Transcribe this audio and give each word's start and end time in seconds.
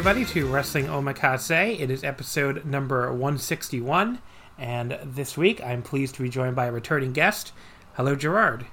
Everybody, 0.00 0.24
to 0.24 0.46
Wrestling 0.46 0.86
Omakase. 0.86 1.78
It 1.78 1.90
is 1.90 2.02
episode 2.04 2.64
number 2.64 3.12
161, 3.12 4.18
and 4.56 4.98
this 5.04 5.36
week 5.36 5.62
I'm 5.62 5.82
pleased 5.82 6.14
to 6.14 6.22
be 6.22 6.30
joined 6.30 6.56
by 6.56 6.64
a 6.64 6.72
returning 6.72 7.12
guest. 7.12 7.52
Hello, 7.96 8.16
Gerard. 8.16 8.64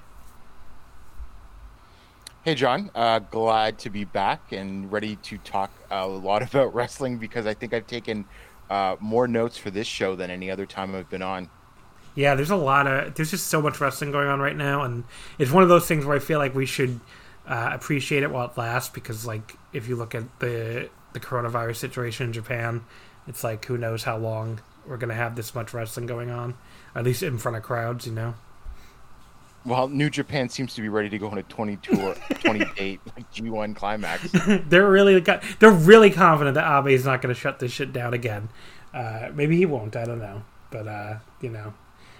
Hey, 2.44 2.54
John. 2.54 2.90
Uh, 2.94 3.18
glad 3.18 3.78
to 3.80 3.90
be 3.90 4.04
back 4.04 4.52
and 4.52 4.90
ready 4.90 5.16
to 5.16 5.36
talk 5.36 5.70
a 5.90 6.08
lot 6.08 6.40
about 6.48 6.72
wrestling 6.72 7.18
because 7.18 7.46
I 7.46 7.52
think 7.52 7.74
I've 7.74 7.86
taken 7.86 8.24
uh, 8.70 8.96
more 8.98 9.28
notes 9.28 9.58
for 9.58 9.70
this 9.70 9.86
show 9.86 10.16
than 10.16 10.30
any 10.30 10.50
other 10.50 10.64
time 10.64 10.94
I've 10.94 11.10
been 11.10 11.20
on. 11.20 11.50
Yeah, 12.14 12.36
there's 12.36 12.48
a 12.48 12.56
lot 12.56 12.86
of 12.86 13.16
there's 13.16 13.32
just 13.32 13.48
so 13.48 13.60
much 13.60 13.82
wrestling 13.82 14.12
going 14.12 14.28
on 14.28 14.40
right 14.40 14.56
now, 14.56 14.82
and 14.82 15.04
it's 15.38 15.50
one 15.50 15.62
of 15.62 15.68
those 15.68 15.86
things 15.86 16.06
where 16.06 16.16
I 16.16 16.20
feel 16.20 16.38
like 16.38 16.54
we 16.54 16.64
should 16.64 17.00
uh, 17.46 17.68
appreciate 17.74 18.22
it 18.22 18.30
while 18.30 18.46
it 18.46 18.56
lasts 18.56 18.88
because, 18.88 19.26
like, 19.26 19.56
if 19.74 19.88
you 19.88 19.96
look 19.96 20.14
at 20.14 20.24
the 20.38 20.88
the 21.12 21.20
coronavirus 21.20 21.76
situation 21.76 22.26
in 22.26 22.32
Japan, 22.32 22.84
it's 23.26 23.44
like 23.44 23.64
who 23.66 23.78
knows 23.78 24.04
how 24.04 24.16
long 24.16 24.60
we're 24.86 24.96
going 24.96 25.10
to 25.10 25.14
have 25.14 25.36
this 25.36 25.54
much 25.54 25.74
wrestling 25.74 26.06
going 26.06 26.30
on, 26.30 26.56
at 26.94 27.04
least 27.04 27.22
in 27.22 27.38
front 27.38 27.56
of 27.56 27.62
crowds, 27.62 28.06
you 28.06 28.12
know. 28.12 28.34
Well, 29.64 29.88
New 29.88 30.08
Japan 30.08 30.48
seems 30.48 30.74
to 30.74 30.80
be 30.80 30.88
ready 30.88 31.10
to 31.10 31.18
go 31.18 31.28
on 31.28 31.36
a 31.36 31.42
22 31.42 32.00
or 32.00 32.14
28 32.40 33.00
G1 33.34 33.76
climax. 33.76 34.30
they're 34.68 34.90
really 34.90 35.20
they're 35.58 35.70
really 35.70 36.10
confident 36.10 36.54
that 36.54 36.78
Abe 36.78 36.88
is 36.88 37.04
not 37.04 37.20
going 37.20 37.34
to 37.34 37.38
shut 37.38 37.58
this 37.58 37.72
shit 37.72 37.92
down 37.92 38.14
again. 38.14 38.48
Uh, 38.94 39.28
maybe 39.34 39.56
he 39.56 39.66
won't. 39.66 39.94
I 39.96 40.04
don't 40.04 40.20
know, 40.20 40.42
but 40.70 40.88
uh, 40.88 41.18
you 41.42 41.50
know, 41.50 41.74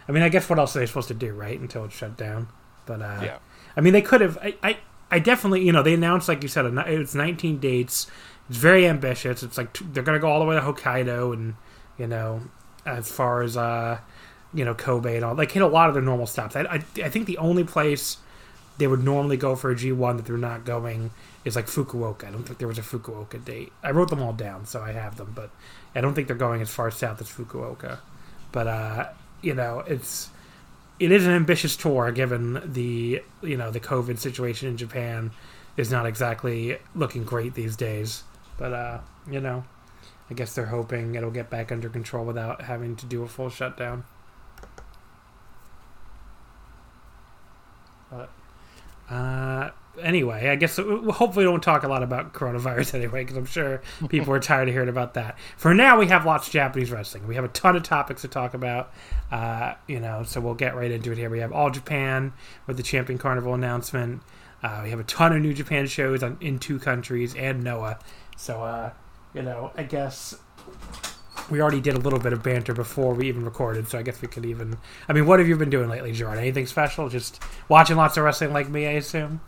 I 0.07 0.13
mean, 0.13 0.23
I 0.23 0.29
guess 0.29 0.49
what 0.51 0.59
else 0.59 0.77
are 0.77 0.81
they 0.81 0.87
supposed 0.87 1.09
to 1.09 1.15
do, 1.15 1.33
right? 1.33 1.59
Until 1.59 1.85
it's 1.85 1.97
shut 1.97 2.17
down. 2.17 2.49
But 2.85 3.01
uh, 3.01 3.21
yeah, 3.23 3.39
I 3.77 3.81
mean, 3.81 3.93
they 3.95 4.03
could 4.03 4.21
have. 4.21 4.37
I, 4.39 4.57
I, 4.63 4.79
I 5.11 5.19
definitely, 5.19 5.65
you 5.65 5.73
know, 5.73 5.83
they 5.83 5.95
announced 5.95 6.29
like 6.29 6.43
you 6.43 6.49
said, 6.49 6.67
it's 6.67 7.15
19 7.15 7.59
dates. 7.59 8.09
It's 8.49 8.59
very 8.59 8.87
ambitious. 8.87 9.43
It's 9.43 9.59
like 9.59 9.77
they're 9.93 10.03
gonna 10.03 10.19
go 10.19 10.29
all 10.29 10.41
the 10.41 10.47
way 10.47 10.57
to 10.57 10.63
Hokkaido 10.63 11.33
and 11.33 11.55
you 11.99 12.07
know 12.07 12.43
as 12.87 13.11
far 13.11 13.43
as 13.43 13.57
uh 13.57 13.99
you 14.55 14.65
know 14.65 14.75
Kobe 14.75 15.17
and 15.17 15.25
all. 15.25 15.35
Like 15.35 15.53
hit 15.53 15.63
a 15.63 15.67
lot 15.67 15.89
of 15.89 15.95
their 15.95 16.03
normal 16.03 16.27
stops. 16.27 16.57
I 16.57 16.63
I, 16.63 16.75
I 17.05 17.09
think 17.09 17.27
the 17.27 17.39
only 17.39 17.65
place 17.65 18.19
they 18.79 18.87
would 18.87 19.03
normally 19.03 19.37
go 19.37 19.57
for 19.57 19.71
a 19.71 19.75
G1 19.75 20.17
that 20.17 20.27
they're 20.27 20.37
not 20.37 20.65
going 20.65 21.11
is 21.45 21.57
like 21.57 21.67
Fukuoka. 21.67 22.29
I 22.29 22.31
don't 22.31 22.45
think 22.45 22.59
there 22.59 22.69
was 22.69 22.79
a 22.79 22.83
Fukuoka 22.83 23.45
date. 23.45 23.73
I 23.83 23.91
wrote 23.91 24.09
them 24.09 24.23
all 24.23 24.33
down, 24.33 24.67
so 24.67 24.81
I 24.81 24.93
have 24.93 25.17
them, 25.17 25.33
but 25.35 25.51
I 25.95 26.01
don't 26.01 26.15
think 26.15 26.29
they're 26.29 26.37
going 26.37 26.63
as 26.63 26.71
far 26.71 26.91
south 26.91 27.21
as 27.21 27.29
Fukuoka. 27.29 27.99
But 28.53 28.67
uh, 28.69 29.09
you 29.43 29.55
know, 29.55 29.81
it's 29.87 30.31
it 31.01 31.13
is 31.13 31.27
an 31.27 31.33
ambitious 31.33 31.77
tour 31.77 32.11
given 32.13 32.61
the 32.73 33.23
you 33.43 33.57
know 33.57 33.71
the 33.71 33.81
COVID 33.81 34.19
situation 34.19 34.69
in 34.69 34.77
Japan 34.77 35.33
is 35.77 35.91
not 35.91 36.07
exactly 36.07 36.79
looking 36.95 37.25
great 37.25 37.55
these 37.55 37.77
days. 37.77 38.23
But 38.59 38.73
uh, 38.73 38.99
you 39.31 39.41
know, 39.41 39.65
I 40.31 40.35
guess 40.35 40.55
they're 40.55 40.67
hoping 40.67 41.15
it'll 41.15 41.31
get 41.31 41.49
back 41.49 41.73
under 41.73 41.89
control 41.89 42.25
without 42.25 42.63
having 42.63 42.97
to 42.97 43.07
do 43.07 43.23
a 43.23 43.29
full 43.29 43.49
shutdown. 43.49 44.05
But 48.11 48.31
uh, 49.11 49.71
anyway, 50.03 50.49
I 50.49 50.57
guess 50.57 50.77
hopefully 50.77 51.45
we 51.47 51.51
don't 51.51 51.63
talk 51.63 51.83
a 51.83 51.89
lot 51.89 52.03
about 52.03 52.33
coronavirus 52.33 52.95
anyway, 52.95 53.23
because 53.23 53.37
I'm 53.37 53.47
sure 53.47 53.83
people 54.09 54.33
are 54.35 54.41
tired 54.41 54.69
of 54.69 54.75
hearing 54.75 54.89
about 54.89 55.15
that. 55.15 55.39
For 55.57 55.75
now, 55.75 55.99
we 55.99 56.07
have 56.07 56.27
lots 56.27 56.47
of 56.47 56.53
Japanese 56.53 56.91
wrestling. 56.91 57.27
We 57.27 57.35
have 57.35 57.45
a 57.45 57.49
ton 57.49 57.77
of 57.77 57.83
topics 57.83 58.23
to 58.23 58.29
talk 58.29 58.55
about, 58.55 58.93
uh, 59.31 59.75
you 59.87 60.01
know, 60.01 60.23
so 60.25 60.41
we'll 60.41 60.55
get 60.55 60.75
right 60.75 60.91
into 60.91 61.13
it 61.13 61.19
here. 61.19 61.31
We 61.31 61.41
have 61.41 61.53
All 61.53 61.71
Japan 61.71 62.33
with 62.67 62.77
the 62.77 62.83
Champion 62.83 63.19
Carnival 63.19 63.55
announcement. 63.55 64.23
Uh, 64.63 64.81
we 64.85 64.91
have 64.91 65.01
a 65.01 65.05
ton 65.05 65.33
of 65.33 65.41
New 65.41 65.55
Japan 65.55 65.87
shows 65.87 66.23
on, 66.23 66.37
in 66.41 66.59
two 66.59 66.79
countries 66.79 67.35
and 67.35 67.63
Noah. 67.63 67.99
So, 68.39 68.63
uh, 68.63 68.93
you 69.35 69.43
know, 69.43 69.73
I 69.77 69.83
guess 69.83 70.37
we 71.51 71.61
already 71.61 71.81
did 71.81 71.95
a 71.95 71.99
little 71.99 72.21
bit 72.21 72.33
of 72.33 72.43
banter 72.43 72.73
before 72.73 73.13
we 73.13 73.27
even 73.29 73.45
recorded, 73.45 73.89
so 73.89 73.99
I 73.99 74.03
guess 74.03 74.23
we 74.23 74.29
could 74.29 74.47
even. 74.47 74.79
I 75.09 75.13
mean, 75.13 75.27
what 75.27 75.41
have 75.41 75.49
you 75.49 75.57
been 75.57 75.71
doing 75.71 75.89
lately, 75.89 76.13
Gerard? 76.13 76.39
Anything 76.39 76.67
special? 76.67 77.09
Just 77.09 77.43
watching 77.69 77.97
lots 77.97 78.17
of 78.17 78.23
wrestling 78.23 78.53
like 78.53 78.69
me, 78.69 78.87
I 78.87 78.93
assume? 78.93 79.41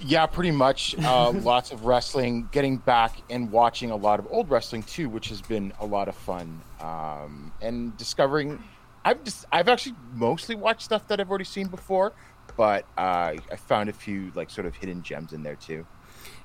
Yeah, 0.00 0.26
pretty 0.26 0.52
much. 0.52 0.96
Uh, 0.98 1.30
lots 1.42 1.72
of 1.72 1.84
wrestling, 1.84 2.48
getting 2.52 2.76
back 2.76 3.20
and 3.28 3.50
watching 3.50 3.90
a 3.90 3.96
lot 3.96 4.20
of 4.20 4.28
old 4.30 4.48
wrestling 4.48 4.84
too, 4.84 5.08
which 5.08 5.28
has 5.30 5.42
been 5.42 5.72
a 5.80 5.86
lot 5.86 6.08
of 6.08 6.14
fun. 6.14 6.62
Um, 6.80 7.52
and 7.60 7.96
discovering, 7.96 8.62
I've 9.04 9.24
just, 9.24 9.46
I've 9.50 9.68
actually 9.68 9.96
mostly 10.12 10.54
watched 10.54 10.82
stuff 10.82 11.08
that 11.08 11.20
I've 11.20 11.28
already 11.28 11.44
seen 11.44 11.66
before, 11.66 12.12
but 12.56 12.84
uh, 12.96 13.34
I 13.50 13.56
found 13.56 13.88
a 13.88 13.92
few 13.92 14.30
like 14.36 14.48
sort 14.48 14.68
of 14.68 14.76
hidden 14.76 15.02
gems 15.02 15.32
in 15.32 15.42
there 15.42 15.56
too. 15.56 15.84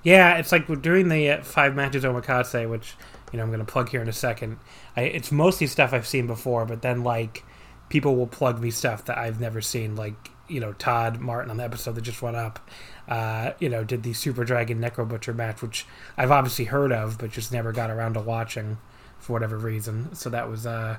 Yeah, 0.03 0.36
it's 0.38 0.52
like 0.52 0.68
during 0.81 1.08
the 1.08 1.30
uh, 1.31 1.44
five 1.44 1.75
matches 1.75 2.03
omakase, 2.03 2.69
which 2.69 2.96
you 3.31 3.38
know 3.38 3.44
I'm 3.44 3.50
going 3.50 3.66
to 3.66 3.72
plug 3.72 3.90
here 3.90 4.02
in 4.02 4.09
a 4.09 4.14
second. 4.14 4.59
I, 4.97 5.03
it's 5.03 5.31
mostly 5.31 5.68
stuff 5.68 5.94
I've 5.94 6.08
seen 6.08 6.28
before, 6.28 6.66
but 6.66 6.81
then 6.81 7.03
like 7.03 7.44
people 7.90 8.16
will 8.16 8.28
plug 8.28 8.59
me 8.59 8.69
stuff 8.69 9.06
that 9.06 9.18
I've 9.18 9.40
never 9.40 9.62
seen. 9.62 9.96
Like 9.96 10.30
you 10.50 10.59
know 10.59 10.74
Todd 10.74 11.19
Martin 11.19 11.50
on 11.50 11.58
the 11.58 11.64
episode 11.64 11.96
that 11.96 12.02
just 12.02 12.22
went 12.22 12.36
up, 12.36 12.59
uh, 13.08 13.53
you 13.59 13.69
know 13.69 13.86
did 13.86 14.03
the 14.03 14.14
Super 14.14 14.44
Dragon 14.44 14.80
Necro 14.80 15.08
Butcher 15.08 15.34
match, 15.34 15.62
which 15.62 15.86
I've 16.18 16.31
obviously 16.31 16.66
heard 16.66 16.91
of, 16.91 17.18
but 17.18 17.31
just 17.31 17.53
never 17.53 17.72
got 17.72 17.90
around 17.90 18.16
to 18.16 18.20
watching 18.20 18.78
for 19.20 19.31
whatever 19.31 19.58
reason. 19.58 20.14
So 20.16 20.30
that 20.30 20.50
was 20.50 20.66
uh, 20.66 20.97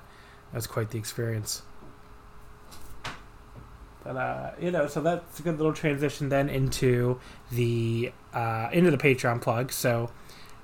that 0.51 0.57
was 0.57 0.67
quite 0.67 0.91
the 0.91 0.99
experience. 0.99 1.63
But 4.03 4.17
uh, 4.17 4.51
you 4.61 4.71
know, 4.71 4.87
so 4.87 5.01
that's 5.03 5.41
a 5.41 5.43
good 5.43 5.59
little 5.59 5.73
transition 5.73 6.31
then 6.31 6.49
into 6.49 7.21
the 7.51 8.13
uh, 8.35 8.69
into 8.73 8.91
the 8.91 8.99
Patreon 8.99 9.41
plug. 9.41 9.73
So 9.73 10.11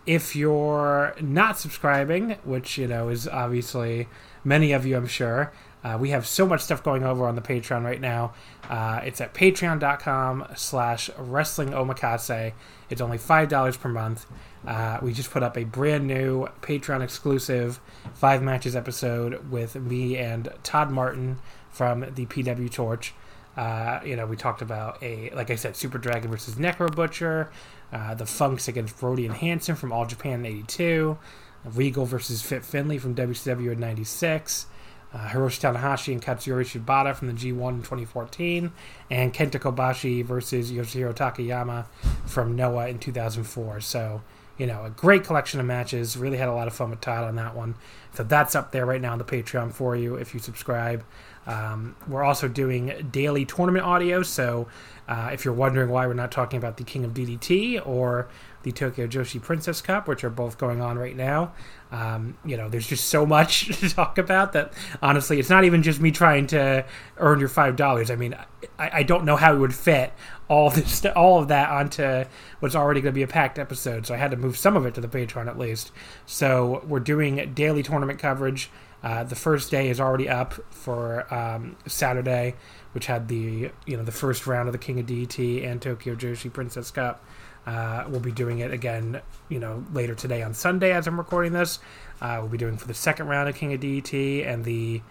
if 0.06 0.34
you're 0.34 1.14
not 1.20 1.58
subscribing, 1.58 2.32
which 2.44 2.76
you 2.78 2.86
know 2.86 3.08
is 3.08 3.28
obviously 3.28 4.08
many 4.44 4.72
of 4.72 4.84
you, 4.84 4.96
I'm 4.96 5.06
sure, 5.06 5.52
uh, 5.82 5.96
we 5.98 6.10
have 6.10 6.26
so 6.26 6.46
much 6.46 6.60
stuff 6.60 6.82
going 6.82 7.04
over 7.04 7.26
on 7.26 7.36
the 7.36 7.40
Patreon 7.40 7.84
right 7.84 8.00
now. 8.00 8.34
Uh, 8.68 9.00
it's 9.02 9.20
at 9.20 9.32
patreon.com 9.32 10.46
slash 10.54 11.10
wrestling 11.16 11.70
omakase. 11.70 12.52
It's 12.90 13.00
only 13.00 13.18
$5 13.18 13.80
per 13.80 13.88
month. 13.88 14.26
Uh, 14.66 14.98
we 15.00 15.12
just 15.12 15.30
put 15.30 15.42
up 15.42 15.56
a 15.56 15.64
brand 15.64 16.06
new 16.06 16.46
Patreon 16.60 17.02
exclusive 17.02 17.80
five 18.12 18.42
matches 18.42 18.76
episode 18.76 19.50
with 19.50 19.74
me 19.74 20.18
and 20.18 20.50
Todd 20.62 20.90
Martin 20.90 21.38
from 21.70 22.00
the 22.00 22.26
PW 22.26 22.70
Torch. 22.70 23.14
Uh, 23.56 24.00
you 24.04 24.16
know, 24.16 24.26
we 24.26 24.36
talked 24.36 24.62
about 24.62 25.02
a, 25.02 25.30
like 25.30 25.50
I 25.50 25.56
said, 25.56 25.76
Super 25.76 25.98
Dragon 25.98 26.30
versus 26.30 26.54
Necro 26.54 26.94
Butcher, 26.94 27.50
uh, 27.92 28.14
the 28.14 28.26
Funks 28.26 28.68
against 28.68 28.98
Brody 28.98 29.26
and 29.26 29.34
Hanson 29.34 29.74
from 29.74 29.92
All 29.92 30.06
Japan 30.06 30.40
in 30.40 30.46
'82, 30.46 31.18
Regal 31.64 32.06
versus 32.06 32.42
Fit 32.42 32.64
Finlay 32.64 32.98
from 32.98 33.14
WCW 33.14 33.72
in 33.72 33.80
'96, 33.80 34.66
uh, 35.12 35.18
Hiroshi 35.28 35.60
Tanahashi 35.60 36.12
and 36.12 36.22
Katsuyori 36.22 36.64
Shibata 36.64 37.14
from 37.14 37.28
the 37.28 37.34
G1 37.34 37.70
in 37.70 37.78
2014, 37.78 38.72
and 39.10 39.34
Kenta 39.34 39.60
Kobashi 39.60 40.24
versus 40.24 40.70
Yoshihiro 40.70 41.14
Takayama 41.14 41.86
from 42.26 42.54
Noah 42.54 42.88
in 42.88 42.98
2004. 43.00 43.80
So, 43.80 44.22
you 44.56 44.66
know, 44.66 44.84
a 44.84 44.90
great 44.90 45.24
collection 45.24 45.58
of 45.58 45.66
matches. 45.66 46.16
Really 46.16 46.38
had 46.38 46.48
a 46.48 46.54
lot 46.54 46.68
of 46.68 46.74
fun 46.74 46.90
with 46.90 47.00
Todd 47.00 47.24
on 47.24 47.34
that 47.36 47.56
one. 47.56 47.74
So 48.14 48.22
that's 48.22 48.54
up 48.54 48.70
there 48.70 48.86
right 48.86 49.00
now 49.00 49.12
on 49.12 49.18
the 49.18 49.24
Patreon 49.24 49.72
for 49.72 49.96
you 49.96 50.14
if 50.14 50.32
you 50.34 50.40
subscribe. 50.40 51.04
Um, 51.50 51.96
we're 52.06 52.22
also 52.22 52.46
doing 52.46 53.08
daily 53.10 53.44
tournament 53.44 53.84
audio. 53.84 54.22
So 54.22 54.68
uh, 55.08 55.30
if 55.32 55.44
you're 55.44 55.52
wondering 55.52 55.90
why 55.90 56.06
we're 56.06 56.14
not 56.14 56.30
talking 56.30 56.58
about 56.58 56.76
the 56.76 56.84
King 56.84 57.04
of 57.04 57.12
DDT 57.12 57.84
or 57.84 58.28
the 58.62 58.70
Tokyo 58.70 59.08
Joshi 59.08 59.42
Princess 59.42 59.82
Cup, 59.82 60.06
which 60.06 60.22
are 60.22 60.30
both 60.30 60.58
going 60.58 60.80
on 60.80 60.96
right 60.96 61.16
now, 61.16 61.52
um, 61.90 62.38
you 62.44 62.56
know, 62.56 62.68
there's 62.68 62.86
just 62.86 63.06
so 63.06 63.26
much 63.26 63.66
to 63.80 63.90
talk 63.92 64.16
about 64.16 64.52
that 64.52 64.72
honestly, 65.02 65.40
it's 65.40 65.50
not 65.50 65.64
even 65.64 65.82
just 65.82 66.00
me 66.00 66.12
trying 66.12 66.46
to 66.48 66.84
earn 67.16 67.40
your 67.40 67.48
five 67.48 67.74
dollars. 67.74 68.12
I 68.12 68.14
mean, 68.16 68.36
I, 68.78 68.90
I, 68.98 69.02
don't 69.02 69.24
know 69.24 69.34
how 69.34 69.52
it 69.52 69.58
would 69.58 69.74
fit 69.74 70.12
all 70.46 70.70
this, 70.70 71.04
all 71.04 71.40
of 71.40 71.48
that 71.48 71.68
onto 71.68 72.24
what's 72.60 72.76
already 72.76 73.00
going 73.00 73.12
to 73.12 73.18
be 73.18 73.24
a 73.24 73.26
packed 73.26 73.58
episode. 73.58 74.06
So 74.06 74.14
I 74.14 74.18
had 74.18 74.30
to 74.30 74.36
move 74.36 74.56
some 74.56 74.76
of 74.76 74.86
it 74.86 74.94
to 74.94 75.00
the 75.00 75.08
Patreon 75.08 75.48
at 75.48 75.58
least. 75.58 75.90
So 76.26 76.84
we're 76.86 77.00
doing 77.00 77.52
daily 77.54 77.82
tournament 77.82 78.20
coverage. 78.20 78.70
Uh, 79.02 79.24
the 79.24 79.34
first 79.34 79.70
day 79.70 79.88
is 79.88 80.00
already 80.00 80.28
up 80.28 80.54
for 80.70 81.32
um, 81.32 81.76
Saturday, 81.86 82.54
which 82.92 83.06
had 83.06 83.28
the 83.28 83.70
you 83.86 83.96
know 83.96 84.02
the 84.02 84.12
first 84.12 84.46
round 84.46 84.68
of 84.68 84.72
the 84.72 84.78
King 84.78 85.00
of 85.00 85.06
DDT 85.06 85.66
and 85.66 85.80
Tokyo 85.80 86.14
Joshi 86.14 86.52
Princess 86.52 86.90
Cup. 86.90 87.24
Uh, 87.66 88.04
we'll 88.08 88.20
be 88.20 88.32
doing 88.32 88.60
it 88.60 88.72
again, 88.72 89.20
you 89.48 89.58
know, 89.58 89.84
later 89.92 90.14
today 90.14 90.42
on 90.42 90.54
Sunday 90.54 90.92
as 90.92 91.06
I'm 91.06 91.18
recording 91.18 91.52
this. 91.52 91.78
Uh, 92.20 92.38
we'll 92.40 92.48
be 92.48 92.58
doing 92.58 92.76
for 92.76 92.88
the 92.88 92.94
second 92.94 93.28
round 93.28 93.48
of 93.48 93.54
King 93.54 93.72
of 93.74 93.80
DDT 93.80 94.46
and 94.46 94.64
the 94.64 95.02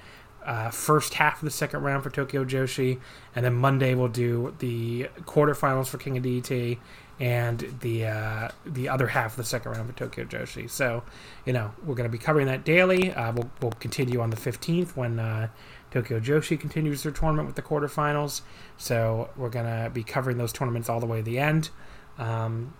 uh, 0.45 0.69
first 0.69 1.15
half 1.15 1.35
of 1.35 1.45
the 1.45 1.51
second 1.51 1.81
round 1.83 2.03
for 2.03 2.09
Tokyo 2.09 2.43
Joshi, 2.45 2.99
and 3.35 3.45
then 3.45 3.53
Monday 3.53 3.93
we'll 3.93 4.07
do 4.07 4.55
the 4.59 5.09
quarterfinals 5.21 5.87
for 5.87 5.97
King 5.97 6.17
of 6.17 6.23
DDT 6.23 6.79
and 7.19 7.77
the 7.81 8.05
uh, 8.05 8.49
the 8.65 8.87
other 8.87 9.07
half 9.07 9.31
of 9.31 9.37
the 9.37 9.43
second 9.43 9.73
round 9.73 9.89
for 9.89 9.97
Tokyo 9.97 10.25
Joshi. 10.25 10.69
So, 10.69 11.03
you 11.45 11.53
know, 11.53 11.71
we're 11.85 11.95
going 11.95 12.09
to 12.09 12.11
be 12.11 12.17
covering 12.17 12.47
that 12.47 12.63
daily. 12.63 13.13
Uh, 13.13 13.33
we'll, 13.33 13.49
we'll 13.61 13.71
continue 13.71 14.21
on 14.21 14.29
the 14.29 14.37
15th 14.37 14.95
when 14.95 15.19
uh, 15.19 15.49
Tokyo 15.91 16.19
Joshi 16.19 16.59
continues 16.59 17.03
their 17.03 17.11
tournament 17.11 17.47
with 17.47 17.55
the 17.55 17.61
quarterfinals. 17.61 18.41
So 18.77 19.29
we're 19.35 19.49
going 19.49 19.65
to 19.65 19.89
be 19.89 20.03
covering 20.03 20.37
those 20.37 20.53
tournaments 20.53 20.87
all 20.87 20.99
the 20.99 21.05
way 21.05 21.17
to 21.17 21.23
the 21.23 21.39
end. 21.39 21.69
Um, 22.17 22.73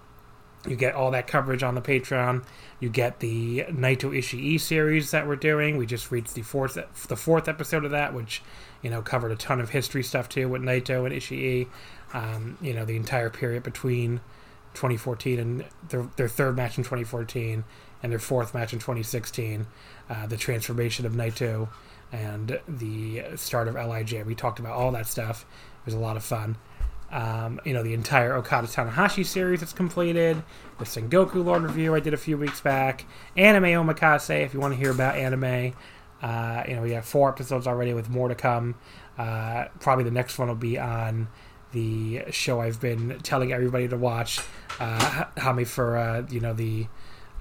you 0.67 0.75
get 0.75 0.93
all 0.93 1.11
that 1.11 1.27
coverage 1.27 1.63
on 1.63 1.75
the 1.75 1.81
Patreon. 1.81 2.43
You 2.79 2.89
get 2.89 3.19
the 3.19 3.65
Naito 3.69 4.15
Ishii 4.17 4.59
series 4.59 5.11
that 5.11 5.25
we're 5.25 5.37
doing. 5.37 5.77
We 5.77 5.85
just 5.85 6.11
reached 6.11 6.33
the 6.33 6.41
fourth 6.41 6.77
the 7.07 7.15
fourth 7.15 7.47
episode 7.47 7.85
of 7.85 7.91
that, 7.91 8.13
which 8.13 8.41
you 8.81 8.89
know 8.89 9.01
covered 9.01 9.31
a 9.31 9.35
ton 9.35 9.59
of 9.59 9.69
history 9.69 10.03
stuff 10.03 10.29
too 10.29 10.49
with 10.49 10.61
Naito 10.61 11.05
and 11.05 11.15
Ishii. 11.15 11.67
Um, 12.13 12.57
you 12.61 12.73
know 12.73 12.85
the 12.85 12.95
entire 12.95 13.29
period 13.29 13.63
between 13.63 14.21
2014 14.73 15.39
and 15.39 15.65
their, 15.89 16.09
their 16.15 16.27
third 16.27 16.55
match 16.55 16.77
in 16.77 16.83
2014 16.83 17.63
and 18.01 18.11
their 18.11 18.19
fourth 18.19 18.53
match 18.53 18.73
in 18.73 18.79
2016. 18.79 19.67
Uh, 20.09 20.27
the 20.27 20.37
transformation 20.37 21.05
of 21.05 21.13
Naito 21.13 21.69
and 22.11 22.59
the 22.67 23.23
start 23.35 23.67
of 23.67 23.75
Lij. 23.75 24.13
We 24.25 24.35
talked 24.35 24.59
about 24.59 24.73
all 24.73 24.91
that 24.91 25.07
stuff. 25.07 25.45
It 25.81 25.85
was 25.85 25.93
a 25.93 25.99
lot 25.99 26.17
of 26.17 26.23
fun. 26.23 26.57
Um, 27.11 27.59
you 27.65 27.73
know, 27.73 27.81
the 27.81 27.93
entire 27.93 28.35
Okada 28.35 28.67
Tanahashi 28.67 29.25
series 29.25 29.61
that's 29.61 29.73
completed. 29.73 30.41
The 30.77 30.85
Sengoku 30.85 31.43
Lord 31.43 31.63
review 31.63 31.95
I 31.95 31.99
did 31.99 32.13
a 32.13 32.17
few 32.17 32.37
weeks 32.37 32.61
back. 32.61 33.05
Anime 33.35 33.63
Omakase, 33.63 34.45
if 34.45 34.53
you 34.53 34.59
want 34.59 34.73
to 34.73 34.79
hear 34.79 34.91
about 34.91 35.15
anime. 35.15 35.73
Uh, 36.21 36.63
you 36.67 36.75
know, 36.75 36.81
we 36.81 36.91
have 36.91 37.05
four 37.05 37.29
episodes 37.29 37.67
already 37.67 37.93
with 37.93 38.09
more 38.09 38.27
to 38.27 38.35
come. 38.35 38.75
Uh, 39.17 39.65
probably 39.79 40.03
the 40.03 40.11
next 40.11 40.37
one 40.37 40.47
will 40.47 40.55
be 40.55 40.77
on 40.77 41.27
the 41.71 42.23
show 42.31 42.61
I've 42.61 42.81
been 42.81 43.19
telling 43.21 43.51
everybody 43.53 43.87
to 43.87 43.97
watch, 43.97 44.39
uh, 44.79 45.25
Hamefura, 45.37 46.23
uh, 46.23 46.27
you 46.29 46.39
know, 46.39 46.53
the 46.53 46.87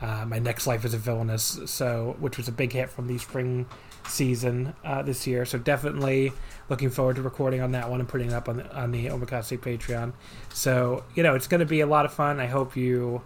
uh, 0.00 0.25
My 0.26 0.38
Next 0.38 0.66
Life 0.66 0.84
as 0.84 0.94
a 0.94 0.98
Villainess, 0.98 1.60
so, 1.66 2.16
which 2.20 2.36
was 2.36 2.46
a 2.48 2.52
big 2.52 2.72
hit 2.72 2.90
from 2.90 3.06
the 3.06 3.19
spring 3.19 3.66
season 4.06 4.75
uh, 4.84 5.02
this 5.02 5.26
year. 5.26 5.44
So 5.44 5.58
definitely 5.58 6.32
looking 6.69 6.90
forward 6.90 7.16
to 7.16 7.22
recording 7.22 7.60
on 7.60 7.72
that 7.72 7.90
one 7.90 8.00
and 8.00 8.08
putting 8.08 8.28
it 8.28 8.34
up 8.34 8.48
on 8.48 8.58
the, 8.58 8.76
on 8.76 8.90
the 8.90 9.06
Omakase 9.06 9.58
Patreon. 9.58 10.12
So 10.52 11.04
you 11.14 11.22
know 11.22 11.34
it's 11.34 11.46
going 11.46 11.60
to 11.60 11.66
be 11.66 11.81
a 11.81 11.86
lot 11.86 12.04
of 12.04 12.12
fun. 12.12 12.40
I 12.40 12.46
hope 12.46 12.76
you 12.76 13.22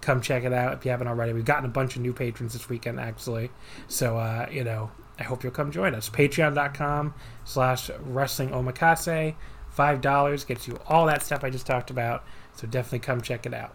come 0.00 0.20
check 0.20 0.44
it 0.44 0.52
out 0.52 0.74
if 0.74 0.84
you 0.84 0.90
haven't 0.90 1.08
already. 1.08 1.32
We've 1.32 1.44
gotten 1.44 1.64
a 1.64 1.72
bunch 1.72 1.96
of 1.96 2.02
new 2.02 2.12
patrons 2.12 2.52
this 2.52 2.68
weekend 2.68 3.00
actually. 3.00 3.50
So 3.86 4.16
uh, 4.18 4.48
you 4.50 4.64
know 4.64 4.90
I 5.18 5.24
hope 5.24 5.42
you'll 5.42 5.52
come 5.52 5.72
join 5.72 5.94
us. 5.94 6.08
Patreon.com 6.08 7.14
slash 7.44 7.90
wrestling 8.00 8.50
omakase. 8.50 9.34
Five 9.70 10.00
dollars 10.00 10.44
gets 10.44 10.66
you 10.66 10.78
all 10.86 11.06
that 11.06 11.22
stuff 11.22 11.44
I 11.44 11.50
just 11.50 11.66
talked 11.66 11.90
about. 11.90 12.24
So 12.54 12.66
definitely 12.66 13.00
come 13.00 13.20
check 13.20 13.46
it 13.46 13.54
out. 13.54 13.74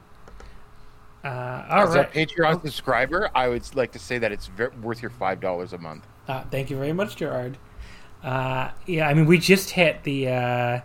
Uh, 1.24 1.66
all 1.70 1.88
As 1.88 1.96
right. 1.96 2.16
a 2.16 2.26
Patreon 2.26 2.62
subscriber, 2.62 3.30
I 3.34 3.48
would 3.48 3.76
like 3.76 3.94
to 3.94 4.00
say 4.00 4.18
that 4.18 4.32
it's 4.34 4.50
worth 4.82 5.02
your 5.02 5.12
five 5.12 5.40
dollars 5.40 5.72
a 5.72 5.78
month. 5.78 6.06
Uh, 6.28 6.44
thank 6.52 6.70
you 6.70 6.78
very 6.78 6.94
much, 6.94 7.16
Gerard. 7.16 7.58
Uh, 8.22 8.72
yeah, 8.86 9.08
I 9.08 9.14
mean, 9.14 9.26
we 9.26 9.38
just 9.38 9.72
hit 9.72 10.04
the 10.04 10.28
uh, 10.30 10.80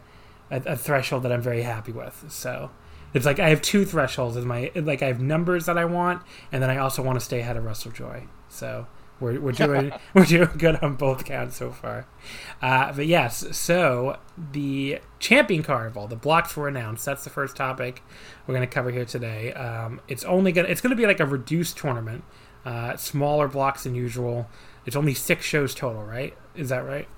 a, 0.51 0.63
a, 0.67 0.77
threshold 0.77 1.23
that 1.23 1.33
I'm 1.33 1.43
very 1.43 1.63
happy 1.63 1.93
with. 1.93 2.25
So 2.29 2.71
it's 3.15 3.27
like 3.27 3.39
I 3.39 3.49
have 3.51 3.63
two 3.63 3.85
thresholds 3.85 4.37
in 4.37 4.47
my 4.47 4.71
like 4.75 5.03
I 5.03 5.07
have 5.07 5.21
numbers 5.21 5.67
that 5.67 5.79
I 5.79 5.85
want, 5.85 6.23
and 6.53 6.63
then 6.63 6.71
I 6.71 6.79
also 6.79 7.03
want 7.03 7.19
to 7.19 7.25
stay 7.25 7.41
ahead 7.41 7.57
of 7.57 7.65
Russell 7.65 7.91
Joy. 7.91 8.25
So 8.49 8.87
we're 9.21 9.41
we're 9.41 9.53
doing 9.53 9.93
we're 10.15 10.25
doing 10.25 10.51
good 10.59 10.77
on 10.77 10.97
both 10.97 11.25
counts 11.25 11.57
so 11.57 11.71
far. 11.71 12.07
Uh, 12.61 12.93
but 12.93 13.07
yes, 13.07 13.57
so 13.57 14.19
the 14.53 15.01
champion 15.19 15.63
carnival, 15.63 16.07
the 16.07 16.17
blocks 16.17 16.57
were 16.57 16.69
announced. 16.69 17.05
That's 17.05 17.25
the 17.25 17.31
first 17.31 17.57
topic 17.57 18.03
we're 18.47 18.55
going 18.55 18.69
to 18.69 18.73
cover 18.73 18.91
here 18.91 19.05
today. 19.05 19.53
Um, 19.55 20.01
it's 20.09 20.25
only 20.25 20.53
gonna 20.53 20.69
it's 20.69 20.81
going 20.81 20.91
to 20.91 20.97
be 20.97 21.07
like 21.07 21.21
a 21.21 21.27
reduced 21.27 21.77
tournament, 21.77 22.25
uh, 22.65 22.97
smaller 22.97 23.49
blocks 23.49 23.85
than 23.85 23.95
usual. 23.95 24.49
It's 24.87 24.97
only 24.97 25.15
six 25.15 25.45
shows 25.45 25.75
total, 25.75 26.03
right? 26.03 26.37
Is 26.55 26.71
that 26.71 26.85
right? 26.85 27.09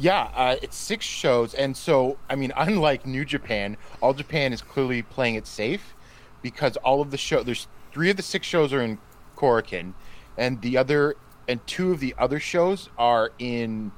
Yeah, 0.00 0.30
uh, 0.36 0.56
it's 0.62 0.76
six 0.76 1.04
shows, 1.04 1.54
and 1.54 1.76
so 1.76 2.18
I 2.30 2.36
mean, 2.36 2.52
unlike 2.56 3.04
New 3.04 3.24
Japan, 3.24 3.76
All 4.00 4.14
Japan 4.14 4.52
is 4.52 4.62
clearly 4.62 5.02
playing 5.02 5.34
it 5.34 5.46
safe 5.46 5.94
because 6.40 6.76
all 6.78 7.00
of 7.00 7.10
the 7.10 7.18
show 7.18 7.42
there's 7.42 7.66
three 7.92 8.10
of 8.10 8.16
the 8.16 8.22
six 8.22 8.46
shows 8.46 8.72
are 8.72 8.80
in 8.80 8.98
Korakuen, 9.36 9.94
and 10.36 10.62
the 10.62 10.76
other 10.76 11.16
and 11.48 11.66
two 11.66 11.90
of 11.90 11.98
the 11.98 12.14
other 12.16 12.38
shows 12.38 12.88
are 12.96 13.32
in 13.40 13.90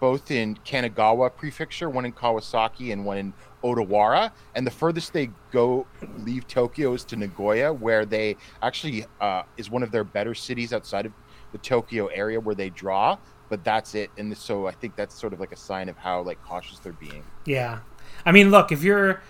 both 0.00 0.30
in 0.30 0.56
Kanagawa 0.66 1.34
Prefecture, 1.34 1.88
one 1.88 2.04
in 2.04 2.12
Kawasaki 2.12 2.92
and 2.92 3.04
one 3.04 3.16
in 3.16 3.32
Odawara. 3.62 4.32
And 4.54 4.66
the 4.66 4.70
furthest 4.70 5.12
they 5.12 5.30
go 5.52 5.86
leave 6.18 6.48
Tokyo 6.48 6.94
is 6.94 7.04
to 7.04 7.16
Nagoya, 7.16 7.72
where 7.72 8.04
they 8.04 8.36
actually 8.60 9.06
uh, 9.20 9.44
is 9.56 9.70
one 9.70 9.82
of 9.82 9.92
their 9.92 10.04
better 10.04 10.34
cities 10.34 10.72
outside 10.72 11.06
of 11.06 11.12
the 11.52 11.58
Tokyo 11.58 12.08
area 12.08 12.40
where 12.40 12.54
they 12.54 12.68
draw, 12.68 13.16
but 13.48 13.64
that's 13.64 13.94
it. 13.94 14.10
And 14.16 14.36
so 14.36 14.66
I 14.66 14.72
think 14.72 14.96
that's 14.96 15.14
sort 15.14 15.32
of 15.32 15.40
like 15.40 15.52
a 15.52 15.56
sign 15.56 15.88
of 15.88 15.96
how 15.96 16.22
like 16.22 16.42
cautious 16.42 16.78
they're 16.78 16.92
being. 16.92 17.24
Yeah, 17.46 17.80
I 18.24 18.32
mean, 18.32 18.50
look, 18.50 18.72
if 18.72 18.82
you're, 18.82 19.22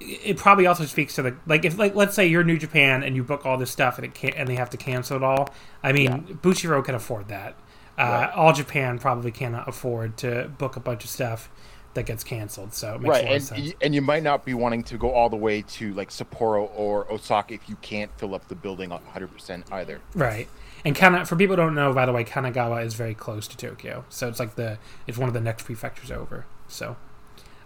it 0.00 0.36
probably 0.36 0.66
also 0.66 0.84
speaks 0.84 1.14
to 1.16 1.22
the 1.22 1.36
like 1.46 1.64
if 1.64 1.78
like 1.78 1.94
let's 1.94 2.14
say 2.14 2.26
you're 2.26 2.44
New 2.44 2.58
Japan 2.58 3.02
and 3.02 3.16
you 3.16 3.24
book 3.24 3.46
all 3.46 3.56
this 3.56 3.70
stuff 3.70 3.96
and 3.96 4.04
it 4.04 4.14
can't 4.14 4.34
and 4.36 4.48
they 4.48 4.56
have 4.56 4.70
to 4.70 4.76
cancel 4.76 5.16
it 5.16 5.22
all. 5.22 5.48
I 5.82 5.92
mean, 5.92 6.04
yeah. 6.04 6.34
Bushiroad 6.34 6.84
can 6.84 6.94
afford 6.94 7.28
that. 7.28 7.56
Uh, 7.96 8.02
right. 8.02 8.30
All 8.34 8.52
Japan 8.52 8.98
probably 8.98 9.30
cannot 9.30 9.68
afford 9.68 10.16
to 10.18 10.50
book 10.58 10.76
a 10.76 10.80
bunch 10.80 11.04
of 11.04 11.10
stuff 11.10 11.48
that 11.94 12.06
gets 12.06 12.24
canceled. 12.24 12.74
So 12.74 12.98
right, 13.00 13.24
and 13.24 13.74
and 13.80 13.94
you 13.94 14.02
might 14.02 14.22
not 14.22 14.44
be 14.44 14.54
wanting 14.54 14.82
to 14.84 14.98
go 14.98 15.10
all 15.10 15.28
the 15.28 15.36
way 15.36 15.62
to 15.62 15.94
like 15.94 16.10
Sapporo 16.10 16.70
or 16.74 17.10
Osaka 17.10 17.54
if 17.54 17.68
you 17.68 17.76
can't 17.76 18.10
fill 18.18 18.34
up 18.34 18.46
the 18.48 18.54
building 18.54 18.90
100 18.90 19.32
percent 19.32 19.72
either. 19.72 20.00
Right. 20.14 20.48
And 20.84 20.94
Kana, 20.94 21.24
for 21.24 21.36
people 21.36 21.56
who 21.56 21.62
don't 21.62 21.74
know, 21.74 21.92
by 21.94 22.04
the 22.04 22.12
way, 22.12 22.24
Kanagawa 22.24 22.84
is 22.84 22.94
very 22.94 23.14
close 23.14 23.48
to 23.48 23.56
Tokyo, 23.56 24.04
so 24.10 24.28
it's 24.28 24.38
like 24.38 24.56
the 24.56 24.78
it's 25.06 25.16
one 25.16 25.28
of 25.28 25.34
the 25.34 25.40
next 25.40 25.64
prefectures 25.64 26.10
over. 26.10 26.44
So, 26.68 26.96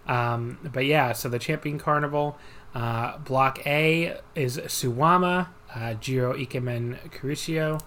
um, 0.06 0.58
but 0.62 0.86
yeah, 0.86 1.12
so 1.12 1.28
the 1.28 1.40
Champion 1.40 1.78
Carnival, 1.80 2.38
uh, 2.74 3.18
Block 3.18 3.66
A 3.66 4.18
is 4.36 4.58
Suwama, 4.58 5.48
uh, 5.74 5.94
Jiro 5.94 6.34
Ikemen 6.34 7.10
Kuroshio, 7.10 7.80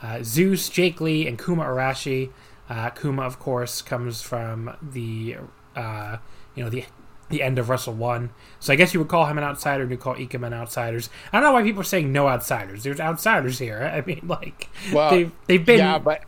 uh, 0.00 0.22
Zeus, 0.22 0.68
Jake 0.68 1.00
Lee, 1.00 1.26
and 1.26 1.38
Kuma 1.38 1.64
Arashi. 1.64 2.30
Uh, 2.70 2.90
Kuma, 2.90 3.22
of 3.22 3.40
course, 3.40 3.82
comes 3.82 4.22
from 4.22 4.76
the 4.80 5.38
uh, 5.74 6.18
you 6.54 6.62
know 6.62 6.70
the 6.70 6.84
the 7.28 7.42
end 7.42 7.58
of 7.58 7.68
Wrestle 7.68 7.94
One. 7.94 8.30
So 8.60 8.72
I 8.72 8.76
guess 8.76 8.94
you 8.94 9.00
would 9.00 9.08
call 9.08 9.26
him 9.26 9.38
an 9.38 9.44
outsider, 9.44 9.82
and 9.82 9.90
you 9.90 9.98
call 9.98 10.14
Ikemen 10.14 10.52
outsiders. 10.52 11.10
I 11.32 11.40
don't 11.40 11.48
know 11.48 11.52
why 11.52 11.62
people 11.62 11.80
are 11.80 11.84
saying 11.84 12.12
no 12.12 12.28
outsiders. 12.28 12.82
There's 12.82 13.00
outsiders 13.00 13.58
here. 13.58 13.82
I 13.94 14.00
mean, 14.02 14.22
like, 14.26 14.68
well, 14.92 15.10
they've, 15.10 15.32
they've 15.46 15.64
been. 15.64 15.78
Yeah, 15.78 15.98
but 15.98 16.22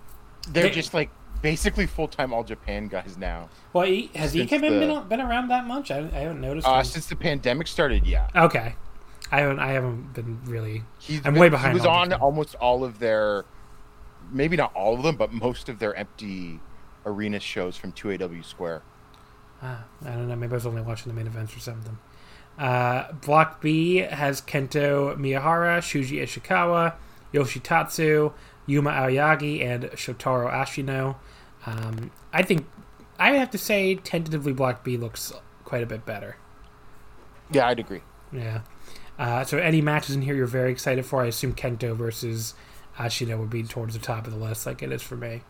they're 0.49 0.65
they, 0.65 0.71
just 0.71 0.95
like 0.95 1.11
basically 1.43 1.87
full 1.87 2.09
time 2.09 2.33
All 2.33 2.45
Japan 2.45 2.89
guys 2.89 3.17
now. 3.19 3.49
Well, 3.73 3.87
has 4.15 4.35
Ikemen 4.35 4.81
the, 4.81 4.87
been 4.87 5.09
been 5.09 5.21
around 5.21 5.49
that 5.49 5.67
much? 5.67 5.91
I, 5.91 5.99
I 5.99 6.21
haven't 6.21 6.41
noticed. 6.41 6.67
Uh, 6.67 6.83
since 6.83 7.07
the 7.07 7.17
pandemic 7.17 7.67
started, 7.67 8.07
yeah. 8.07 8.29
Okay, 8.35 8.75
I 9.31 9.41
haven't. 9.41 9.59
I 9.59 9.73
haven't 9.73 10.13
been 10.13 10.41
really. 10.45 10.85
He's 10.99 11.19
I'm 11.25 11.35
been, 11.35 11.41
way 11.41 11.49
behind. 11.49 11.73
He 11.73 11.79
was 11.79 11.87
on 11.87 12.13
almost 12.15 12.55
all 12.57 12.85
of 12.85 12.99
their, 12.99 13.45
maybe 14.31 14.57
not 14.57 14.75
all 14.75 14.95
of 14.95 15.03
them, 15.03 15.17
but 15.17 15.33
most 15.33 15.69
of 15.69 15.79
their 15.79 15.95
empty 15.95 16.61
arena 17.07 17.41
shows 17.41 17.77
from 17.77 17.93
2AW 17.93 18.45
Square. 18.45 18.83
Ah, 19.63 19.85
I 20.05 20.11
don't 20.11 20.29
know. 20.29 20.37
Maybe 20.37 20.53
I 20.53 20.55
was 20.55 20.67
only 20.67 20.83
watching 20.83 21.13
the 21.13 21.17
main 21.17 21.27
events 21.27 21.57
or 21.57 21.61
something. 21.61 21.99
Uh, 22.59 23.13
Block 23.13 23.61
B 23.61 23.97
has 23.97 24.41
Kento 24.41 25.17
Miyahara, 25.17 25.79
Shuji 25.79 26.23
Ishikawa, 26.23 26.95
Yoshitatsu, 27.33 28.33
Yuma 28.67 28.91
Aoyagi, 28.91 29.63
and 29.65 29.85
Shotaro 29.93 30.53
Ashino. 30.53 31.17
Um, 31.67 32.11
I 32.33 32.43
think 32.43 32.67
I 33.19 33.33
have 33.33 33.51
to 33.51 33.59
say 33.59 33.97
tentatively 33.97 34.53
Block 34.53 34.85
B 34.85 34.97
looks 34.97 35.33
quite 35.65 35.83
a 35.83 35.87
bit 35.87 36.07
better. 36.07 36.37
Yeah, 37.51 37.69
I'd 37.69 37.79
agree. 37.79 38.03
Yeah. 38.33 38.61
Uh, 39.19 39.45
so 39.45 39.59
any 39.59 39.83
matches 39.83 40.15
in 40.17 40.23
here 40.23 40.35
you're 40.35 40.47
very 40.47 40.73
excited 40.73 41.05
for? 41.05 41.23
I 41.23 41.27
assume 41.27 41.55
Kento 41.55 41.95
versus 41.95 42.55
Ashino 42.97 43.39
would 43.39 43.51
be 43.51 43.63
towards 43.63 43.95
the 43.95 44.01
top 44.01 44.27
of 44.27 44.33
the 44.33 44.39
list, 44.39 44.67
like 44.67 44.83
it 44.83 44.93
is 44.93 45.03
for 45.03 45.17
me. 45.17 45.43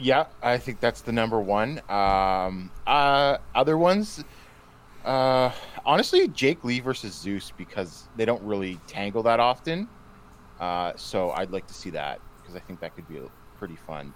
Yeah, 0.00 0.26
I 0.42 0.58
think 0.58 0.80
that's 0.80 1.02
the 1.02 1.12
number 1.12 1.40
one. 1.40 1.80
Um, 1.88 2.70
uh, 2.86 3.38
other 3.54 3.76
ones, 3.76 4.24
uh, 5.04 5.50
honestly, 5.84 6.28
Jake 6.28 6.64
Lee 6.64 6.80
versus 6.80 7.14
Zeus 7.14 7.52
because 7.56 8.08
they 8.16 8.24
don't 8.24 8.42
really 8.42 8.78
tangle 8.86 9.22
that 9.24 9.40
often. 9.40 9.88
Uh, 10.60 10.92
so 10.96 11.30
I'd 11.30 11.50
like 11.50 11.66
to 11.66 11.74
see 11.74 11.90
that 11.90 12.20
because 12.40 12.54
I 12.54 12.60
think 12.60 12.80
that 12.80 12.94
could 12.94 13.08
be 13.08 13.20
pretty 13.58 13.76
fun. 13.76 14.14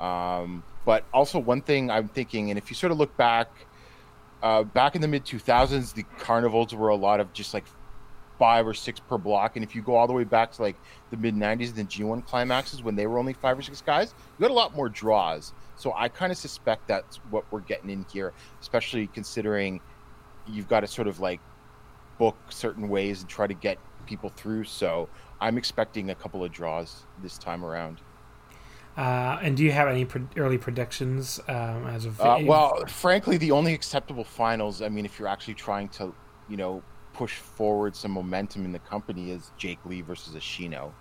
Um, 0.00 0.62
but 0.84 1.04
also 1.12 1.38
one 1.38 1.62
thing 1.62 1.90
I'm 1.90 2.08
thinking, 2.08 2.50
and 2.50 2.58
if 2.58 2.70
you 2.70 2.74
sort 2.74 2.92
of 2.92 2.98
look 2.98 3.16
back, 3.16 3.48
uh, 4.42 4.64
back 4.64 4.94
in 4.94 5.00
the 5.00 5.08
mid 5.08 5.24
2000s, 5.24 5.94
the 5.94 6.04
carnivals 6.18 6.74
were 6.74 6.88
a 6.88 6.96
lot 6.96 7.20
of 7.20 7.32
just 7.32 7.54
like 7.54 7.64
five 8.38 8.66
or 8.66 8.74
six 8.74 9.00
per 9.00 9.18
block. 9.18 9.56
And 9.56 9.64
if 9.64 9.74
you 9.74 9.82
go 9.82 9.94
all 9.94 10.06
the 10.06 10.12
way 10.12 10.24
back 10.24 10.52
to 10.52 10.62
like 10.62 10.76
the 11.10 11.16
mid 11.16 11.34
90s, 11.34 11.68
and 11.68 11.76
the 11.76 11.84
G1 11.84 12.26
climaxes 12.26 12.82
when 12.82 12.96
they 12.96 13.06
were 13.06 13.18
only 13.18 13.32
five 13.32 13.58
or 13.58 13.62
six 13.62 13.80
guys, 13.80 14.14
you 14.38 14.42
got 14.42 14.50
a 14.50 14.54
lot 14.54 14.74
more 14.74 14.88
draws. 14.88 15.52
So 15.76 15.92
I 15.94 16.08
kind 16.08 16.32
of 16.32 16.38
suspect 16.38 16.88
that's 16.88 17.16
what 17.30 17.44
we're 17.50 17.60
getting 17.60 17.90
in 17.90 18.06
here, 18.12 18.32
especially 18.60 19.06
considering 19.08 19.80
you've 20.46 20.68
got 20.68 20.80
to 20.80 20.86
sort 20.86 21.08
of 21.08 21.20
like 21.20 21.40
book 22.18 22.36
certain 22.48 22.88
ways 22.88 23.20
and 23.20 23.28
try 23.28 23.46
to 23.46 23.54
get 23.54 23.78
people 24.06 24.30
through. 24.30 24.64
So 24.64 25.08
I'm 25.40 25.58
expecting 25.58 26.10
a 26.10 26.14
couple 26.14 26.44
of 26.44 26.52
draws 26.52 27.04
this 27.22 27.38
time 27.38 27.64
around. 27.64 28.00
Uh, 28.96 29.38
and 29.42 29.56
do 29.58 29.62
you 29.62 29.72
have 29.72 29.88
any 29.88 30.06
pre- 30.06 30.26
early 30.36 30.56
predictions 30.56 31.38
um, 31.48 31.86
as 31.86 32.06
of? 32.06 32.18
Uh, 32.18 32.38
well, 32.42 32.86
frankly, 32.86 33.36
the 33.36 33.50
only 33.50 33.74
acceptable 33.74 34.24
finals. 34.24 34.80
I 34.80 34.88
mean, 34.88 35.04
if 35.04 35.18
you're 35.18 35.28
actually 35.28 35.54
trying 35.54 35.88
to, 35.90 36.14
you 36.48 36.56
know, 36.56 36.82
push 37.16 37.36
forward 37.36 37.96
some 37.96 38.10
momentum 38.10 38.64
in 38.66 38.72
the 38.72 38.78
company, 38.78 39.30
is 39.30 39.50
Jake 39.56 39.78
Lee 39.86 40.02
versus 40.02 40.34
Ashino. 40.34 40.92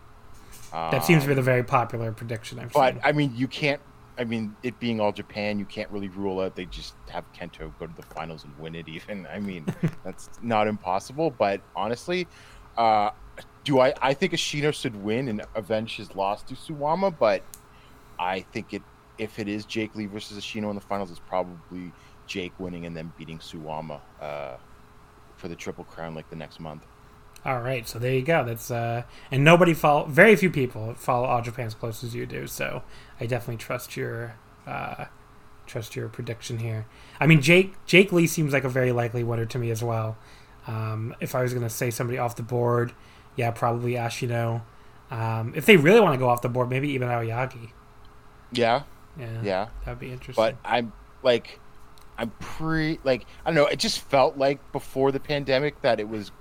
that 0.71 1.03
seems 1.03 1.23
to 1.23 1.27
be 1.27 1.35
the 1.35 1.41
very 1.41 1.63
popular 1.63 2.11
prediction. 2.13 2.57
I've 2.57 2.71
But 2.71 2.93
seen. 2.93 3.01
I 3.03 3.11
mean, 3.11 3.33
you 3.35 3.47
can't. 3.47 3.81
I 4.17 4.23
mean, 4.23 4.55
it 4.63 4.79
being 4.79 5.01
all 5.01 5.11
Japan, 5.11 5.59
you 5.59 5.65
can't 5.65 5.91
really 5.91 6.07
rule 6.07 6.39
out 6.39 6.55
they 6.55 6.65
just 6.67 6.93
have 7.09 7.25
Kento 7.33 7.77
go 7.77 7.85
to 7.85 7.93
the 7.97 8.01
finals 8.01 8.45
and 8.45 8.57
win 8.57 8.73
it. 8.75 8.87
Even 8.87 9.27
I 9.27 9.39
mean, 9.39 9.65
that's 10.05 10.29
not 10.41 10.67
impossible. 10.67 11.31
But 11.31 11.59
honestly, 11.75 12.27
uh, 12.77 13.09
do 13.65 13.81
I? 13.81 13.93
I 14.01 14.13
think 14.13 14.31
Ashino 14.31 14.73
should 14.73 14.95
win 15.03 15.27
and 15.27 15.45
avenge 15.53 15.97
his 15.97 16.15
loss 16.15 16.43
to 16.43 16.53
Suwama. 16.55 17.13
But 17.17 17.43
I 18.17 18.39
think 18.39 18.73
it 18.73 18.83
if 19.17 19.37
it 19.37 19.49
is 19.49 19.65
Jake 19.65 19.95
Lee 19.95 20.05
versus 20.05 20.37
Ashino 20.37 20.69
in 20.69 20.75
the 20.75 20.81
finals, 20.81 21.11
it's 21.11 21.19
probably 21.19 21.91
Jake 22.25 22.53
winning 22.57 22.85
and 22.85 22.95
then 22.95 23.11
beating 23.17 23.39
Suwama 23.39 23.99
uh, 24.21 24.55
for 25.37 25.47
the 25.47 25.55
triple 25.55 25.83
crown 25.83 26.15
like 26.15 26.29
the 26.29 26.35
next 26.35 26.59
month. 26.59 26.83
All 27.45 27.61
right, 27.61 27.87
so 27.87 27.99
there 27.99 28.13
you 28.13 28.23
go. 28.23 28.43
That's 28.43 28.71
uh, 28.71 29.03
and 29.31 29.43
nobody 29.43 29.73
follow. 29.73 30.05
Very 30.05 30.35
few 30.35 30.49
people 30.49 30.95
follow 30.95 31.25
All 31.27 31.41
Japan 31.41 31.67
as 31.67 31.75
close 31.75 32.03
as 32.03 32.15
you 32.15 32.25
do. 32.25 32.47
So 32.47 32.81
I 33.19 33.27
definitely 33.27 33.57
trust 33.57 33.95
your 33.95 34.35
uh, 34.65 35.05
trust 35.67 35.95
your 35.95 36.07
prediction 36.09 36.57
here. 36.59 36.87
I 37.19 37.27
mean, 37.27 37.41
Jake 37.41 37.75
Jake 37.85 38.11
Lee 38.11 38.25
seems 38.25 38.51
like 38.51 38.63
a 38.63 38.69
very 38.69 38.91
likely 38.91 39.23
winner 39.23 39.45
to 39.45 39.59
me 39.59 39.69
as 39.69 39.83
well. 39.83 40.17
Um, 40.65 41.15
if 41.19 41.35
I 41.35 41.43
was 41.43 41.53
going 41.53 41.63
to 41.63 41.69
say 41.69 41.91
somebody 41.91 42.17
off 42.17 42.35
the 42.35 42.41
board, 42.41 42.93
yeah, 43.35 43.51
probably 43.51 43.91
Ashino. 43.93 44.63
Um, 45.11 45.53
if 45.55 45.67
they 45.67 45.77
really 45.77 46.01
want 46.01 46.15
to 46.15 46.17
go 46.17 46.27
off 46.27 46.41
the 46.41 46.49
board, 46.49 46.69
maybe 46.71 46.89
even 46.89 47.07
Aoyagi. 47.07 47.69
Yeah, 48.51 48.83
Yeah, 49.19 49.41
yeah. 49.43 49.67
that'd 49.83 49.99
be 49.99 50.11
interesting. 50.11 50.43
but 50.43 50.55
I'm 50.65 50.93
like, 51.21 51.59
I'm 52.17 52.29
pre 52.39 52.99
like 53.03 53.25
I 53.45 53.49
don't 53.49 53.55
know. 53.55 53.67
It 53.67 53.79
just 53.79 53.99
felt 53.99 54.37
like 54.37 54.71
before 54.71 55.11
the 55.11 55.19
pandemic 55.19 55.81
that 55.81 55.99
it 55.99 56.07
was 56.07 56.31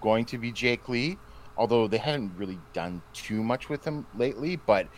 going 0.00 0.26
to 0.26 0.38
be 0.38 0.52
Jake 0.52 0.88
Lee, 0.88 1.18
although 1.56 1.88
they 1.88 1.98
hadn't 1.98 2.32
really 2.36 2.58
done 2.72 3.02
too 3.12 3.42
much 3.42 3.68
with 3.68 3.84
him 3.84 4.06
lately. 4.14 4.56
But 4.56 4.88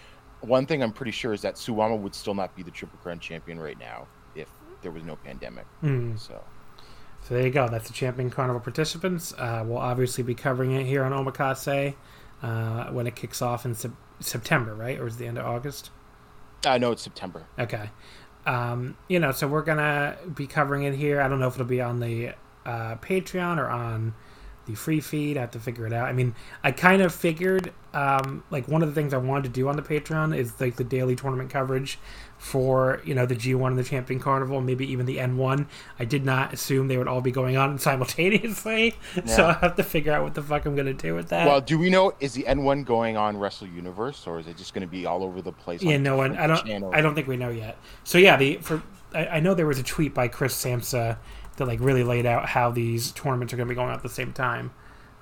one 0.40 0.66
thing 0.66 0.82
I'm 0.82 0.92
pretty 0.92 1.12
sure 1.12 1.32
is 1.32 1.42
that 1.42 1.54
Suwama 1.54 1.98
would 1.98 2.14
still 2.14 2.34
not 2.34 2.54
be 2.56 2.62
the 2.62 2.70
Triple 2.70 2.98
Crown 3.02 3.20
champion 3.20 3.58
right 3.58 3.78
now 3.78 4.06
if 4.34 4.48
there 4.82 4.90
was 4.90 5.04
no 5.04 5.16
pandemic. 5.16 5.66
Hmm. 5.80 6.16
So 6.16 6.42
So 7.22 7.34
there 7.34 7.44
you 7.44 7.52
go. 7.52 7.68
That's 7.68 7.86
the 7.88 7.94
Champion 7.94 8.30
Carnival 8.30 8.60
participants. 8.60 9.32
Uh, 9.36 9.64
we'll 9.66 9.78
obviously 9.78 10.24
be 10.24 10.34
covering 10.34 10.72
it 10.72 10.86
here 10.86 11.04
on 11.04 11.12
Omakase 11.12 11.94
uh, 12.42 12.86
when 12.86 13.06
it 13.06 13.16
kicks 13.16 13.40
off 13.42 13.64
in 13.64 13.74
sep- 13.74 13.92
September, 14.20 14.74
right? 14.74 14.98
Or 14.98 15.06
is 15.06 15.16
it 15.16 15.18
the 15.20 15.26
end 15.26 15.38
of 15.38 15.46
August? 15.46 15.90
I 16.64 16.78
know 16.78 16.92
it's 16.92 17.02
September. 17.02 17.46
Okay. 17.58 17.90
Um, 18.46 18.96
you 19.08 19.18
know, 19.18 19.32
so 19.32 19.48
we're 19.48 19.62
gonna 19.62 20.16
be 20.34 20.46
covering 20.46 20.84
it 20.84 20.94
here. 20.94 21.20
I 21.20 21.28
don't 21.28 21.40
know 21.40 21.48
if 21.48 21.54
it'll 21.54 21.66
be 21.66 21.80
on 21.80 22.00
the 22.00 22.30
uh, 22.64 22.96
Patreon 22.96 23.58
or 23.58 23.68
on 23.68 24.14
the 24.66 24.74
free 24.74 25.00
feed. 25.00 25.36
I 25.36 25.40
have 25.42 25.50
to 25.52 25.60
figure 25.60 25.86
it 25.86 25.92
out. 25.92 26.06
I 26.06 26.12
mean, 26.12 26.34
I 26.62 26.72
kind 26.72 27.02
of 27.02 27.14
figured 27.14 27.72
um, 27.94 28.44
like 28.50 28.68
one 28.68 28.82
of 28.82 28.88
the 28.88 28.94
things 28.94 29.14
I 29.14 29.18
wanted 29.18 29.44
to 29.44 29.48
do 29.50 29.68
on 29.68 29.76
the 29.76 29.82
Patreon 29.82 30.36
is 30.36 30.60
like 30.60 30.76
the 30.76 30.84
daily 30.84 31.16
tournament 31.16 31.50
coverage 31.50 31.98
for 32.38 33.00
you 33.04 33.14
know 33.14 33.26
the 33.26 33.36
G1 33.36 33.66
and 33.68 33.78
the 33.78 33.84
Champion 33.84 34.20
Carnival, 34.20 34.60
maybe 34.60 34.90
even 34.90 35.06
the 35.06 35.16
N1. 35.16 35.66
I 35.98 36.04
did 36.04 36.24
not 36.24 36.52
assume 36.52 36.88
they 36.88 36.98
would 36.98 37.08
all 37.08 37.20
be 37.20 37.30
going 37.30 37.56
on 37.56 37.78
simultaneously, 37.80 38.94
so 39.26 39.46
I 39.46 39.52
have 39.54 39.76
to 39.76 39.82
figure 39.82 40.12
out 40.12 40.22
what 40.22 40.34
the 40.34 40.42
fuck 40.42 40.66
I'm 40.66 40.76
gonna 40.76 40.92
do 40.92 41.14
with 41.14 41.28
that. 41.28 41.46
Well, 41.46 41.60
do 41.60 41.78
we 41.78 41.90
know 41.90 42.14
is 42.20 42.34
the 42.34 42.44
N1 42.44 42.84
going 42.84 43.16
on 43.16 43.36
Wrestle 43.36 43.68
Universe 43.68 44.26
or 44.26 44.38
is 44.38 44.46
it 44.46 44.56
just 44.56 44.74
going 44.74 44.82
to 44.82 44.90
be 44.90 45.06
all 45.06 45.22
over 45.22 45.42
the 45.42 45.52
place? 45.52 45.82
Yeah, 45.82 45.96
on 45.96 46.02
no 46.02 46.16
one. 46.16 46.36
I 46.36 46.46
don't. 46.46 46.64
channels? 46.64 46.92
I 46.94 47.00
don't 47.00 47.14
think 47.14 47.26
we 47.26 47.36
know 47.36 47.50
yet. 47.50 47.78
So 48.04 48.18
yeah, 48.18 48.36
the 48.36 48.56
for 48.56 48.82
I, 49.14 49.26
I 49.26 49.40
know 49.40 49.54
there 49.54 49.66
was 49.66 49.78
a 49.78 49.82
tweet 49.82 50.14
by 50.14 50.28
Chris 50.28 50.54
Samsa 50.54 51.18
that 51.56 51.66
like 51.66 51.80
really 51.80 52.04
laid 52.04 52.26
out 52.26 52.48
how 52.48 52.70
these 52.70 53.12
tournaments 53.12 53.52
are 53.52 53.56
going 53.56 53.68
to 53.68 53.72
be 53.72 53.76
going 53.76 53.88
on 53.88 53.94
at 53.94 54.02
the 54.02 54.08
same 54.08 54.32
time. 54.32 54.72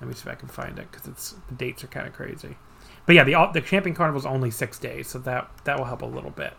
Let 0.01 0.07
me 0.07 0.13
see 0.13 0.21
if 0.21 0.27
I 0.27 0.35
can 0.35 0.49
find 0.49 0.77
it 0.77 0.91
because 0.91 1.07
it's 1.07 1.35
the 1.47 1.55
dates 1.55 1.83
are 1.83 1.87
kind 1.87 2.07
of 2.07 2.13
crazy. 2.13 2.57
But 3.05 3.15
yeah, 3.15 3.23
the 3.23 3.49
the 3.53 3.61
Champion 3.61 3.95
Carnival 3.95 4.19
is 4.19 4.25
only 4.25 4.51
six 4.51 4.77
days, 4.79 5.07
so 5.07 5.19
that 5.19 5.49
that 5.63 5.77
will 5.77 5.85
help 5.85 6.01
a 6.01 6.07
little 6.07 6.31
bit. 6.31 6.53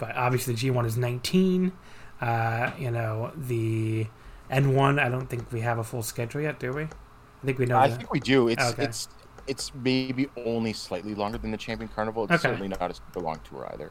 But 0.00 0.16
obviously, 0.16 0.54
the 0.54 0.58
G 0.58 0.70
one 0.70 0.86
is 0.86 0.96
nineteen. 0.96 1.72
Uh, 2.20 2.72
you 2.78 2.90
know 2.90 3.30
the 3.36 4.06
N 4.50 4.74
one. 4.74 4.98
I 4.98 5.08
don't 5.08 5.26
think 5.28 5.52
we 5.52 5.60
have 5.60 5.78
a 5.78 5.84
full 5.84 6.02
schedule 6.02 6.40
yet, 6.40 6.58
do 6.58 6.72
we? 6.72 6.82
I 6.84 7.46
think 7.46 7.58
we 7.58 7.66
know. 7.66 7.78
I 7.78 7.88
the- 7.88 7.96
think 7.96 8.10
we 8.12 8.18
do. 8.18 8.48
It's 8.48 8.72
Okay. 8.72 8.84
it's 8.84 9.08
it's 9.46 9.72
maybe 9.74 10.28
only 10.44 10.72
slightly 10.72 11.14
longer 11.14 11.38
than 11.38 11.50
the 11.50 11.56
Champion 11.56 11.88
Carnival. 11.94 12.24
It's 12.24 12.32
Okay. 12.32 12.42
certainly 12.42 12.68
not 12.68 12.90
a 12.90 12.94
super 12.94 13.20
long 13.20 13.40
tour 13.48 13.68
either. 13.72 13.90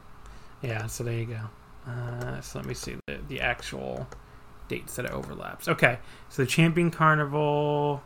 Yeah, 0.62 0.86
so 0.86 1.04
there 1.04 1.14
you 1.14 1.26
go. 1.26 1.90
Uh, 1.90 2.40
so 2.40 2.58
let 2.58 2.66
me 2.66 2.74
see 2.74 2.96
the, 3.06 3.18
the 3.28 3.40
actual 3.40 4.06
dates 4.68 4.96
that 4.96 5.06
it 5.06 5.10
overlaps. 5.10 5.68
Okay, 5.68 5.98
so 6.28 6.42
the 6.42 6.48
Champion 6.48 6.90
Carnival 6.90 8.02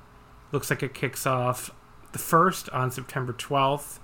looks 0.52 0.70
like 0.70 0.82
it 0.82 0.94
kicks 0.94 1.26
off 1.26 1.70
the 2.12 2.18
first 2.18 2.68
on 2.70 2.90
September 2.90 3.32
12th. 3.32 3.98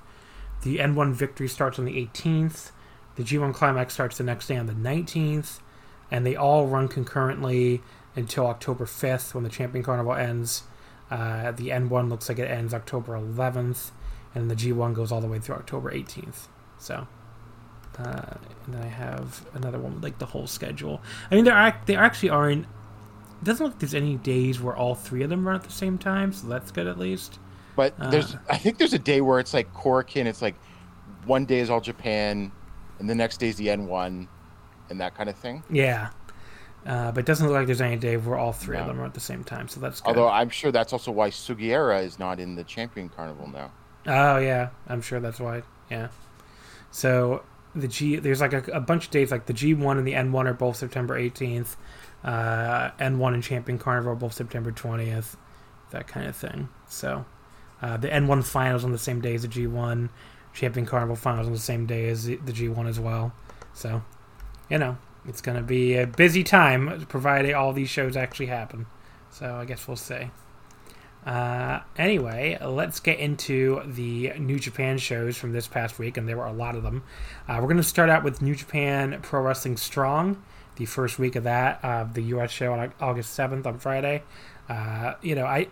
The 0.63 0.79
N1 0.79 1.13
Victory 1.15 1.49
starts 1.49 1.79
on 1.79 1.85
the 1.87 1.93
18th. 1.95 2.73
The 3.21 3.27
G1 3.27 3.53
Climax 3.53 3.93
starts 3.93 4.17
the 4.17 4.25
next 4.25 4.47
day 4.47 4.57
on 4.57 4.65
the 4.65 4.73
19th. 4.73 5.61
And 6.11 6.25
they 6.25 6.37
all 6.37 6.67
run 6.67 6.89
concurrently 6.89 7.83
until 8.17 8.47
October 8.47 8.87
5th 8.87 9.35
when 9.35 9.45
the 9.45 9.51
Champion 9.51 9.85
Carnival 9.85 10.15
ends. 10.15 10.63
Uh, 11.11 11.51
the 11.51 11.69
N1 11.69 12.09
looks 12.09 12.31
like 12.31 12.39
it 12.39 12.51
ends 12.51 12.73
October 12.73 13.13
11th. 13.13 13.91
And 14.35 14.51
the 14.51 14.55
G1 14.57 14.95
goes 14.95 15.13
all 15.13 15.21
the 15.21 15.27
way 15.27 15.39
through 15.39 15.57
October 15.57 15.93
18th. 15.93 16.47
So. 16.79 17.07
Uh, 17.99 18.37
and 18.65 18.75
then 18.75 18.83
I 18.83 18.87
have 18.87 19.45
another 19.53 19.79
one 19.79 19.97
with 19.97 20.03
like 20.05 20.19
the 20.19 20.25
whole 20.27 20.47
schedule. 20.47 21.03
I 21.31 21.35
mean, 21.35 21.45
there 21.45 21.55
are 21.55 21.79
there 21.85 21.99
actually 21.99 22.31
aren't. 22.31 22.63
It 22.65 23.45
doesn't 23.45 23.63
look 23.63 23.75
like 23.75 23.81
there's 23.81 23.95
any 23.95 24.17
days 24.17 24.61
where 24.63 24.75
all 24.75 24.95
three 24.95 25.23
of 25.23 25.29
them 25.29 25.47
run 25.47 25.57
at 25.57 25.65
the 25.65 25.73
same 25.73 25.99
time, 25.99 26.33
so 26.33 26.47
that's 26.47 26.71
good 26.71 26.87
at 26.87 26.99
least. 26.99 27.39
But 27.77 27.93
Uh. 28.01 28.09
there's 28.11 28.37
I 28.49 28.57
think 28.57 28.79
there's 28.79 28.95
a 28.95 28.99
day 28.99 29.21
where 29.21 29.39
it's 29.41 29.53
like 29.53 29.75
Korakuen. 29.75 30.25
It's 30.25 30.41
like 30.41 30.55
one 31.27 31.45
day 31.45 31.59
is 31.59 31.69
all 31.69 31.81
Japan, 31.83 32.53
and 33.01 33.11
the 33.11 33.15
next 33.15 33.39
day 33.39 33.49
is 33.49 33.57
the 33.57 33.67
N1, 33.67 34.29
and 34.91 35.01
that 35.01 35.17
kind 35.17 35.29
of 35.29 35.37
thing. 35.37 35.65
Yeah, 35.69 36.11
uh, 36.87 37.11
but 37.11 37.21
it 37.21 37.27
doesn't 37.27 37.47
look 37.47 37.55
like 37.55 37.67
there's 37.67 37.81
any 37.81 37.97
day 37.97 38.17
where 38.17 38.39
all 38.39 38.53
three 38.53 38.77
of 38.77 38.87
them 38.87 39.01
are 39.01 39.05
at 39.05 39.15
the 39.15 39.21
same 39.21 39.43
time, 39.43 39.69
so 39.69 39.81
that's 39.81 40.01
good. 40.01 40.09
Although 40.09 40.29
I'm 40.29 40.51
sure 40.51 40.71
that's 40.71 40.93
also 40.93 41.11
why 41.11 41.31
Sugiura 41.31 42.05
is 42.05 42.19
not 42.19 42.39
in 42.39 42.55
the 42.55 42.65
Champion 42.65 43.09
Carnival 43.09 43.49
now. 43.49 43.73
Oh 44.07 44.39
yeah, 44.39 44.71
I'm 44.87 45.03
sure 45.03 45.19
that's 45.19 45.41
why. 45.41 45.63
Yeah. 45.91 46.09
So 46.91 47.43
the 47.75 47.89
G 47.89 48.17
there's 48.17 48.41
like 48.41 48.53
a, 48.53 48.63
a 48.73 48.81
bunch 48.81 49.07
of 49.07 49.11
dates 49.11 49.31
like 49.31 49.47
the 49.47 49.53
G1 49.53 49.99
and 49.99 50.07
the 50.07 50.15
N1 50.15 50.47
are 50.47 50.55
both 50.55 50.77
September 50.77 51.19
18th. 51.21 51.77
Uh, 52.25 52.91
N1 52.99 53.35
and 53.35 53.43
Champion 53.43 53.79
Carnival 53.79 54.13
are 54.13 54.17
both 54.17 54.35
September 54.35 54.73
20th. 54.73 55.37
That 55.91 56.07
kind 56.07 56.27
of 56.27 56.37
thing. 56.37 56.69
So 56.89 57.25
uh, 57.83 57.97
the 57.97 58.09
N1 58.09 58.45
finals 58.45 58.85
on 58.85 58.93
the 58.93 58.99
same 58.99 59.21
day 59.21 59.35
as 59.35 59.43
the 59.43 59.49
G1. 59.49 60.09
Champion 60.53 60.87
Carnival 60.87 61.17
finals 61.17 61.47
on 61.47 61.53
the 61.53 61.59
same 61.59 61.87
day 61.87 62.09
as 62.09 62.25
the, 62.25 62.37
the 62.37 62.53
G1 62.53 62.89
as 62.89 62.99
well. 63.01 63.33
So 63.73 64.03
you 64.71 64.79
know, 64.79 64.97
it's 65.27 65.43
going 65.43 65.57
to 65.57 65.63
be 65.63 65.97
a 65.97 66.07
busy 66.07 66.45
time 66.45 67.05
provided 67.09 67.53
all 67.53 67.73
these 67.75 67.91
shows 67.91 68.17
actually 68.17 68.47
happen. 68.47 68.87
So 69.31 69.57
I 69.57 69.65
guess 69.67 69.87
we'll 69.87 69.97
see. 69.97 70.31
Uh, 71.27 71.81
anyway, 71.99 72.57
let's 72.65 72.99
get 72.99 73.19
into 73.19 73.83
the 73.85 74.33
New 74.39 74.59
Japan 74.59 74.97
shows 74.97 75.37
from 75.37 75.53
this 75.53 75.67
past 75.67 75.99
week, 75.99 76.17
and 76.17 76.27
there 76.27 76.37
were 76.37 76.47
a 76.47 76.53
lot 76.53 76.77
of 76.77 76.83
them. 76.83 77.03
Uh, 77.47 77.59
we're 77.61 77.67
going 77.67 77.77
to 77.77 77.83
start 77.83 78.09
out 78.09 78.25
with 78.25 78.41
New 78.41 78.55
Japan 78.55 79.19
Pro 79.21 79.43
Wrestling 79.43 79.77
Strong, 79.77 80.43
the 80.77 80.87
first 80.87 81.19
week 81.19 81.37
of 81.37 81.45
that, 81.45 81.81
uh, 81.85 82.05
the 82.05 82.23
U.S. 82.23 82.51
show 82.51 82.73
on 82.73 82.93
August 83.01 83.39
7th 83.39 83.67
on 83.67 83.79
Friday. 83.79 84.23
Uh, 84.69 85.15
you 85.21 85.35
know, 85.35 85.45
I 85.45 85.69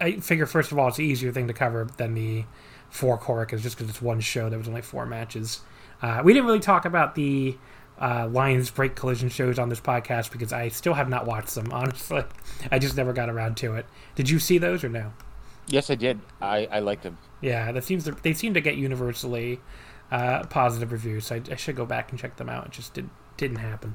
I 0.00 0.20
figure, 0.20 0.46
first 0.46 0.72
of 0.72 0.78
all, 0.78 0.88
it's 0.88 0.98
an 0.98 1.04
easier 1.04 1.32
thing 1.32 1.48
to 1.48 1.52
cover 1.52 1.88
than 1.96 2.14
the 2.14 2.44
four 2.90 3.18
Korakuens, 3.18 3.60
just 3.60 3.76
because 3.76 3.90
it's 3.90 4.02
one 4.02 4.20
show. 4.20 4.48
There 4.48 4.58
was 4.58 4.68
only 4.68 4.82
four 4.82 5.06
matches. 5.06 5.60
Uh, 6.00 6.22
we 6.24 6.32
didn't 6.32 6.46
really 6.46 6.60
talk 6.60 6.84
about 6.84 7.14
the 7.14 7.56
uh, 8.00 8.28
Lions 8.30 8.70
Break 8.70 8.94
Collision 8.94 9.28
shows 9.28 9.58
on 9.58 9.68
this 9.68 9.80
podcast 9.80 10.30
because 10.30 10.52
I 10.52 10.68
still 10.68 10.94
have 10.94 11.08
not 11.08 11.26
watched 11.26 11.54
them. 11.54 11.68
Honestly, 11.72 12.24
I 12.70 12.78
just 12.78 12.96
never 12.96 13.12
got 13.12 13.28
around 13.28 13.56
to 13.58 13.74
it. 13.74 13.86
Did 14.14 14.30
you 14.30 14.38
see 14.38 14.58
those 14.58 14.84
or 14.84 14.88
no? 14.88 15.12
Yes, 15.66 15.90
I 15.90 15.96
did. 15.96 16.20
I, 16.40 16.66
I 16.70 16.78
liked 16.78 17.02
them. 17.02 17.18
Yeah, 17.40 17.72
that 17.72 17.84
seems 17.84 18.04
to, 18.04 18.12
they 18.12 18.32
seem 18.32 18.54
to 18.54 18.60
get 18.60 18.76
universally 18.76 19.60
uh, 20.10 20.44
positive 20.44 20.92
reviews. 20.92 21.26
So 21.26 21.36
I, 21.36 21.42
I, 21.50 21.56
should 21.56 21.76
go 21.76 21.84
back 21.84 22.10
and 22.10 22.18
check 22.18 22.36
them 22.36 22.48
out. 22.48 22.66
It 22.66 22.72
just 22.72 22.94
did 22.94 23.10
didn't 23.36 23.58
happen. 23.58 23.94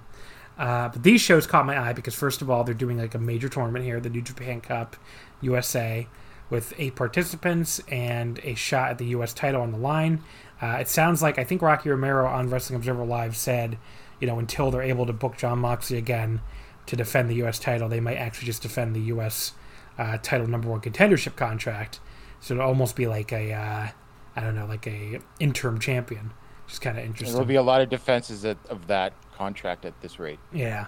Uh, 0.58 0.90
but 0.90 1.02
these 1.02 1.20
shows 1.20 1.48
caught 1.48 1.66
my 1.66 1.78
eye 1.78 1.94
because 1.94 2.14
first 2.14 2.42
of 2.42 2.50
all, 2.50 2.64
they're 2.64 2.76
doing 2.76 2.98
like 2.98 3.16
a 3.16 3.20
major 3.20 3.50
tournament 3.50 3.84
here, 3.84 4.00
the 4.00 4.10
New 4.10 4.22
Japan 4.22 4.62
Cup 4.62 4.96
USA, 5.42 6.08
with 6.54 6.72
eight 6.78 6.96
participants 6.96 7.82
and 7.90 8.40
a 8.44 8.54
shot 8.54 8.92
at 8.92 8.98
the 9.00 9.08
U.S. 9.08 9.34
title 9.34 9.62
on 9.62 9.72
the 9.72 9.78
line. 9.78 10.22
Uh, 10.62 10.78
it 10.80 10.88
sounds 10.88 11.22
like 11.22 11.40
I 11.40 11.44
think 11.44 11.64
Rocky 11.64 11.90
Romero 11.90 12.28
on 12.28 12.48
Wrestling 12.48 12.78
Observer 12.78 13.04
Live 13.04 13.36
said, 13.36 13.80
you 14.22 14.28
know, 14.28 14.38
until 14.38 14.70
they're 14.70 14.84
able 14.84 15.08
to 15.08 15.14
book 15.14 15.36
John 15.36 15.60
Moxley 15.60 15.98
again 15.98 16.42
to 16.86 16.96
defend 16.96 17.30
the 17.30 17.36
U.S. 17.36 17.58
title, 17.58 17.90
they 17.90 18.00
might 18.00 18.18
actually 18.18 18.46
just 18.46 18.62
defend 18.62 18.96
the 18.96 19.02
U.S. 19.02 19.54
Uh, 19.98 20.20
title 20.22 20.48
number 20.48 20.70
one 20.70 20.80
contendership 20.80 21.36
contract. 21.36 22.00
So 22.40 22.54
it'll 22.54 22.68
almost 22.68 22.96
be 22.96 23.08
like 23.08 23.34
a, 23.34 23.52
uh, 23.52 23.88
I 24.36 24.42
don't 24.42 24.56
know, 24.56 24.68
like 24.68 24.86
a 24.86 25.20
interim 25.40 25.80
champion. 25.80 26.32
Is 26.70 26.80
kind 26.80 26.98
of 26.98 27.04
interesting. 27.04 27.34
There'll 27.34 27.48
be 27.48 27.56
a 27.56 27.64
lot 27.64 27.82
of 27.82 27.90
defenses 27.90 28.46
of 28.46 28.88
that 28.88 29.14
contract 29.36 29.86
at 29.86 30.00
this 30.02 30.20
rate. 30.20 30.40
Yeah. 30.54 30.86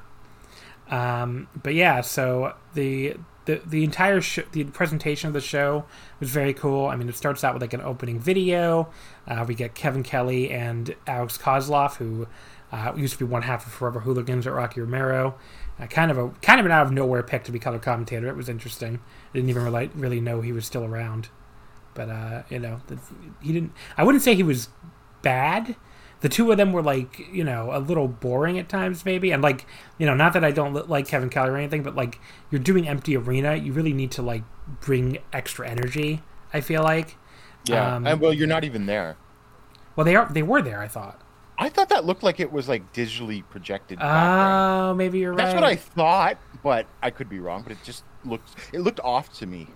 Um, 0.90 1.50
but 1.62 1.74
yeah, 1.74 2.02
so 2.02 2.54
the 2.76 3.18
the 3.46 3.62
the 3.66 3.84
entire 3.84 4.22
sh- 4.22 4.40
the 4.52 4.64
presentation 4.66 5.28
of 5.28 5.34
the 5.34 5.42
show 5.42 5.86
was 6.20 6.30
very 6.30 6.54
cool. 6.54 6.88
I 6.88 6.96
mean, 6.96 7.10
it 7.10 7.16
starts 7.16 7.44
out 7.44 7.54
with 7.54 7.62
like 7.62 7.74
an 7.74 7.82
opening 7.82 8.20
video. 8.20 8.90
Uh, 9.28 9.46
we 9.48 9.56
get 9.56 9.76
Kevin 9.76 10.04
Kelly 10.04 10.52
and 10.52 10.96
Alex 11.08 11.38
Kozlov, 11.38 11.96
who 11.96 12.28
uh, 12.72 12.94
used 12.96 13.14
to 13.14 13.20
be 13.20 13.26
one 13.26 13.44
half 13.44 13.66
of 13.66 13.72
Forever 13.72 14.02
Hooligans 14.02 14.46
at 14.48 14.54
Rocky 14.54 14.82
Romero. 14.82 15.36
Uh, 15.80 15.88
kind 15.88 16.12
of 16.12 16.18
a 16.18 16.30
kind 16.42 16.60
of 16.60 16.66
an 16.66 16.72
out 16.72 16.86
of 16.86 16.92
nowhere 16.92 17.24
pick 17.24 17.44
to 17.44 17.52
be 17.52 17.60
color 17.60 17.80
commentator. 17.80 18.28
It 18.28 18.36
was 18.36 18.50
interesting. 18.50 18.96
I 18.96 19.34
didn't 19.34 19.50
even 19.50 19.64
really 19.64 19.90
really 19.96 20.22
know 20.22 20.42
he 20.42 20.52
was 20.52 20.66
still 20.66 20.84
around. 20.84 21.30
But 21.94 22.10
uh, 22.10 22.44
you 22.50 22.60
know, 22.60 22.82
the, 22.88 23.00
he 23.42 23.54
didn't. 23.54 23.74
I 23.98 24.04
wouldn't 24.04 24.24
say 24.24 24.36
he 24.36 24.44
was 24.44 24.70
bad 25.22 25.76
the 26.26 26.30
two 26.30 26.50
of 26.52 26.58
them 26.58 26.74
were 26.74 26.82
like 26.82 27.20
you 27.32 27.44
know 27.44 27.70
a 27.72 27.78
little 27.78 28.08
boring 28.08 28.58
at 28.58 28.68
times 28.68 29.06
maybe. 29.06 29.30
And 29.30 29.44
like 29.44 29.68
you 30.00 30.08
know 30.08 30.16
not 30.16 30.34
that 30.34 30.44
i 30.44 30.50
don't 30.50 30.90
like 30.90 31.08
kevin 31.08 31.30
kelly 31.30 31.52
or 31.52 31.56
anything 31.56 31.84
but 31.84 31.96
like 31.96 32.20
you're 32.50 32.60
doing 32.60 32.88
empty 32.88 33.16
arena 33.16 33.54
you 33.54 33.72
really 33.72 33.94
need 33.94 34.10
to 34.14 34.24
like 34.24 34.42
bring 34.82 35.20
extra 35.32 35.70
energy 35.70 36.24
i 36.52 36.62
feel 36.62 36.82
like. 36.82 37.18
Yeah 37.66 37.98
um, 37.98 38.08
and 38.08 38.20
well 38.20 38.34
you're 38.34 38.48
not 38.48 38.64
even 38.64 38.88
there. 38.88 39.18
Well 39.96 40.04
they 40.04 40.16
are 40.16 40.28
they 40.32 40.42
were 40.42 40.64
there 40.64 40.82
i 40.82 40.88
thought. 40.88 41.22
I 41.60 41.70
thought 41.70 41.90
that 41.90 42.06
looked 42.06 42.24
like 42.24 42.40
it 42.40 42.52
was 42.52 42.68
like 42.68 42.92
digitally 42.92 43.44
projected 43.48 44.00
oh 44.02 44.96
maybe 44.96 45.20
you're 45.20 45.36
that's 45.36 45.54
right. 45.54 45.62
That's 45.62 45.62
what 45.62 45.64
i 45.64 45.76
thought 45.76 46.38
but 46.64 46.88
i 47.04 47.12
could 47.12 47.30
be 47.30 47.40
wrong 47.40 47.62
but 47.62 47.72
it 47.72 47.78
just 47.84 48.04
looked 48.26 48.50
it 48.74 48.80
looked 48.80 49.00
off 49.02 49.32
to 49.34 49.46
me 49.46 49.68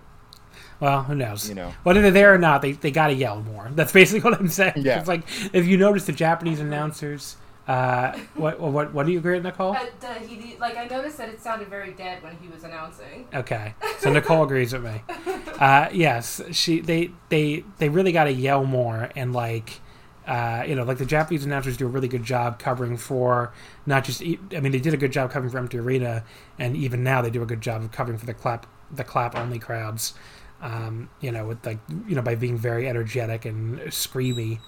well, 0.80 1.02
who 1.02 1.14
knows? 1.14 1.48
You 1.48 1.54
know, 1.54 1.74
whether 1.82 2.00
they're 2.00 2.10
there 2.10 2.34
or 2.34 2.38
not, 2.38 2.62
they, 2.62 2.72
they 2.72 2.90
got 2.90 3.08
to 3.08 3.14
yell 3.14 3.42
more. 3.42 3.68
That's 3.74 3.92
basically 3.92 4.28
what 4.28 4.40
I'm 4.40 4.48
saying. 4.48 4.74
Yeah. 4.76 4.98
It's 4.98 5.08
like 5.08 5.22
if 5.52 5.66
you 5.66 5.76
notice 5.76 6.06
the 6.06 6.12
Japanese 6.12 6.60
announcers. 6.60 7.36
Uh, 7.68 8.18
what 8.34 8.58
what 8.58 8.92
what 8.92 9.06
do 9.06 9.12
you 9.12 9.18
agree 9.18 9.34
with 9.34 9.44
Nicole? 9.44 9.76
Uh, 9.76 10.14
he, 10.26 10.56
like 10.58 10.76
I 10.76 10.86
noticed 10.86 11.18
that 11.18 11.28
it 11.28 11.40
sounded 11.40 11.68
very 11.68 11.92
dead 11.92 12.20
when 12.20 12.36
he 12.38 12.48
was 12.48 12.64
announcing. 12.64 13.28
Okay, 13.32 13.74
so 14.00 14.12
Nicole 14.12 14.42
agrees 14.42 14.72
with 14.72 14.82
me. 14.84 15.02
Uh, 15.60 15.90
yes, 15.92 16.40
she 16.52 16.80
they 16.80 17.10
they 17.28 17.62
they 17.76 17.90
really 17.90 18.12
got 18.12 18.24
to 18.24 18.32
yell 18.32 18.64
more 18.64 19.10
and 19.14 19.32
like. 19.34 19.80
Uh, 20.26 20.64
you 20.66 20.76
know, 20.76 20.84
like 20.84 20.98
the 20.98 21.04
Japanese 21.04 21.44
announcers 21.44 21.76
do 21.76 21.86
a 21.86 21.88
really 21.88 22.06
good 22.06 22.22
job 22.22 22.58
covering 22.58 22.96
for 22.96 23.52
not 23.84 24.04
just. 24.04 24.22
I 24.22 24.60
mean, 24.60 24.72
they 24.72 24.78
did 24.78 24.94
a 24.94 24.96
good 24.96 25.12
job 25.12 25.30
covering 25.30 25.50
for 25.50 25.58
Empty 25.58 25.78
Arena, 25.78 26.24
and 26.58 26.76
even 26.76 27.02
now 27.02 27.20
they 27.20 27.30
do 27.30 27.42
a 27.42 27.46
good 27.46 27.60
job 27.60 27.82
of 27.82 27.90
covering 27.90 28.16
for 28.16 28.26
the 28.26 28.34
clap, 28.34 28.66
the 28.90 29.04
clap 29.04 29.34
only 29.36 29.58
crowds 29.58 30.14
um, 30.62 31.08
you 31.20 31.32
know, 31.32 31.46
with 31.46 31.64
like 31.64 31.78
you 32.06 32.14
know 32.14 32.22
by 32.22 32.34
being 32.34 32.56
very 32.56 32.88
energetic 32.88 33.44
and 33.44 33.78
screamy, 33.88 34.58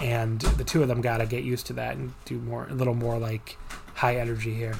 and 0.00 0.40
the 0.40 0.64
two 0.64 0.82
of 0.82 0.88
them 0.88 1.00
got 1.00 1.18
to 1.18 1.26
get 1.26 1.44
used 1.44 1.66
to 1.66 1.72
that 1.74 1.96
and 1.96 2.12
do 2.24 2.38
more 2.38 2.66
a 2.68 2.74
little 2.74 2.94
more 2.94 3.18
like 3.18 3.56
high 3.94 4.16
energy 4.16 4.54
here. 4.54 4.74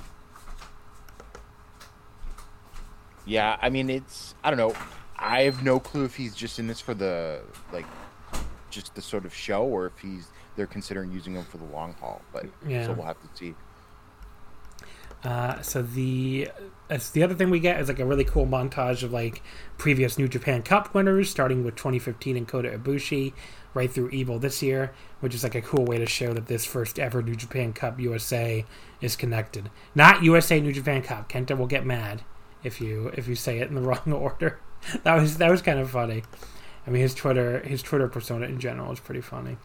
Yeah, 3.27 3.57
I 3.61 3.71
mean 3.71 3.91
it's 3.91 4.35
I 4.43 4.51
don't 4.51 4.59
know. 4.59 4.75
I 5.19 5.43
have 5.43 5.63
no 5.63 5.81
clue 5.81 6.05
if 6.05 6.17
he's 6.17 6.35
just 6.35 6.59
in 6.59 6.67
this 6.67 6.81
for 6.81 6.95
the 6.95 7.41
like 7.73 7.87
just 8.71 8.95
the 8.95 9.03
sort 9.03 9.25
of 9.25 9.35
show 9.35 9.63
or 9.65 9.87
if 9.87 9.99
he's 9.99 10.29
they're 10.57 10.67
considering 10.67 11.13
using 11.13 11.35
him 11.35 11.45
for 11.45 11.59
the 11.59 11.65
long 11.65 11.95
haul. 11.95 12.23
But 12.33 12.47
yeah. 12.67 12.87
so 12.87 12.93
we'll 12.93 13.07
have 13.07 13.21
to 13.21 13.29
see. 13.37 13.55
Uh, 15.23 15.61
so 15.63 15.83
the 15.83 16.51
as 16.91 17.11
the 17.11 17.23
other 17.23 17.35
thing 17.35 17.51
we 17.51 17.61
get 17.61 17.81
is 17.81 17.89
like 17.89 17.99
a 17.99 18.05
really 18.05 18.25
cool 18.25 18.47
montage 18.47 19.03
of 19.03 19.13
like 19.13 19.43
previous 19.79 20.19
New 20.19 20.29
Japan 20.29 20.63
Cup 20.63 20.95
winners, 20.95 21.31
starting 21.31 21.65
with 21.65 21.77
2015 21.77 22.37
and 22.37 22.47
Kota 22.47 22.71
Ibushi, 22.71 23.33
right 23.73 23.91
through 23.91 24.11
Evil 24.11 24.39
this 24.39 24.63
year, 24.63 24.93
which 25.21 25.35
is 25.35 25.43
like 25.43 25.55
a 25.55 25.63
cool 25.63 25.85
way 25.85 25.99
to 25.99 26.07
show 26.07 26.33
that 26.33 26.47
this 26.47 26.65
first 26.65 26.99
ever 26.99 27.23
New 27.23 27.35
Japan 27.35 27.73
Cup 27.73 27.99
USA 27.99 28.65
is 29.01 29.17
connected. 29.17 29.71
Not 29.95 30.23
USA 30.23 30.61
New 30.61 30.73
Japan 30.73 31.03
Cup. 31.03 31.29
Kenta 31.29 31.57
will 31.57 31.67
get 31.67 31.87
mad 31.87 32.23
if 32.63 32.81
you 32.81 33.11
if 33.15 33.29
you 33.29 33.35
say 33.35 33.59
it 33.59 33.69
in 33.69 33.75
the 33.75 33.81
wrong 33.83 34.13
order. 34.13 34.61
that 35.03 35.15
was 35.15 35.39
that 35.39 35.51
was 35.51 35.63
kind 35.63 35.79
of 35.79 35.91
funny. 35.91 36.23
I 36.87 36.91
mean, 36.91 37.03
his 37.03 37.15
Twitter 37.15 37.61
his 37.61 37.83
Twitter 37.83 38.09
persona 38.09 38.47
in 38.47 38.61
general 38.61 38.93
is 38.93 39.01
pretty 39.01 39.23
funny. 39.23 39.57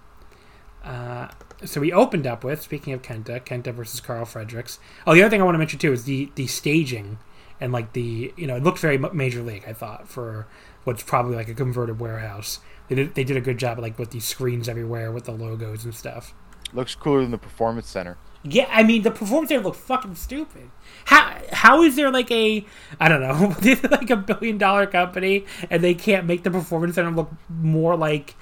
Uh, 0.83 1.27
so 1.65 1.81
we 1.81 1.91
opened 1.91 2.25
up 2.25 2.43
with 2.43 2.61
speaking 2.61 2.93
of 2.93 3.01
Kenta, 3.01 3.43
Kenta 3.43 3.73
versus 3.73 3.99
Karl 3.99 4.25
Fredericks. 4.25 4.79
Oh, 5.05 5.13
the 5.13 5.21
other 5.21 5.29
thing 5.29 5.41
I 5.41 5.45
want 5.45 5.55
to 5.55 5.59
mention 5.59 5.79
too 5.79 5.91
is 5.91 6.05
the 6.05 6.31
the 6.35 6.47
staging 6.47 7.19
and 7.59 7.73
like 7.73 7.93
the 7.93 8.33
you 8.37 8.47
know 8.47 8.55
it 8.55 8.63
looked 8.63 8.79
very 8.79 8.97
major 8.97 9.41
league. 9.41 9.63
I 9.67 9.73
thought 9.73 10.07
for 10.07 10.47
what's 10.83 11.03
probably 11.03 11.35
like 11.35 11.49
a 11.49 11.53
converted 11.53 11.99
warehouse. 11.99 12.59
They 12.87 12.95
did 12.95 13.15
they 13.15 13.23
did 13.23 13.37
a 13.37 13.41
good 13.41 13.57
job 13.57 13.79
like 13.79 13.99
with 13.99 14.11
these 14.11 14.25
screens 14.25 14.69
everywhere 14.69 15.11
with 15.11 15.25
the 15.25 15.31
logos 15.31 15.85
and 15.85 15.93
stuff. 15.93 16.33
Looks 16.73 16.95
cooler 16.95 17.21
than 17.21 17.31
the 17.31 17.37
performance 17.37 17.89
center. 17.89 18.17
Yeah, 18.43 18.69
I 18.71 18.83
mean 18.83 19.01
the 19.01 19.11
performance 19.11 19.49
center 19.49 19.63
looked 19.63 19.77
fucking 19.77 20.15
stupid. 20.15 20.69
How 21.05 21.41
how 21.51 21.83
is 21.83 21.95
there 21.95 22.11
like 22.11 22.31
a 22.31 22.65
I 22.99 23.09
don't 23.09 23.21
know 23.21 23.55
like 23.91 24.09
a 24.09 24.15
billion 24.15 24.57
dollar 24.57 24.87
company 24.87 25.45
and 25.69 25.83
they 25.83 25.93
can't 25.93 26.25
make 26.25 26.43
the 26.43 26.51
performance 26.51 26.95
center 26.95 27.11
look 27.11 27.31
more 27.49 27.97
like 27.97 28.35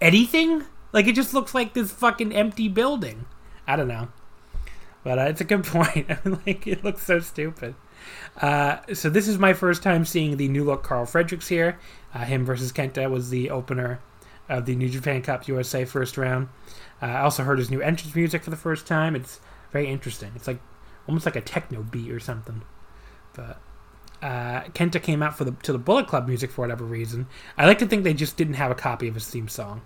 anything? 0.00 0.64
Like 0.92 1.06
it 1.06 1.14
just 1.14 1.34
looks 1.34 1.54
like 1.54 1.74
this 1.74 1.92
fucking 1.92 2.34
empty 2.34 2.68
building. 2.68 3.26
I 3.66 3.76
don't 3.76 3.88
know, 3.88 4.08
but 5.04 5.18
uh, 5.18 5.22
it's 5.22 5.40
a 5.40 5.44
good 5.44 5.64
point. 5.64 6.06
I 6.10 6.18
mean, 6.24 6.40
like 6.46 6.66
it 6.66 6.84
looks 6.84 7.02
so 7.02 7.20
stupid. 7.20 7.74
Uh, 8.40 8.78
so 8.94 9.10
this 9.10 9.28
is 9.28 9.38
my 9.38 9.52
first 9.52 9.82
time 9.82 10.04
seeing 10.04 10.36
the 10.36 10.48
new 10.48 10.64
look 10.64 10.82
Karl 10.82 11.04
Fredericks 11.04 11.48
here. 11.48 11.78
Uh, 12.14 12.20
him 12.20 12.44
versus 12.44 12.72
Kenta 12.72 13.10
was 13.10 13.30
the 13.30 13.50
opener 13.50 14.00
of 14.48 14.64
the 14.64 14.74
New 14.74 14.88
Japan 14.88 15.20
Cup 15.20 15.46
USA 15.48 15.84
first 15.84 16.16
round. 16.16 16.48
Uh, 17.02 17.06
I 17.06 17.20
also 17.20 17.42
heard 17.42 17.58
his 17.58 17.70
new 17.70 17.80
entrance 17.80 18.14
music 18.14 18.42
for 18.42 18.50
the 18.50 18.56
first 18.56 18.86
time. 18.86 19.14
It's 19.14 19.40
very 19.72 19.88
interesting. 19.88 20.32
It's 20.34 20.46
like 20.46 20.60
almost 21.06 21.26
like 21.26 21.36
a 21.36 21.40
techno 21.40 21.82
beat 21.82 22.10
or 22.10 22.20
something. 22.20 22.62
But 23.34 23.60
uh, 24.22 24.62
Kenta 24.72 25.02
came 25.02 25.22
out 25.22 25.36
for 25.36 25.44
the 25.44 25.52
to 25.62 25.72
the 25.72 25.78
Bullet 25.78 26.06
Club 26.06 26.26
music 26.26 26.50
for 26.50 26.62
whatever 26.62 26.84
reason. 26.84 27.26
I 27.58 27.66
like 27.66 27.78
to 27.80 27.86
think 27.86 28.04
they 28.04 28.14
just 28.14 28.36
didn't 28.36 28.54
have 28.54 28.70
a 28.70 28.76
copy 28.76 29.06
of 29.08 29.14
his 29.14 29.28
theme 29.28 29.48
song 29.48 29.82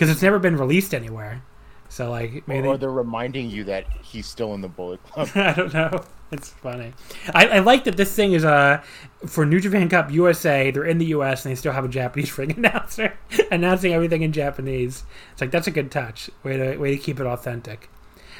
because 0.00 0.10
it's 0.10 0.22
never 0.22 0.38
been 0.38 0.56
released 0.56 0.94
anywhere. 0.94 1.42
So 1.90 2.08
like 2.08 2.48
maybe 2.48 2.66
or, 2.66 2.78
they're 2.78 2.90
reminding 2.90 3.50
you 3.50 3.64
that 3.64 3.84
he's 4.02 4.26
still 4.26 4.54
in 4.54 4.62
the 4.62 4.68
Bullet 4.68 5.02
Club. 5.04 5.28
I 5.34 5.52
don't 5.52 5.74
know. 5.74 6.04
It's 6.32 6.48
funny. 6.48 6.94
I, 7.34 7.48
I, 7.48 7.58
like 7.58 7.84
that 7.84 7.98
this 7.98 8.14
thing 8.14 8.32
is 8.32 8.42
uh 8.42 8.80
for 9.26 9.44
New 9.44 9.60
Japan 9.60 9.90
Cup 9.90 10.10
USA. 10.10 10.70
They're 10.70 10.86
in 10.86 10.96
the 10.96 11.06
US 11.06 11.44
and 11.44 11.52
they 11.52 11.54
still 11.54 11.72
have 11.72 11.84
a 11.84 11.88
Japanese 11.88 12.38
ring 12.38 12.52
announcer 12.52 13.18
announcing 13.50 13.92
everything 13.92 14.22
in 14.22 14.32
Japanese. 14.32 15.04
It's 15.32 15.42
like 15.42 15.50
that's 15.50 15.66
a 15.66 15.70
good 15.70 15.90
touch. 15.90 16.30
Way 16.44 16.56
to 16.56 16.78
way 16.78 16.96
to 16.96 17.02
keep 17.02 17.20
it 17.20 17.26
authentic. 17.26 17.90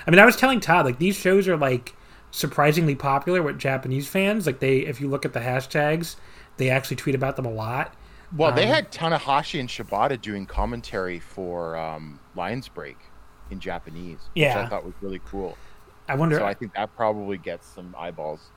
I 0.06 0.10
mean, 0.10 0.18
I 0.18 0.24
was 0.24 0.36
telling 0.36 0.60
Todd 0.60 0.86
like 0.86 0.98
these 0.98 1.16
shows 1.16 1.46
are 1.46 1.58
like 1.58 1.94
surprisingly 2.30 2.94
popular 2.94 3.42
with 3.42 3.58
Japanese 3.58 4.08
fans. 4.08 4.46
Like 4.46 4.60
they, 4.60 4.78
if 4.78 4.98
you 4.98 5.08
look 5.08 5.26
at 5.26 5.34
the 5.34 5.40
hashtags, 5.40 6.16
they 6.56 6.70
actually 6.70 6.96
tweet 6.96 7.14
about 7.14 7.36
them 7.36 7.44
a 7.44 7.52
lot. 7.52 7.94
Well, 8.36 8.50
um, 8.50 8.56
they 8.56 8.66
had 8.66 8.92
Tanahashi 8.92 9.60
and 9.60 9.68
Shibata 9.68 10.20
doing 10.20 10.46
commentary 10.46 11.18
for 11.18 11.76
um, 11.76 12.20
Lions 12.36 12.68
Break 12.68 12.96
in 13.50 13.60
Japanese, 13.60 14.20
yeah. 14.34 14.56
which 14.56 14.66
I 14.66 14.68
thought 14.68 14.84
was 14.84 14.94
really 15.00 15.20
cool. 15.24 15.56
I 16.08 16.14
wonder. 16.14 16.36
So 16.36 16.44
I 16.44 16.54
think 16.54 16.74
that 16.74 16.94
probably 16.96 17.38
gets 17.38 17.66
some 17.66 17.94
eyeballs. 17.98 18.50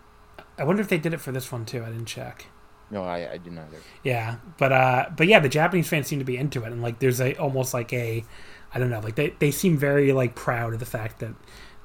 I 0.58 0.64
wonder 0.64 0.82
if 0.82 0.90
they 0.90 0.98
did 0.98 1.14
it 1.14 1.22
for 1.22 1.32
this 1.32 1.52
one 1.52 1.66
too. 1.66 1.84
I 1.84 1.88
didn't 1.88 2.06
check. 2.06 2.48
No, 2.92 3.04
I, 3.04 3.32
I 3.32 3.38
didn't 3.38 3.58
either. 3.58 3.78
Yeah, 4.04 4.38
but 4.58 4.72
uh, 4.72 5.10
but 5.16 5.28
yeah, 5.28 5.40
the 5.40 5.50
Japanese 5.50 5.88
fans 5.88 6.08
seem 6.08 6.20
to 6.20 6.26
be 6.26 6.38
into 6.38 6.64
it, 6.64 6.72
and 6.72 6.82
like 6.82 7.00
there's 7.00 7.20
a 7.20 7.36
almost 7.38 7.74
like 7.74 7.92
a, 7.94 8.24
I 8.74 8.80
don't 8.80 8.90
know, 8.90 9.00
like 9.00 9.16
they 9.16 9.34
they 9.40 9.52
seem 9.52 9.78
very 9.78 10.14
like 10.14 10.36
proud 10.36 10.74
of 10.74 10.80
the 10.80 10.86
fact 10.86 11.20
that 11.20 11.34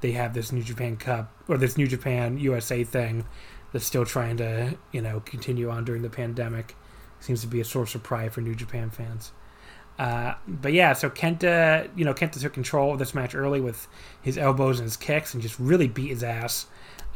they 0.01 0.13
have 0.13 0.35
this 0.35 0.53
New 0.53 0.63
Japan 0.63 0.97
Cup 0.97 1.33
or 1.49 1.57
this 1.57 1.77
New 1.77 1.87
Japan 1.87 2.39
USA 2.39 2.85
thing 2.85 3.25
that's 3.73 3.85
still 3.85 4.05
trying 4.05 4.37
to 4.39 4.77
you 4.93 5.01
know 5.01 5.21
continue 5.21 5.71
on 5.71 5.85
during 5.85 6.03
the 6.03 6.11
pandemic. 6.11 6.77
Seems 7.21 7.41
to 7.43 7.47
be 7.47 7.61
a 7.61 7.65
source 7.65 7.95
of 7.95 8.03
pride 8.03 8.33
for 8.33 8.41
New 8.41 8.55
Japan 8.55 8.91
fans. 8.91 9.33
Uh, 9.99 10.35
but 10.47 10.73
yeah, 10.73 10.93
so 10.93 11.11
Kenta, 11.11 11.91
you 11.97 12.05
know, 12.05 12.15
Kenta 12.15 12.41
took 12.41 12.53
control 12.53 12.93
of 12.93 12.99
this 13.01 13.15
match 13.15 13.35
early 13.35 13.61
with 13.61 13.89
his 14.23 14.39
elbows 14.39 14.79
and 14.79 14.87
his 14.87 14.97
kicks, 14.97 15.35
and 15.35 15.43
just 15.43 15.59
really 15.59 15.89
beat 15.89 16.09
his 16.09 16.23
ass. 16.23 16.67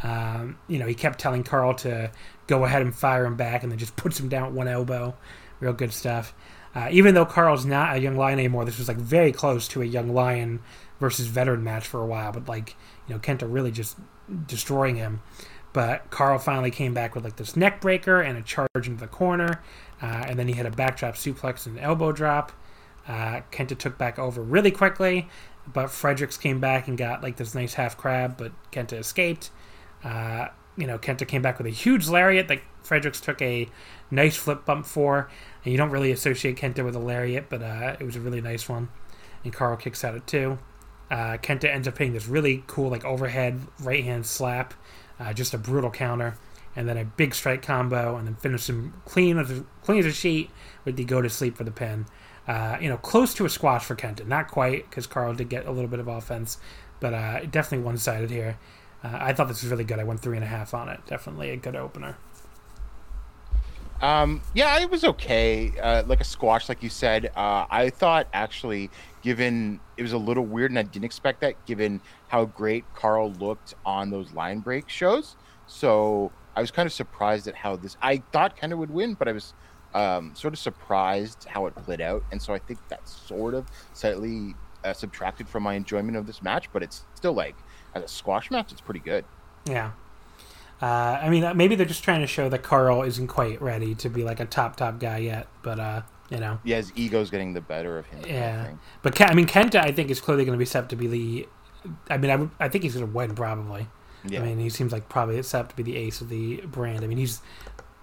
Um, 0.02 0.58
you 0.66 0.78
know, 0.78 0.86
he 0.86 0.94
kept 0.94 1.20
telling 1.20 1.44
Karl 1.44 1.74
to 1.76 2.10
go 2.48 2.64
ahead 2.64 2.82
and 2.82 2.94
fire 2.94 3.24
him 3.24 3.36
back, 3.36 3.62
and 3.62 3.70
then 3.70 3.78
just 3.78 3.96
puts 3.96 4.18
him 4.18 4.28
down 4.28 4.48
with 4.48 4.56
one 4.56 4.68
elbow. 4.68 5.14
Real 5.60 5.72
good 5.72 5.92
stuff. 5.92 6.34
Uh, 6.74 6.88
even 6.90 7.14
though 7.14 7.26
Karl's 7.26 7.66
not 7.66 7.96
a 7.96 8.00
young 8.00 8.16
lion 8.16 8.38
anymore, 8.38 8.64
this 8.64 8.78
was 8.78 8.88
like 8.88 8.96
very 8.96 9.30
close 9.30 9.68
to 9.68 9.82
a 9.82 9.84
young 9.84 10.12
lion 10.12 10.60
versus 10.98 11.26
veteran 11.26 11.62
match 11.62 11.86
for 11.86 12.00
a 12.00 12.06
while. 12.06 12.32
But 12.32 12.48
like, 12.48 12.74
you 13.06 13.14
know, 13.14 13.20
Kenta 13.20 13.46
really 13.46 13.70
just 13.70 13.96
destroying 14.46 14.96
him. 14.96 15.22
But 15.72 16.10
Karl 16.10 16.38
finally 16.38 16.70
came 16.70 16.94
back 16.94 17.14
with 17.14 17.24
like 17.24 17.36
this 17.36 17.56
neck 17.56 17.80
breaker 17.80 18.20
and 18.20 18.36
a 18.36 18.42
charge 18.42 18.68
into 18.74 19.00
the 19.00 19.06
corner, 19.06 19.62
uh, 20.02 20.24
and 20.26 20.38
then 20.38 20.48
he 20.48 20.54
had 20.54 20.66
a 20.66 20.70
backdrop 20.70 21.14
suplex 21.14 21.66
and 21.66 21.78
an 21.78 21.84
elbow 21.84 22.12
drop. 22.12 22.52
Uh, 23.06 23.40
Kenta 23.50 23.76
took 23.78 23.96
back 23.96 24.18
over 24.18 24.42
really 24.42 24.70
quickly, 24.70 25.28
but 25.66 25.90
Fredericks 25.90 26.36
came 26.36 26.60
back 26.60 26.88
and 26.88 26.98
got 26.98 27.22
like 27.22 27.36
this 27.36 27.54
nice 27.54 27.74
half 27.74 27.96
crab, 27.96 28.36
but 28.36 28.52
Kenta 28.70 28.94
escaped. 28.94 29.50
Uh, 30.04 30.48
you 30.76 30.86
know, 30.86 30.98
Kenta 30.98 31.26
came 31.26 31.42
back 31.42 31.58
with 31.58 31.66
a 31.66 31.70
huge 31.70 32.08
lariat 32.08 32.48
that 32.48 32.60
Fredericks 32.82 33.20
took 33.20 33.40
a 33.40 33.68
nice 34.10 34.36
flip 34.36 34.64
bump 34.64 34.86
for. 34.86 35.30
And 35.64 35.72
you 35.72 35.78
don't 35.78 35.90
really 35.90 36.10
associate 36.10 36.56
Kenta 36.56 36.84
with 36.84 36.96
a 36.96 37.00
lariat, 37.00 37.48
but 37.48 37.62
uh, 37.62 37.96
it 37.98 38.04
was 38.04 38.16
a 38.16 38.20
really 38.20 38.40
nice 38.40 38.68
one. 38.68 38.88
And 39.44 39.52
Karl 39.52 39.76
kicks 39.76 40.04
out 40.04 40.14
at 40.14 40.26
two. 40.26 40.58
Uh, 41.10 41.36
Kenta 41.36 41.64
ends 41.64 41.86
up 41.86 41.98
hitting 41.98 42.14
this 42.14 42.26
really 42.26 42.64
cool, 42.66 42.88
like 42.88 43.04
overhead 43.04 43.60
right 43.80 44.02
hand 44.02 44.24
slap, 44.24 44.72
uh, 45.20 45.32
just 45.32 45.52
a 45.52 45.58
brutal 45.58 45.90
counter, 45.90 46.38
and 46.74 46.88
then 46.88 46.96
a 46.96 47.04
big 47.04 47.34
strike 47.34 47.62
combo, 47.62 48.16
and 48.16 48.26
then 48.26 48.34
finish 48.34 48.68
him 48.68 48.94
clean 49.04 49.38
as 49.38 49.50
a, 49.50 49.64
clean 49.82 50.00
as 50.00 50.06
a 50.06 50.12
sheet 50.12 50.50
with 50.84 50.96
the 50.96 51.04
go 51.04 51.20
to 51.20 51.30
sleep 51.30 51.56
for 51.56 51.64
the 51.64 51.70
pin. 51.70 52.06
Uh, 52.46 52.76
you 52.80 52.88
know, 52.88 52.96
close 52.96 53.34
to 53.34 53.44
a 53.44 53.48
squash 53.48 53.84
for 53.84 53.94
Kenta, 53.94 54.26
not 54.26 54.48
quite 54.48 54.88
because 54.90 55.06
Karl 55.06 55.34
did 55.34 55.48
get 55.48 55.66
a 55.66 55.70
little 55.70 55.88
bit 55.88 56.00
of 56.00 56.08
offense, 56.08 56.58
but 56.98 57.14
uh, 57.14 57.40
definitely 57.44 57.84
one 57.84 57.98
sided 57.98 58.30
here. 58.30 58.58
Uh, 59.04 59.18
I 59.20 59.32
thought 59.32 59.48
this 59.48 59.62
was 59.62 59.70
really 59.70 59.84
good. 59.84 59.98
I 59.98 60.04
went 60.04 60.20
three 60.20 60.36
and 60.36 60.44
a 60.44 60.48
half 60.48 60.74
on 60.74 60.88
it. 60.88 61.00
Definitely 61.06 61.50
a 61.50 61.56
good 61.56 61.76
opener. 61.76 62.16
Um, 64.00 64.42
yeah, 64.52 64.80
it 64.80 64.90
was 64.90 65.04
okay. 65.04 65.72
Uh, 65.80 66.02
like 66.06 66.20
a 66.20 66.24
squash, 66.24 66.68
like 66.68 66.82
you 66.82 66.88
said. 66.88 67.30
Uh, 67.36 67.66
I 67.70 67.90
thought 67.90 68.26
actually, 68.32 68.90
given 69.22 69.78
it 69.96 70.02
was 70.02 70.12
a 70.12 70.18
little 70.18 70.44
weird, 70.44 70.72
and 70.72 70.78
I 70.78 70.82
didn't 70.82 71.04
expect 71.04 71.40
that, 71.42 71.64
given 71.66 72.00
how 72.26 72.46
great 72.46 72.84
Karl 72.94 73.32
looked 73.34 73.74
on 73.86 74.10
those 74.10 74.32
Lions 74.32 74.64
Break 74.64 74.88
shows. 74.88 75.36
So 75.68 76.32
I 76.54 76.60
was 76.60 76.70
kind 76.70 76.86
of 76.86 76.92
surprised 76.92 77.48
at 77.48 77.54
how 77.54 77.76
this. 77.76 77.96
I 78.02 78.18
thought 78.32 78.56
Kenta 78.56 78.76
would 78.76 78.90
win, 78.90 79.14
but 79.14 79.28
I 79.28 79.32
was 79.32 79.54
um, 79.94 80.34
sort 80.34 80.54
of 80.54 80.58
surprised 80.58 81.44
how 81.44 81.66
it 81.66 81.74
played 81.74 82.00
out, 82.00 82.22
and 82.30 82.40
so 82.40 82.54
I 82.54 82.58
think 82.58 82.78
that 82.88 83.08
sort 83.08 83.54
of 83.54 83.66
slightly 83.92 84.54
uh, 84.84 84.92
subtracted 84.92 85.48
from 85.48 85.62
my 85.62 85.74
enjoyment 85.74 86.16
of 86.16 86.26
this 86.26 86.42
match. 86.42 86.72
But 86.72 86.82
it's 86.82 87.04
still 87.14 87.32
like 87.32 87.56
as 87.94 88.02
a 88.02 88.08
squash 88.08 88.50
match, 88.50 88.72
it's 88.72 88.80
pretty 88.80 89.00
good. 89.00 89.24
Yeah. 89.66 89.92
Uh, 90.80 91.20
I 91.22 91.30
mean, 91.30 91.56
maybe 91.56 91.76
they're 91.76 91.86
just 91.86 92.02
trying 92.02 92.22
to 92.22 92.26
show 92.26 92.48
that 92.48 92.64
Karl 92.64 93.02
isn't 93.02 93.28
quite 93.28 93.62
ready 93.62 93.94
to 93.94 94.08
be 94.08 94.24
like 94.24 94.40
a 94.40 94.44
top 94.44 94.76
top 94.76 94.98
guy 94.98 95.18
yet, 95.18 95.46
but 95.62 95.78
uh, 95.78 96.02
you 96.28 96.38
know. 96.38 96.58
Yeah, 96.64 96.76
his 96.78 96.92
ego's 96.96 97.30
getting 97.30 97.52
the 97.52 97.60
better 97.60 97.98
of 97.98 98.06
him. 98.06 98.24
Yeah, 98.26 98.72
but 99.02 99.14
Ken, 99.14 99.30
I 99.30 99.34
mean, 99.34 99.46
Kenta, 99.46 99.76
I 99.76 99.92
think 99.92 100.10
is 100.10 100.20
clearly 100.20 100.44
going 100.44 100.56
to 100.56 100.58
be 100.58 100.66
set 100.66 100.88
to 100.88 100.96
be 100.96 101.06
the. 101.06 101.48
I 102.10 102.16
mean, 102.16 102.50
I, 102.58 102.64
I 102.64 102.68
think 102.68 102.82
he's 102.84 102.94
going 102.94 103.06
to 103.06 103.12
win 103.12 103.34
probably. 103.34 103.86
Yeah. 104.24 104.40
I 104.40 104.44
mean, 104.46 104.58
he 104.58 104.70
seems 104.70 104.92
like 104.92 105.08
probably 105.08 105.42
set 105.42 105.60
up 105.60 105.68
to 105.70 105.76
be 105.76 105.82
the 105.82 105.96
ace 105.96 106.20
of 106.20 106.28
the 106.28 106.56
brand. 106.62 107.04
I 107.04 107.06
mean, 107.06 107.18
he's, 107.18 107.40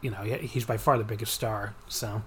you 0.02 0.12
know, 0.12 0.18
he's 0.18 0.66
by 0.66 0.78
far 0.78 0.98
the 0.98 1.04
biggest 1.04 1.34
star. 1.34 1.76
So. 1.88 2.22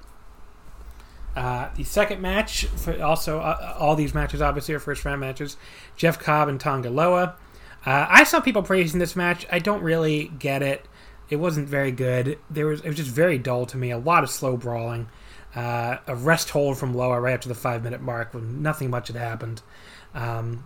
Uh, 1.34 1.70
the 1.76 1.84
second 1.84 2.20
match, 2.20 2.66
also 3.00 3.40
uh, 3.40 3.74
all 3.78 3.96
these 3.96 4.12
matches 4.12 4.42
obviously 4.42 4.74
are 4.74 4.78
first 4.78 5.04
round 5.04 5.20
matches. 5.20 5.56
Jeff 5.96 6.18
Cobb 6.18 6.48
and 6.48 6.60
Tanga 6.60 6.90
Loa. 6.90 7.36
Uh, 7.86 8.06
I 8.08 8.24
saw 8.24 8.40
people 8.40 8.62
praising 8.62 9.00
this 9.00 9.16
match. 9.16 9.46
I 9.50 9.58
don't 9.58 9.82
really 9.82 10.28
get 10.38 10.62
it. 10.62 10.86
It 11.30 11.36
wasn't 11.36 11.68
very 11.68 11.90
good. 11.90 12.38
There 12.50 12.66
was 12.66 12.82
it 12.82 12.88
was 12.88 12.96
just 12.96 13.10
very 13.10 13.38
dull 13.38 13.64
to 13.66 13.78
me. 13.78 13.90
A 13.90 13.98
lot 13.98 14.22
of 14.22 14.30
slow 14.30 14.56
brawling. 14.58 15.08
Uh, 15.54 15.98
a 16.06 16.14
rest 16.14 16.50
hold 16.50 16.78
from 16.78 16.94
Loa 16.94 17.20
right 17.20 17.34
after 17.34 17.48
the 17.48 17.54
five 17.54 17.82
minute 17.82 18.00
mark 18.02 18.34
when 18.34 18.62
nothing 18.62 18.90
much 18.90 19.08
had 19.08 19.16
happened. 19.16 19.62
Um, 20.14 20.64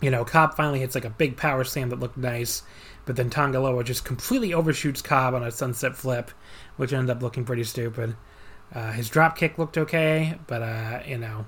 you 0.00 0.10
know, 0.10 0.24
Cobb 0.24 0.54
finally 0.54 0.80
hits 0.80 0.94
like 0.94 1.04
a 1.04 1.10
big 1.10 1.36
power 1.36 1.64
slam 1.64 1.88
that 1.90 2.00
looked 2.00 2.16
nice, 2.16 2.62
but 3.04 3.16
then 3.16 3.30
Tanga 3.30 3.60
Loa 3.60 3.82
just 3.84 4.04
completely 4.04 4.52
overshoots 4.52 5.02
Cobb 5.02 5.34
on 5.34 5.42
a 5.42 5.50
sunset 5.50 5.96
flip, 5.96 6.30
which 6.76 6.92
ended 6.92 7.16
up 7.16 7.22
looking 7.22 7.44
pretty 7.44 7.64
stupid. 7.64 8.16
Uh, 8.74 8.92
his 8.92 9.08
drop 9.08 9.36
kick 9.36 9.58
looked 9.58 9.78
okay, 9.78 10.38
but 10.46 10.62
uh, 10.62 11.00
you 11.06 11.16
know, 11.16 11.46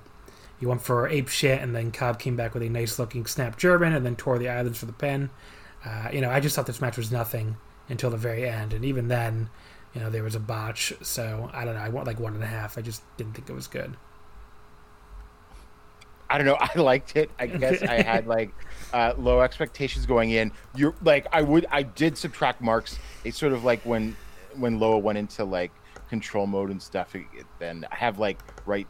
he 0.59 0.65
went 0.65 0.81
for 0.81 1.07
ape 1.07 1.27
shit, 1.27 1.61
and 1.61 1.75
then 1.75 1.91
Cobb 1.91 2.19
came 2.19 2.35
back 2.35 2.53
with 2.53 2.63
a 2.63 2.69
nice 2.69 2.97
looking 2.97 3.25
snap 3.25 3.57
German, 3.57 3.93
and 3.93 4.05
then 4.05 4.15
tore 4.15 4.39
the 4.39 4.49
islands 4.49 4.79
for 4.79 4.85
the 4.85 4.93
pin. 4.93 5.29
Uh, 5.85 6.09
you 6.11 6.21
know, 6.21 6.29
I 6.29 6.39
just 6.39 6.55
thought 6.55 6.65
this 6.65 6.81
match 6.81 6.97
was 6.97 7.11
nothing 7.11 7.57
until 7.87 8.09
the 8.09 8.17
very 8.17 8.47
end, 8.47 8.73
and 8.73 8.83
even 8.83 9.07
then, 9.07 9.49
you 9.93 10.01
know, 10.01 10.09
there 10.09 10.23
was 10.23 10.35
a 10.35 10.39
botch. 10.39 10.93
So 11.01 11.49
I 11.53 11.65
don't 11.65 11.75
know. 11.75 11.81
I 11.81 11.89
want 11.89 12.07
like 12.07 12.19
one 12.19 12.33
and 12.33 12.43
a 12.43 12.47
half. 12.47 12.77
I 12.77 12.81
just 12.81 13.03
didn't 13.17 13.33
think 13.33 13.49
it 13.49 13.53
was 13.53 13.67
good. 13.67 13.95
I 16.29 16.37
don't 16.37 16.47
know. 16.47 16.57
I 16.59 16.77
liked 16.79 17.15
it. 17.15 17.29
I 17.39 17.47
guess 17.47 17.81
I 17.81 18.01
had 18.01 18.27
like 18.27 18.51
uh, 18.93 19.13
low 19.17 19.41
expectations 19.41 20.05
going 20.05 20.31
in. 20.31 20.51
You're 20.75 20.95
like 21.03 21.27
I 21.31 21.41
would. 21.41 21.65
I 21.71 21.83
did 21.83 22.17
subtract 22.17 22.61
marks. 22.61 22.99
It's 23.23 23.37
sort 23.37 23.53
of 23.53 23.63
like 23.63 23.81
when 23.85 24.15
when 24.55 24.79
Loa 24.79 24.97
went 24.99 25.17
into 25.17 25.43
like 25.43 25.71
control 26.09 26.47
mode 26.47 26.71
and 26.71 26.81
stuff, 26.81 27.15
then 27.59 27.85
I 27.91 27.95
have 27.95 28.19
like 28.19 28.39
right 28.65 28.87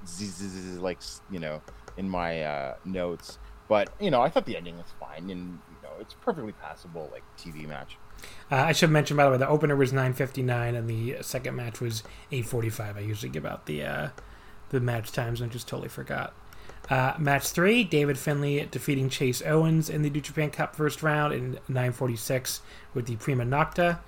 like 0.79 0.99
you 1.29 1.39
know 1.39 1.61
in 1.97 2.09
my 2.09 2.43
uh, 2.43 2.75
notes. 2.85 3.37
But 3.67 3.93
you 3.99 4.09
know, 4.09 4.21
I 4.21 4.29
thought 4.29 4.45
the 4.45 4.57
ending 4.57 4.77
was 4.77 4.87
fine, 4.99 5.29
and 5.29 5.59
you 5.69 5.77
know, 5.83 5.91
it's 5.99 6.15
perfectly 6.15 6.53
passable 6.53 7.09
like 7.11 7.23
TV 7.37 7.67
match. 7.67 7.97
Uh, 8.51 8.55
I 8.55 8.71
should 8.71 8.89
mention 8.89 9.15
by 9.15 9.25
the 9.25 9.31
way, 9.31 9.37
the 9.37 9.47
opener 9.47 9.75
was 9.75 9.93
nine 9.93 10.13
fifty 10.13 10.41
nine, 10.41 10.75
and 10.75 10.89
the 10.89 11.17
second 11.21 11.55
match 11.55 11.79
was 11.79 12.03
eight 12.31 12.45
forty 12.45 12.69
five. 12.69 12.97
I 12.97 13.01
usually 13.01 13.29
give 13.29 13.45
out 13.45 13.67
the 13.67 13.83
uh, 13.83 14.09
the 14.69 14.79
match 14.79 15.11
times, 15.11 15.39
and 15.39 15.51
I 15.51 15.53
just 15.53 15.67
totally 15.67 15.89
forgot. 15.89 16.33
Uh, 16.89 17.13
match 17.19 17.49
three: 17.49 17.83
David 17.83 18.17
Finlay 18.17 18.65
defeating 18.65 19.09
Chase 19.09 19.43
Owens 19.45 19.89
in 19.89 20.01
the 20.01 20.09
New 20.09 20.21
Japan 20.21 20.49
Cup 20.49 20.75
first 20.75 21.03
round 21.03 21.33
in 21.33 21.59
nine 21.67 21.91
forty 21.91 22.15
six 22.15 22.61
with 22.93 23.05
the 23.05 23.15
Prima 23.17 23.45
Nocta. 23.45 23.99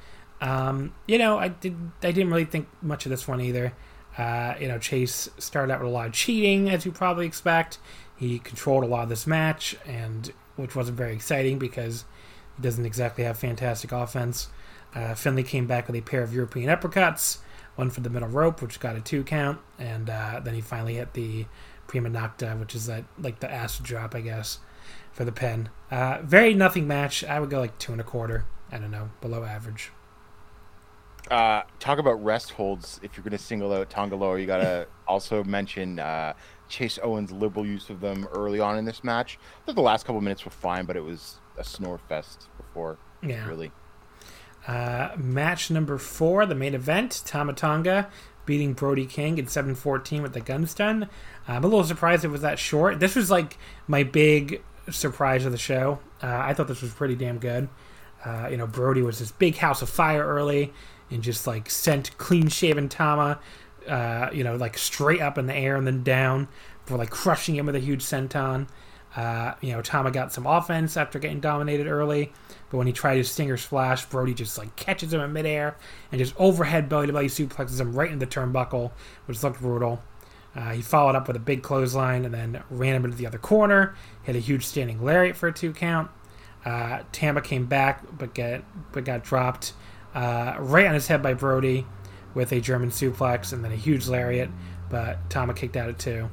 Um, 0.42 0.96
you 1.08 1.20
know, 1.20 1.38
I 1.38 1.50
did. 1.50 1.76
I 2.02 2.12
didn't 2.12 2.32
really 2.32 2.46
think 2.46 2.68
much 2.82 3.06
of 3.06 3.12
this 3.12 3.28
one 3.28 3.40
either. 3.40 3.74
Uh, 4.18 4.56
you 4.60 4.68
know, 4.68 4.80
Chase 4.80 5.30
started 5.38 5.72
out 5.72 5.80
with 5.80 5.90
a 5.90 5.92
lot 5.92 6.08
of 6.08 6.14
cheating, 6.14 6.70
as 6.70 6.86
you 6.86 6.92
probably 6.92 7.26
expect. 7.26 7.78
He 8.18 8.40
controlled 8.40 8.84
a 8.84 8.88
lot 8.88 9.04
of 9.04 9.10
this 9.10 9.26
match, 9.28 9.76
and 9.86 10.32
which 10.56 10.76
wasn't 10.76 10.98
very 10.98 11.14
exciting 11.14 11.60
because 11.60 12.06
he 12.58 12.64
doesn't 12.64 12.86
exactly 12.86 13.24
have 13.24 13.38
fantastic 13.38 13.92
offense. 13.92 14.50
Uh, 14.94 15.14
Finlay 15.14 15.44
came 15.44 15.68
back 15.68 15.88
with 15.88 15.96
a 15.96 16.02
pair 16.02 16.24
of 16.24 16.34
European 16.34 16.70
uppercuts, 16.70 17.38
one 17.76 17.90
for 17.90 18.02
the 18.02 18.10
middle 18.10 18.28
rope, 18.28 18.62
which 18.62 18.80
got 18.80 18.96
a 18.96 19.02
two 19.02 19.24
count, 19.24 19.60
and 19.80 20.10
uh, 20.10 20.42
then 20.44 20.54
he 20.54 20.62
finally 20.62 20.96
hit 20.96 21.14
the 21.14 21.46
prima 21.92 22.10
nocta, 22.10 22.58
which 22.58 22.74
is 22.74 22.86
that 22.86 23.04
like 23.20 23.42
the 23.42 23.52
acid 23.52 23.84
drop, 23.84 24.16
I 24.16 24.22
guess, 24.22 24.60
for 25.12 25.26
the 25.26 25.32
pen. 25.34 25.70
Uh, 25.92 26.20
very 26.24 26.54
nothing 26.54 26.88
match. 26.88 27.22
I 27.26 27.38
would 27.42 27.50
go 27.50 27.60
like 27.60 27.78
two 27.80 27.92
and 27.92 28.00
a 28.00 28.04
quarter. 28.04 28.46
I 28.72 28.80
don't 28.80 28.92
know, 28.92 29.10
below 29.20 29.44
average. 29.44 29.92
Uh, 31.30 31.64
talk 31.80 32.00
about 32.00 32.24
rest 32.24 32.52
holds. 32.52 32.98
If 33.04 33.18
you're 33.18 33.26
going 33.26 33.38
to 33.38 33.38
single 33.38 33.74
out 33.74 33.90
Tanga 33.90 34.16
Loa, 34.16 34.40
you 34.40 34.48
got 34.48 34.60
to 34.60 34.88
also 35.08 35.44
mention 35.44 36.00
uh, 36.00 36.32
Chase 36.70 36.98
Owens' 37.04 37.34
liberal 37.34 37.66
use 37.66 37.90
of 37.90 38.00
them 38.00 38.26
early 38.32 38.62
on 38.62 38.78
in 38.78 38.86
this 38.86 39.04
match. 39.04 39.38
I 39.62 39.66
thought 39.66 39.76
the 39.76 39.82
last 39.82 40.06
couple 40.06 40.22
minutes 40.22 40.46
were 40.46 40.52
fine, 40.52 40.86
but 40.86 40.96
it 40.96 41.04
was 41.04 41.40
a 41.58 41.64
snore 41.66 41.98
fest 41.98 42.48
before. 42.56 42.98
Yeah. 43.22 43.46
Really. 43.50 43.74
Uh, 44.66 45.10
match 45.18 45.70
number 45.70 45.98
four, 45.98 46.46
the 46.46 46.56
main 46.56 46.74
event, 46.74 47.22
Tama 47.26 47.52
Tonga 47.52 48.10
beating 48.52 48.74
Brody 48.74 49.06
King 49.06 49.38
in 49.38 49.46
7-14 49.46 50.22
with 50.22 50.34
the 50.34 50.42
gun 50.42 50.68
stun. 50.68 51.08
I'm 51.48 51.64
a 51.64 51.68
little 51.68 51.86
surprised 51.86 52.26
it 52.26 52.28
was 52.28 52.42
that 52.42 52.60
short. 52.60 53.00
This 53.00 53.16
was 53.16 53.32
like 53.32 53.58
my 53.88 54.04
big 54.04 54.62
surprise 54.90 55.46
of 55.46 55.54
the 55.54 55.58
show. 55.58 56.00
Uh, 56.22 56.28
I 56.28 56.54
thought 56.54 56.68
this 56.68 56.82
was 56.82 56.92
pretty 56.92 57.16
damn 57.16 57.40
good. 57.40 57.70
Uh, 58.26 58.50
you 58.52 58.58
know, 58.58 58.68
Brody 58.68 59.02
was 59.04 59.20
this 59.20 59.32
big 59.32 59.56
house 59.56 59.82
of 59.82 59.90
fire 59.90 60.28
early 60.28 60.74
and 61.10 61.24
just 61.24 61.48
like 61.48 61.70
sent 61.70 62.18
clean 62.18 62.50
shaven 62.50 62.90
Tama, 62.90 63.40
uh, 63.88 64.30
you 64.34 64.44
know, 64.44 64.58
like 64.58 64.78
straight 64.78 65.22
up 65.22 65.38
in 65.38 65.46
the 65.46 65.56
air 65.56 65.78
and 65.78 65.88
then 65.88 66.04
down 66.04 66.50
for 66.86 66.98
like 66.98 67.10
crushing 67.10 67.56
him 67.56 67.68
with 67.68 67.76
a 67.78 67.80
huge 67.80 68.04
senton. 68.04 68.68
Uh, 69.16 69.54
you 69.62 69.72
know, 69.72 69.82
Tama 69.82 70.12
got 70.12 70.34
some 70.34 70.46
offense 70.46 70.98
after 70.98 71.20
getting 71.20 71.40
dominated 71.40 71.88
early, 71.88 72.34
but 72.72 72.78
when 72.78 72.88
he 72.88 72.94
tried 72.94 73.18
his 73.18 73.30
Stinger's 73.30 73.64
Flash, 73.64 74.06
Brody 74.06 74.34
just 74.34 74.58
like 74.58 74.76
catches 74.78 75.14
him 75.14 75.20
in 75.20 75.34
midair 75.34 75.76
and 76.12 76.20
just 76.20 76.34
overhead 76.38 76.88
belly 76.88 77.08
to 77.08 77.14
belly 77.14 77.28
suplexes 77.28 77.82
him 77.82 77.94
right 77.94 78.10
into 78.10 78.26
the 78.26 78.32
turnbuckle, 78.32 78.92
which 79.26 79.44
looked 79.44 79.60
brutal. 79.60 80.02
Uh, 80.56 80.72
he 80.72 80.82
followed 80.82 81.16
up 81.16 81.28
with 81.28 81.36
a 81.36 81.40
big 81.40 81.64
clothesline 81.64 82.26
and 82.26 82.34
then 82.34 82.64
ran 82.70 82.96
him 82.96 83.06
into 83.06 83.18
the 83.18 83.28
other 83.28 83.38
corner, 83.38 83.94
hit 84.24 84.36
a 84.36 84.40
huge 84.40 84.66
standing 84.66 85.04
lariat 85.04 85.36
for 85.36 85.50
a 85.50 85.54
two 85.54 85.74
count. 85.74 86.10
Uh, 86.64 87.04
came 87.12 87.66
back 87.66 88.06
but 88.18 88.34
get 88.34 88.64
but 88.92 89.04
got 89.04 89.24
dropped 89.24 89.74
uh, 90.14 90.56
right 90.60 90.86
on 90.86 90.94
his 90.94 91.08
head 91.08 91.22
by 91.22 91.34
Brody 91.34 91.86
with 92.34 92.52
a 92.54 92.62
German 92.62 92.90
suplex 92.90 93.52
and 93.52 93.66
then 93.66 93.72
a 93.72 93.76
huge 93.76 94.08
lariat, 94.08 94.50
but 94.90 95.30
Tama 95.30 95.54
kicked 95.54 95.76
out 95.76 95.90
at 95.90 96.00
two. 96.00 96.30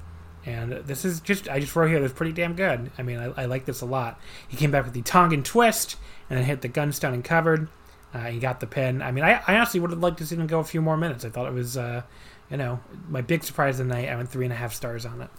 And 0.47 0.73
this 0.87 1.05
is 1.05 1.21
just, 1.21 1.49
I 1.49 1.61
just 1.61 1.75
wrote 1.75 1.89
here, 1.89 2.01
that's 2.01 2.13
pretty 2.13 2.33
damn 2.33 2.55
good. 2.55 2.91
I 2.97 3.03
mean, 3.03 3.19
I, 3.19 3.43
I, 3.43 3.45
like 3.47 3.67
this 3.67 3.83
a 3.83 3.87
lot. 3.87 4.21
He 4.47 4.57
came 4.57 4.71
back 4.71 4.85
with 4.85 4.95
the 4.95 5.03
Tongan 5.03 5.43
twist 5.43 5.97
and 6.31 6.45
hit 6.45 6.63
the 6.63 6.69
gun 6.69 6.93
stun 6.93 7.15
and 7.15 7.25
covered. 7.25 7.69
Uh, 8.13 8.25
he 8.25 8.39
got 8.39 8.61
the 8.61 8.67
pin. 8.67 9.03
I 9.03 9.11
mean, 9.11 9.25
I, 9.25 9.43
I, 9.47 9.57
honestly 9.57 9.81
would 9.81 9.91
have 9.91 10.01
liked 10.01 10.19
to 10.19 10.27
see 10.27 10.37
him 10.37 10.47
go 10.47 10.61
a 10.61 10.65
few 10.65 10.81
more 10.81 10.97
minutes. 10.97 11.25
I 11.25 11.29
thought 11.29 11.47
it 11.47 11.53
was, 11.53 11.77
uh, 11.77 12.03
you 12.51 12.57
know, 12.57 12.81
my 13.09 13.21
big 13.21 13.45
surprise 13.45 13.79
of 13.81 13.87
the 13.87 13.95
night. 13.95 14.09
I 14.09 14.17
went 14.17 14.31
three 14.31 14.47
and 14.47 14.53
a 14.53 14.57
half 14.57 14.73
stars 14.73 15.05
on 15.05 15.21
it. 15.21 15.31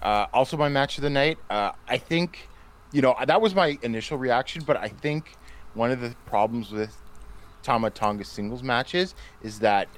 Uh, 0.00 0.26
also, 0.32 0.56
my 0.56 0.68
match 0.68 0.96
of 0.96 1.02
the 1.02 1.10
night. 1.10 1.38
Uh, 1.50 1.72
I 1.88 1.98
think, 1.98 2.48
you 2.92 3.02
know, 3.02 3.16
that 3.26 3.40
was 3.40 3.54
my 3.54 3.78
initial 3.82 4.16
reaction, 4.16 4.62
but 4.64 4.76
I 4.76 4.88
think 4.88 5.36
one 5.74 5.90
of 5.90 6.00
the 6.00 6.14
problems 6.24 6.70
with 6.70 6.96
Tama 7.62 7.90
Tonga 7.90 8.24
singles 8.24 8.62
matches 8.62 9.14
is 9.42 9.58
that 9.58 9.88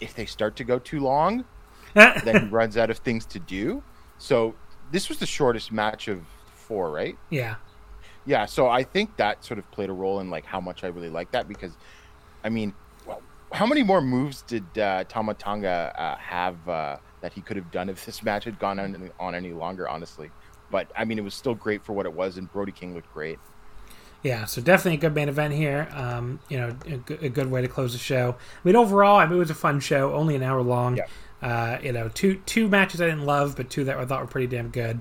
if 0.00 0.14
they 0.14 0.26
start 0.26 0.56
to 0.56 0.64
go 0.64 0.78
too 0.78 1.00
long, 1.00 1.44
then 1.94 2.44
he 2.44 2.48
runs 2.48 2.76
out 2.76 2.90
of 2.90 2.98
things 2.98 3.26
to 3.26 3.38
do. 3.38 3.82
So 4.18 4.54
this 4.92 5.08
was 5.08 5.18
the 5.18 5.26
shortest 5.26 5.72
match 5.72 6.08
of 6.08 6.22
four, 6.54 6.90
right? 6.90 7.16
Yeah. 7.28 7.56
Yeah, 8.24 8.46
so 8.46 8.68
I 8.68 8.84
think 8.84 9.16
that 9.16 9.44
sort 9.44 9.58
of 9.58 9.70
played 9.70 9.90
a 9.90 9.92
role 9.92 10.20
in 10.20 10.30
like 10.30 10.44
how 10.44 10.60
much 10.60 10.84
I 10.84 10.88
really 10.88 11.10
like 11.10 11.32
that 11.32 11.48
because, 11.48 11.72
I 12.44 12.48
mean, 12.48 12.72
well, 13.06 13.20
how 13.52 13.66
many 13.66 13.82
more 13.82 14.00
moves 14.00 14.42
did 14.42 14.78
uh, 14.78 15.04
Tama 15.04 15.34
Tonga 15.34 15.92
uh, 15.96 16.16
have 16.16 16.68
uh, 16.68 16.96
that 17.20 17.32
he 17.32 17.40
could 17.40 17.56
have 17.56 17.70
done 17.70 17.88
if 17.88 18.04
this 18.06 18.22
match 18.24 18.44
had 18.44 18.58
gone 18.58 18.78
on, 18.78 19.10
on 19.18 19.34
any 19.34 19.52
longer? 19.52 19.88
Honestly, 19.88 20.30
but 20.70 20.90
I 20.96 21.04
mean, 21.04 21.18
it 21.18 21.24
was 21.24 21.34
still 21.34 21.54
great 21.54 21.84
for 21.84 21.92
what 21.92 22.06
it 22.06 22.12
was, 22.12 22.36
and 22.36 22.50
Brody 22.50 22.72
King 22.72 22.94
looked 22.94 23.12
great. 23.12 23.38
Yeah, 24.22 24.44
so 24.44 24.60
definitely 24.60 24.98
a 24.98 25.00
good 25.00 25.14
main 25.16 25.28
event 25.28 25.52
here. 25.52 25.88
Um, 25.92 26.38
you 26.48 26.56
know, 26.56 26.76
a, 26.86 27.24
a, 27.26 27.28
good 27.28 27.50
way 27.50 27.60
to 27.60 27.66
close 27.66 27.92
the 27.92 27.98
show. 27.98 28.36
I 28.38 28.60
mean, 28.62 28.76
overall, 28.76 29.18
I 29.18 29.26
mean, 29.26 29.34
it 29.34 29.38
was 29.38 29.50
a 29.50 29.54
fun 29.54 29.80
show, 29.80 30.14
only 30.14 30.36
an 30.36 30.44
hour 30.44 30.62
long. 30.62 30.96
Yeah. 30.96 31.06
Uh, 31.42 31.78
you 31.82 31.90
know, 31.90 32.08
two 32.08 32.36
two 32.46 32.68
matches 32.68 33.00
I 33.00 33.06
didn't 33.06 33.26
love, 33.26 33.56
but 33.56 33.68
two 33.68 33.82
that 33.84 33.96
I 33.96 34.04
thought 34.04 34.20
were 34.20 34.28
pretty 34.28 34.46
damn 34.46 34.68
good. 34.68 35.00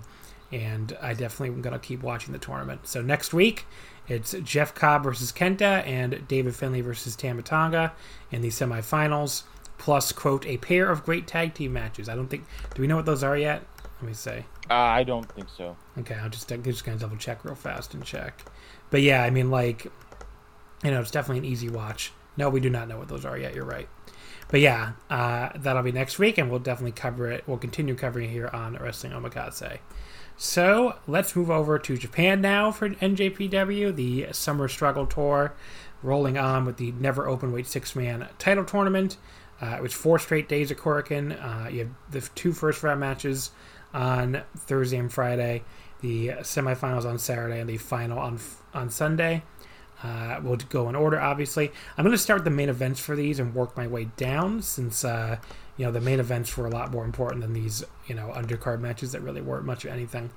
And 0.51 0.97
I 1.01 1.13
definitely 1.13 1.55
am 1.55 1.61
going 1.61 1.73
to 1.73 1.79
keep 1.79 2.03
watching 2.03 2.33
the 2.33 2.39
tournament. 2.39 2.87
So 2.87 3.01
next 3.01 3.33
week, 3.33 3.65
it's 4.07 4.35
Jeff 4.43 4.73
Cobb 4.75 5.03
versus 5.03 5.31
Kenta 5.31 5.85
and 5.87 6.27
David 6.27 6.55
Finlay 6.55 6.81
versus 6.81 7.15
Tama 7.15 7.41
Tonga 7.41 7.93
in 8.31 8.41
the 8.41 8.49
semifinals. 8.49 9.43
Plus, 9.77 10.11
quote, 10.11 10.45
a 10.45 10.57
pair 10.57 10.91
of 10.91 11.03
great 11.03 11.25
tag 11.25 11.53
team 11.53 11.73
matches. 11.73 12.09
I 12.09 12.15
don't 12.15 12.27
think. 12.27 12.45
Do 12.75 12.81
we 12.81 12.87
know 12.87 12.97
what 12.97 13.05
those 13.05 13.23
are 13.23 13.37
yet? 13.37 13.63
Let 14.01 14.07
me 14.07 14.13
say. 14.13 14.45
Uh, 14.69 14.73
I 14.73 15.03
don't 15.03 15.31
think 15.31 15.47
so. 15.49 15.75
Okay, 15.99 16.15
I'll 16.15 16.29
just 16.29 16.51
I'm 16.51 16.63
just 16.63 16.83
gonna 16.83 16.97
double 16.97 17.17
check 17.17 17.43
real 17.43 17.55
fast 17.55 17.93
and 17.93 18.03
check. 18.03 18.45
But 18.89 19.01
yeah, 19.01 19.23
I 19.23 19.29
mean, 19.29 19.49
like, 19.49 19.85
you 20.83 20.91
know, 20.91 20.99
it's 20.99 21.11
definitely 21.11 21.39
an 21.39 21.51
easy 21.51 21.69
watch. 21.69 22.11
No, 22.37 22.49
we 22.49 22.59
do 22.59 22.69
not 22.69 22.87
know 22.87 22.97
what 22.97 23.07
those 23.07 23.25
are 23.25 23.37
yet. 23.37 23.55
You're 23.55 23.65
right. 23.65 23.87
But 24.49 24.59
yeah, 24.59 24.93
uh, 25.09 25.49
that'll 25.55 25.83
be 25.83 25.91
next 25.91 26.19
week, 26.19 26.37
and 26.37 26.49
we'll 26.49 26.59
definitely 26.59 26.91
cover 26.91 27.31
it. 27.31 27.43
We'll 27.47 27.57
continue 27.57 27.95
covering 27.95 28.29
it 28.29 28.33
here 28.33 28.49
on 28.51 28.75
Wrestling 28.75 29.13
Omakase. 29.13 29.79
So 30.37 30.95
let's 31.07 31.35
move 31.35 31.51
over 31.51 31.77
to 31.79 31.97
Japan 31.97 32.41
now 32.41 32.71
for 32.71 32.89
NJPW, 32.89 33.95
the 33.95 34.27
Summer 34.31 34.67
Struggle 34.67 35.05
Tour, 35.05 35.53
rolling 36.01 36.37
on 36.37 36.65
with 36.65 36.77
the 36.77 36.91
Never 36.93 37.27
Open 37.27 37.51
Weight 37.51 37.67
Six 37.67 37.95
Man 37.95 38.27
Title 38.39 38.65
Tournament. 38.65 39.17
Uh, 39.61 39.75
it 39.77 39.81
was 39.81 39.93
four 39.93 40.17
straight 40.17 40.49
days 40.49 40.71
of 40.71 40.77
Korakuen. 40.77 41.37
Uh, 41.39 41.69
you 41.69 41.79
have 41.79 41.89
the 42.09 42.21
two 42.33 42.51
first 42.51 42.81
round 42.81 42.99
matches 42.99 43.51
on 43.93 44.41
Thursday 44.57 44.97
and 44.97 45.13
Friday, 45.13 45.63
the 46.01 46.29
semifinals 46.39 47.05
on 47.05 47.19
Saturday, 47.19 47.59
and 47.59 47.69
the 47.69 47.77
final 47.77 48.17
on 48.17 48.39
on 48.73 48.89
Sunday. 48.89 49.43
Uh, 50.03 50.39
we'll 50.41 50.55
go 50.55 50.89
in 50.89 50.95
order, 50.95 51.19
obviously. 51.19 51.71
I'm 51.97 52.03
going 52.03 52.15
to 52.15 52.17
start 52.17 52.43
the 52.43 52.49
main 52.49 52.69
events 52.69 52.99
for 52.99 53.15
these 53.15 53.39
and 53.39 53.53
work 53.53 53.77
my 53.77 53.85
way 53.85 54.05
down, 54.17 54.63
since 54.63 55.05
uh, 55.05 55.37
you 55.81 55.87
know 55.87 55.91
the 55.91 55.99
main 55.99 56.19
events 56.19 56.55
were 56.55 56.67
a 56.67 56.69
lot 56.69 56.91
more 56.91 57.03
important 57.03 57.41
than 57.41 57.53
these 57.53 57.83
you 58.05 58.13
know 58.13 58.31
undercard 58.35 58.79
matches 58.79 59.13
that 59.13 59.21
really 59.21 59.41
weren't 59.41 59.65
much 59.65 59.83
of 59.83 59.91
anything. 59.91 60.29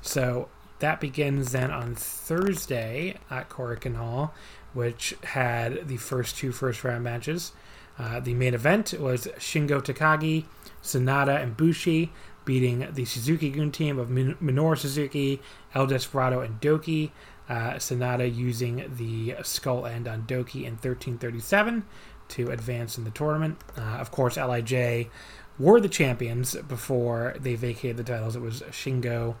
So 0.00 0.48
that 0.78 1.00
begins 1.02 1.52
then 1.52 1.70
on 1.70 1.94
Thursday 1.94 3.18
at 3.30 3.50
Korakuen 3.50 3.96
Hall, 3.96 4.32
which 4.72 5.14
had 5.22 5.86
the 5.86 5.98
first 5.98 6.38
two 6.38 6.50
first 6.50 6.82
round 6.82 7.04
matches. 7.04 7.52
Uh, 7.98 8.20
the 8.20 8.32
main 8.32 8.54
event 8.54 8.94
was 8.98 9.26
Shingo 9.38 9.82
Takagi, 9.82 10.46
Sanada, 10.82 11.42
and 11.42 11.58
Bushi 11.58 12.10
beating 12.46 12.88
the 12.90 13.04
Suzuki 13.04 13.50
Gun 13.50 13.70
team 13.70 13.98
of 13.98 14.08
Min- 14.08 14.36
Minoru 14.36 14.78
Suzuki, 14.78 15.42
El 15.74 15.86
Desperado, 15.86 16.40
and 16.40 16.58
Douki. 16.58 17.10
Uh, 17.50 17.74
Sanada 17.74 18.34
using 18.34 18.90
the 18.96 19.36
skull 19.42 19.84
end 19.84 20.08
on 20.08 20.22
Douki 20.22 20.64
in 20.64 20.72
1337 20.72 21.84
to 22.28 22.50
advance 22.50 22.98
in 22.98 23.04
the 23.04 23.10
tournament. 23.10 23.58
Uh, 23.76 23.80
of 23.80 24.10
course, 24.10 24.36
Lij 24.36 25.06
were 25.58 25.80
the 25.80 25.88
champions 25.88 26.54
before 26.68 27.34
they 27.38 27.54
vacated 27.54 27.96
the 27.96 28.04
titles. 28.04 28.36
It 28.36 28.42
was 28.42 28.62
Shingo, 28.70 29.36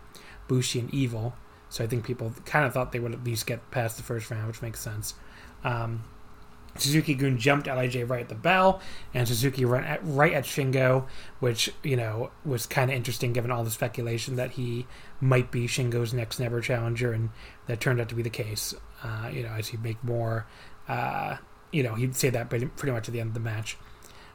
Bushi, 0.48 0.80
and 0.80 0.92
Evil. 0.92 1.34
So 1.68 1.84
I 1.84 1.86
think 1.86 2.04
people 2.04 2.32
kind 2.44 2.64
of 2.64 2.72
thought 2.72 2.92
they 2.92 3.00
would 3.00 3.12
at 3.12 3.24
least 3.24 3.46
get 3.46 3.70
past 3.70 3.96
the 3.96 4.02
first 4.02 4.30
round, 4.30 4.46
which 4.46 4.62
makes 4.62 4.80
sense. 4.80 5.14
Um, 5.64 6.04
Suzuki 6.78 7.14
Gun 7.14 7.38
jumped 7.38 7.66
Lij 7.66 7.96
right 8.08 8.20
at 8.20 8.28
the 8.28 8.34
bell, 8.34 8.80
and 9.14 9.26
Suzuki 9.26 9.64
ran 9.64 9.84
at, 9.84 10.00
right 10.02 10.32
at 10.32 10.44
Shingo, 10.44 11.06
which 11.40 11.72
you 11.82 11.96
know 11.96 12.30
was 12.44 12.66
kind 12.66 12.90
of 12.90 12.96
interesting 12.96 13.32
given 13.32 13.50
all 13.50 13.64
the 13.64 13.70
speculation 13.70 14.36
that 14.36 14.52
he 14.52 14.86
might 15.20 15.50
be 15.50 15.66
Shingo's 15.66 16.12
next 16.12 16.38
Never 16.38 16.60
challenger, 16.60 17.12
and 17.12 17.30
that 17.66 17.80
turned 17.80 18.00
out 18.00 18.08
to 18.10 18.14
be 18.14 18.22
the 18.22 18.30
case. 18.30 18.74
Uh, 19.02 19.30
you 19.32 19.42
know, 19.42 19.50
as 19.50 19.68
he 19.68 19.76
make 19.76 20.02
more, 20.02 20.46
uh, 20.88 21.36
you 21.72 21.82
know, 21.82 21.94
he'd 21.94 22.16
say 22.16 22.30
that 22.30 22.48
pretty 22.48 22.92
much 22.92 23.08
at 23.08 23.12
the 23.12 23.20
end 23.20 23.28
of 23.28 23.34
the 23.34 23.40
match. 23.40 23.76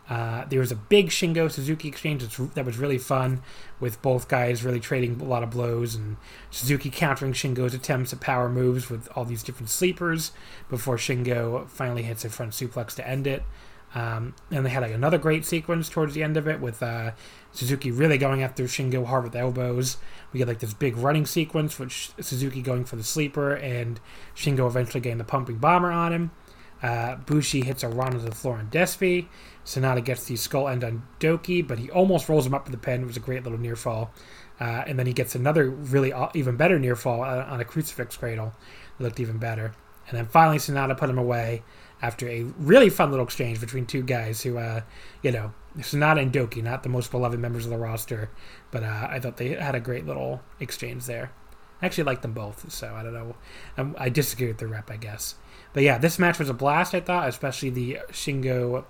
Uh, 0.10 0.44
there 0.50 0.60
was 0.60 0.74
a 0.74 0.76
big 0.76 1.08
Shingo 1.08 1.50
Suzuki 1.50 1.88
exchange 1.88 2.22
that 2.38 2.66
was 2.66 2.78
really 2.78 2.98
fun, 2.98 3.42
with 3.80 4.02
both 4.02 4.28
guys 4.28 4.64
really 4.64 4.82
trading 4.82 5.22
a 5.22 5.24
lot 5.24 5.42
of 5.42 5.52
blows 5.52 5.96
and 5.96 6.18
Suzuki 6.50 6.90
countering 6.90 7.32
Shingo's 7.32 7.74
attempts 7.74 8.12
at 8.12 8.20
power 8.20 8.50
moves 8.50 8.90
with 8.90 9.08
all 9.16 9.24
these 9.24 9.42
different 9.42 9.70
sleepers 9.70 10.34
before 10.70 10.98
Shingo 10.98 11.70
finally 11.70 12.04
hits 12.04 12.26
a 12.26 12.30
front 12.30 12.52
suplex 12.52 12.94
to 12.96 13.08
end 13.08 13.26
it. 13.26 13.44
Um, 13.94 14.36
and 14.50 14.66
they 14.66 14.70
had 14.70 14.84
like 14.84 14.94
another 14.94 15.18
great 15.18 15.46
sequence 15.46 15.90
towards 15.90 16.14
the 16.14 16.24
end 16.24 16.38
of 16.38 16.48
it 16.48 16.60
with 16.60 16.82
uh, 16.82 17.12
Suzuki 17.52 17.92
really 17.92 18.18
going 18.18 18.42
after 18.42 18.64
Shingo 18.64 19.06
hard 19.06 19.24
with 19.24 19.36
elbows. 19.36 19.98
We 20.32 20.40
get 20.40 20.48
like 20.48 20.60
this 20.60 20.74
big 20.74 20.98
running 20.98 21.26
sequence 21.26 21.78
with 21.78 21.92
Suzuki 21.92 22.62
going 22.62 22.86
for 22.86 22.96
the 22.96 23.04
sleeper 23.04 23.54
and 23.54 24.00
Shingo 24.36 24.68
eventually 24.68 25.02
getting 25.02 25.18
the 25.18 25.24
pumping 25.24 25.58
bomber 25.58 25.92
on 25.92 26.14
him. 26.14 26.32
Uh, 26.82 27.16
Bushi 27.16 27.62
hits 27.62 27.84
a 27.84 27.90
run 27.90 28.14
to 28.14 28.20
the 28.20 28.34
floor 28.34 28.58
on 28.58 28.70
Despy. 28.70 29.28
Sanada 29.66 30.04
gets 30.04 30.26
the 30.26 30.36
skull 30.36 30.68
end 30.68 30.84
on 30.84 31.04
Douki, 31.20 31.66
but 31.66 31.78
he 31.78 31.90
almost 31.92 32.28
rolls 32.28 32.48
him 32.48 32.54
up 32.54 32.66
to 32.66 32.72
the 32.72 32.78
pen. 32.78 33.04
It 33.04 33.08
was 33.08 33.18
a 33.18 33.22
great 33.22 33.44
little 33.44 33.60
near 33.60 33.76
fall. 33.76 34.12
Uh, 34.60 34.84
and 34.86 34.98
then 34.98 35.08
he 35.08 35.14
gets 35.14 35.36
another 35.36 35.70
really 35.70 36.14
even 36.34 36.56
better 36.56 36.80
near 36.80 36.96
fall 36.96 37.24
uh, 37.24 37.46
on 37.46 37.60
a 37.60 37.66
crucifix 37.66 38.18
cradle. 38.18 38.54
It 39.00 39.04
looked 39.04 39.20
even 39.20 39.38
better. 39.38 39.74
And 40.08 40.18
then 40.18 40.28
finally, 40.28 40.58
Sanada 40.58 40.98
put 40.98 41.10
him 41.10 41.18
away 41.18 41.64
after 42.02 42.28
a 42.28 42.44
really 42.58 42.90
fun 42.90 43.12
little 43.12 43.26
exchange 43.26 43.60
between 43.60 43.86
two 43.86 44.02
guys 44.02 44.42
who, 44.42 44.58
uh, 44.58 44.82
you 45.22 45.32
know, 45.32 45.54
Sanada 45.78 46.22
and 46.22 46.34
Douki, 46.34 46.62
not 46.62 46.84
the 46.84 46.90
most 46.90 47.12
beloved 47.12 47.40
members 47.40 47.66
of 47.66 47.72
the 47.72 47.78
roster, 47.78 48.30
but 48.72 48.84
uh, 48.84 49.08
I 49.10 49.20
thought 49.20 49.38
they 49.38 49.50
had 49.50 49.76
a 49.76 49.80
great 49.80 50.06
little 50.06 50.42
exchange 50.60 51.06
there. 51.06 51.32
I 51.82 51.86
actually 51.86 52.04
like 52.04 52.22
them 52.22 52.34
both, 52.34 52.72
so 52.72 52.94
I 52.94 53.04
don't 53.04 53.14
know. 53.14 53.36
Um, 53.78 53.96
I 53.98 54.10
disagree 54.10 54.48
with 54.48 54.58
the 54.58 54.68
rep, 54.68 54.92
I 54.92 54.98
guess. 54.98 55.36
But 55.74 55.84
yeah, 55.84 55.98
this 55.98 56.20
match 56.20 56.40
was 56.40 56.50
a 56.50 56.54
blast, 56.54 56.94
I 56.94 57.00
thought, 57.00 57.30
especially 57.30 57.70
the 57.70 58.00
Shingo 58.12 58.86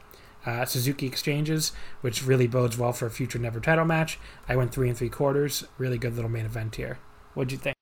uh, 0.46 0.66
Suzuki 0.66 1.06
exchanges, 1.06 1.72
which 2.02 2.26
really 2.26 2.48
bodes 2.48 2.78
well 2.78 2.94
for 2.94 3.06
a 3.06 3.12
future 3.12 3.40
Never 3.40 3.60
title 3.60 3.86
match. 3.86 4.20
I 4.48 4.56
went 4.56 4.74
three 4.74 4.90
and 4.90 4.98
three 4.98 5.10
quarters. 5.10 5.64
Really 5.78 5.98
good 5.98 6.16
little 6.16 6.32
main 6.32 6.46
event 6.46 6.76
here. 6.76 7.00
What'd 7.34 7.52
you 7.52 7.58
think? 7.58 7.76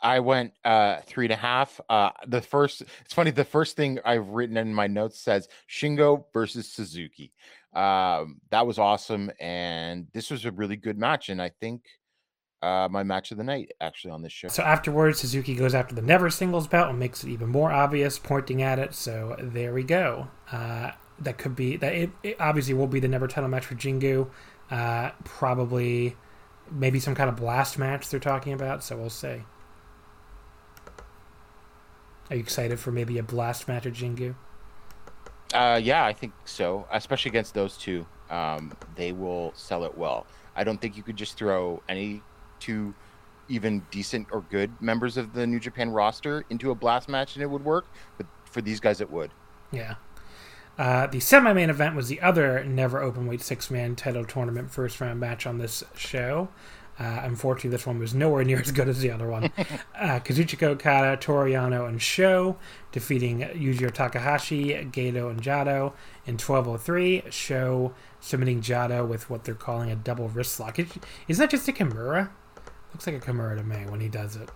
I 0.00 0.18
went 0.18 0.52
uh, 0.64 1.00
three 1.06 1.26
and 1.26 1.32
a 1.32 1.36
half. 1.36 1.80
Uh, 1.88 2.10
the 2.26 2.40
first, 2.40 2.82
it's 3.04 3.14
funny. 3.14 3.30
The 3.30 3.44
first 3.44 3.76
thing 3.76 4.00
I've 4.04 4.28
written 4.28 4.56
in 4.56 4.74
my 4.74 4.88
notes 4.88 5.20
says 5.20 5.48
Shingo 5.68 6.24
versus 6.32 6.68
Suzuki. 6.72 7.32
Um, 7.72 8.40
that 8.50 8.66
was 8.66 8.78
awesome, 8.78 9.30
and 9.40 10.08
this 10.12 10.30
was 10.30 10.44
a 10.44 10.50
really 10.50 10.76
good 10.76 10.98
match. 10.98 11.28
And 11.28 11.40
I 11.40 11.50
think 11.60 11.82
uh, 12.62 12.88
my 12.90 13.02
match 13.02 13.32
of 13.32 13.38
the 13.38 13.44
night 13.44 13.72
actually 13.80 14.12
on 14.12 14.22
this 14.22 14.32
show. 14.32 14.48
So 14.48 14.62
afterwards, 14.62 15.20
Suzuki 15.20 15.54
goes 15.54 15.74
after 15.74 15.94
the 15.94 16.02
Never 16.02 16.30
singles 16.30 16.66
belt 16.66 16.90
and 16.90 16.98
makes 16.98 17.24
it 17.24 17.30
even 17.30 17.48
more 17.48 17.72
obvious, 17.72 18.18
pointing 18.18 18.62
at 18.62 18.78
it. 18.78 18.94
So 18.94 19.36
there 19.38 19.72
we 19.74 19.82
go. 19.82 20.28
Uh, 20.50 20.92
that 21.18 21.38
could 21.38 21.56
be 21.56 21.76
that. 21.76 21.92
It, 21.92 22.10
it, 22.22 22.36
obviously 22.40 22.74
will 22.74 22.86
be 22.86 23.00
the 23.00 23.08
Never 23.08 23.26
title 23.26 23.50
match 23.50 23.66
for 23.66 23.74
Jingu. 23.74 24.30
Uh, 24.70 25.10
probably 25.24 26.16
maybe 26.70 27.00
some 27.00 27.14
kind 27.14 27.28
of 27.28 27.36
blast 27.36 27.78
match 27.78 28.08
they're 28.08 28.20
talking 28.20 28.52
about. 28.52 28.84
So 28.84 28.96
we'll 28.96 29.10
see. 29.10 29.42
Are 32.30 32.36
you 32.36 32.40
excited 32.40 32.78
for 32.78 32.92
maybe 32.92 33.18
a 33.18 33.22
blast 33.22 33.66
match 33.66 33.86
at 33.86 33.92
Jingu? 33.92 34.36
Uh, 35.52 35.80
yeah, 35.82 36.04
I 36.04 36.12
think 36.12 36.32
so. 36.44 36.86
Especially 36.90 37.28
against 37.30 37.54
those 37.54 37.76
two, 37.76 38.06
um, 38.30 38.72
they 38.94 39.12
will 39.12 39.52
sell 39.54 39.84
it 39.84 39.98
well. 39.98 40.26
I 40.54 40.64
don't 40.64 40.80
think 40.80 40.96
you 40.96 41.02
could 41.02 41.16
just 41.16 41.36
throw 41.36 41.82
any 41.88 42.22
two 42.62 42.94
even 43.48 43.84
decent 43.90 44.28
or 44.30 44.42
good 44.50 44.70
members 44.80 45.16
of 45.16 45.34
the 45.34 45.46
New 45.46 45.60
Japan 45.60 45.90
roster 45.90 46.44
into 46.48 46.70
a 46.70 46.74
blast 46.74 47.08
match 47.08 47.34
and 47.34 47.42
it 47.42 47.50
would 47.50 47.64
work. 47.64 47.86
But 48.16 48.26
for 48.44 48.62
these 48.62 48.80
guys, 48.80 49.00
it 49.00 49.10
would. 49.10 49.30
Yeah. 49.70 49.96
Uh, 50.78 51.06
the 51.06 51.20
semi 51.20 51.52
main 51.52 51.68
event 51.68 51.94
was 51.94 52.08
the 52.08 52.20
other 52.20 52.64
never 52.64 53.00
open 53.02 53.26
weight 53.26 53.42
six 53.42 53.70
man 53.70 53.94
title 53.94 54.24
tournament 54.24 54.70
first 54.70 55.00
round 55.00 55.20
match 55.20 55.46
on 55.46 55.58
this 55.58 55.84
show. 55.94 56.48
Uh, 56.98 57.20
unfortunately, 57.24 57.70
this 57.70 57.86
one 57.86 57.98
was 57.98 58.14
nowhere 58.14 58.44
near 58.44 58.60
as 58.60 58.70
good 58.70 58.88
as 58.88 59.00
the 59.00 59.10
other 59.10 59.28
one. 59.28 59.44
uh, 59.98 60.20
Kazuchika 60.20 60.68
Okada, 60.68 61.16
Toru 61.16 61.50
Yano, 61.50 61.88
and 61.88 62.00
Sho 62.00 62.56
defeating 62.90 63.40
Yujiro 63.40 63.92
Takahashi, 63.92 64.68
Gedo, 64.92 65.30
and 65.30 65.42
Jado 65.42 65.92
in 66.26 66.34
1203. 66.34 67.24
Sho 67.30 67.94
submitting 68.20 68.60
Jado 68.60 69.06
with 69.06 69.28
what 69.28 69.44
they're 69.44 69.54
calling 69.54 69.90
a 69.90 69.96
double 69.96 70.28
wrist 70.28 70.60
lock. 70.60 70.78
Is 71.28 71.38
that 71.38 71.50
just 71.50 71.68
a 71.68 71.72
Kimura? 71.72 72.30
Looks 72.92 73.06
like 73.06 73.16
a 73.16 73.20
Kimura 73.20 73.56
to 73.56 73.62
me 73.62 73.86
when 73.88 74.00
he 74.00 74.08
does 74.08 74.36
it. 74.36 74.48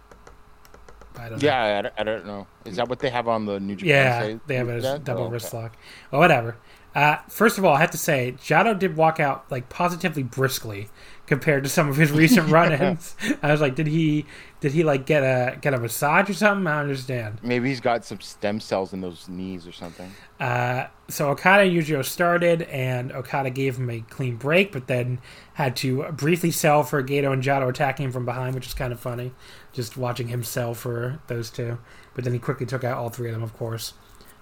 I 1.19 1.31
don't 1.31 1.43
yeah, 1.43 1.79
I 1.79 1.83
don't, 1.83 1.95
I 1.99 2.03
don't, 2.05 2.27
know. 2.27 2.47
Is 2.67 2.77
that 2.77 2.89
what 2.89 2.99
they 2.99 3.09
have 3.09 3.27
on 3.27 3.47
the 3.47 3.59
New 3.59 3.77
Japan? 3.77 3.89
Yeah, 3.89 4.21
site? 4.21 4.47
they 4.47 4.57
have 4.57 4.69
a 4.69 4.99
double 4.99 5.25
oh, 5.25 5.29
wrist 5.29 5.55
lock. 5.55 5.77
Well, 6.11 6.21
whatever. 6.21 6.59
Uh, 6.95 7.19
first 7.29 7.59
of 7.59 7.65
all, 7.65 7.75
I 7.75 7.81
have 7.81 7.91
to 7.93 7.99
say, 7.99 8.35
Jado 8.39 8.79
did 8.79 8.97
walk 8.97 9.21
out 9.21 9.51
like 9.51 9.69
positively 9.69 10.23
briskly 10.23 10.89
compared 11.27 11.65
to 11.65 11.69
some 11.69 11.89
of 11.89 11.97
his 11.97 12.13
recent 12.13 12.49
run-ins. 12.51 13.17
I 13.43 13.51
was 13.53 13.61
like, 13.61 13.75
did 13.75 13.87
he 13.87 14.27
did 14.61 14.73
he 14.73 14.85
like 14.85 15.07
get 15.07 15.23
a 15.23 15.59
get 15.61 15.75
a 15.75 15.79
massage 15.79 16.31
or 16.31 16.35
something? 16.35 16.67
I 16.67 16.77
don't 16.77 16.91
understand. 16.91 17.41
Maybe 17.43 17.69
he's 17.69 17.81
got 17.81 18.05
some 18.05 18.21
stem 18.21 18.61
cells 18.61 18.93
in 18.93 19.01
those 19.01 19.29
knees 19.29 19.67
or 19.67 19.73
something. 19.73 20.11
Uh, 20.41 20.87
so 21.09 21.31
Okada 21.31 21.65
and 21.65 21.73
Yujiro 21.73 22.05
started, 22.05 22.63
and 22.63 23.13
Okada 23.13 23.51
gave 23.51 23.77
him 23.77 23.91
a 23.91 24.01
clean 24.01 24.37
break, 24.37 24.73
but 24.73 24.87
then 24.87 25.21
had 25.55 25.77
to 25.77 26.05
briefly 26.13 26.51
sell 26.51 26.83
for 26.83 27.03
Gedo 27.03 27.33
and 27.33 27.43
Jado 27.43 27.69
attacking 27.69 28.07
him 28.07 28.13
from 28.13 28.25
behind, 28.25 28.55
which 28.55 28.67
is 28.67 28.75
kind 28.75 28.93
of 28.93 29.01
funny, 29.01 29.33
just 29.73 29.97
watching 29.97 30.29
him 30.29 30.43
sell 30.43 30.75
for 30.75 31.21
those 31.27 31.51
two. 31.51 31.79
But 32.15 32.25
then 32.25 32.33
he 32.33 32.39
quickly 32.39 32.67
took 32.67 32.85
out 32.85 32.99
all 32.99 33.11
three 33.11 33.29
of 33.29 33.35
them, 33.35 33.43
of 33.43 33.53
course. 33.57 33.95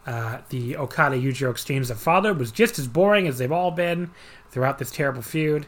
Uh, 0.07 0.39
the 0.51 0.77
Okada 0.77 1.17
Yujiro 1.17 1.51
exchange 1.51 1.89
of 1.89 1.99
father 1.99 2.35
was 2.35 2.53
just 2.53 2.79
as 2.79 2.87
boring 2.87 3.27
as 3.27 3.39
they've 3.39 3.51
all 3.51 3.71
been 3.71 4.11
throughout 4.51 4.79
this 4.79 4.91
terrible 4.91 5.23
feud. 5.23 5.67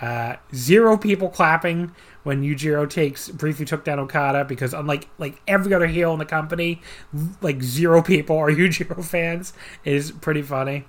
Uh, 0.00 0.36
zero 0.54 0.96
people 0.96 1.28
clapping 1.28 1.92
when 2.22 2.42
Yujiro 2.42 2.88
takes 2.88 3.28
briefly 3.28 3.64
took 3.64 3.84
down 3.84 3.98
Okada 3.98 4.44
because 4.44 4.72
unlike 4.72 5.08
like 5.18 5.40
every 5.48 5.74
other 5.74 5.88
heel 5.88 6.12
in 6.12 6.18
the 6.18 6.24
company, 6.24 6.80
like 7.40 7.62
zero 7.62 8.00
people 8.02 8.36
are 8.36 8.50
Yujiro 8.50 9.04
fans 9.04 9.52
is 9.84 10.12
pretty 10.12 10.42
funny. 10.42 10.84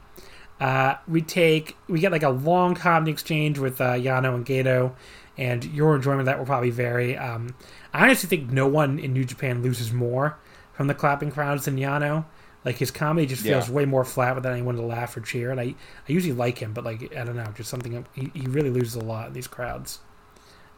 Uh, 0.59 0.95
we 1.07 1.21
take 1.21 1.77
we 1.87 1.99
get 1.99 2.11
like 2.11 2.23
a 2.23 2.29
long 2.29 2.75
comedy 2.75 3.11
exchange 3.11 3.57
with 3.57 3.79
uh, 3.81 3.93
Yano 3.93 4.35
and 4.35 4.45
Gedo, 4.45 4.93
and 5.37 5.63
your 5.65 5.95
enjoyment 5.95 6.21
of 6.21 6.25
that 6.27 6.37
will 6.37 6.45
probably 6.45 6.69
vary. 6.69 7.17
Um, 7.17 7.55
I 7.93 8.03
honestly 8.03 8.27
think 8.27 8.51
no 8.51 8.67
one 8.67 8.99
in 8.99 9.13
New 9.13 9.25
Japan 9.25 9.63
loses 9.63 9.91
more 9.91 10.37
from 10.73 10.87
the 10.87 10.93
clapping 10.93 11.31
crowds 11.31 11.65
than 11.65 11.77
Yano. 11.77 12.25
Like 12.65 12.77
his 12.77 12.91
comedy 12.91 13.25
just 13.25 13.41
feels 13.41 13.69
yeah. 13.69 13.73
way 13.73 13.85
more 13.85 14.03
flat 14.03 14.35
without 14.35 14.51
anyone 14.51 14.75
to 14.75 14.81
laugh 14.81 15.15
or 15.15 15.21
cheer, 15.21 15.49
and 15.51 15.59
I 15.59 15.63
I 15.63 16.11
usually 16.11 16.33
like 16.33 16.57
him, 16.57 16.73
but 16.73 16.83
like 16.83 17.15
I 17.15 17.23
don't 17.23 17.37
know, 17.37 17.51
just 17.55 17.69
something 17.69 18.05
he, 18.13 18.31
he 18.33 18.47
really 18.47 18.69
loses 18.69 18.95
a 18.95 18.99
lot 19.03 19.27
in 19.27 19.33
these 19.33 19.47
crowds. 19.47 19.99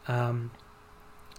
Um, 0.06 0.52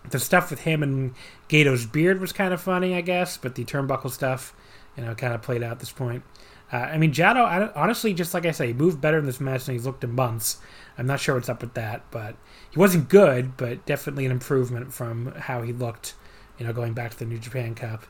the 0.10 0.19
stuff 0.19 0.49
with 0.49 0.62
him 0.62 0.84
and 0.84 1.13
Gedo's 1.49 1.86
beard 1.86 2.19
was 2.19 2.34
kind 2.34 2.53
of 2.53 2.62
funny, 2.62 2.95
I 2.95 3.01
guess, 3.01 3.38
but 3.38 3.56
the 3.56 3.63
turnbuckle 3.63 4.12
stuff, 4.12 4.53
you 4.97 5.03
know, 5.03 5.15
kind 5.15 5.34
of 5.34 5.41
played 5.41 5.63
out 5.63 5.71
at 5.71 5.79
this 5.79 5.91
point. 5.91 6.23
Uh, 6.71 6.77
I 6.77 6.97
mean, 6.97 7.13
Jado, 7.13 7.45
I, 7.45 7.71
honestly, 7.75 8.13
just 8.13 8.34
like 8.34 8.45
I 8.45 8.51
say, 8.51 8.67
he 8.67 8.73
moved 8.73 8.99
better 8.99 9.19
in 9.19 9.25
this 9.25 9.39
match 9.39 9.65
than 9.65 9.75
he's 9.75 9.86
looked 9.86 10.03
in 10.03 10.12
months. 10.12 10.58
I'm 10.97 11.06
not 11.06 11.19
sure 11.19 11.36
what's 11.36 11.49
up 11.49 11.62
with 11.62 11.73
that, 11.75 12.03
but 12.12 12.36
he 12.71 12.79
wasn't 12.79 13.10
good, 13.10 13.56
but 13.58 13.86
definitely 13.86 14.25
an 14.25 14.32
improvement 14.32 14.91
from 14.93 15.34
how 15.38 15.62
he 15.62 15.71
looked, 15.71 16.15
you 16.58 16.65
know, 16.65 16.73
going 16.73 16.93
back 16.93 17.12
to 17.12 17.19
the 17.19 17.25
New 17.25 17.38
Japan 17.38 17.75
Cup. 17.75 18.06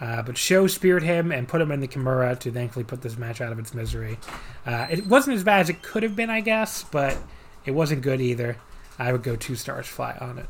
Uh, 0.00 0.22
but 0.22 0.36
Sho 0.36 0.66
speared 0.66 1.02
him 1.02 1.30
and 1.30 1.46
put 1.46 1.60
him 1.60 1.70
in 1.70 1.80
the 1.80 1.88
Kimura 1.88 2.38
to 2.40 2.50
thankfully 2.50 2.84
put 2.84 3.02
this 3.02 3.16
match 3.16 3.40
out 3.40 3.52
of 3.52 3.58
its 3.58 3.74
misery. 3.74 4.18
Uh, 4.66 4.86
it 4.90 5.06
wasn't 5.06 5.36
as 5.36 5.44
bad 5.44 5.60
as 5.60 5.68
it 5.70 5.82
could 5.82 6.02
have 6.02 6.16
been, 6.16 6.30
I 6.30 6.40
guess, 6.40 6.82
but 6.82 7.16
it 7.64 7.70
wasn't 7.70 8.02
good 8.02 8.20
either. 8.20 8.56
I 8.98 9.12
would 9.12 9.22
go 9.22 9.36
two 9.36 9.54
stars 9.54 9.86
flat 9.86 10.20
on 10.20 10.38
it. 10.38 10.46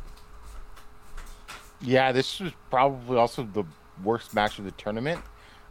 Yeah, 1.80 2.12
this 2.12 2.40
was 2.40 2.52
probably 2.70 3.18
also 3.18 3.42
the 3.42 3.64
worst 4.02 4.35
match 4.35 4.59
of 4.59 4.64
the 4.64 4.70
tournament. 4.72 5.20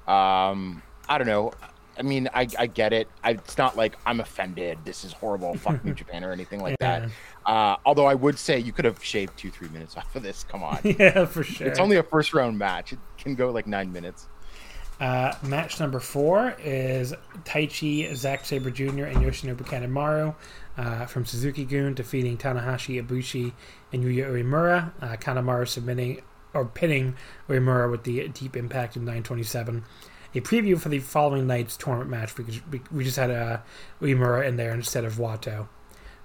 Um, 0.07 0.83
I 1.09 1.17
don't 1.17 1.27
know. 1.27 1.51
I 1.97 2.01
mean, 2.01 2.29
I, 2.33 2.47
I 2.57 2.67
get 2.67 2.93
it. 2.93 3.07
I, 3.23 3.31
it's 3.31 3.57
not 3.57 3.77
like 3.77 3.97
I'm 4.05 4.19
offended. 4.19 4.79
This 4.83 5.03
is 5.03 5.13
horrible. 5.13 5.53
Fuck 5.57 5.83
New 5.85 5.93
Japan 5.93 6.23
or 6.23 6.31
anything 6.31 6.59
like 6.59 6.77
yeah. 6.81 6.99
that. 6.99 7.09
Uh, 7.45 7.77
although 7.85 8.05
I 8.05 8.15
would 8.15 8.39
say 8.39 8.59
you 8.59 8.71
could 8.71 8.85
have 8.85 9.03
shaved 9.03 9.37
two, 9.37 9.51
three 9.51 9.69
minutes 9.69 9.97
off 9.97 10.15
of 10.15 10.23
this. 10.23 10.43
Come 10.43 10.63
on. 10.63 10.79
yeah, 10.83 11.25
for 11.25 11.43
sure. 11.43 11.67
It's 11.67 11.79
only 11.79 11.97
a 11.97 12.03
first 12.03 12.33
round 12.33 12.57
match. 12.57 12.93
It 12.93 12.99
can 13.17 13.35
go 13.35 13.51
like 13.51 13.67
nine 13.67 13.91
minutes. 13.91 14.27
Uh, 14.99 15.33
match 15.43 15.79
number 15.79 15.99
four 15.99 16.55
is 16.59 17.13
Taichi, 17.43 18.15
Zack 18.15 18.45
Sabre 18.45 18.71
Jr., 18.71 19.05
and 19.05 19.17
Yoshinobu 19.17 19.61
Kanemaru 19.65 20.35
uh, 20.77 21.05
from 21.07 21.25
Suzuki-gun 21.25 21.93
defeating 21.93 22.37
Tanahashi, 22.37 23.03
Ibushi, 23.03 23.51
and 23.91 24.03
Yuya 24.03 24.29
Uemura. 24.29 24.91
Uh, 25.01 25.17
Kanemaru 25.17 25.67
submitting 25.67 26.21
or 26.53 26.65
pinning 26.65 27.15
Uemura 27.49 27.89
with 27.89 28.03
the 28.03 28.27
deep 28.29 28.55
impact 28.55 28.95
of 28.95 29.01
927. 29.01 29.83
A 30.35 30.41
preview 30.41 30.79
for 30.79 30.89
the 30.89 30.99
following 30.99 31.45
night's 31.45 31.77
tournament 31.77 32.09
match 32.09 32.35
because 32.35 32.59
we, 32.71 32.81
we 32.91 33.03
just 33.03 33.17
had 33.17 33.29
uh, 33.29 33.59
Uemura 34.01 34.47
in 34.47 34.55
there 34.57 34.73
instead 34.73 35.05
of 35.05 35.15
Wato. 35.15 35.67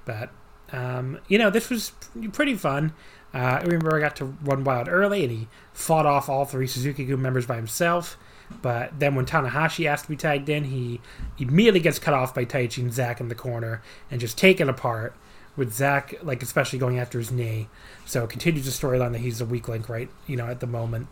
But, 0.05 0.31
um, 0.73 1.21
you 1.29 1.37
know, 1.39 1.51
this 1.51 1.69
was 1.69 1.93
pretty 2.33 2.55
fun. 2.55 2.95
Uh, 3.35 3.59
Uemura 3.61 4.01
got 4.01 4.17
to 4.17 4.25
run 4.43 4.65
wild 4.65 4.89
early 4.89 5.25
and 5.25 5.33
he 5.33 5.49
fought 5.75 6.07
off 6.07 6.31
all 6.31 6.47
three 6.47 6.67
Suzuki-gun 6.67 7.21
members 7.21 7.45
by 7.47 7.57
himself. 7.57 8.17
But 8.63 8.99
then 8.99 9.15
when 9.15 9.27
Tanahashi 9.27 9.85
asked 9.85 10.05
to 10.05 10.11
be 10.11 10.17
tagged 10.17 10.49
in, 10.49 10.65
he 10.65 11.03
immediately 11.39 11.81
gets 11.81 11.99
cut 11.99 12.15
off 12.15 12.35
by 12.35 12.47
Taichi 12.47 12.79
and 12.79 12.93
Zack 12.93 13.21
in 13.21 13.29
the 13.29 13.35
corner 13.35 13.83
and 14.11 14.21
just 14.21 14.39
taken 14.39 14.71
apart 14.71 15.15
with 15.55 15.75
Zack, 15.75 16.15
like 16.23 16.43
especially 16.43 16.79
going 16.79 16.99
after 16.99 17.19
his 17.19 17.31
knee. 17.31 17.69
So 18.07 18.25
it 18.25 18.31
continues 18.31 18.65
the 18.65 18.71
storyline 18.71 19.13
that 19.13 19.19
he's 19.19 19.43
a 19.43 19.45
weak 19.45 19.69
link 19.69 19.91
right, 19.91 20.09
you 20.27 20.37
know, 20.37 20.47
at 20.47 20.61
the 20.61 20.67
moment. 20.67 21.09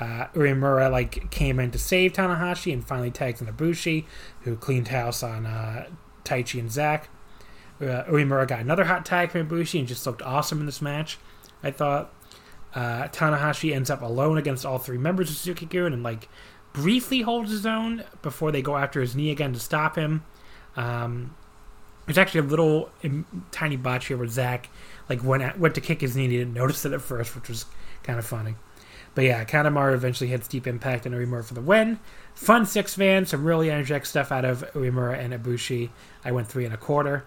Uh, 0.00 0.26
Uemura 0.34 0.90
like 0.90 1.30
came 1.30 1.58
in 1.58 1.70
to 1.72 1.78
save 1.78 2.12
Tanahashi 2.12 2.72
and 2.72 2.86
finally 2.86 3.10
tags 3.10 3.40
in 3.40 3.48
Ibushi, 3.48 4.04
who 4.42 4.56
cleaned 4.56 4.88
house 4.88 5.22
on 5.22 5.46
uh, 5.46 5.88
Taichi 6.24 6.60
and 6.60 6.70
Zack. 6.70 7.08
Uh, 7.80 8.04
Uemura 8.04 8.46
got 8.46 8.60
another 8.60 8.84
hot 8.84 9.04
tag 9.04 9.30
from 9.30 9.48
Ibushi 9.48 9.78
and 9.80 9.88
just 9.88 10.06
looked 10.06 10.22
awesome 10.22 10.60
in 10.60 10.66
this 10.66 10.82
match. 10.82 11.18
I 11.62 11.70
thought 11.70 12.12
uh, 12.74 13.08
Tanahashi 13.08 13.74
ends 13.74 13.90
up 13.90 14.02
alone 14.02 14.38
against 14.38 14.64
all 14.64 14.78
three 14.78 14.98
members 14.98 15.30
of 15.30 15.36
Suzuki-gun 15.36 15.92
and 15.92 16.02
like 16.02 16.28
briefly 16.72 17.22
holds 17.22 17.50
his 17.50 17.66
own 17.66 18.04
before 18.22 18.52
they 18.52 18.62
go 18.62 18.76
after 18.76 19.00
his 19.00 19.16
knee 19.16 19.30
again 19.30 19.52
to 19.52 19.60
stop 19.60 19.96
him. 19.96 20.22
Um, 20.76 21.34
there's 22.06 22.18
actually 22.18 22.40
a 22.40 22.44
little 22.44 22.90
um, 23.04 23.44
tiny 23.50 23.76
botch 23.76 24.06
here 24.06 24.16
where 24.16 24.28
Zack 24.28 24.70
like 25.08 25.22
went 25.24 25.42
at, 25.42 25.58
went 25.58 25.74
to 25.74 25.80
kick 25.80 26.00
his 26.00 26.16
knee 26.16 26.24
and 26.24 26.32
he 26.32 26.38
didn't 26.38 26.54
notice 26.54 26.84
it 26.84 26.92
at 26.92 27.00
first, 27.00 27.34
which 27.34 27.48
was 27.48 27.66
kind 28.02 28.18
of 28.18 28.24
funny. 28.26 28.54
But 29.18 29.24
yeah, 29.24 29.44
Kanemaru 29.44 29.94
eventually 29.94 30.30
hits 30.30 30.46
Deep 30.46 30.68
Impact 30.68 31.04
and 31.04 31.12
Uemura 31.12 31.44
for 31.44 31.54
the 31.54 31.60
win. 31.60 31.98
Fun 32.36 32.64
six 32.66 32.96
man, 32.96 33.26
some 33.26 33.44
really 33.44 33.68
energetic 33.68 34.06
stuff 34.06 34.30
out 34.30 34.44
of 34.44 34.62
Uemura 34.74 35.18
and 35.18 35.34
Ibushi. 35.34 35.90
I 36.24 36.30
went 36.30 36.46
three 36.46 36.64
and 36.64 36.72
a 36.72 36.76
quarter. 36.76 37.24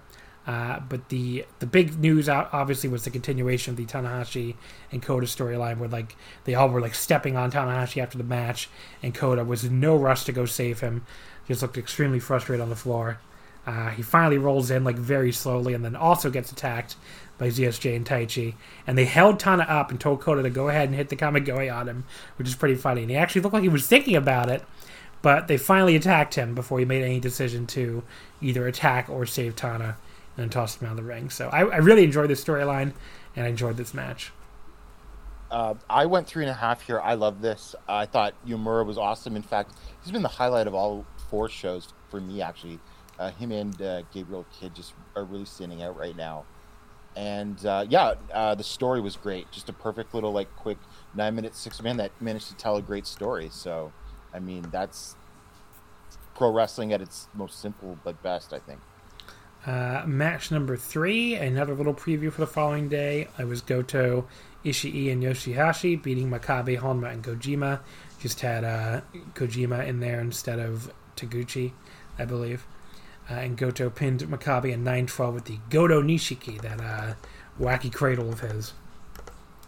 Uh, 0.47 0.79
but 0.79 1.09
the 1.09 1.43
the 1.59 1.65
big 1.65 1.99
news 1.99 2.29
out 2.29 2.47
obviously 2.53 2.89
was 2.89 3.03
the 3.03 3.09
continuation 3.09 3.71
of 3.71 3.75
the 3.75 3.85
Tanahashi 3.85 4.55
and 4.93 5.03
Kota 5.03 5.25
storyline, 5.25 5.79
where 5.79 5.89
like 5.89 6.15
they 6.45 6.55
all 6.55 6.69
were 6.69 6.79
like 6.79 6.95
stepping 6.95 7.35
on 7.35 7.51
Tanahashi 7.51 8.01
after 8.01 8.17
the 8.17 8.23
match, 8.23 8.69
and 9.03 9.13
Kota 9.13 9.43
was 9.43 9.65
in 9.65 9.81
no 9.81 9.97
rush 9.97 10.23
to 10.23 10.31
go 10.31 10.45
save 10.45 10.79
him. 10.79 11.05
Just 11.45 11.61
looked 11.61 11.77
extremely 11.77 12.21
frustrated 12.21 12.63
on 12.63 12.69
the 12.69 12.77
floor. 12.77 13.19
Uh, 13.67 13.89
he 13.89 14.01
finally 14.01 14.37
rolls 14.37 14.71
in 14.71 14.85
like 14.85 14.95
very 14.95 15.33
slowly, 15.33 15.73
and 15.73 15.83
then 15.83 15.97
also 15.97 16.29
gets 16.29 16.53
attacked 16.53 16.95
by 17.41 17.47
ZSJ 17.47 17.95
and 17.95 18.05
Taichi. 18.05 18.53
And 18.85 18.95
they 18.95 19.05
held 19.05 19.39
Tana 19.39 19.63
up 19.63 19.89
and 19.89 19.99
told 19.99 20.21
Kota 20.21 20.43
to 20.43 20.49
go 20.51 20.69
ahead 20.69 20.87
and 20.87 20.95
hit 20.95 21.09
the 21.09 21.15
Kamigoye 21.15 21.75
on 21.75 21.89
him, 21.89 22.05
which 22.35 22.47
is 22.47 22.53
pretty 22.53 22.75
funny. 22.75 23.01
And 23.01 23.09
he 23.09 23.17
actually 23.17 23.41
looked 23.41 23.55
like 23.55 23.63
he 23.63 23.69
was 23.69 23.87
thinking 23.87 24.15
about 24.15 24.47
it, 24.47 24.63
but 25.23 25.47
they 25.47 25.57
finally 25.57 25.95
attacked 25.95 26.35
him 26.35 26.53
before 26.53 26.77
he 26.77 26.85
made 26.85 27.03
any 27.03 27.19
decision 27.19 27.65
to 27.67 28.03
either 28.41 28.67
attack 28.67 29.09
or 29.09 29.25
save 29.25 29.55
Tana 29.55 29.97
and 30.37 30.51
tossed 30.51 30.83
him 30.83 30.87
out 30.87 30.91
of 30.91 30.97
the 30.97 31.03
ring. 31.03 31.31
So 31.31 31.49
I, 31.49 31.61
I 31.61 31.77
really 31.77 32.03
enjoyed 32.03 32.29
this 32.29 32.43
storyline 32.43 32.93
and 33.35 33.47
I 33.47 33.49
enjoyed 33.49 33.75
this 33.75 33.95
match. 33.95 34.31
Uh, 35.49 35.73
I 35.89 36.05
went 36.05 36.27
three 36.27 36.43
and 36.43 36.51
a 36.51 36.53
half 36.53 36.83
here. 36.83 37.01
I 37.01 37.15
love 37.15 37.41
this. 37.41 37.73
I 37.89 38.05
thought 38.05 38.35
Uemura 38.47 38.85
was 38.85 38.99
awesome. 38.99 39.35
In 39.35 39.41
fact, 39.41 39.73
he's 40.03 40.11
been 40.11 40.21
the 40.21 40.27
highlight 40.27 40.67
of 40.67 40.75
all 40.75 41.07
four 41.31 41.49
shows 41.49 41.91
for 42.11 42.21
me, 42.21 42.43
actually. 42.43 42.79
Uh, 43.17 43.31
him 43.31 43.51
and 43.51 43.81
uh, 43.81 44.03
Gabriel 44.13 44.45
Kidd 44.59 44.75
just 44.75 44.93
are 45.15 45.25
really 45.25 45.45
standing 45.45 45.81
out 45.81 45.97
right 45.97 46.15
now. 46.15 46.45
And 47.15 47.65
uh, 47.65 47.85
yeah, 47.89 48.13
uh, 48.33 48.55
the 48.55 48.63
story 48.63 49.01
was 49.01 49.15
great. 49.15 49.51
Just 49.51 49.69
a 49.69 49.73
perfect 49.73 50.13
little 50.13 50.31
like 50.31 50.53
quick 50.55 50.77
nine 51.13 51.35
minute 51.35 51.55
six 51.55 51.81
man 51.81 51.97
that 51.97 52.11
managed 52.21 52.47
to 52.47 52.55
tell 52.55 52.77
a 52.77 52.81
great 52.81 53.05
story. 53.05 53.49
So, 53.51 53.91
I 54.33 54.39
mean, 54.39 54.65
that's 54.71 55.15
pro 56.35 56.51
wrestling 56.51 56.93
at 56.93 57.01
its 57.01 57.27
most 57.33 57.59
simple 57.59 57.97
but 58.03 58.21
best, 58.23 58.53
I 58.53 58.59
think. 58.59 58.79
Uh, 59.65 60.03
match 60.07 60.49
number 60.49 60.75
three, 60.75 61.35
another 61.35 61.75
little 61.75 61.93
preview 61.93 62.31
for 62.31 62.41
the 62.41 62.47
following 62.47 62.89
day. 62.89 63.27
I 63.37 63.43
was 63.43 63.61
Goto, 63.61 64.27
Ishii, 64.65 65.11
and 65.11 65.21
Yoshihashi 65.21 66.01
beating 66.01 66.31
Makabe, 66.31 66.79
Honma, 66.79 67.11
and 67.11 67.23
Kojima. 67.23 67.79
Just 68.19 68.39
had 68.39 68.63
uh, 68.63 69.01
Kojima 69.35 69.85
in 69.85 69.99
there 69.99 70.19
instead 70.19 70.57
of 70.57 70.91
Taguchi, 71.15 71.73
I 72.17 72.25
believe. 72.25 72.65
Uh, 73.31 73.35
and 73.35 73.55
Goto 73.55 73.89
pinned 73.89 74.21
Makabe 74.21 74.73
in 74.73 74.83
9 74.83 75.07
12 75.07 75.33
with 75.33 75.45
the 75.45 75.59
Goto 75.69 76.01
Nishiki, 76.01 76.61
that 76.61 76.81
uh, 76.81 77.13
wacky 77.59 77.93
cradle 77.93 78.29
of 78.29 78.41
his. 78.41 78.73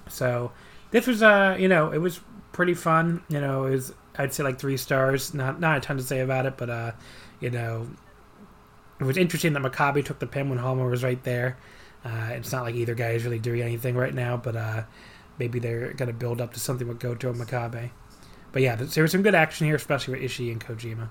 So 0.09 0.51
this 0.91 1.07
was, 1.07 1.23
uh, 1.23 1.55
you 1.57 1.69
know, 1.69 1.91
it 1.91 1.99
was 1.99 2.19
pretty 2.51 2.73
fun. 2.73 3.23
You 3.29 3.39
know, 3.39 3.65
it 3.65 3.71
was, 3.71 3.93
I'd 4.17 4.33
say 4.33 4.43
like 4.43 4.59
three 4.59 4.75
stars. 4.75 5.33
Not 5.33 5.59
not 5.59 5.77
a 5.77 5.79
ton 5.79 5.97
to 5.97 6.03
say 6.03 6.19
about 6.19 6.45
it, 6.45 6.57
but, 6.57 6.69
uh, 6.69 6.91
you 7.39 7.51
know, 7.51 7.87
it 8.99 9.05
was 9.05 9.17
interesting 9.17 9.53
that 9.53 9.63
Makabe 9.63 10.03
took 10.03 10.19
the 10.19 10.27
pin 10.27 10.49
when 10.49 10.59
Honma 10.59 10.89
was 10.89 11.03
right 11.03 11.23
there. 11.23 11.57
Uh, 12.03 12.29
it's 12.31 12.51
not 12.51 12.63
like 12.63 12.75
either 12.75 12.95
guy 12.95 13.11
is 13.11 13.23
really 13.23 13.39
doing 13.39 13.61
anything 13.61 13.95
right 13.95 14.13
now, 14.13 14.35
but 14.35 14.57
uh, 14.57 14.83
maybe 15.39 15.59
they're 15.59 15.93
going 15.93 16.07
to 16.07 16.13
build 16.13 16.41
up 16.41 16.53
to 16.53 16.59
something 16.59 16.87
with 16.87 16.99
Goto 16.99 17.29
and 17.29 17.39
Makabe. 17.39 17.91
But 18.51 18.61
yeah, 18.61 18.75
there 18.75 19.03
was 19.03 19.11
some 19.11 19.23
good 19.23 19.35
action 19.35 19.67
here, 19.67 19.75
especially 19.75 20.19
with 20.19 20.29
Ishii 20.29 20.51
and 20.51 20.63
Kojima. 20.63 21.09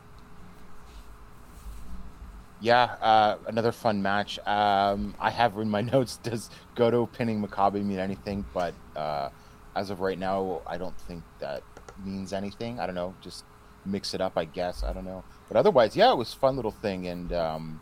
Yeah, 2.62 2.84
uh, 2.84 3.38
another 3.48 3.72
fun 3.72 4.02
match. 4.02 4.38
Um, 4.46 5.16
I 5.18 5.30
have 5.30 5.58
in 5.58 5.68
my 5.68 5.80
notes, 5.94 6.18
does 6.18 6.48
Goto 6.76 7.06
pinning 7.06 7.44
Makabe 7.44 7.84
mean 7.84 7.98
anything? 7.98 8.44
But 8.54 8.72
uh, 8.94 9.30
as 9.74 9.90
of 9.90 9.98
right 9.98 10.18
now, 10.18 10.62
I 10.64 10.78
don't 10.78 10.96
think 10.96 11.24
that 11.40 11.64
means 12.04 12.32
anything. 12.32 12.78
I 12.78 12.86
don't 12.86 12.94
know. 12.94 13.14
Just 13.20 13.44
mix 13.84 14.14
it 14.14 14.20
up, 14.20 14.38
I 14.38 14.44
guess. 14.44 14.84
I 14.84 14.92
don't 14.92 15.04
know. 15.04 15.24
But 15.48 15.56
otherwise, 15.56 15.96
yeah, 15.96 16.12
it 16.12 16.16
was 16.16 16.32
fun 16.32 16.54
little 16.54 16.70
thing. 16.70 17.08
And 17.08 17.32
um, 17.32 17.80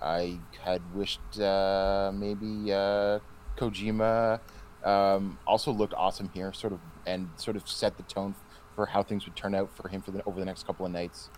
I 0.00 0.38
had 0.62 0.82
wished 0.94 1.40
uh, 1.40 2.12
maybe 2.14 2.72
uh, 2.72 3.18
Kojima 3.58 4.38
um, 4.84 5.36
also 5.48 5.72
looked 5.72 5.94
awesome 5.94 6.30
here, 6.32 6.52
sort 6.52 6.72
of, 6.72 6.78
and 7.08 7.28
sort 7.34 7.56
of 7.56 7.68
set 7.68 7.96
the 7.96 8.04
tone 8.04 8.36
for 8.76 8.86
how 8.86 9.02
things 9.02 9.24
would 9.24 9.34
turn 9.34 9.52
out 9.52 9.68
for 9.76 9.88
him 9.88 10.00
for 10.00 10.12
the, 10.12 10.22
over 10.26 10.38
the 10.38 10.46
next 10.46 10.64
couple 10.64 10.86
of 10.86 10.92
nights. 10.92 11.28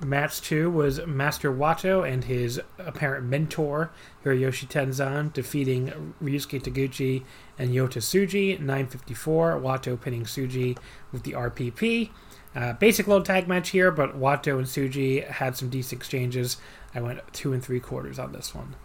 Match 0.00 0.40
two 0.42 0.70
was 0.70 1.04
Master 1.06 1.52
Wato 1.52 2.06
and 2.10 2.24
his 2.24 2.60
apparent 2.78 3.26
mentor, 3.26 3.90
Hiroyoshi 4.24 4.66
Tenzan, 4.68 5.32
defeating 5.32 6.14
Ryusuke 6.22 6.60
Taguchi 6.62 7.24
and 7.58 7.70
Yota 7.70 7.98
Tsuji 7.98 8.58
954, 8.58 9.60
Wato 9.60 10.00
pinning 10.00 10.24
Tsuji 10.24 10.76
with 11.12 11.22
the 11.22 11.32
RPP. 11.32 12.10
Uh, 12.54 12.72
basic 12.74 13.06
little 13.06 13.22
tag 13.22 13.48
match 13.48 13.70
here, 13.70 13.90
but 13.90 14.18
Wato 14.18 14.58
and 14.58 14.66
Tsuji 14.66 15.26
had 15.28 15.56
some 15.56 15.68
decent 15.70 16.00
exchanges. 16.00 16.56
I 16.94 17.00
went 17.00 17.20
two 17.32 17.52
and 17.52 17.62
three 17.62 17.80
quarters 17.80 18.18
on 18.18 18.32
this 18.32 18.54
one. 18.54 18.76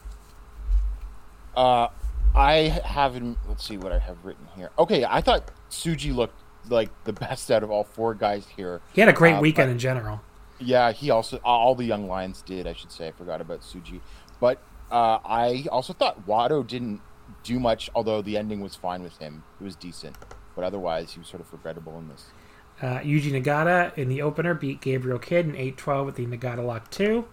Uh, 1.56 1.88
I 2.36 2.82
haven't. 2.86 3.38
Let's 3.48 3.68
see 3.68 3.78
what 3.78 3.92
I 3.92 4.00
have 4.00 4.24
written 4.24 4.48
here. 4.56 4.70
Okay, 4.78 5.04
I 5.04 5.22
thought 5.22 5.52
Tsuji 5.70 6.16
looked 6.16 6.40
like 6.70 6.90
the 7.04 7.14
best 7.14 7.50
out 7.52 7.64
of 7.64 7.72
all 7.72 7.84
four 7.84 8.14
guys 8.14 8.46
here. 8.56 8.82
He 8.94 9.02
had 9.02 9.10
a 9.10 9.14
great 9.14 9.36
Uh, 9.36 9.42
weekend 9.42 9.68
but- 9.70 9.74
in 9.74 9.80
general. 9.80 10.22
Yeah, 10.60 10.92
he 10.92 11.10
also 11.10 11.38
all 11.44 11.76
the 11.76 11.86
young 11.86 12.08
lions 12.08 12.42
did. 12.42 12.68
I 12.68 12.74
should 12.74 12.92
say. 12.92 13.08
I 13.08 13.12
forgot 13.12 13.42
about 13.42 13.62
Tsuji, 13.62 14.02
but 14.40 14.62
uh, 14.92 15.20
I 15.24 15.66
also 15.72 15.94
thought 15.94 16.28
Wato 16.28 16.66
didn't 16.66 17.02
do 17.44 17.60
much. 17.60 17.90
Although 17.96 18.22
the 18.22 18.38
ending 18.38 18.62
was 18.62 18.76
fine 18.76 19.04
with 19.04 19.18
him, 19.18 19.44
it 19.60 19.64
was 19.64 19.76
decent. 19.76 20.18
But 20.56 20.64
otherwise, 20.64 21.14
he 21.14 21.20
was 21.20 21.28
sort 21.28 21.42
of 21.42 21.52
regrettable 21.54 21.98
in 21.98 22.10
this. 22.10 22.26
Uh, 22.82 23.00
Yuji 23.00 23.32
Nagata 23.32 23.98
in 23.98 24.08
the 24.08 24.22
opener 24.22 24.54
beat 24.54 24.80
Gabriel 24.82 25.20
Kidd 25.20 25.46
in 25.46 25.54
8-12 25.54 26.06
with 26.06 26.16
the 26.16 26.26
Nagata 26.26 26.66
Lock 26.66 26.90
2. 26.92 27.26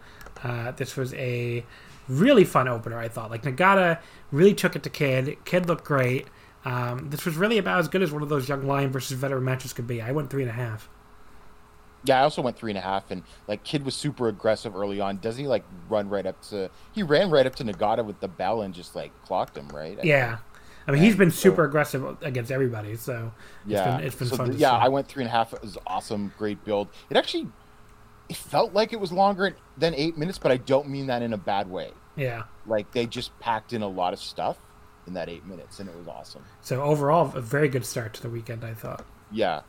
Uh, 0.43 0.71
this 0.73 0.97
was 0.97 1.15
a 1.15 1.65
really 2.09 2.45
fun 2.45 2.67
opener, 2.67 2.99
I 2.99 3.09
thought. 3.09 3.31
Like, 3.31 3.43
Nagata 3.43 4.01
really 4.33 4.55
took 4.55 4.75
it 4.75 4.83
to 4.83 4.91
Kidd. 4.91 5.37
Kidd 5.45 5.67
looked 5.67 5.85
great. 5.85 6.27
Um, 6.65 7.11
this 7.11 7.25
was 7.25 7.37
really 7.37 7.59
about 7.59 7.79
as 7.79 7.87
good 7.87 8.03
as 8.03 8.11
one 8.11 8.23
of 8.23 8.29
those 8.29 8.49
young 8.49 8.67
lion 8.67 8.91
versus 8.91 9.17
veteran 9.17 9.45
matches 9.45 9.73
could 9.73 9.87
be. 9.87 10.03
I 10.03 10.11
went 10.11 10.31
three 10.31 10.43
and 10.43 10.51
a 10.51 10.55
half. 10.55 10.89
Yeah, 12.07 12.21
I 12.21 12.23
also 12.23 12.41
went 12.43 12.57
three 12.57 12.71
and 12.71 12.79
a 12.79 12.83
half, 12.83 13.11
and 13.11 13.23
like 13.49 13.65
Kidd 13.65 13.85
was 13.85 13.95
super 13.95 14.29
aggressive 14.29 14.75
early 14.77 15.01
on. 15.01 15.19
Doesn't 15.19 15.41
he 15.43 15.49
like 15.49 15.65
run 15.89 16.09
right 16.09 16.25
up 16.27 16.41
to? 16.51 16.71
He 16.93 17.03
ran 17.03 17.31
right 17.31 17.47
up 17.47 17.55
to 17.57 17.65
Nagata 17.65 18.05
with 18.05 18.21
the 18.21 18.29
bell 18.29 18.63
and 18.63 18.73
just 18.75 18.95
like 18.97 19.11
clocked 19.25 19.57
him, 19.57 19.69
right? 19.69 19.99
Yeah. 20.05 20.39
I 20.89 20.93
mean, 20.93 21.03
he's 21.03 21.17
been 21.17 21.33
so- 21.33 21.51
super 21.51 21.65
aggressive 21.65 22.17
against 22.23 22.53
everybody, 22.53 22.95
so 22.97 23.33
it's 23.65 23.73
yeah, 23.73 23.97
been, 23.97 24.07
it's 24.07 24.15
been 24.15 24.29
So 24.29 24.37
fun 24.37 24.53
the- 24.53 24.57
yeah, 24.59 24.71
see. 24.79 24.85
I 24.85 24.89
went 24.89 25.09
three 25.09 25.25
and 25.25 25.29
a 25.29 25.33
half. 25.33 25.53
It 25.53 25.61
was 25.63 25.77
awesome, 25.87 26.33
great 26.39 26.65
build. 26.65 26.89
It 27.11 27.17
actually, 27.17 27.49
it 28.29 28.37
felt 28.37 28.73
like 28.73 28.93
it 28.93 29.01
was 29.01 29.11
longer 29.11 29.57
than 29.77 29.95
eight 29.95 30.17
minutes, 30.17 30.39
but 30.39 30.53
I 30.53 30.59
don't 30.59 30.89
mean 30.89 31.09
that 31.09 31.23
in 31.23 31.33
a 31.33 31.37
bad 31.39 31.69
way. 31.69 31.91
yeah. 32.15 32.45
Like 32.67 32.93
they 32.93 33.07
just 33.07 33.37
packed 33.41 33.73
in 33.73 33.83
a 33.83 33.89
lot 33.89 34.13
of 34.13 34.21
stuff 34.21 34.59
in 35.09 35.15
that 35.15 35.29
eight 35.29 35.45
minutes, 35.45 35.81
and 35.81 35.89
it 35.89 35.97
was 35.97 36.07
awesome. 36.09 36.45
So 36.61 36.83
overall, 36.83 37.33
a 37.37 37.41
very 37.41 37.69
good 37.69 37.85
start 37.85 38.15
to 38.15 38.23
the 38.23 38.29
weekend, 38.31 38.65
I 38.65 38.75
thought. 38.75 39.05
Yeah, 39.33 39.63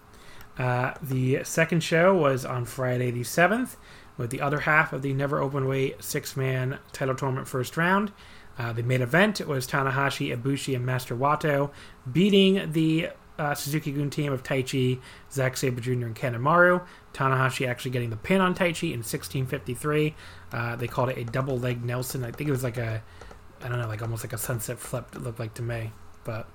Uh, 0.57 0.93
the 1.01 1.43
second 1.43 1.83
show 1.83 2.15
was 2.15 2.45
on 2.45 2.65
Friday 2.65 3.11
the 3.11 3.21
7th 3.21 3.75
with 4.17 4.31
the 4.31 4.41
other 4.41 4.61
half 4.61 4.93
of 4.93 5.01
the 5.01 5.13
Never 5.13 5.39
Open 5.39 5.67
Weight 5.67 6.03
six 6.03 6.35
man 6.35 6.79
title 6.91 7.15
tournament 7.15 7.47
first 7.47 7.77
round. 7.77 8.11
Uh, 8.57 8.73
the 8.73 8.81
main 8.81 9.01
event 9.01 9.45
was 9.45 9.67
Tanahashi, 9.67 10.35
Ibushi, 10.35 10.75
and 10.75 10.85
Master 10.85 11.15
Wato 11.15 11.69
beating 12.11 12.71
the 12.71 13.09
uh, 13.37 13.53
Suzuki 13.53 13.91
Gun 13.91 14.09
team 14.09 14.33
of 14.33 14.41
Taichi, 14.41 14.99
Zack 15.31 15.57
Sabre 15.57 15.79
Jr., 15.79 15.91
and 15.91 16.15
Kanemaru. 16.15 16.83
Tanahashi 17.13 17.67
actually 17.67 17.91
getting 17.91 18.09
the 18.09 18.17
pin 18.17 18.41
on 18.41 18.55
Taichi 18.55 18.93
in 18.93 18.99
1653. 18.99 20.15
Uh, 20.51 20.75
they 20.75 20.87
called 20.87 21.09
it 21.09 21.19
a 21.19 21.23
double 21.23 21.59
leg 21.59 21.83
Nelson. 21.83 22.23
I 22.23 22.31
think 22.31 22.47
it 22.47 22.51
was 22.51 22.63
like 22.63 22.77
a, 22.77 23.03
I 23.61 23.67
don't 23.67 23.79
know, 23.79 23.87
like 23.87 24.01
almost 24.01 24.23
like 24.23 24.33
a 24.33 24.39
sunset 24.39 24.79
flip, 24.79 25.15
it 25.15 25.21
looked 25.21 25.39
like 25.39 25.53
to 25.55 25.61
me. 25.61 25.91
But 26.23 26.49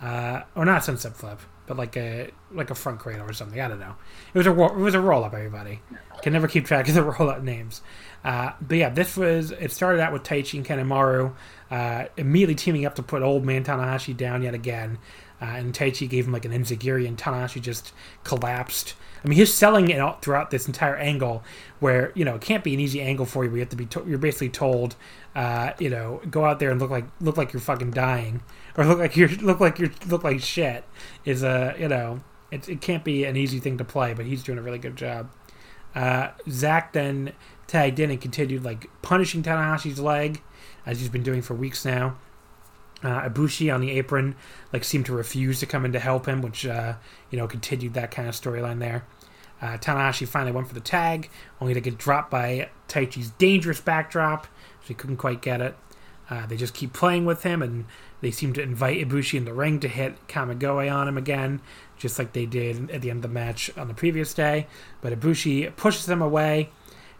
uh, 0.00 0.42
or 0.54 0.64
not 0.64 0.82
sunset 0.82 1.14
flip, 1.14 1.40
but 1.66 1.76
like 1.76 1.96
a 1.96 2.30
like 2.52 2.70
a 2.70 2.74
front 2.74 3.00
cradle 3.00 3.28
or 3.28 3.32
something. 3.32 3.60
I 3.60 3.68
don't 3.68 3.80
know. 3.80 3.94
It 4.32 4.38
was 4.38 4.46
a 4.46 4.50
it 4.50 4.76
was 4.76 4.94
a 4.94 5.00
roll 5.00 5.24
up. 5.24 5.34
Everybody 5.34 5.80
can 6.22 6.32
never 6.32 6.48
keep 6.48 6.64
track 6.66 6.88
of 6.88 6.94
the 6.94 7.02
roll 7.18 7.30
up 7.30 7.42
names. 7.42 7.82
Uh, 8.24 8.52
but 8.60 8.78
yeah, 8.78 8.88
this 8.88 9.16
was 9.16 9.50
it 9.50 9.70
started 9.72 10.00
out 10.00 10.12
with 10.12 10.22
Taichi 10.22 10.54
and 10.54 10.66
Kanemaru 10.66 11.34
uh, 11.70 12.04
immediately 12.16 12.54
teaming 12.54 12.86
up 12.86 12.94
to 12.94 13.02
put 13.02 13.22
old 13.22 13.44
man 13.44 13.64
Tanahashi 13.64 14.16
down 14.16 14.42
yet 14.42 14.54
again. 14.54 14.98
Uh, 15.42 15.46
and 15.46 15.74
Taichi 15.74 16.08
gave 16.08 16.26
him 16.26 16.32
like 16.32 16.44
an 16.44 16.52
enziguri, 16.52 17.06
and 17.06 17.18
Tanahashi 17.18 17.60
just 17.60 17.92
collapsed. 18.22 18.94
I 19.22 19.28
mean, 19.28 19.38
he's 19.38 19.52
selling 19.52 19.88
it 19.90 19.98
all 20.00 20.18
throughout 20.22 20.50
this 20.50 20.66
entire 20.66 20.96
angle, 20.96 21.42
where 21.80 22.12
you 22.14 22.24
know 22.24 22.36
it 22.36 22.40
can't 22.40 22.62
be 22.62 22.72
an 22.72 22.80
easy 22.80 23.00
angle 23.02 23.26
for 23.26 23.44
you. 23.44 23.50
We 23.50 23.58
have 23.58 23.68
to 23.70 23.76
be 23.76 23.86
to- 23.86 24.04
you're 24.06 24.18
basically 24.18 24.50
told, 24.50 24.96
uh, 25.34 25.72
you 25.78 25.90
know, 25.90 26.20
go 26.30 26.44
out 26.44 26.60
there 26.60 26.70
and 26.70 26.80
look 26.80 26.90
like 26.90 27.04
look 27.20 27.36
like 27.36 27.52
you're 27.52 27.60
fucking 27.60 27.90
dying, 27.90 28.42
or 28.76 28.84
look 28.84 28.98
like 28.98 29.16
you're 29.16 29.28
look 29.28 29.60
like 29.60 29.78
you're 29.78 29.90
look 30.08 30.24
like 30.24 30.40
shit. 30.40 30.84
Is 31.24 31.42
a 31.42 31.74
you 31.78 31.88
know 31.88 32.20
it, 32.50 32.68
it 32.68 32.80
can't 32.80 33.04
be 33.04 33.24
an 33.24 33.36
easy 33.36 33.58
thing 33.60 33.78
to 33.78 33.84
play, 33.84 34.14
but 34.14 34.26
he's 34.26 34.42
doing 34.42 34.58
a 34.58 34.62
really 34.62 34.78
good 34.78 34.96
job. 34.96 35.30
Uh, 35.94 36.30
Zack 36.48 36.92
then 36.92 37.32
tagged 37.66 37.98
in 37.98 38.10
and 38.10 38.20
continued 38.20 38.64
like 38.64 38.88
punishing 39.02 39.42
Tanahashi's 39.42 40.00
leg, 40.00 40.42
as 40.84 41.00
he's 41.00 41.08
been 41.08 41.22
doing 41.22 41.42
for 41.42 41.54
weeks 41.54 41.84
now. 41.84 42.16
Uh, 43.02 43.28
Ibushi 43.28 43.72
on 43.72 43.80
the 43.80 43.90
apron 43.90 44.34
like 44.72 44.82
seemed 44.82 45.06
to 45.06 45.12
refuse 45.12 45.60
to 45.60 45.66
come 45.66 45.84
in 45.84 45.92
to 45.92 46.00
help 46.00 46.26
him, 46.26 46.42
which 46.42 46.66
uh, 46.66 46.94
you 47.30 47.38
know 47.38 47.46
continued 47.46 47.94
that 47.94 48.10
kind 48.10 48.28
of 48.28 48.34
storyline 48.34 48.78
there. 48.78 49.04
Uh, 49.60 49.78
Tanahashi 49.78 50.26
finally 50.26 50.52
went 50.52 50.68
for 50.68 50.74
the 50.74 50.80
tag, 50.80 51.30
only 51.60 51.74
to 51.74 51.80
get 51.80 51.96
dropped 51.96 52.30
by 52.30 52.68
Taichi's 52.88 53.30
dangerous 53.30 53.80
backdrop, 53.80 54.46
so 54.82 54.88
he 54.88 54.94
couldn't 54.94 55.16
quite 55.16 55.40
get 55.42 55.60
it. 55.60 55.76
Uh, 56.30 56.46
they 56.46 56.56
just 56.56 56.74
keep 56.74 56.92
playing 56.92 57.24
with 57.24 57.42
him, 57.42 57.62
and 57.62 57.84
they 58.20 58.30
seem 58.30 58.52
to 58.54 58.62
invite 58.62 59.06
Ibushi 59.06 59.36
in 59.36 59.44
the 59.44 59.52
ring 59.52 59.80
to 59.80 59.88
hit 59.88 60.26
Kamigoye 60.26 60.92
on 60.92 61.06
him 61.06 61.18
again, 61.18 61.60
just 61.98 62.18
like 62.18 62.32
they 62.32 62.46
did 62.46 62.90
at 62.90 63.02
the 63.02 63.10
end 63.10 63.18
of 63.18 63.30
the 63.30 63.34
match 63.34 63.70
on 63.76 63.88
the 63.88 63.94
previous 63.94 64.32
day. 64.32 64.66
But 65.00 65.18
Ibushi 65.18 65.76
pushes 65.76 66.06
them 66.06 66.22
away, 66.22 66.70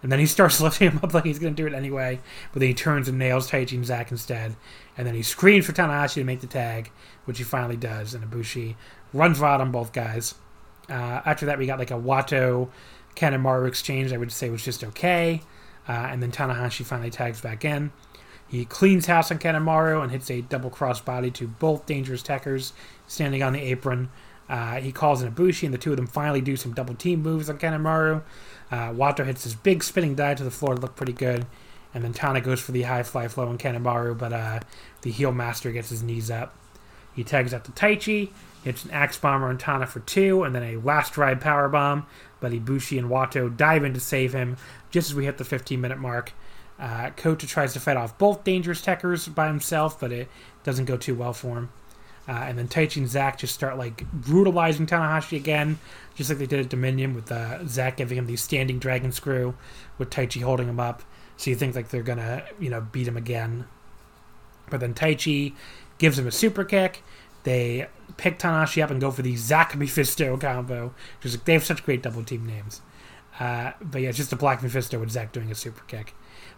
and 0.03 0.11
then 0.11 0.19
he 0.19 0.27
starts 0.35 0.61
lifting 0.61 0.93
him 0.93 1.01
up 1.03 1.13
like 1.13 1.25
he's 1.25 1.39
going 1.39 1.55
to 1.55 1.63
do 1.63 1.67
it 1.67 1.77
anyway. 1.77 2.21
But 2.53 2.61
then 2.61 2.69
he 2.69 2.75
turns 2.75 3.09
and 3.09 3.19
nails 3.19 3.53
and 3.53 3.85
Zack 3.85 4.11
instead. 4.11 4.57
And 4.97 5.07
then 5.07 5.15
he 5.15 5.23
screams 5.23 5.67
for 5.67 5.73
Tanahashi 5.73 6.15
to 6.15 6.25
make 6.25 6.41
the 6.41 6.47
tag, 6.47 6.91
which 7.25 7.39
he 7.39 7.45
finally 7.45 7.77
does. 7.77 8.15
And 8.15 8.25
Ibushi 8.25 8.77
runs 9.13 9.41
wild 9.41 9.61
on 9.61 9.73
both 9.73 9.93
guys. 9.93 10.35
Uh, 10.89 11.21
after 11.25 11.47
that, 11.47 11.59
we 11.59 11.67
got 11.67 11.79
like 11.79 11.91
a 11.91 11.95
Wato 11.95 12.69
Kanemaru 13.17 13.67
exchange. 13.67 14.13
I 14.13 14.17
would 14.17 14.31
say 14.31 14.51
was 14.51 14.65
just 14.65 14.85
okay. 14.85 15.41
Uh, 15.89 15.93
and 15.93 16.23
then 16.23 16.31
Tanahashi 16.31 16.85
finally 16.85 17.11
tags 17.11 17.41
back 17.41 17.65
in. 17.65 17.91
He 18.55 18.65
cleans 18.65 19.07
house 19.07 19.31
on 19.33 19.39
Kanemaru 19.39 20.01
and 20.03 20.13
hits 20.13 20.31
a 20.31 20.41
double 20.43 20.71
cross 20.71 21.01
body 21.01 21.31
to 21.33 21.49
both 21.49 21.87
Dangerous 21.87 22.23
Tekkers 22.23 22.73
standing 23.07 23.43
on 23.43 23.53
the 23.53 23.61
apron. 23.61 24.11
Uh, 24.49 24.77
he 24.77 24.93
calls 24.93 25.23
in 25.23 25.33
Ibushi, 25.33 25.65
and 25.65 25.75
the 25.75 25.79
two 25.79 25.91
of 25.91 25.97
them 25.97 26.07
finally 26.07 26.41
do 26.41 26.57
some 26.57 26.73
double 26.73 26.95
team 26.95 27.23
moves 27.23 27.51
on 27.51 27.59
Kanemaru. 27.59 28.23
Uh, 28.71 28.91
Wato 28.91 29.25
hits 29.25 29.45
his 29.45 29.55
big 29.55 29.83
spinning 29.83 30.15
dive 30.15 30.37
to 30.39 30.45
the 30.45 30.51
floor 30.51 30.75
to 30.77 30.81
look 30.81 30.95
pretty 30.97 31.13
good. 31.13 31.47
and 31.93 32.03
then 32.05 32.13
Tana 32.13 32.41
goes 32.41 32.61
for 32.61 32.73
the 32.73 32.83
high 32.83 33.03
fly 33.03 33.29
flow 33.29 33.49
on 33.49 33.59
Kanemaru, 33.59 34.17
but 34.19 34.33
uh, 34.33 34.61
the 35.03 35.11
heel 35.11 35.33
master 35.33 35.73
gets 35.73 35.91
his 35.91 36.03
knees 36.03 36.31
up. 36.31 36.55
He 37.15 37.25
tags 37.25 37.55
out 37.55 37.65
to 37.65 37.73
Taichi, 37.73 38.31
hits 38.65 38.85
an 38.85 38.91
axe 38.91 39.17
bomber 39.17 39.49
on 39.49 39.59
Tana 39.59 39.87
for 39.87 40.01
two, 40.01 40.43
and 40.43 40.55
then 40.55 40.63
a 40.63 40.77
last 40.77 41.17
ride 41.17 41.41
power 41.41 41.69
bomb. 41.69 42.07
But 42.41 42.53
Ibushi 42.53 42.99
and 42.99 43.09
Wato 43.09 43.57
dive 43.57 43.85
in 43.85 43.95
to 43.95 44.01
save 44.01 44.33
him 44.33 44.57
just 44.91 45.11
as 45.11 45.15
we 45.15 45.25
hit 45.25 45.39
the 45.39 45.45
15 45.45 45.81
minute 45.81 45.99
mark. 45.99 46.33
Uh, 46.79 47.11
Kota 47.11 47.47
tries 47.47 47.73
to 47.73 47.81
fight 47.81 47.97
off 47.97 48.19
both 48.19 48.45
Dangerous 48.45 48.83
Tekkers 48.83 49.33
by 49.33 49.47
himself, 49.47 50.01
but 50.01 50.13
it 50.13 50.29
doesn't 50.65 50.87
go 50.87 50.97
too 50.97 51.15
well 51.15 51.33
for 51.33 51.57
him. 51.57 51.69
Uh, 52.27 52.33
and 52.33 52.59
then 52.59 52.69
Taichi 52.69 52.97
and 52.97 53.09
Zack 53.09 53.39
just 53.39 53.55
start 53.55 53.77
like 53.77 54.11
brutalizing 54.11 54.87
Tanahashi 54.87 55.37
again, 55.37 55.79
just 56.15 56.31
like 56.31 56.39
they 56.39 56.47
did 56.47 56.61
at 56.61 56.69
Dominion 56.71 57.15
with 57.15 57.31
uh, 57.31 57.67
Zack 57.67 57.99
giving 57.99 58.17
him 58.17 58.27
the 58.27 58.37
standing 58.37 58.79
dragon 58.79 59.13
screw, 59.13 59.55
with 59.99 60.11
Taichi 60.11 60.43
holding 60.43 60.69
him 60.69 60.81
up. 60.81 61.03
So 61.37 61.51
you 61.51 61.57
think 61.57 61.75
like 61.75 61.91
they're 61.91 62.03
gonna 62.03 62.45
you 62.59 62.71
know 62.71 62.81
beat 62.81 63.07
him 63.07 63.17
again, 63.17 63.67
but 64.71 64.81
then 64.81 64.95
Taichi 64.95 65.55
gives 65.99 66.19
him 66.19 66.27
a 66.27 66.33
super 66.33 66.65
kick. 66.65 67.03
They 67.43 67.89
pick 68.17 68.39
Tanahashi 68.39 68.83
up 68.83 68.91
and 68.91 69.01
go 69.01 69.11
for 69.11 69.23
the 69.23 69.37
Zack 69.37 69.77
Mephisto 69.77 70.37
combo. 70.39 70.95
Just 71.21 71.37
like, 71.37 71.45
they 71.45 71.53
have 71.53 71.65
such 71.65 71.85
great 71.85 72.03
double 72.03 72.25
team 72.25 72.47
names. 72.47 72.81
Uh, 73.39 73.73
but 73.83 74.01
yeah, 74.01 74.09
it's 74.09 74.19
just 74.19 74.33
a 74.33 74.37
Black 74.37 74.63
Mephisto 74.63 74.99
with 74.99 75.11
Zack 75.11 75.33
doing 75.33 75.51
a 75.51 75.55
super 75.55 75.83
kick. 75.85 76.15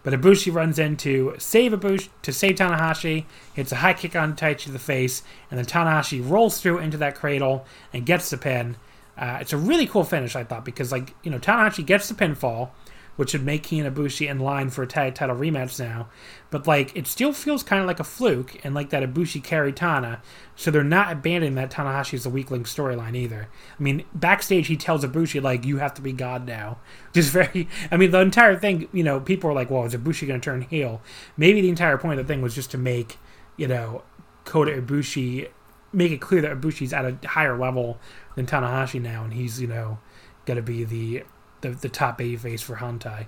But 0.07 0.15
Ibushi 0.15 0.55
runs 0.55 0.79
in 0.79 0.97
to 0.99 1.35
save 1.37 1.73
Ibushi, 1.73 2.11
to 2.23 2.33
save 2.33 2.55
Tanahashi, 2.55 3.25
hits 3.55 3.73
a 3.73 3.77
high 3.77 3.93
kick 3.93 4.15
on 4.15 4.37
Taichi 4.37 4.67
to 4.67 4.71
the 4.71 4.79
face, 4.79 5.25
and 5.51 5.59
then 5.59 5.67
Tanahashi 5.67 6.23
rolls 6.25 6.61
through 6.61 6.79
into 6.79 6.97
that 6.99 7.17
cradle 7.17 7.67
and 7.93 8.07
gets 8.07 8.31
the 8.31 8.39
pin. 8.39 8.77
Uh, 9.19 9.39
it's 9.41 9.53
a 9.53 9.57
really 9.57 9.85
cool 9.85 10.05
finish, 10.05 10.37
I 10.37 10.45
thought, 10.45 10.65
because 10.65 10.93
like 10.93 11.13
you 11.25 11.31
know 11.33 11.41
Tanahashi 11.41 11.85
gets 11.85 12.09
the 12.09 12.15
pinfall, 12.15 12.69
which 13.17 13.33
would 13.33 13.45
make 13.45 13.67
he 13.67 13.81
Ibushi 13.81 14.29
in 14.29 14.39
line 14.39 14.71
for 14.71 14.83
a 14.83 14.87
tag 14.87 15.15
title 15.15 15.37
rematch 15.37 15.79
now. 15.81 16.09
But 16.51 16.67
like 16.67 16.97
it 16.97 17.07
still 17.07 17.33
feels 17.33 17.63
kind 17.63 17.81
of 17.81 17.87
like 17.87 18.01
a 18.01 18.05
fluke, 18.05 18.65
and 18.65 18.75
like 18.75 18.91
that 18.91 19.03
Ibushi 19.03 19.43
carried 19.43 19.77
Tana, 19.77 20.23
so 20.55 20.71
they're 20.71 20.85
not 20.85 21.13
abandoning 21.13 21.55
that 21.57 21.71
Tanahashi 21.71 22.15
is 22.15 22.27
a 22.27 22.31
weakling 22.31 22.65
storyline 22.65 23.17
either. 23.17 23.49
I 23.79 23.83
mean, 23.83 24.05
backstage 24.15 24.69
he 24.69 24.77
tells 24.77 25.05
Ibushi 25.05 25.43
like 25.43 25.65
you 25.65 25.79
have 25.79 25.95
to 25.95 26.03
be 26.03 26.13
God 26.13 26.47
now, 26.47 26.79
just 27.13 27.31
very. 27.31 27.69
I 27.91 27.97
mean, 27.97 28.11
the 28.11 28.21
entire 28.21 28.57
thing, 28.57 28.89
you 28.93 29.03
know, 29.03 29.21
people 29.21 29.51
are 29.51 29.55
like, 29.55 29.71
well, 29.71 29.85
is 29.85 29.95
Ibushi 29.95 30.27
going 30.27 30.41
to 30.41 30.45
turn 30.45 30.63
heel? 30.63 31.01
Maybe 31.37 31.61
the 31.61 31.69
entire 31.69 31.99
point 31.99 32.21
of 32.21 32.27
the 32.27 32.33
thing 32.33 32.43
was 32.43 32.55
just 32.55 32.71
to 32.71 32.79
make 32.79 33.19
you 33.57 33.67
know 33.67 34.03
Kota 34.45 34.71
Ibushi 34.71 35.49
make 35.93 36.13
it 36.13 36.21
clear 36.21 36.43
that 36.43 36.61
Ibushi's 36.61 36.93
at 36.93 37.05
a 37.05 37.29
higher 37.29 37.59
level 37.59 37.99
than 38.35 38.47
Tanahashi 38.47 39.01
now, 39.01 39.25
and 39.25 39.33
he's 39.33 39.61
you 39.61 39.67
know 39.67 39.99
going 40.45 40.57
to 40.57 40.63
be 40.63 40.85
the 40.85 41.25
the, 41.61 41.71
the 41.71 41.89
top 41.89 42.19
baby 42.19 42.37
face 42.37 42.63
for 42.63 42.77
Hontai. 42.77 43.27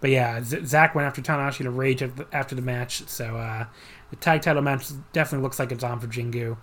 But 0.00 0.10
yeah, 0.10 0.42
Z- 0.42 0.64
Zack 0.64 0.94
went 0.94 1.06
after 1.06 1.20
Tanahashi 1.20 1.64
to 1.64 1.70
rage 1.70 2.02
after 2.32 2.54
the 2.54 2.62
match, 2.62 3.06
so 3.08 3.36
uh, 3.36 3.66
the 4.10 4.16
tag 4.16 4.42
title 4.42 4.62
match 4.62 4.86
definitely 5.12 5.42
looks 5.42 5.58
like 5.58 5.72
it's 5.72 5.84
on 5.84 6.00
for 6.00 6.06
Jingu. 6.06 6.56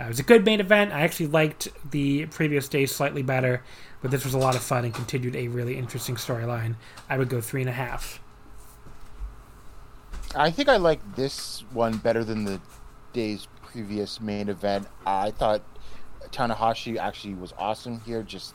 Uh, 0.00 0.04
it 0.04 0.08
was 0.08 0.20
a 0.20 0.24
good 0.24 0.44
main 0.44 0.60
event. 0.60 0.92
I 0.92 1.02
actually 1.02 1.26
liked 1.26 1.68
the 1.90 2.26
previous 2.26 2.68
day 2.68 2.86
slightly 2.86 3.22
better, 3.22 3.62
but 4.00 4.10
this 4.10 4.24
was 4.24 4.34
a 4.34 4.38
lot 4.38 4.54
of 4.54 4.62
fun 4.62 4.84
and 4.84 4.94
continued 4.94 5.36
a 5.36 5.48
really 5.48 5.76
interesting 5.76 6.16
storyline. 6.16 6.76
I 7.08 7.18
would 7.18 7.28
go 7.28 7.40
three 7.40 7.60
and 7.60 7.70
a 7.70 7.74
half. 7.74 8.20
I 10.34 10.50
think 10.50 10.68
I 10.68 10.78
like 10.78 11.16
this 11.16 11.62
one 11.72 11.98
better 11.98 12.24
than 12.24 12.44
the 12.44 12.60
day's 13.12 13.48
previous 13.62 14.20
main 14.20 14.48
event. 14.48 14.86
I 15.06 15.30
thought 15.30 15.62
Tanahashi 16.30 16.96
actually 16.96 17.34
was 17.34 17.52
awesome 17.58 18.00
here, 18.00 18.22
just 18.22 18.54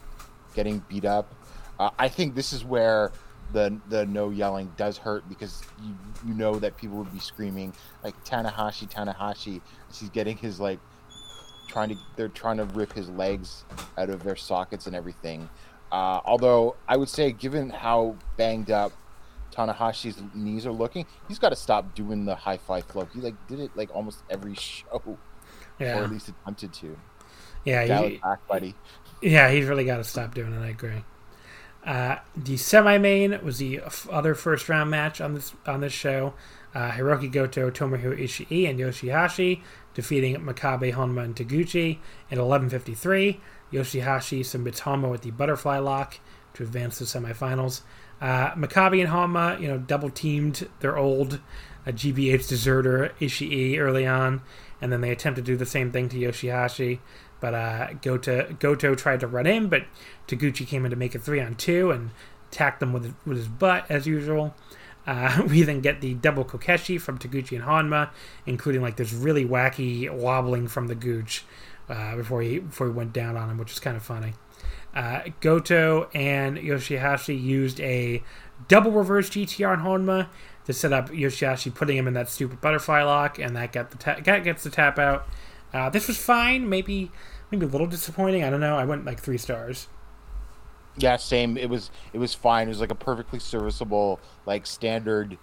getting 0.55 0.79
beat 0.89 1.05
up. 1.05 1.33
Uh, 1.79 1.89
I 1.97 2.07
think 2.07 2.35
this 2.35 2.53
is 2.53 2.63
where 2.63 3.11
the 3.53 3.79
the 3.89 4.05
no 4.05 4.29
yelling 4.29 4.71
does 4.77 4.97
hurt 4.97 5.27
because 5.29 5.63
you 5.81 5.95
you 6.25 6.33
know 6.33 6.59
that 6.59 6.75
people 6.77 6.97
would 6.97 7.13
be 7.13 7.19
screaming 7.19 7.73
like 8.03 8.21
Tanahashi 8.25 8.91
Tanahashi 8.91 9.61
as 9.89 9.99
he's 9.99 10.09
getting 10.09 10.35
his 10.35 10.59
like 10.59 10.79
trying 11.67 11.89
to 11.89 11.95
they're 12.15 12.29
trying 12.29 12.57
to 12.57 12.65
rip 12.65 12.91
his 12.93 13.09
legs 13.09 13.63
out 13.97 14.09
of 14.09 14.23
their 14.23 14.35
sockets 14.35 14.87
and 14.87 14.95
everything. 14.95 15.49
Uh, 15.91 16.19
although 16.25 16.75
I 16.87 16.97
would 16.97 17.09
say, 17.09 17.31
given 17.31 17.69
how 17.69 18.15
banged 18.35 18.71
up 18.71 18.91
Tanahashi's 19.53 20.21
knees 20.33 20.65
are 20.65 20.71
looking, 20.71 21.05
he's 21.27 21.39
got 21.39 21.49
to 21.49 21.55
stop 21.55 21.95
doing 21.95 22.25
the 22.25 22.35
high 22.35 22.57
fly 22.57 22.81
flow. 22.81 23.07
He 23.13 23.21
like 23.21 23.35
did 23.47 23.59
it 23.59 23.71
like 23.75 23.93
almost 23.95 24.23
every 24.29 24.55
show, 24.55 25.17
yeah. 25.79 25.99
or 25.99 26.03
at 26.03 26.11
least 26.11 26.29
attempted 26.29 26.73
to. 26.73 26.97
Yeah, 27.63 28.07
he, 28.07 28.17
back, 28.17 28.47
buddy. 28.47 28.75
Yeah, 29.21 29.51
he's 29.51 29.65
really 29.65 29.83
got 29.83 29.97
to 29.97 30.03
stop 30.03 30.33
doing 30.33 30.53
it. 30.53 30.59
I 30.59 30.69
agree. 30.69 31.03
Uh, 31.87 32.17
the 32.35 32.57
semi-main 32.57 33.39
was 33.43 33.59
the 33.59 33.79
other 34.11 34.35
first-round 34.35 34.91
match 34.91 35.21
on 35.21 35.33
this 35.33 35.53
on 35.65 35.79
this 35.79 35.93
show. 35.93 36.33
Uh, 36.75 36.91
Hirooki 36.91 37.31
Goto, 37.31 37.71
Tomohiro 37.71 38.19
Ishii, 38.19 38.69
and 38.69 38.77
Yoshihashi 38.77 39.61
defeating 39.93 40.35
Makabe, 40.35 40.93
Honma, 40.93 41.23
and 41.23 41.35
Taguchi 41.35 41.99
in 42.29 42.37
11:53. 42.37 43.39
Yoshihashi 43.71 44.45
submits 44.45 44.81
Honma 44.81 45.09
with 45.09 45.21
the 45.21 45.31
butterfly 45.31 45.77
lock 45.77 46.19
to 46.53 46.63
advance 46.63 46.97
to 46.97 47.05
semifinals. 47.05 47.81
Uh, 48.19 48.51
Makabe 48.51 48.99
and 48.99 49.09
Honma, 49.09 49.59
you 49.59 49.67
know, 49.67 49.77
double 49.77 50.09
teamed 50.09 50.67
their 50.81 50.97
old 50.97 51.39
uh, 51.85 51.91
GBH 51.91 52.49
deserter 52.49 53.13
Ishii 53.21 53.79
early 53.79 54.05
on, 54.05 54.41
and 54.81 54.91
then 54.91 54.99
they 54.99 55.11
attempt 55.11 55.37
to 55.37 55.41
do 55.41 55.55
the 55.55 55.65
same 55.65 55.91
thing 55.91 56.09
to 56.09 56.17
Yoshihashi. 56.17 56.99
But 57.39 57.53
uh, 57.53 57.93
Goto, 58.01 58.55
Goto 58.59 58.95
tried 58.95 59.19
to 59.19 59.27
run 59.27 59.45
in, 59.45 59.67
but 59.67 59.83
Taguchi 60.27 60.65
came 60.65 60.85
in 60.85 60.91
to 60.91 60.97
make 60.97 61.15
a 61.15 61.19
three 61.19 61.39
on 61.39 61.55
two 61.55 61.91
and 61.91 62.11
attacked 62.51 62.79
them 62.79 62.93
with, 62.93 63.13
with 63.25 63.37
his 63.37 63.47
butt 63.47 63.85
as 63.89 64.07
usual. 64.07 64.55
Uh, 65.05 65.43
we 65.49 65.63
then 65.63 65.81
get 65.81 66.01
the 66.01 66.13
double 66.15 66.43
Kokeshi 66.43 66.99
from 66.99 67.17
Taguchi 67.17 67.55
and 67.55 67.65
Honma, 67.65 68.09
including 68.45 68.81
like 68.81 68.97
this 68.97 69.13
really 69.13 69.45
wacky 69.45 70.11
wobbling 70.11 70.67
from 70.67 70.87
the 70.87 70.95
Gooch 70.95 71.45
uh, 71.89 72.15
before 72.15 72.41
he 72.41 72.59
before 72.59 72.87
he 72.87 72.93
went 72.93 73.13
down 73.13 73.37
on 73.37 73.49
him, 73.49 73.57
which 73.57 73.71
is 73.71 73.79
kind 73.79 73.95
of 73.95 74.03
funny. 74.03 74.33
Uh, 74.95 75.21
Goto 75.41 76.09
and 76.13 76.57
Yoshihashi 76.57 77.39
used 77.39 77.79
a 77.81 78.23
double 78.67 78.91
reverse 78.91 79.29
GTR 79.29 79.77
on 79.77 79.85
Honma 79.85 80.27
to 80.65 80.73
set 80.73 80.91
up 80.91 81.09
Yoshihashi 81.09 81.73
putting 81.73 81.97
him 81.97 82.07
in 82.07 82.13
that 82.15 82.29
stupid 82.29 82.59
butterfly 82.59 83.03
lock, 83.03 83.39
and 83.39 83.55
that 83.55 83.71
got 83.71 83.91
the 83.91 83.97
ta- 83.97 84.19
gets 84.19 84.63
the 84.63 84.69
tap 84.69 84.99
out. 84.99 85.27
Uh, 85.73 85.89
this 85.89 86.07
was 86.07 86.17
fine, 86.17 86.69
maybe 86.69 87.11
maybe 87.51 87.65
a 87.65 87.69
little 87.69 87.87
disappointing. 87.87 88.43
I 88.43 88.49
don't 88.49 88.59
know. 88.59 88.77
I 88.77 88.85
went 88.85 89.05
like 89.05 89.19
three 89.19 89.37
stars. 89.37 89.87
Yeah, 90.97 91.17
same. 91.17 91.57
It 91.57 91.69
was 91.69 91.91
it 92.13 92.17
was 92.17 92.33
fine. 92.33 92.67
It 92.67 92.69
was 92.69 92.81
like 92.81 92.91
a 92.91 92.95
perfectly 92.95 93.39
serviceable, 93.39 94.19
like 94.45 94.65
standard 94.65 95.37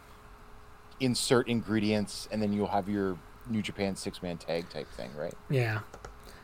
insert 1.00 1.48
ingredients, 1.48 2.28
and 2.30 2.42
then 2.42 2.52
you'll 2.52 2.68
have 2.68 2.88
your 2.88 3.18
New 3.48 3.62
Japan 3.62 3.96
six 3.96 4.22
man 4.22 4.38
tag 4.38 4.68
type 4.70 4.88
thing, 4.92 5.10
right? 5.16 5.34
Yeah. 5.50 5.80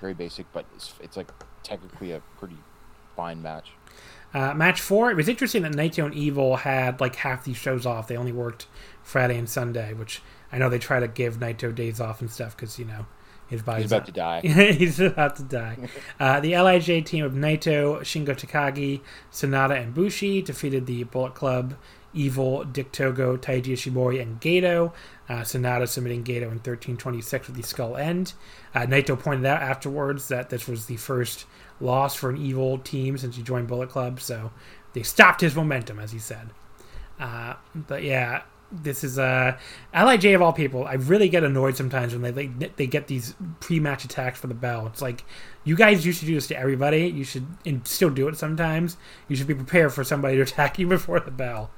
Very 0.01 0.15
basic, 0.15 0.51
but 0.53 0.65
it's, 0.75 0.95
it's 1.01 1.17
like 1.17 1.31
technically 1.63 2.13
a 2.13 2.23
pretty 2.39 2.57
fine 3.17 3.43
match. 3.43 3.71
Uh, 4.33 4.55
match 4.55 4.81
four. 4.81 5.11
It 5.11 5.17
was 5.17 5.29
interesting 5.29 5.63
that 5.63 5.73
Naito 5.73 6.05
and 6.05 6.15
Evil 6.15 6.57
had 6.57 7.01
like 7.01 7.17
half 7.17 7.45
these 7.45 7.57
shows 7.57 7.85
off. 7.85 8.07
They 8.07 8.17
only 8.17 8.33
worked 8.33 8.67
Friday 9.03 9.37
and 9.37 9.49
Sunday, 9.49 9.93
which 9.93 10.23
I 10.53 10.59
know 10.59 10.69
they 10.69 10.79
try 10.79 11.01
to 11.01 11.09
give 11.09 11.39
Naito 11.39 11.75
days 11.75 12.01
off 12.01 12.21
and 12.21 12.31
stuff 12.31 12.57
because 12.57 12.79
you 12.79 12.85
know 12.85 13.07
he's 13.51 13.61
about 13.93 14.07
to 14.07 14.13
die. 14.13 14.41
he's 14.43 15.01
about 15.01 15.37
to 15.37 15.43
die. 15.43 15.77
Uh, 16.19 16.41
the 16.41 16.57
Lij 16.57 17.05
team 17.05 17.25
of 17.25 17.33
Naito, 17.33 18.01
Shingo 18.01 18.35
Takagi, 18.35 19.01
Sanada, 19.33 19.81
and 19.81 19.93
Bushi 19.93 20.41
defeated 20.41 20.87
the 20.87 21.05
Bullet 21.05 21.35
Club, 21.35 21.75
Evil, 22.15 22.65
Dick 22.65 22.93
Togo, 22.93 23.37
Taiji 23.37 23.73
Ishimori, 23.73 24.21
and 24.21 24.41
Gedo. 24.41 24.93
Uh, 25.29 25.43
Sanada 25.43 25.87
submitting 25.87 26.25
Gedo 26.25 26.43
in 26.43 26.59
1326 26.59 27.49
with 27.49 27.57
the 27.57 27.63
skull 27.63 27.97
end. 27.97 28.33
Uh, 28.75 28.81
Naito 28.81 29.19
pointed 29.19 29.47
out 29.47 29.63
afterwards 29.63 30.29
that 30.29 30.51
this 30.51 30.67
was 30.67 30.87
the 30.87 30.97
first 30.97 31.47
loss 31.81 32.15
for 32.15 32.31
an 32.31 32.37
Evil 32.37 32.79
team 32.79 33.17
since 33.19 33.37
he 33.37 33.43
joined 33.43 33.69
Bullet 33.69 33.89
Club, 33.89 34.21
so 34.21 34.51
they 34.93 35.03
stopped 35.03 35.41
his 35.41 35.55
momentum, 35.55 35.99
as 35.99 36.13
he 36.13 36.19
said. 36.19 36.51
Uh, 37.19 37.55
but 37.75 38.03
yeah, 38.03 38.43
this 38.73 39.03
is 39.03 39.19
uh 39.19 39.57
Lij 39.93 40.25
of 40.35 40.43
all 40.43 40.53
people. 40.53 40.85
I 40.85 40.95
really 40.95 41.29
get 41.29 41.45
annoyed 41.45 41.77
sometimes 41.77 42.15
when 42.15 42.35
they 42.35 42.47
they, 42.77 42.87
get 42.87 43.07
these 43.07 43.35
pre-match 43.61 44.05
attacks 44.05 44.39
for 44.39 44.47
the 44.47 44.55
bell. 44.55 44.87
It's 44.87 45.03
like 45.03 45.25
you 45.65 45.77
guys 45.77 46.07
used 46.07 46.21
to 46.21 46.27
do 46.27 46.35
this 46.35 46.47
to 46.49 46.59
everybody. 46.59 47.07
You 47.07 47.25
should 47.25 47.47
and 47.67 47.87
still 47.87 48.11
do 48.11 48.29
it 48.29 48.37
sometimes. 48.37 48.97
You 49.29 49.37
should 49.37 49.47
be 49.47 49.55
prepared 49.55 49.93
for 49.93 50.05
somebody 50.05 50.37
to 50.37 50.43
attack 50.51 50.79
you 50.79 50.87
before 50.87 51.21
the 51.21 51.31
bell. 51.31 51.71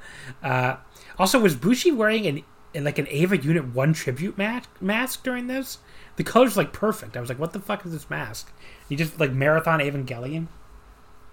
Uh, 0.43 0.77
also, 1.19 1.39
was 1.41 1.57
Bushi 1.57 1.91
wearing 1.91 2.27
an 2.27 2.85
like 2.85 2.99
an 2.99 3.07
Eva 3.09 3.37
Unit 3.37 3.75
One 3.75 3.93
tribute 3.93 4.39
mat- 4.39 4.69
mask 4.81 5.23
during 5.23 5.47
this? 5.47 5.79
The 6.17 6.25
color's 6.25 6.57
like 6.57 6.73
perfect. 6.73 7.17
I 7.17 7.21
was 7.21 7.29
like, 7.29 7.39
what 7.39 7.53
the 7.53 7.61
fuck 7.61 7.87
is 7.87 7.93
this 7.93 8.11
mask? 8.11 8.53
He 8.89 8.97
just 8.97 9.19
like 9.19 9.33
marathon 9.33 9.81
Evangelion. 9.81 10.49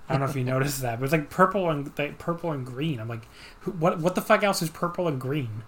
I 0.09 0.13
don't 0.13 0.21
know 0.21 0.29
if 0.29 0.35
you 0.35 0.43
noticed 0.43 0.81
that, 0.81 0.99
but 0.99 1.05
it's 1.05 1.13
like 1.13 1.29
purple 1.29 1.69
and 1.69 1.91
like, 1.97 2.17
purple 2.17 2.51
and 2.51 2.65
green. 2.65 2.99
I'm 2.99 3.07
like, 3.07 3.25
what 3.77 3.99
what 3.99 4.15
the 4.15 4.21
fuck 4.21 4.41
else 4.41 4.61
is 4.63 4.69
purple 4.69 5.07
and 5.07 5.21
green? 5.21 5.63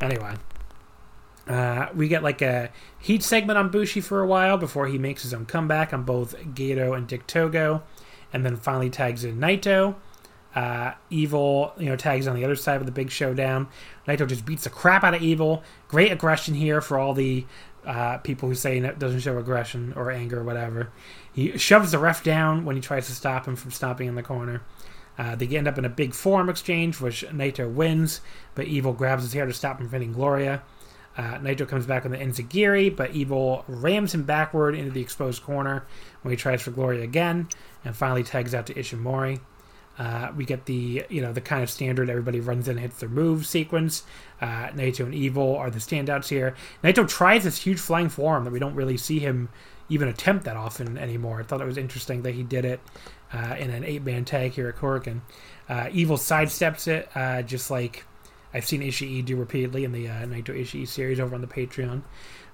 Anyway, 0.00 0.34
uh, 1.46 1.88
we 1.94 2.08
get 2.08 2.22
like 2.22 2.40
a 2.40 2.70
heat 2.98 3.22
segment 3.22 3.58
on 3.58 3.70
Bushi 3.70 4.00
for 4.00 4.20
a 4.20 4.26
while 4.26 4.56
before 4.56 4.86
he 4.86 4.96
makes 4.96 5.22
his 5.22 5.34
own 5.34 5.44
comeback 5.44 5.92
on 5.92 6.04
both 6.04 6.34
Gedo 6.54 6.96
and 6.96 7.06
Dick 7.06 7.26
Togo, 7.26 7.82
and 8.32 8.44
then 8.44 8.56
finally 8.56 8.88
tags 8.88 9.22
in 9.22 9.38
Naito. 9.38 9.96
Uh, 10.54 10.94
Evil, 11.10 11.72
you 11.78 11.86
know, 11.86 11.94
tags 11.94 12.26
on 12.26 12.34
the 12.34 12.44
other 12.44 12.56
side 12.56 12.80
of 12.80 12.86
the 12.86 12.92
big 12.92 13.10
showdown. 13.10 13.68
Naito 14.06 14.26
just 14.26 14.46
beats 14.46 14.64
the 14.64 14.70
crap 14.70 15.04
out 15.04 15.14
of 15.14 15.22
Evil. 15.22 15.62
Great 15.88 16.10
aggression 16.10 16.54
here 16.54 16.80
for 16.80 16.98
all 16.98 17.12
the 17.12 17.44
uh, 17.86 18.18
people 18.18 18.48
who 18.48 18.54
say 18.54 18.78
it 18.78 18.98
doesn't 18.98 19.20
show 19.20 19.38
aggression 19.38 19.92
or 19.94 20.10
anger 20.10 20.40
or 20.40 20.44
whatever. 20.44 20.90
He 21.38 21.56
shoves 21.56 21.92
the 21.92 22.00
ref 22.00 22.24
down 22.24 22.64
when 22.64 22.74
he 22.74 22.82
tries 22.82 23.06
to 23.06 23.12
stop 23.12 23.46
him 23.46 23.54
from 23.54 23.70
stopping 23.70 24.08
in 24.08 24.16
the 24.16 24.24
corner. 24.24 24.60
Uh, 25.16 25.36
they 25.36 25.46
end 25.46 25.68
up 25.68 25.78
in 25.78 25.84
a 25.84 25.88
big 25.88 26.12
forearm 26.12 26.48
exchange, 26.48 27.00
which 27.00 27.24
Naito 27.28 27.72
wins, 27.72 28.20
but 28.56 28.66
Evil 28.66 28.92
grabs 28.92 29.22
his 29.22 29.34
hair 29.34 29.46
to 29.46 29.52
stop 29.52 29.78
him 29.78 29.86
from 29.86 30.00
hitting 30.00 30.12
Gloria. 30.12 30.64
Uh, 31.16 31.38
Naito 31.38 31.68
comes 31.68 31.86
back 31.86 32.04
on 32.04 32.10
the 32.10 32.18
enziguri, 32.18 32.94
but 32.94 33.12
Evil 33.12 33.64
rams 33.68 34.14
him 34.14 34.24
backward 34.24 34.74
into 34.74 34.90
the 34.90 35.00
exposed 35.00 35.44
corner 35.44 35.86
when 36.22 36.32
he 36.32 36.36
tries 36.36 36.60
for 36.60 36.72
Gloria 36.72 37.04
again, 37.04 37.46
and 37.84 37.94
finally 37.94 38.24
tags 38.24 38.52
out 38.52 38.66
to 38.66 38.74
Ishimori. 38.74 39.38
Uh, 39.96 40.32
we 40.36 40.44
get 40.44 40.66
the 40.66 41.04
you 41.08 41.20
know 41.20 41.32
the 41.32 41.40
kind 41.40 41.62
of 41.62 41.70
standard 41.70 42.10
everybody 42.10 42.40
runs 42.40 42.66
in 42.66 42.72
and 42.72 42.80
hits 42.80 42.98
their 42.98 43.08
move 43.08 43.46
sequence. 43.46 44.02
Uh, 44.40 44.70
Naito 44.70 45.04
and 45.04 45.14
Evil 45.14 45.56
are 45.56 45.70
the 45.70 45.78
standouts 45.78 46.30
here. 46.30 46.56
Naito 46.82 47.06
tries 47.08 47.44
this 47.44 47.62
huge 47.62 47.78
flying 47.78 48.08
forearm 48.08 48.42
that 48.42 48.52
we 48.52 48.58
don't 48.58 48.74
really 48.74 48.96
see 48.96 49.20
him 49.20 49.48
even 49.88 50.08
attempt 50.08 50.44
that 50.44 50.56
often 50.56 50.98
anymore. 50.98 51.40
I 51.40 51.42
thought 51.42 51.60
it 51.60 51.66
was 51.66 51.78
interesting 51.78 52.22
that 52.22 52.34
he 52.34 52.42
did 52.42 52.64
it 52.64 52.80
uh, 53.32 53.56
in 53.58 53.70
an 53.70 53.84
eight 53.84 54.02
man 54.02 54.24
tag 54.24 54.52
here 54.52 54.68
at 54.68 54.76
Korakuen. 54.76 55.20
Uh, 55.68 55.88
Evil 55.92 56.16
sidesteps 56.16 56.88
it 56.88 57.08
uh, 57.14 57.42
just 57.42 57.70
like 57.70 58.04
I've 58.52 58.66
seen 58.66 58.80
Ishii 58.80 59.24
do 59.24 59.36
repeatedly 59.36 59.84
in 59.84 59.92
the 59.92 60.08
uh, 60.08 60.24
Naito 60.24 60.58
Ishii 60.58 60.88
series 60.88 61.20
over 61.20 61.34
on 61.34 61.40
the 61.40 61.46
Patreon. 61.46 62.02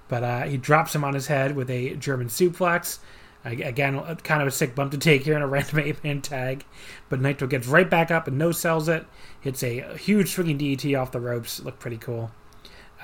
But 0.07 0.23
uh, 0.23 0.41
he 0.43 0.57
drops 0.57 0.93
him 0.93 1.03
on 1.03 1.13
his 1.13 1.27
head 1.27 1.55
with 1.55 1.69
a 1.69 1.95
German 1.95 2.27
suplex. 2.27 2.99
Again, 3.43 4.01
kind 4.23 4.41
of 4.41 4.47
a 4.47 4.51
sick 4.51 4.73
bump 4.73 4.91
to 4.91 4.97
take 4.97 5.23
here 5.23 5.35
in 5.35 5.41
a 5.43 5.47
random 5.47 5.79
eight 5.79 6.03
man 6.03 6.21
tag. 6.21 6.65
But 7.09 7.21
Naito 7.21 7.47
gets 7.47 7.67
right 7.67 7.89
back 7.89 8.11
up 8.11 8.27
and 8.27 8.37
no 8.37 8.51
sells 8.51 8.89
it. 8.89 9.05
Hits 9.39 9.63
a 9.63 9.95
huge 9.97 10.31
swinging 10.31 10.57
DDT 10.57 10.99
off 10.99 11.11
the 11.11 11.19
ropes. 11.19 11.59
Looked 11.59 11.79
pretty 11.79 11.97
cool. 11.97 12.31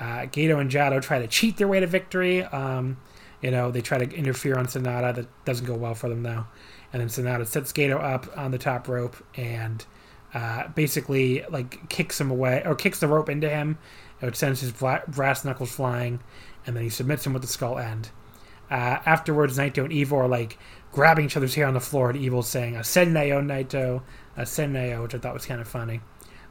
Uh, 0.00 0.26
Gedo 0.26 0.60
and 0.60 0.70
Jado 0.70 1.00
try 1.00 1.20
to 1.20 1.28
cheat 1.28 1.58
their 1.58 1.68
way 1.68 1.78
to 1.78 1.86
victory. 1.86 2.42
Um, 2.44 2.96
you 3.42 3.50
know, 3.50 3.70
they 3.70 3.80
try 3.80 3.98
to 3.98 4.16
interfere 4.16 4.56
on 4.56 4.66
Sanada. 4.66 5.14
That 5.14 5.44
doesn't 5.44 5.66
go 5.66 5.74
well 5.74 5.94
for 5.94 6.08
them, 6.08 6.22
though. 6.22 6.46
And 6.92 7.00
then 7.00 7.08
Sanada 7.08 7.46
sets 7.46 7.72
Gedo 7.72 8.00
up 8.02 8.26
on 8.36 8.50
the 8.50 8.58
top 8.58 8.88
rope 8.88 9.16
and 9.34 9.84
uh, 10.34 10.68
basically 10.68 11.44
like 11.50 11.88
kicks 11.88 12.20
him 12.20 12.30
away 12.30 12.62
or 12.64 12.74
kicks 12.74 13.00
the 13.00 13.08
rope 13.08 13.28
into 13.28 13.48
him, 13.48 13.78
which 14.20 14.36
sends 14.36 14.60
his 14.60 14.72
brass 14.72 15.44
knuckles 15.44 15.72
flying, 15.72 16.20
and 16.66 16.76
then 16.76 16.82
he 16.84 16.90
submits 16.90 17.26
him 17.26 17.32
with 17.32 17.42
the 17.42 17.48
skull 17.48 17.78
end. 17.78 18.10
Uh, 18.70 19.00
afterwards, 19.04 19.58
Naito 19.58 19.84
and 19.84 19.92
Evil 19.92 20.18
are 20.18 20.28
like 20.28 20.58
grabbing 20.92 21.26
each 21.26 21.36
other's 21.36 21.54
hair 21.54 21.66
on 21.66 21.74
the 21.74 21.80
floor, 21.80 22.10
and 22.10 22.18
Evil 22.18 22.42
saying 22.42 22.74
"Asenneo 22.74 23.42
Naito, 23.44 24.02
Asenneo," 24.38 25.02
which 25.02 25.14
I 25.14 25.18
thought 25.18 25.34
was 25.34 25.46
kind 25.46 25.60
of 25.60 25.68
funny. 25.68 26.00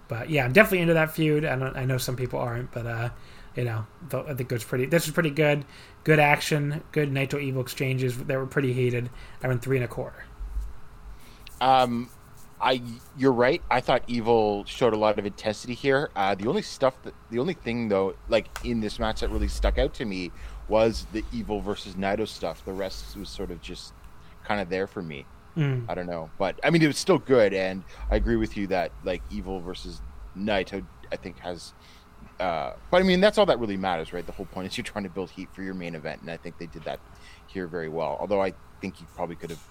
But 0.07 0.29
yeah, 0.29 0.43
I'm 0.43 0.51
definitely 0.51 0.81
into 0.81 0.93
that 0.93 1.11
feud. 1.11 1.45
I, 1.45 1.53
I 1.53 1.85
know 1.85 1.97
some 1.97 2.15
people 2.15 2.39
aren't, 2.39 2.71
but 2.71 2.85
uh, 2.85 3.09
you 3.55 3.65
know, 3.65 3.85
I 4.13 4.33
think 4.33 4.51
it 4.51 4.51
was 4.51 4.63
pretty. 4.63 4.85
This 4.85 5.05
was 5.05 5.13
pretty 5.13 5.29
good. 5.29 5.65
Good 6.03 6.19
action. 6.19 6.83
Good 6.91 7.11
Naito 7.11 7.41
Evil 7.41 7.61
exchanges. 7.61 8.17
They 8.17 8.37
were 8.37 8.47
pretty 8.47 8.73
heated. 8.73 9.09
I 9.43 9.47
went 9.47 9.61
three 9.61 9.77
and 9.77 9.85
a 9.85 9.89
quarter. 9.89 10.23
Um, 11.59 12.09
I 12.61 12.81
you're 13.17 13.31
right. 13.31 13.61
I 13.69 13.81
thought 13.81 14.03
Evil 14.07 14.63
showed 14.65 14.93
a 14.93 14.97
lot 14.97 15.17
of 15.17 15.25
intensity 15.25 15.73
here. 15.73 16.11
Uh, 16.15 16.35
the 16.35 16.47
only 16.47 16.61
stuff 16.61 17.01
that 17.03 17.13
the 17.29 17.39
only 17.39 17.55
thing 17.55 17.89
though, 17.89 18.15
like 18.29 18.47
in 18.63 18.79
this 18.79 18.99
match 18.99 19.21
that 19.21 19.29
really 19.29 19.47
stuck 19.47 19.77
out 19.77 19.93
to 19.95 20.05
me 20.05 20.31
was 20.67 21.07
the 21.11 21.23
Evil 21.33 21.59
versus 21.59 21.95
Naito 21.95 22.27
stuff. 22.27 22.63
The 22.63 22.73
rest 22.73 23.17
was 23.17 23.29
sort 23.29 23.51
of 23.51 23.61
just 23.61 23.93
kind 24.43 24.61
of 24.61 24.69
there 24.69 24.87
for 24.87 25.01
me. 25.01 25.25
Mm. 25.57 25.85
I 25.89 25.95
don't 25.95 26.07
know, 26.07 26.29
but 26.37 26.59
I 26.63 26.69
mean 26.69 26.81
it 26.81 26.87
was 26.87 26.97
still 26.97 27.17
good, 27.17 27.53
and 27.53 27.83
I 28.09 28.15
agree 28.15 28.37
with 28.37 28.55
you 28.55 28.67
that 28.67 28.91
like 29.03 29.21
Evil 29.29 29.59
versus 29.59 30.01
Naito, 30.37 30.85
I 31.11 31.15
think 31.17 31.39
has. 31.39 31.73
Uh, 32.41 32.73
but 32.89 33.01
I 33.01 33.05
mean 33.05 33.21
that's 33.21 33.37
all 33.37 33.45
that 33.45 33.59
really 33.59 33.77
matters, 33.77 34.13
right? 34.13 34.25
The 34.25 34.31
whole 34.31 34.47
point 34.47 34.67
is 34.67 34.75
you're 34.75 34.83
trying 34.83 35.03
to 35.03 35.11
build 35.11 35.29
heat 35.29 35.47
for 35.53 35.61
your 35.61 35.75
main 35.75 35.93
event, 35.93 36.21
and 36.21 36.31
I 36.31 36.37
think 36.37 36.57
they 36.57 36.65
did 36.65 36.83
that 36.85 36.99
here 37.45 37.67
very 37.67 37.87
well. 37.87 38.17
Although 38.19 38.41
I 38.41 38.53
think 38.81 38.99
you 38.99 39.05
probably 39.15 39.35
could 39.35 39.51
have 39.51 39.63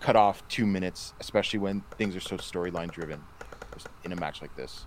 cut 0.00 0.16
off 0.16 0.46
two 0.48 0.66
minutes, 0.66 1.12
especially 1.20 1.60
when 1.60 1.82
things 1.96 2.16
are 2.16 2.20
so 2.20 2.36
storyline 2.36 2.90
driven 2.90 3.22
in 4.02 4.10
a 4.10 4.16
match 4.16 4.42
like 4.42 4.54
this. 4.56 4.84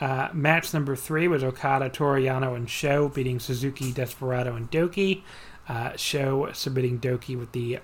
Uh, 0.00 0.28
match 0.32 0.72
number 0.72 0.96
three 0.96 1.28
was 1.28 1.44
Okada, 1.44 1.90
Toru 1.90 2.22
Yano, 2.22 2.56
and 2.56 2.70
Sho 2.70 3.10
beating 3.10 3.38
Suzuki, 3.38 3.92
Desperado, 3.92 4.56
and 4.56 4.70
Douki. 4.70 5.22
Uh, 5.68 5.94
Sho 5.96 6.50
submitting 6.52 6.98
Douki 6.98 7.38
with 7.38 7.52
the 7.52 7.80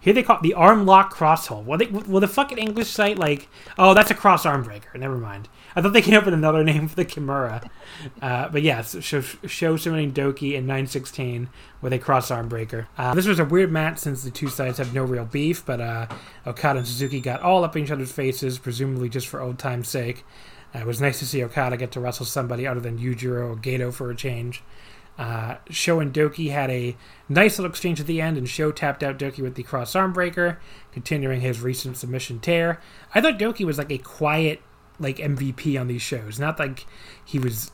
here 0.00 0.12
they 0.12 0.22
call 0.22 0.36
it 0.36 0.42
the 0.42 0.54
arm 0.54 0.86
lock 0.86 1.10
cross 1.10 1.46
hold. 1.46 1.66
Well, 1.66 1.78
they, 1.78 1.86
the 1.86 2.28
fucking 2.28 2.58
English 2.58 2.88
site 2.90 3.18
like, 3.18 3.48
oh, 3.78 3.94
that's 3.94 4.10
a 4.10 4.14
cross 4.14 4.44
arm 4.44 4.62
breaker. 4.62 4.96
Never 4.98 5.16
mind. 5.16 5.48
I 5.76 5.80
thought 5.80 5.92
they 5.92 6.02
came 6.02 6.14
up 6.14 6.24
with 6.24 6.34
another 6.34 6.62
name 6.64 6.88
for 6.88 6.96
the 6.96 7.04
Kimura. 7.04 7.68
Uh, 8.20 8.48
but 8.48 8.62
yes, 8.62 9.02
Sho, 9.02 9.20
Sho 9.20 9.76
submitting 9.76 10.12
Douki 10.12 10.52
in 10.52 10.66
916 10.66 11.48
with 11.80 11.92
a 11.92 11.98
cross 11.98 12.30
arm 12.30 12.48
breaker. 12.48 12.88
Uh, 12.96 13.14
this 13.14 13.26
was 13.26 13.38
a 13.38 13.44
weird 13.44 13.72
match 13.72 13.98
since 13.98 14.22
the 14.22 14.30
two 14.30 14.48
sides 14.48 14.78
have 14.78 14.94
no 14.94 15.04
real 15.04 15.24
beef, 15.24 15.64
but 15.64 15.80
uh, 15.80 16.06
Okada 16.46 16.80
and 16.80 16.88
Suzuki 16.88 17.20
got 17.20 17.40
all 17.40 17.64
up 17.64 17.76
in 17.76 17.84
each 17.84 17.90
other's 17.90 18.12
faces, 18.12 18.58
presumably 18.58 19.08
just 19.08 19.26
for 19.26 19.40
old 19.40 19.58
time's 19.58 19.88
sake. 19.88 20.24
Uh, 20.74 20.80
it 20.80 20.86
was 20.86 21.00
nice 21.00 21.18
to 21.20 21.26
see 21.26 21.42
Okada 21.42 21.76
get 21.76 21.92
to 21.92 22.00
wrestle 22.00 22.26
somebody 22.26 22.66
other 22.66 22.80
than 22.80 22.98
Yujiro 22.98 23.52
or 23.52 23.56
Gedo 23.56 23.92
for 23.92 24.10
a 24.10 24.16
change. 24.16 24.62
Uh, 25.16 25.56
Sho 25.70 26.00
and 26.00 26.12
Douki 26.12 26.50
had 26.50 26.70
a 26.70 26.96
nice 27.28 27.58
little 27.58 27.70
exchange 27.70 28.00
at 28.00 28.06
the 28.06 28.20
end, 28.20 28.36
and 28.36 28.48
Sho 28.48 28.72
tapped 28.72 29.02
out 29.02 29.18
Douki 29.18 29.38
with 29.38 29.54
the 29.54 29.62
cross 29.62 29.94
arm 29.94 30.12
breaker, 30.12 30.58
continuing 30.92 31.40
his 31.40 31.60
recent 31.60 31.96
submission 31.96 32.40
tear. 32.40 32.80
I 33.14 33.20
thought 33.20 33.38
Douki 33.38 33.64
was 33.64 33.78
like 33.78 33.92
a 33.92 33.98
quiet 33.98 34.60
like 34.98 35.16
MVP 35.16 35.80
on 35.80 35.86
these 35.86 36.02
shows. 36.02 36.38
Not 36.38 36.58
like 36.58 36.86
he 37.24 37.38
was 37.38 37.70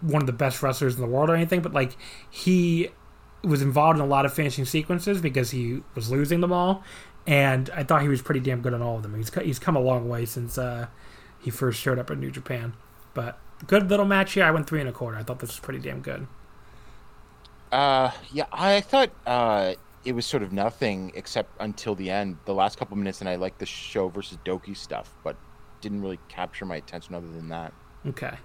one 0.00 0.22
of 0.22 0.26
the 0.26 0.32
best 0.32 0.62
wrestlers 0.62 0.94
in 0.94 1.00
the 1.00 1.06
world 1.06 1.30
or 1.30 1.34
anything, 1.34 1.62
but 1.62 1.72
like 1.72 1.96
he 2.30 2.90
was 3.42 3.62
involved 3.62 3.98
in 3.98 4.04
a 4.04 4.08
lot 4.08 4.24
of 4.24 4.32
finishing 4.32 4.64
sequences 4.64 5.20
because 5.20 5.50
he 5.50 5.82
was 5.94 6.10
losing 6.10 6.40
them 6.40 6.52
all, 6.52 6.82
and 7.26 7.70
I 7.74 7.84
thought 7.84 8.02
he 8.02 8.08
was 8.08 8.22
pretty 8.22 8.40
damn 8.40 8.60
good 8.60 8.74
on 8.74 8.82
all 8.82 8.96
of 8.96 9.02
them. 9.02 9.14
He's 9.14 9.32
he's 9.34 9.58
come 9.58 9.76
a 9.76 9.80
long 9.80 10.08
way 10.08 10.26
since 10.26 10.58
uh, 10.58 10.88
he 11.38 11.50
first 11.50 11.80
showed 11.80 11.98
up 11.98 12.10
at 12.10 12.18
New 12.18 12.30
Japan, 12.30 12.74
but 13.14 13.38
good 13.66 13.88
little 13.88 14.06
match 14.06 14.34
here. 14.34 14.44
I 14.44 14.50
went 14.50 14.66
three 14.66 14.80
and 14.80 14.88
a 14.88 14.92
quarter. 14.92 15.16
I 15.16 15.22
thought 15.22 15.38
this 15.38 15.50
was 15.50 15.60
pretty 15.60 15.80
damn 15.80 16.00
good. 16.00 16.26
Uh, 17.72 18.10
yeah, 18.32 18.44
I 18.52 18.82
thought 18.82 19.10
uh, 19.26 19.74
it 20.04 20.12
was 20.12 20.26
sort 20.26 20.42
of 20.42 20.52
nothing 20.52 21.10
except 21.14 21.50
until 21.58 21.94
the 21.94 22.10
end, 22.10 22.36
the 22.44 22.54
last 22.54 22.78
couple 22.78 22.96
minutes, 22.96 23.20
and 23.20 23.28
I 23.28 23.36
liked 23.36 23.58
the 23.58 23.66
Sho 23.66 24.08
versus 24.08 24.38
Douki 24.44 24.76
stuff, 24.76 25.14
but 25.24 25.36
didn't 25.80 26.02
really 26.02 26.20
capture 26.28 26.66
my 26.66 26.76
attention 26.76 27.14
other 27.14 27.26
than 27.28 27.48
that. 27.48 27.72
Okay. 28.06 28.36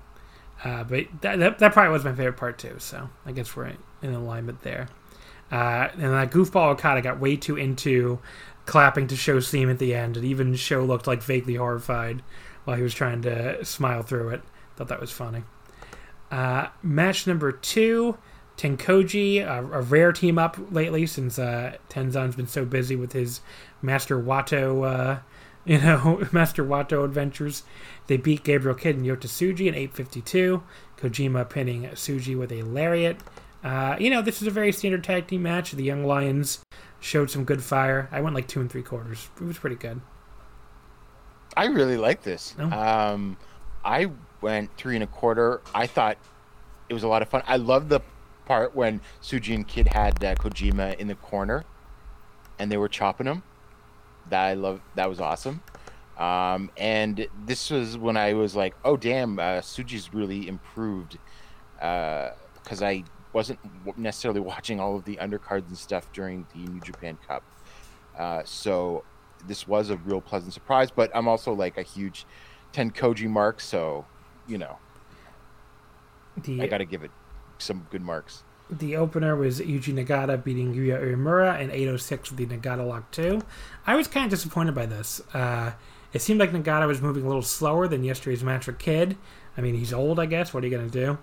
Uh, 0.64 0.84
but 0.86 1.06
that, 1.22 1.40
that, 1.40 1.60
that, 1.60 1.74
probably 1.74 1.92
was 1.92 2.06
my 2.06 2.14
favorite 2.14 2.38
part 2.38 2.58
too, 2.58 2.76
so 2.80 3.10
I 3.26 3.32
guess 3.34 3.56
we're 3.56 3.74
in 4.02 4.14
alignment 4.14 4.62
there. 4.62 4.88
Uh, 5.52 5.90
and 5.94 6.14
that 6.14 6.32
goofball 6.32 6.72
Okada 6.72 7.02
got 7.02 7.20
way 7.20 7.36
too 7.36 7.58
into 7.58 8.20
clapping 8.66 9.08
to 9.08 9.16
Sho 9.16 9.40
steam 9.40 9.70
at 9.70 9.78
the 9.78 9.94
end, 9.94 10.18
and 10.18 10.26
even 10.26 10.56
Sho 10.56 10.84
looked 10.84 11.06
like 11.06 11.22
vaguely 11.22 11.56
horrified 11.56 12.24
while 12.64 12.78
he 12.78 12.84
was 12.84 12.94
trying 12.94 13.22
to 13.24 13.64
smile 13.64 14.04
through 14.04 14.30
it. 14.30 14.42
Thought 14.76 14.88
that 14.88 15.02
was 15.02 15.12
funny. 15.12 15.44
Uh, 16.32 16.68
match 16.82 17.28
number 17.28 17.52
two, 17.52 18.18
Tenkoji, 18.58 19.42
a, 19.42 19.60
a, 19.60 19.82
rare 19.82 20.12
team 20.12 20.40
up 20.40 20.58
lately 20.72 21.06
since 21.06 21.38
uh, 21.38 21.78
Tenzan's 21.90 22.36
been 22.36 22.48
so 22.48 22.66
busy 22.66 22.96
with 22.96 23.14
his 23.14 23.42
Master 23.84 24.20
Wato 24.20 24.84
uh, 24.84 25.20
you 25.68 25.80
know, 25.80 26.26
Master 26.32 26.64
Wato 26.64 27.04
Adventures. 27.04 27.64
They 28.08 28.16
beat 28.16 28.46
Gabriel 28.46 28.76
Kidd 28.76 28.96
and 28.96 29.06
Yota 29.06 29.28
Tsuji 29.28 29.68
in 29.68 29.76
852. 29.76 30.64
Kojima 30.98 31.48
pinning 31.48 31.84
Tsuji 31.84 32.38
with 32.40 32.54
a 32.54 32.64
lariat. 32.64 33.18
Uh, 33.64 33.98
you 34.00 34.10
know, 34.10 34.22
this 34.22 34.42
is 34.42 34.48
a 34.48 34.52
very 34.52 34.72
standard 34.72 35.04
tag 35.04 35.28
team 35.28 35.44
match. 35.44 35.72
The 35.72 35.84
Young 35.84 36.06
Lions 36.06 36.64
showed 37.02 37.30
some 37.30 37.44
good 37.44 37.62
fire. 37.62 38.08
I 38.14 38.22
went 38.22 38.34
like 38.34 38.48
two 38.48 38.62
and 38.62 38.72
three 38.72 38.82
quarters. 38.82 39.30
It 39.36 39.44
was 39.44 39.58
pretty 39.58 39.76
good. 39.76 40.00
I 41.58 41.66
really 41.66 41.98
like 41.98 42.24
this. 42.24 42.56
Oh. 42.58 42.72
Um, 42.72 43.36
I 43.84 44.10
went 44.40 44.76
three 44.78 44.96
and 44.96 45.04
a 45.04 45.08
quarter. 45.08 45.62
I 45.76 45.86
thought 45.86 46.18
it 46.88 46.94
was 46.94 47.04
a 47.04 47.10
lot 47.10 47.22
of 47.22 47.28
fun. 47.28 47.44
I 47.46 47.58
love 47.58 47.90
the 47.90 48.00
part 48.48 48.76
when 48.76 49.02
Tsuji 49.22 49.54
and 49.54 49.68
Kidd 49.68 49.90
had 49.90 50.24
uh, 50.24 50.36
Kojima 50.36 50.98
in 50.98 51.08
the 51.08 51.16
corner 51.16 51.66
and 52.58 52.72
they 52.72 52.78
were 52.78 52.88
chopping 52.88 53.28
him 53.28 53.44
that 54.30 54.44
I 54.46 54.54
love. 54.54 54.82
That 54.96 55.10
was 55.10 55.20
awesome. 55.20 55.62
Um, 56.18 56.72
and 56.78 57.28
this 57.46 57.70
was 57.70 57.98
when 57.98 58.18
I 58.18 58.34
was 58.34 58.56
like, 58.56 58.76
oh 58.84 58.98
damn, 58.98 59.38
uh, 59.38 59.62
Tsuji's 59.62 60.14
really 60.14 60.48
improved 60.48 61.18
because 61.76 62.82
uh, 62.82 62.86
I 62.86 63.04
wasn't 63.34 63.60
necessarily 63.98 64.40
watching 64.54 64.80
all 64.80 64.96
of 64.96 65.06
the 65.06 65.18
undercards 65.18 65.68
and 65.68 65.78
stuff 65.78 66.12
during 66.14 66.48
the 66.54 66.62
New 66.72 66.82
Japan 66.82 67.18
Cup. 67.28 67.44
Uh, 68.18 68.42
so 68.46 69.04
this 69.46 69.68
was 69.68 69.90
a 69.92 69.98
real 69.98 70.22
pleasant 70.22 70.54
surprise. 70.54 70.90
But 70.90 71.12
I'm 71.14 71.28
also 71.28 71.54
like 71.54 71.78
a 71.78 71.84
huge 71.84 72.26
Tenkoji 72.74 73.30
mark, 73.30 73.62
so 73.62 74.06
you 74.48 74.58
know, 74.58 74.78
the, 76.38 76.62
I 76.62 76.68
got 76.68 76.80
to 76.80 76.86
give 76.86 77.04
it 77.04 77.12
some 77.60 77.88
good 77.90 78.02
marks. 78.02 78.44
The 78.70 78.98
opener 78.98 79.36
was 79.36 79.62
Yuji 79.62 79.94
Nagata 79.94 80.44
beating 80.44 80.74
Yuya 80.76 81.02
Uemura 81.02 81.60
in 81.62 81.72
806 81.72 82.32
with 82.32 82.38
the 82.50 82.58
Nagata 82.58 82.86
Lock 82.86 83.10
2. 83.12 83.42
I 83.86 83.96
was 83.96 84.08
kind 84.08 84.26
of 84.26 84.30
disappointed 84.30 84.76
by 84.76 84.86
this. 84.86 85.22
Uh, 85.34 85.72
It 86.14 86.22
seemed 86.22 86.40
like 86.40 86.52
Nagata 86.52 86.88
was 86.88 87.02
moving 87.02 87.24
a 87.24 87.28
little 87.28 87.42
slower 87.42 87.88
than 87.88 88.04
yesterday's 88.04 88.44
match 88.44 88.68
with 88.68 88.78
Kidd. 88.80 89.18
I 89.58 89.62
mean, 89.62 89.76
he's 89.76 89.94
old, 89.94 90.20
I 90.20 90.26
guess. 90.26 90.54
What 90.54 90.64
are 90.64 90.68
you 90.68 90.76
going 90.76 90.90
to 90.90 91.06
do? 91.06 91.18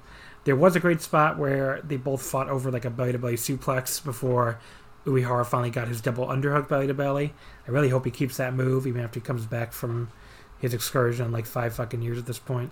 There 0.45 0.57
was 0.57 0.77
a 0.77 0.81
great 0.81 1.01
spot 1.01 1.39
where 1.39 1.81
they 1.83 1.97
both 1.97 2.23
fought 2.23 2.49
over 2.49 2.71
like 2.71 2.85
a 2.85 2.91
belly 2.91 3.13
to 3.13 3.19
belly 3.19 3.37
suplex 3.37 4.03
before 4.03 4.59
Uehara 5.07 5.45
finally 5.47 5.71
got 5.71 5.89
his 5.89 6.01
double 6.01 6.27
underhook 6.27 6.69
belly 6.69 6.87
to 6.87 6.95
belly. 6.95 7.33
I 7.67 7.71
really 7.71 7.89
hope 7.91 8.05
he 8.05 8.11
keeps 8.11 8.37
that 8.37 8.55
move 8.55 8.87
even 8.87 9.03
after 9.03 9.21
he 9.21 9.25
comes 9.25 9.47
back 9.47 9.73
from 9.73 10.11
his 10.59 10.75
excursion 10.75 11.33
like 11.33 11.47
five 11.47 11.75
fucking 11.75 12.03
years 12.03 12.19
at 12.19 12.27
this 12.27 12.39
point. 12.39 12.71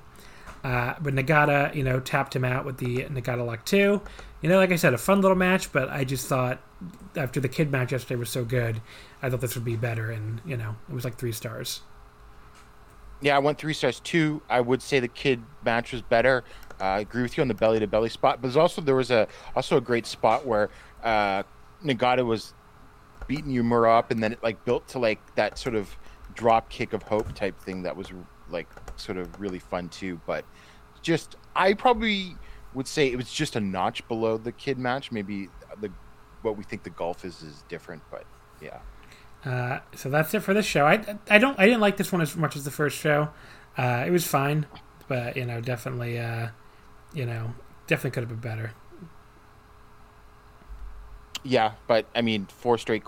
Uh, 0.64 0.94
but 1.00 1.14
Nagata, 1.14 1.74
you 1.74 1.82
know, 1.82 1.98
tapped 1.98 2.36
him 2.36 2.44
out 2.44 2.64
with 2.64 2.78
the 2.78 3.04
Nagata 3.04 3.44
Lock 3.44 3.64
2. 3.64 4.00
You 4.42 4.48
know, 4.48 4.58
like 4.58 4.70
I 4.70 4.76
said, 4.76 4.94
a 4.94 4.98
fun 4.98 5.20
little 5.20 5.36
match, 5.36 5.72
but 5.72 5.88
I 5.90 6.04
just 6.04 6.26
thought 6.26 6.60
after 7.16 7.40
the 7.40 7.48
Kidd 7.48 7.70
match 7.70 7.92
yesterday 7.92 8.16
was 8.16 8.30
so 8.30 8.44
good, 8.44 8.80
I 9.22 9.30
thought 9.30 9.40
this 9.40 9.54
would 9.54 9.64
be 9.64 9.76
better, 9.76 10.10
and, 10.10 10.40
you 10.44 10.56
know, 10.56 10.76
it 10.88 10.94
was 10.94 11.04
like 11.04 11.16
three 11.16 11.32
stars. 11.32 11.80
Yeah, 13.20 13.36
I 13.36 13.38
went 13.38 13.58
three 13.58 13.72
stars. 13.72 14.00
Two, 14.00 14.42
I 14.48 14.60
would 14.60 14.82
say 14.82 14.98
the 14.98 15.08
Kidd 15.08 15.42
match 15.64 15.92
was 15.92 16.02
better. 16.02 16.44
Uh, 16.80 16.84
I 16.84 17.00
agree 17.00 17.22
with 17.22 17.36
you 17.36 17.42
on 17.42 17.48
the 17.48 17.54
belly 17.54 17.78
to 17.78 17.86
belly 17.86 18.08
spot, 18.08 18.42
but 18.42 18.56
also 18.56 18.82
there 18.82 18.96
was 18.96 19.12
a 19.12 19.28
also 19.54 19.76
a 19.76 19.80
great 19.80 20.06
spot 20.06 20.44
where 20.44 20.70
uh, 21.04 21.44
Nagata 21.84 22.26
was 22.26 22.52
beating 23.28 23.52
Uemura 23.52 23.98
up, 23.98 24.10
and 24.10 24.20
then 24.20 24.32
it 24.32 24.42
like 24.42 24.64
built 24.64 24.88
to 24.88 24.98
like 24.98 25.20
that 25.36 25.56
sort 25.56 25.76
of 25.76 25.96
drop 26.34 26.68
kick 26.68 26.92
of 26.92 27.04
hope 27.04 27.32
type 27.34 27.56
thing 27.60 27.82
that 27.82 27.96
was 27.96 28.08
like 28.50 28.68
sort 29.00 29.18
of 29.18 29.40
really 29.40 29.58
fun 29.58 29.88
too. 29.88 30.20
But 30.26 30.44
just 31.02 31.36
I 31.54 31.74
probably 31.74 32.36
would 32.74 32.86
say 32.86 33.10
it 33.10 33.16
was 33.16 33.32
just 33.32 33.56
a 33.56 33.60
notch 33.60 34.06
below 34.08 34.36
the 34.36 34.52
Kidd 34.52 34.78
match. 34.78 35.12
Maybe 35.12 35.48
the 35.80 35.90
what 36.42 36.56
we 36.56 36.64
think 36.64 36.82
the 36.82 36.90
golf 36.90 37.24
is 37.24 37.42
is 37.42 37.64
different, 37.68 38.02
but 38.10 38.24
yeah. 38.60 38.78
Uh, 39.44 39.80
so 39.94 40.08
that's 40.08 40.32
it 40.34 40.40
for 40.40 40.54
this 40.54 40.66
show. 40.66 40.86
I 40.86 41.18
I 41.28 41.38
don't 41.38 41.58
I 41.58 41.64
didn't 41.66 41.80
like 41.80 41.96
this 41.96 42.12
one 42.12 42.20
as 42.20 42.36
much 42.36 42.56
as 42.56 42.64
the 42.64 42.70
first 42.70 42.96
show. 42.96 43.28
Uh, 43.76 44.04
it 44.06 44.10
was 44.10 44.26
fine, 44.26 44.66
but 45.08 45.36
you 45.36 45.44
know 45.44 45.60
definitely 45.60 46.18
uh, 46.18 46.48
you 47.12 47.26
know 47.26 47.54
definitely 47.86 48.10
could 48.10 48.22
have 48.22 48.28
been 48.28 48.38
better. 48.38 48.72
Yeah, 51.44 51.72
but 51.88 52.06
I 52.14 52.22
mean, 52.22 52.46
four 52.46 52.78
straight 52.78 53.02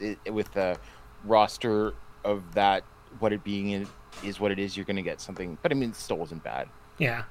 it, 0.00 0.32
with 0.32 0.52
the 0.52 0.78
roster 1.24 1.92
of 2.24 2.54
that, 2.54 2.84
what 3.18 3.32
it 3.32 3.44
being 3.44 3.70
in, 3.70 3.86
is 4.24 4.40
what 4.40 4.50
it 4.52 4.58
is. 4.58 4.76
You're 4.76 4.86
going 4.86 4.96
to 4.96 5.02
get 5.02 5.20
something, 5.20 5.58
but 5.62 5.72
I 5.72 5.74
mean, 5.74 5.92
still 5.92 6.16
wasn't 6.16 6.42
bad. 6.42 6.68
Yeah. 6.98 7.24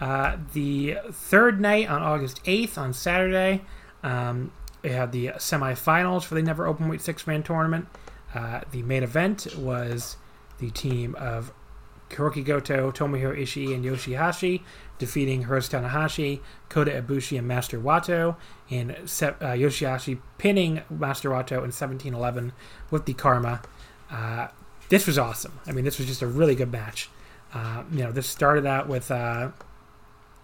Uh, 0.00 0.36
the 0.52 0.98
third 1.10 1.60
night 1.60 1.88
on 1.88 2.02
August 2.02 2.44
8th 2.44 2.76
on 2.76 2.92
Saturday, 2.92 3.62
um, 4.02 4.52
we 4.82 4.90
had 4.90 5.12
the 5.12 5.28
semifinals 5.36 6.24
for 6.24 6.34
the 6.34 6.42
Never 6.42 6.66
Open 6.66 6.88
Weight 6.88 7.00
six 7.00 7.26
man 7.26 7.42
tournament. 7.42 7.88
Uh, 8.34 8.60
the 8.70 8.82
main 8.82 9.02
event 9.02 9.56
was 9.56 10.16
the 10.58 10.70
team 10.70 11.14
of 11.16 11.52
Hirooki 12.10 12.44
Goto, 12.44 12.92
Tomohiro 12.92 13.36
Ishii, 13.36 13.74
and 13.74 13.84
Yoshihashi 13.84 14.62
defeating 14.98 15.44
Hiroshi 15.44 15.70
Tanahashi, 15.80 16.40
Kota 16.68 16.90
Ibushi, 16.90 17.38
and 17.38 17.46
Master 17.46 17.78
Wato, 17.78 18.36
and 18.70 18.92
uh, 18.92 18.94
Yoshihashi 18.96 20.18
pinning 20.38 20.82
Master 20.88 21.30
Wato 21.30 21.64
in 21.64 21.70
17-11 21.70 22.52
with 22.90 23.06
the 23.06 23.14
Karma. 23.14 23.62
Uh, 24.10 24.48
this 24.88 25.06
was 25.06 25.18
awesome. 25.18 25.58
I 25.66 25.72
mean, 25.72 25.84
this 25.84 25.98
was 25.98 26.06
just 26.06 26.22
a 26.22 26.26
really 26.26 26.54
good 26.54 26.70
match. 26.70 27.08
Uh, 27.52 27.84
you 27.92 28.02
know, 28.02 28.12
this 28.12 28.26
started 28.26 28.66
out 28.66 28.88
with, 28.88 29.10
uh, 29.10 29.50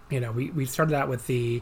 you 0.09 0.19
know, 0.19 0.31
we, 0.31 0.49
we 0.51 0.65
started 0.65 0.95
out 0.95 1.09
with 1.09 1.27
the 1.27 1.61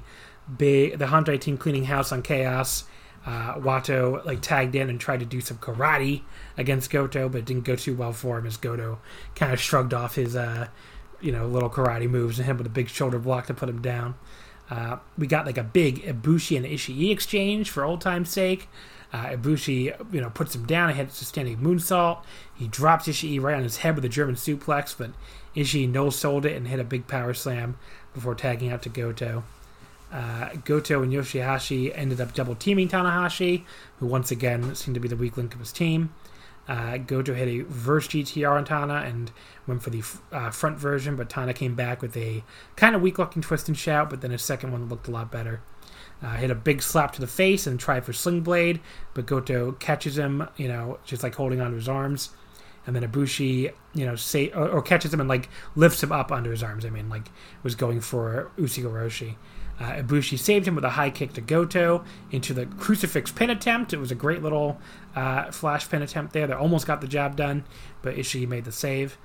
big 0.58 0.98
the 0.98 1.06
Hontai 1.06 1.40
team 1.40 1.58
cleaning 1.58 1.86
house 1.86 2.12
on 2.12 2.22
Chaos. 2.22 2.86
Uh, 3.24 3.54
Wato 3.56 4.26
like 4.26 4.42
tagged 4.42 4.74
in 4.74 4.90
and 4.90 5.00
tried 5.00 5.20
to 5.20 5.28
do 5.28 5.42
some 5.42 5.58
karate 5.58 6.24
against 6.58 6.90
Goto, 6.90 7.30
but 7.30 7.40
it 7.40 7.46
didn't 7.46 7.66
go 7.66 7.76
too 7.76 7.96
well 7.96 8.14
for 8.14 8.40
him 8.40 8.48
as 8.48 8.58
Goto 8.58 9.00
kind 9.36 9.54
of 9.54 9.60
shrugged 9.60 9.94
off 9.94 10.16
his 10.16 10.36
uh, 10.36 10.68
you 11.20 11.32
know 11.32 11.46
little 11.46 11.70
karate 11.70 12.10
moves 12.10 12.40
and 12.40 12.48
him 12.48 12.58
with 12.58 12.66
a 12.66 12.72
big 12.72 12.90
shoulder 12.90 13.20
block 13.20 13.46
to 13.48 13.54
put 13.54 13.70
him 13.70 13.82
down. 13.82 14.16
Uh, 14.72 14.98
we 15.18 15.28
got 15.28 15.46
like 15.46 15.58
a 15.58 15.64
big 15.64 16.02
Ibushi 16.04 16.58
and 16.58 16.66
Ishii 16.66 17.12
exchange 17.12 17.70
for 17.70 17.84
old 17.84 18.02
time's 18.02 18.30
sake. 18.30 18.68
Uh, 19.14 19.28
Ibushi, 19.28 20.14
you 20.14 20.22
know, 20.22 20.30
puts 20.30 20.56
him 20.56 20.66
down 20.66 20.90
and 20.90 20.98
hits 20.98 21.22
a 21.22 21.26
standing 21.26 21.58
moonsault. 21.58 22.24
He 22.56 22.68
drops 22.68 23.08
Ishii 23.08 23.42
right 23.42 23.56
on 23.56 23.64
his 23.64 23.78
head 23.78 23.96
with 23.96 24.06
a 24.06 24.10
German 24.10 24.36
suplex, 24.36 24.96
but 24.98 25.12
Ishii 25.56 25.90
no 25.90 26.10
sold 26.10 26.46
it 26.46 26.56
and 26.56 26.68
hit 26.68 26.80
a 26.80 26.86
big 26.86 27.08
power 27.08 27.34
slam 27.34 27.78
before 28.14 28.36
tagging 28.36 28.72
out 28.72 28.82
to 28.84 28.90
Goto. 28.90 29.44
Uh, 30.12 30.50
Goto 30.66 31.02
and 31.04 31.12
Yoshihashi 31.12 31.92
ended 31.96 32.20
up 32.20 32.34
double 32.34 32.56
teaming 32.56 32.90
Tanahashi, 32.90 33.64
who 34.00 34.08
once 34.08 34.32
again 34.32 34.76
seemed 34.76 34.96
to 34.96 35.02
be 35.02 35.08
the 35.08 35.16
weak 35.16 35.38
link 35.38 35.54
of 35.54 35.60
his 35.60 35.72
team. 35.72 36.14
Uh, 36.68 36.98
Goto 36.98 37.34
hit 37.34 37.48
a 37.48 37.58
reverse 37.60 38.08
GTR 38.08 38.52
on 38.52 38.66
Tana 38.66 39.04
and 39.06 39.32
went 39.68 39.82
for 39.82 39.90
the 39.90 40.04
uh, 40.32 40.52
front 40.52 40.78
version, 40.78 41.16
but 41.16 41.30
Tana 41.30 41.54
came 41.54 41.76
back 41.76 42.02
with 42.02 42.16
a 42.16 42.44
kind 42.76 42.96
of 42.96 43.02
weak 43.02 43.18
looking 43.18 43.42
twist 43.42 43.68
and 43.68 43.78
shout, 43.78 44.10
but 44.10 44.22
then 44.22 44.32
his 44.32 44.42
second 44.42 44.72
one 44.72 44.88
looked 44.88 45.08
a 45.08 45.12
lot 45.12 45.32
better. 45.32 45.62
Uh, 46.24 46.36
hit 46.36 46.52
a 46.52 46.56
big 46.56 46.84
slap 46.84 47.14
to 47.14 47.22
the 47.22 47.28
face 47.28 47.66
and 47.66 47.80
tried 47.80 48.06
for 48.06 48.14
Sling 48.14 48.42
Blade, 48.42 48.80
but 49.16 49.26
Goto 49.26 49.72
catches 49.74 50.18
him, 50.18 50.48
you 50.56 50.68
know, 50.68 51.00
just 51.04 51.24
like 51.24 51.34
holding 51.34 51.62
onto 51.62 51.76
his 51.76 51.90
arms. 51.90 52.30
And 52.86 52.96
then 52.96 53.04
Ibushi, 53.04 53.72
you 53.94 54.06
know, 54.06 54.16
say 54.16 54.50
or, 54.52 54.70
or 54.70 54.82
catches 54.82 55.14
him 55.14 55.20
and 55.20 55.30
like 55.30 55.50
lifts 55.76 56.04
him 56.04 56.12
up 56.12 56.32
under 56.32 56.52
his 56.52 56.62
arms. 56.62 56.86
I 56.86 56.90
mean, 56.90 57.10
like 57.10 57.30
was 57.64 57.76
going 57.76 58.02
for 58.02 58.52
Ushigoroshi. 58.58 59.36
Uh, 59.80 59.94
Ibushi 59.94 60.38
saved 60.38 60.68
him 60.68 60.76
with 60.76 60.84
a 60.84 60.92
high 60.92 61.10
kick 61.10 61.34
to 61.34 61.42
Goto 61.42 62.04
into 62.30 62.54
the 62.54 62.68
crucifix 62.68 63.32
pin 63.32 63.50
attempt. 63.50 63.94
It 63.94 63.98
was 63.98 64.12
a 64.12 64.16
great 64.16 64.44
little 64.44 64.80
uh, 65.16 65.50
flash 65.50 65.90
pin 65.90 66.04
attempt 66.04 66.34
there 66.34 66.46
that 66.46 66.58
almost 66.58 66.86
got 66.86 67.02
the 67.02 67.08
job 67.08 67.36
done, 67.36 67.64
but 68.04 68.16
Ishii 68.16 68.48
made 68.48 68.66
the 68.66 68.72
save. 68.72 69.18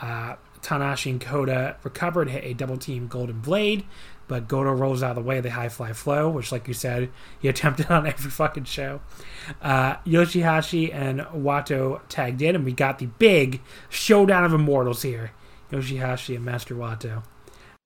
Uh, 0.00 0.36
Tanahashi 0.62 1.10
and 1.10 1.20
Kota 1.20 1.76
recovered, 1.82 2.30
hit 2.30 2.44
a 2.44 2.54
double 2.54 2.78
team 2.78 3.06
Golden 3.06 3.40
Blade, 3.40 3.84
but 4.26 4.48
Goto 4.48 4.72
rolls 4.72 5.02
out 5.02 5.10
of 5.10 5.16
the 5.16 5.28
way 5.28 5.40
the 5.40 5.50
high 5.50 5.68
fly 5.68 5.92
flow, 5.92 6.28
which, 6.28 6.52
like 6.52 6.66
you 6.68 6.74
said, 6.74 7.10
he 7.40 7.48
attempted 7.48 7.86
on 7.90 8.06
every 8.06 8.30
fucking 8.30 8.64
show. 8.64 9.00
Uh, 9.60 9.96
Yoshihashi 10.06 10.94
and 10.94 11.20
Wato 11.20 12.00
tagged 12.08 12.42
in, 12.42 12.54
and 12.54 12.64
we 12.64 12.72
got 12.72 12.98
the 12.98 13.06
big 13.06 13.60
showdown 13.88 14.44
of 14.44 14.52
immortals 14.52 15.02
here 15.02 15.32
Yoshihashi 15.70 16.36
and 16.36 16.44
Master 16.44 16.74
Wato. 16.74 17.22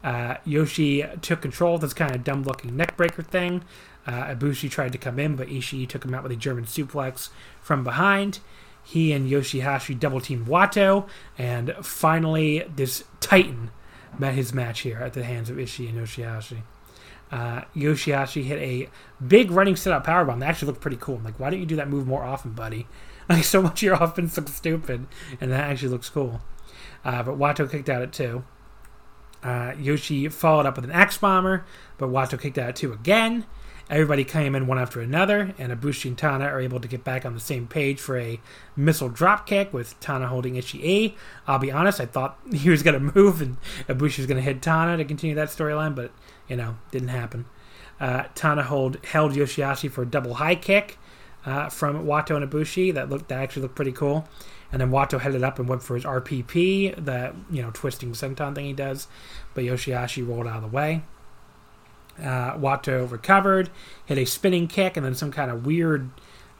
Uh, 0.02 0.36
Yoshi 0.44 1.04
took 1.22 1.42
control 1.42 1.74
of 1.74 1.80
this 1.80 1.92
kind 1.92 2.14
of 2.14 2.22
dumb 2.22 2.44
looking 2.44 2.72
neckbreaker 2.72 3.26
thing. 3.26 3.64
Uh, 4.06 4.34
Ibushi 4.34 4.70
tried 4.70 4.92
to 4.92 4.98
come 4.98 5.18
in, 5.18 5.36
but 5.36 5.48
Ishii 5.48 5.88
took 5.88 6.04
him 6.04 6.14
out 6.14 6.22
with 6.22 6.32
a 6.32 6.36
German 6.36 6.64
suplex 6.64 7.30
from 7.60 7.82
behind. 7.84 8.38
He 8.82 9.12
and 9.12 9.30
Yoshihashi 9.30 9.98
double 9.98 10.20
teamed 10.20 10.46
Wato, 10.46 11.08
and 11.36 11.74
finally, 11.82 12.64
this 12.74 13.04
Titan 13.20 13.70
met 14.18 14.34
his 14.34 14.52
match 14.54 14.80
here 14.80 14.98
at 14.98 15.12
the 15.12 15.24
hands 15.24 15.50
of 15.50 15.56
Ishii 15.56 15.88
and 15.88 15.98
Yoshihashi. 15.98 16.62
Uh, 17.30 17.62
Yoshihashi 17.76 18.44
hit 18.44 18.58
a 18.58 18.88
big 19.26 19.50
running 19.50 19.76
set 19.76 19.92
up 19.92 20.06
powerbomb 20.06 20.40
that 20.40 20.48
actually 20.48 20.68
looked 20.68 20.80
pretty 20.80 20.96
cool. 20.98 21.16
I'm 21.16 21.24
like, 21.24 21.38
why 21.38 21.50
don't 21.50 21.60
you 21.60 21.66
do 21.66 21.76
that 21.76 21.88
move 21.88 22.06
more 22.06 22.24
often, 22.24 22.52
buddy? 22.52 22.86
Like, 23.30 23.44
so 23.44 23.60
much 23.60 23.80
of 23.80 23.82
your 23.82 24.02
offense 24.02 24.38
looks 24.38 24.54
stupid, 24.54 25.06
and 25.38 25.52
that 25.52 25.68
actually 25.68 25.90
looks 25.90 26.08
cool. 26.08 26.40
Uh, 27.04 27.22
but 27.22 27.38
Wato 27.38 27.70
kicked 27.70 27.90
out 27.90 28.00
at 28.00 28.10
two. 28.10 28.42
Uh, 29.42 29.74
Yoshi 29.78 30.28
followed 30.30 30.64
up 30.64 30.76
with 30.76 30.86
an 30.86 30.90
Axe 30.90 31.18
Bomber, 31.18 31.66
but 31.98 32.08
Wato 32.08 32.40
kicked 32.40 32.56
out 32.56 32.70
at 32.70 32.76
two 32.76 32.90
again. 32.90 33.44
Everybody 33.90 34.24
came 34.24 34.54
in 34.54 34.66
one 34.66 34.78
after 34.78 35.00
another, 35.00 35.54
and 35.56 35.72
Ibushi 35.72 36.06
and 36.06 36.18
Tana 36.18 36.44
are 36.44 36.60
able 36.60 36.78
to 36.78 36.88
get 36.88 37.04
back 37.04 37.24
on 37.24 37.32
the 37.32 37.40
same 37.40 37.66
page 37.66 37.98
for 37.98 38.18
a 38.18 38.38
missile 38.76 39.08
drop 39.08 39.46
kick 39.46 39.72
with 39.72 39.98
Tana 40.00 40.26
holding 40.28 40.54
Ishii. 40.54 41.14
I'll 41.46 41.58
be 41.58 41.72
honest, 41.72 42.00
I 42.00 42.06
thought 42.06 42.38
he 42.52 42.68
was 42.68 42.82
going 42.82 42.94
to 42.94 43.14
move 43.14 43.40
and 43.40 43.56
Ibushi 43.88 44.18
was 44.18 44.26
going 44.26 44.36
to 44.36 44.42
hit 44.42 44.60
Tana 44.60 44.98
to 44.98 45.04
continue 45.04 45.34
that 45.36 45.48
storyline, 45.48 45.94
but, 45.94 46.10
you 46.48 46.56
know, 46.56 46.76
didn't 46.90 47.08
happen. 47.08 47.46
Uh, 47.98 48.24
Tana 48.34 48.62
hold, 48.62 49.04
held 49.06 49.32
Yoshihashi 49.32 49.90
for 49.90 50.02
a 50.02 50.06
double 50.06 50.34
high 50.34 50.54
kick 50.54 50.98
uh, 51.46 51.70
from 51.70 52.04
Wato 52.04 52.36
and 52.36 52.48
Ibushi. 52.48 52.92
That 52.92 53.08
looked 53.08 53.28
that 53.28 53.40
actually 53.40 53.62
looked 53.62 53.74
pretty 53.74 53.92
cool. 53.92 54.28
And 54.70 54.80
then 54.80 54.90
Wato 54.90 55.18
headed 55.18 55.42
up 55.42 55.58
and 55.58 55.66
went 55.66 55.82
for 55.82 55.94
his 55.94 56.04
RPP, 56.04 57.04
that 57.04 57.34
you 57.50 57.62
know 57.62 57.70
twisting 57.72 58.12
senton 58.12 58.54
thing 58.54 58.66
he 58.66 58.74
does, 58.74 59.08
but 59.54 59.64
Yoshihashi 59.64 60.26
rolled 60.26 60.46
out 60.46 60.56
of 60.56 60.62
the 60.62 60.68
way. 60.68 61.02
Uh, 62.20 62.56
Wato 62.56 63.10
recovered, 63.10 63.70
hit 64.06 64.18
a 64.18 64.24
spinning 64.24 64.66
kick, 64.66 64.96
and 64.96 65.06
then 65.06 65.14
some 65.14 65.30
kind 65.30 65.50
of 65.50 65.64
weird 65.64 66.10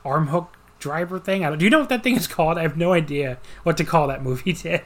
arm 0.05 0.29
hook 0.29 0.57
driver 0.79 1.19
thing. 1.19 1.45
I 1.45 1.49
don't, 1.49 1.59
do 1.59 1.65
you 1.65 1.71
know 1.71 1.81
what 1.81 1.89
that 1.89 2.03
thing 2.03 2.17
is 2.17 2.27
called? 2.27 2.59
I 2.59 2.63
have 2.63 2.77
no 2.77 2.93
idea 2.93 3.39
what 3.65 3.77
to 3.79 3.85
call 3.85 4.09
that 4.09 4.23
move 4.23 4.41
he 4.41 4.53
did. 4.55 4.83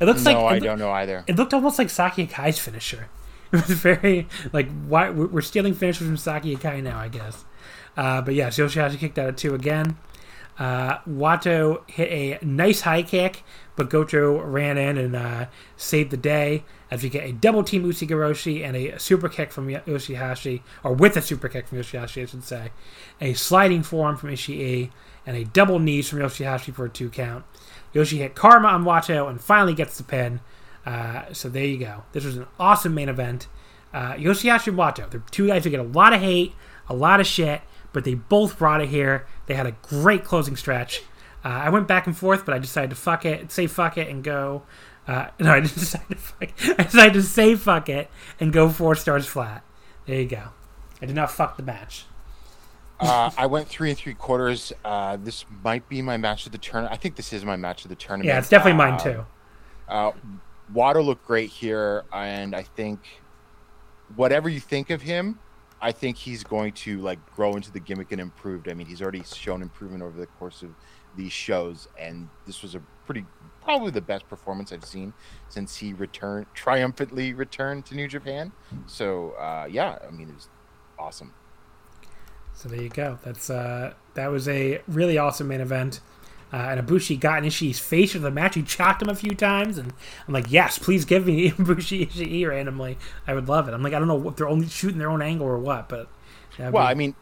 It 0.00 0.04
looks 0.04 0.24
no, 0.24 0.32
like 0.32 0.52
I 0.52 0.56
it, 0.56 0.60
don't 0.60 0.78
know 0.78 0.90
either. 0.90 1.24
It 1.26 1.36
looked 1.36 1.52
almost 1.52 1.78
like 1.78 1.90
Saki 1.90 2.26
Akai's 2.26 2.58
finisher. 2.58 3.08
It 3.52 3.68
was 3.68 3.78
very 3.78 4.26
like 4.52 4.68
why 4.88 5.10
we're 5.10 5.40
stealing 5.40 5.74
finishers 5.74 6.08
from 6.08 6.16
Saki 6.16 6.56
Akai 6.56 6.82
now, 6.82 6.98
I 6.98 7.06
guess. 7.06 7.44
Uh, 7.96 8.20
but 8.20 8.34
yeah, 8.34 8.48
Yoshihashi 8.48 8.98
kicked 8.98 9.16
out 9.16 9.28
at 9.28 9.36
two 9.36 9.54
again. 9.54 9.96
Uh, 10.58 10.98
Wato 11.08 11.88
hit 11.88 12.10
a 12.42 12.44
nice 12.44 12.80
high 12.80 13.04
kick, 13.04 13.44
but 13.76 13.90
Goto 13.90 14.40
ran 14.40 14.76
in 14.76 14.98
and 14.98 15.14
uh, 15.14 15.46
saved 15.76 16.10
the 16.10 16.16
day 16.16 16.64
as 16.94 17.02
we 17.02 17.08
get 17.08 17.24
a 17.24 17.32
double 17.32 17.64
team 17.64 17.84
Ushigoroshi 17.84 18.64
and 18.64 18.76
a 18.76 19.00
super 19.00 19.28
kick 19.28 19.50
from 19.50 19.66
Yoshihashi, 19.66 20.62
or 20.84 20.94
with 20.94 21.16
a 21.16 21.22
super 21.22 21.48
kick 21.48 21.66
from 21.66 21.78
Yoshihashi, 21.78 22.22
I 22.22 22.26
should 22.26 22.44
say. 22.44 22.70
A 23.20 23.34
sliding 23.34 23.82
forearm 23.82 24.16
from 24.16 24.30
Ishii 24.30 24.90
and 25.26 25.36
a 25.36 25.42
double 25.42 25.80
knees 25.80 26.08
from 26.08 26.20
Yoshihashi 26.20 26.72
for 26.72 26.84
a 26.84 26.88
two 26.88 27.10
count. 27.10 27.44
Yoshi 27.92 28.18
hit 28.18 28.36
Karma 28.36 28.68
on 28.68 28.84
Wato 28.84 29.28
and 29.28 29.40
finally 29.40 29.74
gets 29.74 29.98
the 29.98 30.04
pin. 30.04 30.38
Uh, 30.86 31.32
so 31.32 31.48
there 31.48 31.64
you 31.64 31.78
go. 31.78 32.04
This 32.12 32.24
was 32.24 32.36
an 32.36 32.46
awesome 32.60 32.94
main 32.94 33.08
event. 33.08 33.48
Uh, 33.92 34.12
Yoshihashi 34.12 34.68
and 34.68 34.78
Wato, 34.78 35.10
they're 35.10 35.22
two 35.32 35.48
guys 35.48 35.64
who 35.64 35.70
get 35.70 35.80
a 35.80 35.82
lot 35.82 36.12
of 36.12 36.20
hate, 36.20 36.52
a 36.88 36.94
lot 36.94 37.18
of 37.18 37.26
shit, 37.26 37.60
but 37.92 38.04
they 38.04 38.14
both 38.14 38.56
brought 38.56 38.80
it 38.80 38.88
here. 38.88 39.26
They 39.46 39.54
had 39.54 39.66
a 39.66 39.72
great 39.82 40.22
closing 40.22 40.54
stretch. 40.54 41.02
Uh, 41.44 41.48
I 41.48 41.70
went 41.70 41.88
back 41.88 42.06
and 42.06 42.16
forth, 42.16 42.46
but 42.46 42.54
I 42.54 42.58
decided 42.58 42.90
to 42.90 42.96
fuck 42.96 43.24
it, 43.26 43.50
say 43.50 43.66
fuck 43.66 43.98
it, 43.98 44.08
and 44.08 44.22
go. 44.22 44.62
Uh, 45.06 45.28
no, 45.38 45.52
I 45.52 45.60
didn't 45.60 45.74
decide 45.74 46.08
to 46.08 46.16
fuck. 46.16 46.42
It. 46.42 46.52
I 46.78 46.82
decided 46.84 47.12
to 47.14 47.22
say 47.22 47.54
fuck 47.54 47.88
it 47.88 48.10
and 48.40 48.52
go 48.52 48.68
four 48.68 48.94
stars 48.94 49.26
flat. 49.26 49.62
There 50.06 50.20
you 50.20 50.26
go. 50.28 50.42
I 51.02 51.06
did 51.06 51.14
not 51.16 51.30
fuck 51.30 51.56
the 51.56 51.62
match. 51.62 52.06
uh, 53.00 53.30
I 53.36 53.46
went 53.46 53.68
three 53.68 53.90
and 53.90 53.98
three 53.98 54.14
quarters. 54.14 54.72
Uh, 54.84 55.16
this 55.16 55.44
might 55.62 55.88
be 55.88 56.00
my 56.02 56.16
match 56.16 56.46
of 56.46 56.52
the 56.52 56.58
tournament. 56.58 56.92
I 56.92 56.96
think 56.96 57.16
this 57.16 57.32
is 57.32 57.44
my 57.44 57.56
match 57.56 57.84
of 57.84 57.88
the 57.90 57.96
tournament. 57.96 58.28
Yeah, 58.28 58.38
it's 58.38 58.48
definitely 58.48 58.78
mine 58.78 58.94
Uh, 58.94 58.98
too. 58.98 59.26
Uh, 59.88 60.12
Wato 60.74 61.04
looked 61.04 61.26
great 61.26 61.50
here, 61.50 62.04
and 62.12 62.54
I 62.56 62.62
think 62.62 63.00
whatever 64.16 64.48
you 64.48 64.60
think 64.60 64.90
of 64.90 65.02
him, 65.02 65.38
I 65.80 65.92
think 65.92 66.16
he's 66.16 66.42
going 66.42 66.72
to 66.72 67.00
like 67.00 67.18
grow 67.34 67.54
into 67.56 67.70
the 67.70 67.80
gimmick 67.80 68.12
and 68.12 68.20
improved. 68.20 68.68
I 68.68 68.74
mean, 68.74 68.86
he's 68.86 69.02
already 69.02 69.22
shown 69.24 69.60
improvement 69.60 70.02
over 70.02 70.18
the 70.18 70.26
course 70.26 70.62
of 70.62 70.70
these 71.16 71.32
shows, 71.32 71.88
and 71.98 72.28
this 72.46 72.62
was 72.62 72.74
a 72.74 72.80
pretty 73.04 73.26
probably 73.64 73.90
the 73.90 74.00
best 74.00 74.28
performance 74.28 74.72
I've 74.72 74.84
seen 74.84 75.12
since 75.48 75.76
he 75.76 75.92
returned 75.92 76.46
triumphantly 76.54 77.32
returned 77.34 77.86
to 77.86 77.94
New 77.94 78.08
Japan. 78.08 78.52
So 78.86 79.30
uh, 79.32 79.66
yeah, 79.70 79.98
I 80.06 80.10
mean, 80.10 80.28
it 80.28 80.34
was 80.34 80.48
awesome. 80.98 81.32
So 82.52 82.68
there 82.68 82.80
you 82.82 82.88
go. 82.88 83.18
That's 83.24 83.50
uh, 83.50 83.94
that 84.14 84.28
was 84.28 84.48
a 84.48 84.80
really 84.86 85.18
awesome 85.18 85.48
main 85.48 85.60
event. 85.60 86.00
Uh, 86.52 86.68
and 86.70 86.86
Ibushi 86.86 87.18
got 87.18 87.42
in 87.42 87.48
Ishii's 87.50 87.80
face 87.80 88.12
for 88.12 88.20
the 88.20 88.30
match. 88.30 88.54
He 88.54 88.62
chopped 88.62 89.02
him 89.02 89.08
a 89.08 89.14
few 89.16 89.34
times, 89.34 89.76
and 89.76 89.92
I'm 90.28 90.32
like, 90.34 90.52
yes, 90.52 90.78
please 90.78 91.04
give 91.04 91.26
me 91.26 91.50
Ibushi 91.50 92.08
Ishii 92.12 92.48
randomly. 92.48 92.96
I 93.26 93.34
would 93.34 93.48
love 93.48 93.66
it. 93.66 93.74
I'm 93.74 93.82
like, 93.82 93.92
I 93.92 93.98
don't 93.98 94.06
know 94.06 94.14
what 94.14 94.36
they're 94.36 94.48
only 94.48 94.68
shooting 94.68 94.98
their 94.98 95.10
own 95.10 95.20
angle 95.20 95.48
or 95.48 95.58
what, 95.58 95.88
but 95.88 96.08
Well, 96.58 96.70
be- 96.70 96.78
I 96.78 96.94
mean, 96.94 97.16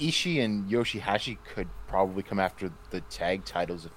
Ishii 0.00 0.44
and 0.44 0.68
Yoshihashi 0.68 1.38
could 1.54 1.68
probably 1.86 2.24
come 2.24 2.40
after 2.40 2.72
the 2.90 3.02
tag 3.02 3.44
titles 3.44 3.84
if, 3.86 3.92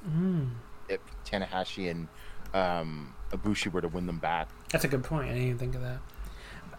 if 0.89 0.99
Tanahashi 1.25 1.89
and 1.89 2.07
um, 2.53 3.13
Ibushi 3.31 3.71
were 3.71 3.81
to 3.81 3.87
win 3.87 4.05
them 4.05 4.19
back. 4.19 4.49
That's 4.69 4.85
a 4.85 4.87
good 4.87 5.03
point. 5.03 5.25
I 5.25 5.33
didn't 5.33 5.43
even 5.43 5.57
think 5.57 5.75
of 5.75 5.81
that. 5.81 5.99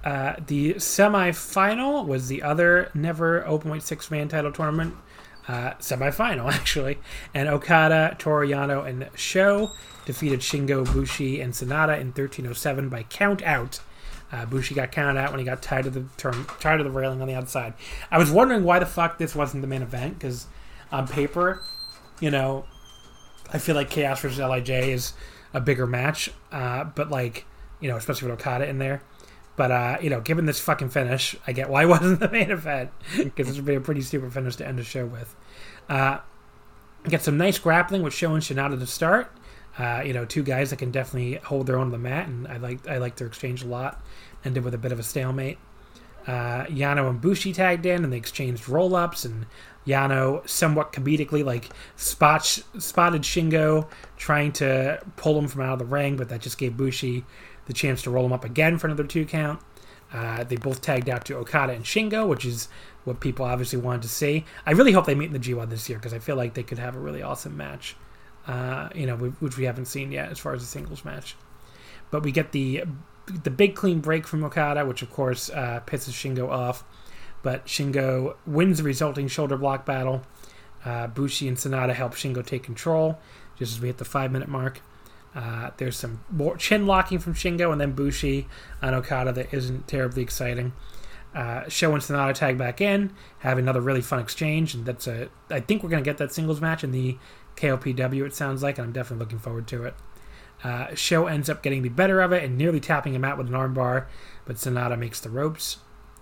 Uh, 0.05 0.37
the 0.47 0.79
semi-final 0.79 2.05
was 2.05 2.29
the 2.29 2.43
other 2.43 2.91
never 2.95 3.43
openweight 3.43 3.83
six-man 3.83 4.29
title 4.29 4.53
tournament. 4.53 4.95
Uh, 5.49 5.75
semi-final 5.79 6.51
actually, 6.51 6.99
and 7.33 7.49
Okada, 7.49 8.17
Toru 8.19 8.49
Yano, 8.49 8.87
and 8.87 9.09
Sho 9.15 9.71
defeated 10.05 10.41
Shingo, 10.41 10.91
Bushi, 10.93 11.41
and 11.41 11.53
Sanada 11.53 12.01
in 12.01 12.09
1307 12.09 12.89
by 12.89 13.03
count 13.05 13.43
out. 13.43 13.81
Uh, 14.33 14.45
Bushi 14.45 14.75
got 14.75 14.91
counted 14.91 15.21
out 15.21 15.31
when 15.31 15.39
he 15.39 15.45
got 15.45 15.63
tied 15.63 15.85
to 15.85 15.91
the 15.91 16.05
term, 16.17 16.47
tied 16.61 16.79
to 16.79 16.85
the 16.85 16.91
railing 16.91 17.21
on 17.21 17.29
the 17.29 17.35
outside. 17.35 17.75
I 18.11 18.19
was 18.19 18.31
wondering 18.31 18.65
why 18.65 18.81
the 18.81 18.87
fuck 18.87 19.19
this 19.19 19.37
wasn't 19.37 19.63
the 19.63 19.69
main 19.69 19.83
event 19.83 20.19
because 20.19 20.47
on 20.91 21.07
paper, 21.07 21.63
you 22.21 22.31
know, 22.31 22.65
I 23.53 23.59
feel 23.59 23.75
like 23.75 23.91
Chaos 23.91 24.21
versus 24.21 24.39
Lij 24.39 24.71
is 24.71 25.13
a 25.55 25.61
bigger 25.61 25.87
match, 25.87 26.31
uh, 26.53 26.85
but 26.85 27.11
like 27.11 27.45
you 27.81 27.89
know, 27.89 27.97
especially 27.97 28.31
with 28.31 28.41
Okada 28.41 28.69
in 28.69 28.79
there. 28.79 29.03
But 29.57 29.71
uh, 29.71 29.97
you 30.01 30.11
know, 30.11 30.21
given 30.21 30.47
this 30.47 30.61
fucking 30.61 30.91
finish, 30.91 31.37
I 31.47 31.53
get 31.53 31.69
why 31.69 31.83
it 31.85 31.87
wasn't 31.89 32.21
the 32.21 32.31
main 32.31 32.51
event 32.51 32.91
because 33.17 33.49
this 33.49 33.57
would 33.57 33.65
be 33.65 33.75
a 33.75 33.81
pretty 33.81 34.03
stupid 34.03 34.33
finish 34.33 34.57
to 34.57 34.67
end 34.67 34.79
the 34.79 34.85
show 34.85 35.07
with. 35.07 35.35
Uh, 35.89 36.19
get 37.09 37.23
some 37.23 37.39
nice 37.39 37.59
grappling 37.59 38.03
with 38.03 38.13
Sho 38.13 38.35
and 38.35 38.43
Sanada 38.43 38.79
to 38.79 38.87
start. 38.87 39.33
Uh, 39.79 40.03
you 40.05 40.13
know, 40.13 40.25
two 40.25 40.43
guys 40.43 40.71
that 40.71 40.79
can 40.79 40.91
definitely 40.91 41.35
hold 41.35 41.67
their 41.67 41.77
own 41.77 41.87
on 41.87 41.91
the 41.91 41.99
mat, 41.99 42.29
and 42.29 42.49
I 42.49 42.57
like 42.57 42.87
I 42.89 42.99
like 42.99 43.17
their 43.17 43.27
exchange 43.27 43.63
a 43.63 43.67
lot. 43.67 44.03
Ended 44.45 44.65
with 44.65 44.75
a 44.75 44.79
bit 44.79 44.93
of 44.93 44.99
a 44.99 45.03
stalemate. 45.03 45.59
Uh, 46.27 46.65
Yano 46.67 47.09
and 47.09 47.21
Bushi 47.21 47.53
tagged 47.53 47.87
in, 47.87 48.03
and 48.03 48.13
they 48.13 48.17
exchanged 48.17 48.69
roll 48.69 48.97
ups, 48.97 49.25
and 49.25 49.47
Yano 49.87 50.47
somewhat 50.49 50.93
comedically 50.93 51.45
like 51.45 51.71
spot, 51.95 52.45
spotted 52.45 53.23
Shingo 53.23 53.89
trying 54.17 54.53
to 54.53 55.01
pull 55.17 55.39
him 55.39 55.47
from 55.47 55.63
out 55.63 55.75
of 55.75 55.79
the 55.79 55.85
ring, 55.85 56.17
but 56.17 56.29
that 56.29 56.41
just 56.41 56.59
gave 56.59 56.77
Bushi 56.77 57.25
the 57.67 57.73
chance 57.73 58.03
to 58.03 58.11
roll 58.11 58.27
him 58.27 58.33
up 58.33 58.45
again 58.45 58.79
for 58.79 58.87
another 58.89 59.05
two 59.05 59.25
count. 59.25 59.61
Uh, 60.13 60.45
they 60.45 60.57
both 60.57 60.81
tagged 60.81 61.09
out 61.09 61.25
to 61.27 61.37
Okada 61.37 61.73
and 61.73 61.85
Shingo, 61.85 62.29
which 62.29 62.45
is 62.45 62.69
what 63.05 63.21
people 63.21 63.45
obviously 63.45 63.79
wanted 63.79 64.03
to 64.03 64.09
see. 64.09 64.45
I 64.65 64.73
really 64.73 64.93
hope 64.93 65.07
they 65.07 65.15
meet 65.15 65.27
in 65.27 65.33
the 65.33 65.39
G1 65.39 65.69
this 65.71 65.89
year 65.89 65.99
because 65.99 66.15
I 66.15 66.19
feel 66.19 66.37
like 66.37 66.55
they 66.55 66.63
could 66.63 66.79
have 66.79 66.97
a 66.97 67.01
really 67.01 67.23
awesome 67.23 67.57
match. 67.57 67.97
Uh, 68.47 68.89
you 68.95 69.07
know, 69.07 69.17
which 69.17 69.57
we 69.57 69.65
haven't 69.65 69.87
seen 69.87 70.13
yet 70.13 70.31
as 70.31 70.39
far 70.39 70.55
as 70.55 70.63
a 70.63 70.67
singles 70.67 71.05
match. 71.05 71.37
But 72.13 72.23
we 72.23 72.31
get 72.31 72.53
the 72.53 72.85
the 73.27 73.51
big 73.51 73.75
clean 73.75 74.01
break 74.01 74.27
from 74.27 74.45
Okada, 74.45 74.85
which 74.85 75.03
of 75.03 75.11
course 75.11 75.51
uh, 75.51 75.81
pisses 75.87 76.13
Shingo 76.13 76.49
off. 76.49 76.85
But 77.43 77.67
Shingo 77.67 78.37
wins 78.47 78.79
the 78.79 78.85
resulting 78.85 79.29
shoulder 79.29 79.57
block 79.57 79.87
battle. 79.87 80.23
Uh, 80.85 81.07
Bushi 81.09 81.49
and 81.49 81.57
Sanada 81.57 81.95
help 81.95 82.15
Shingo 82.15 82.45
take 82.45 82.63
control 82.63 83.19
just 83.59 83.73
as 83.73 83.81
we 83.81 83.89
hit 83.89 83.99
the 83.99 84.05
five 84.05 84.31
minute 84.31 84.49
mark. 84.49 84.81
Uh, 85.35 85.71
there's 85.77 85.97
some 85.97 86.21
more 86.31 86.57
chin 86.57 86.87
locking 86.87 87.19
from 87.19 87.35
Shingo 87.35 87.71
and 87.71 87.81
then 87.81 87.93
Bushi 87.93 88.49
on 88.81 88.95
Okada 88.95 89.33
that 89.33 89.53
isn't 89.53 89.87
terribly 89.87 90.23
exciting. 90.23 90.73
Uh, 91.35 91.69
Sho 91.69 91.93
and 91.93 92.03
Sanada 92.03 92.33
tag 92.33 92.57
back 92.57 92.81
in, 92.81 93.13
have 93.41 93.59
another 93.59 93.83
really 93.83 94.01
fun 94.01 94.21
exchange, 94.21 94.73
and 94.75 94.87
that's 94.87 95.07
a. 95.07 95.29
I 95.51 95.61
think 95.61 95.83
we're 95.83 95.91
gonna 95.91 96.01
get 96.01 96.17
that 96.17 96.33
singles 96.33 96.63
match 96.63 96.83
in 96.83 96.93
the 96.93 97.19
KOPW. 97.57 98.25
It 98.25 98.35
sounds 98.35 98.63
like, 98.63 98.79
and 98.79 98.87
I'm 98.87 98.93
definitely 98.93 99.25
looking 99.25 99.39
forward 99.39 99.67
to 99.69 99.85
it. 99.85 99.95
Uh, 100.67 100.93
Sho 100.97 101.27
ends 101.27 101.49
up 101.49 101.63
getting 101.63 101.83
the 101.83 101.89
better 101.89 102.21
of 102.21 102.33
it 102.33 102.43
and 102.43 102.59
nearly 102.59 102.81
tapping 102.81 103.15
him 103.15 103.25
out 103.25 103.39
with 103.39 103.47
an 103.47 103.53
armbar, 103.53 104.07
but 104.45 104.57
Sanada 104.57 104.99
makes 104.99 105.21
the 105.21 105.31
ropes. 105.31 105.77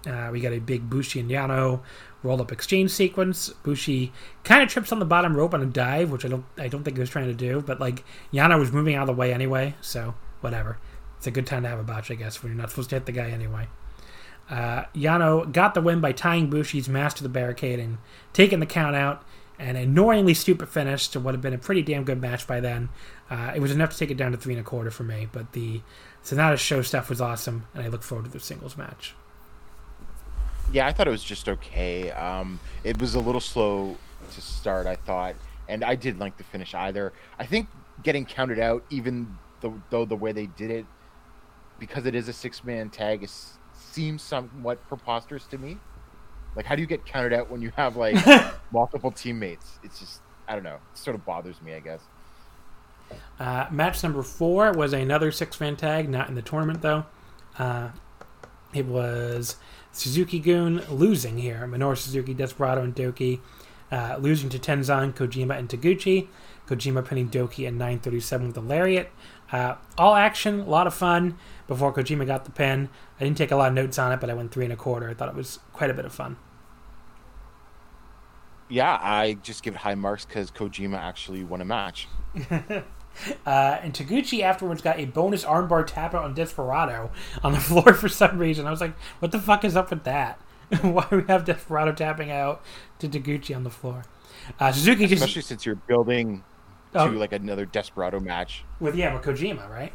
Uh, 0.07 0.28
we 0.30 0.40
got 0.40 0.53
a 0.53 0.59
big 0.59 0.90
Bushi 0.90 1.18
and 1.18 1.30
Yano 1.30 1.80
roll 2.22 2.42
up 2.42 2.53
exchange 2.53 2.90
sequence. 2.90 3.49
Bushi 3.49 4.12
kind 4.42 4.62
of 4.62 4.68
trips 4.68 4.92
on 4.92 4.99
the 4.99 5.07
bottom 5.07 5.34
rope 5.34 5.55
on 5.55 5.62
a 5.62 5.66
dive, 5.66 6.11
which 6.11 6.26
I 6.26 6.28
don't 6.28 6.45
I 6.59 6.68
don't 6.68 6.84
think 6.84 6.99
he 6.99 7.01
was 7.01 7.09
trying 7.09 7.28
to 7.28 7.34
do, 7.34 7.62
but 7.62 7.80
like 7.80 8.05
Yano 8.34 8.59
was 8.59 8.70
moving 8.70 8.95
out 8.95 9.05
of 9.05 9.07
the 9.07 9.18
way 9.18 9.32
anyway, 9.32 9.76
so 9.80 10.14
whatever. 10.42 10.76
It's 11.16 11.26
a 11.26 11.30
good 11.30 11.47
time 11.47 11.62
to 11.62 11.70
have 11.70 11.78
a 11.78 11.84
botch, 11.84 12.11
I 12.11 12.14
guess, 12.14 12.42
when 12.42 12.53
you're 12.53 12.61
not 12.61 12.68
supposed 12.68 12.90
to 12.90 12.97
hit 12.97 13.07
the 13.07 13.12
guy 13.12 13.30
anyway. 13.30 13.68
Uh, 14.51 14.84
Yano 14.95 15.51
got 15.51 15.72
the 15.72 15.80
win 15.80 16.03
by 16.03 16.12
tying 16.12 16.51
Bushi's 16.51 16.86
mask 16.86 17.16
to 17.16 17.22
the 17.22 17.30
barricade 17.30 17.78
and 17.78 17.97
taking 18.34 18.61
the 18.61 18.66
count 18.66 18.95
out. 18.95 19.24
An 19.59 19.76
annoyingly 19.76 20.34
stupid 20.34 20.68
finish 20.68 21.09
to 21.09 21.20
what 21.20 21.32
had 21.32 21.40
been 21.40 21.55
a 21.55 21.59
pretty 21.59 21.80
damn 21.80 22.05
good 22.05 22.20
match 22.20 22.47
by 22.47 22.61
then. 22.61 22.88
Uh, 23.31 23.53
it 23.55 23.61
was 23.61 23.72
enough 23.72 23.91
to 23.91 23.99
take 23.99 24.11
it 24.11 24.16
down 24.16 24.33
to 24.33 24.39
three 24.39 24.53
and 24.55 24.61
a 24.61 24.64
quarter 24.64 24.91
for 24.91 25.03
me, 25.03 25.27
but 25.33 25.53
the 25.53 25.81
Sanada 26.22 26.59
Sho 26.59 26.83
stuff 26.83 27.09
was 27.09 27.20
awesome, 27.20 27.66
and 27.75 27.83
I 27.83 27.89
look 27.89 28.03
forward 28.03 28.27
to 28.27 28.31
the 28.31 28.41
singles 28.41 28.77
match. 28.77 29.14
Yeah, 30.72 30.87
I 30.87 30.93
thought 30.93 31.07
it 31.07 31.11
was 31.11 31.25
just 31.25 31.49
okay. 31.49 32.11
Um, 32.11 32.61
it 32.83 33.01
was 33.01 33.14
a 33.14 33.20
little 33.20 33.41
slow 33.41 33.97
to 34.33 34.41
start, 34.41 34.87
I 34.87 34.97
thought, 34.97 35.37
and 35.68 35.85
I 35.85 35.95
didn't 35.95 36.20
like 36.20 36.37
the 36.37 36.45
finish 36.45 36.75
either. 36.75 37.12
I 37.39 37.47
think 37.47 37.68
getting 38.03 38.27
counted 38.27 38.59
out, 38.59 38.85
even 38.91 39.39
though, 39.61 39.81
though 39.91 40.05
the 40.05 40.16
way 40.16 40.33
they 40.33 40.47
did 40.47 40.70
it, 40.70 40.87
because 41.79 42.07
it 42.07 42.14
is 42.14 42.29
a 42.29 42.33
six-man 42.33 42.91
tag, 42.91 43.22
is, 43.22 43.55
seems 43.72 44.22
somewhat 44.22 44.87
preposterous 44.89 45.47
to 45.47 45.59
me. 45.59 45.79
Like, 46.57 46.66
how 46.66 46.77
do 46.77 46.83
you 46.83 46.87
get 46.87 47.05
counted 47.05 47.33
out 47.33 47.51
when 47.51 47.62
you 47.62 47.72
have 47.77 47.97
like 47.97 48.16
multiple 48.72 49.11
teammates? 49.11 49.79
It's 49.83 49.99
just, 49.99 50.20
I 50.47 50.55
don't 50.55 50.62
know. 50.62 50.79
It 50.93 50.99
sort 50.99 51.16
of 51.16 51.25
bothers 51.25 51.61
me, 51.62 51.75
I 51.75 51.81
guess. 51.81 52.01
Uh, 53.39 53.67
match 53.71 54.03
number 54.03 54.23
four 54.23 54.73
was 54.73 54.93
another 54.93 55.33
six 55.33 55.61
man 55.61 55.77
tag, 55.77 56.09
not 56.09 56.29
in 56.29 56.35
the 56.35 56.43
tournament 56.43 56.83
though. 56.83 57.07
Uh, 57.59 57.91
it 58.73 58.87
was 58.87 59.57
Suzuki-gun 59.93 60.83
losing 60.91 61.39
here. 61.39 61.69
Minoru 61.69 61.97
Suzuki, 61.97 62.35
Desperado, 62.35 62.83
and 62.83 62.95
Douki 62.95 63.41
uh, 63.93 64.17
losing 64.19 64.49
to 64.51 64.59
Tenzan, 64.59 65.15
Kojima, 65.15 65.57
and 65.57 65.69
Taguchi. 65.69 66.29
Kojima 66.67 67.07
pinning 67.07 67.29
Douki 67.29 67.67
at 67.67 67.75
9:37 67.75 68.49
with 68.49 68.57
a 68.57 68.61
lariat. 68.61 69.11
Uh, 69.53 69.77
all 69.99 70.15
action, 70.15 70.61
a 70.61 70.69
lot 70.69 70.87
of 70.87 70.95
fun. 70.95 71.39
Before 71.69 71.93
Kojima 71.93 72.27
got 72.27 72.45
the 72.45 72.51
pin, 72.51 72.89
I 73.21 73.25
didn't 73.25 73.37
take 73.37 73.51
a 73.51 73.57
lot 73.57 73.69
of 73.69 73.75
notes 73.75 73.99
on 73.99 74.13
it, 74.13 74.21
but 74.21 74.31
I 74.31 74.35
went 74.35 74.53
three 74.53 74.65
and 74.65 74.73
a 74.73 74.77
quarter. 74.77 75.09
I 75.09 75.15
thought 75.15 75.29
it 75.29 75.35
was 75.35 75.61
quite 75.73 75.91
a 75.91 75.95
bit 75.95 76.05
of 76.05 76.13
fun. 76.13 76.37
Yeah, 78.69 78.99
I 79.01 79.35
just 79.43 79.62
give 79.62 79.75
it 79.75 79.79
high 79.79 79.95
marks 79.95 80.25
because 80.25 80.51
Kojima 80.51 80.99
actually 80.99 81.45
won 81.45 81.61
a 81.61 81.65
match. 81.65 82.09
Uh, 83.47 83.79
and 83.81 83.95
Taguchi 83.95 84.43
afterwards 84.43 84.83
got 84.83 84.99
a 84.99 85.05
bonus 85.05 85.45
armbar 85.45 85.87
tap 85.87 86.15
out 86.15 86.25
on 86.25 86.35
Desperado 86.35 87.12
on 87.45 87.53
the 87.53 87.61
floor 87.61 87.95
for 87.95 88.09
some 88.09 88.39
reason. 88.39 88.67
I 88.67 88.73
was 88.73 88.81
like, 88.81 88.97
what 89.21 89.31
the 89.31 89.39
fuck 89.39 89.65
is 89.65 89.77
up 89.77 89.91
with 89.91 90.03
that? 90.03 90.37
Why 90.81 91.07
do 91.09 91.19
we 91.19 91.23
have 91.29 91.45
Desperado 91.45 91.93
tapping 91.93 92.33
out 92.33 92.61
to 92.99 93.09
Taguchi 93.09 93.55
on 93.55 93.62
the 93.62 93.71
floor? 93.71 94.03
Uh, 94.59 94.73
Suzuki 94.73 95.07
just 95.07 95.23
Especially 95.23 95.43
since 95.43 95.65
you're 95.65 95.77
building 95.77 96.43
Oh. 96.97 97.09
to 97.09 97.17
like 97.17 97.33
another 97.33 97.67
Desperado 97.67 98.19
match. 98.19 98.65
with 98.81 98.97
yeah 98.97 99.15
with 99.15 99.23
Kojima, 99.23 99.71
right? 99.71 99.93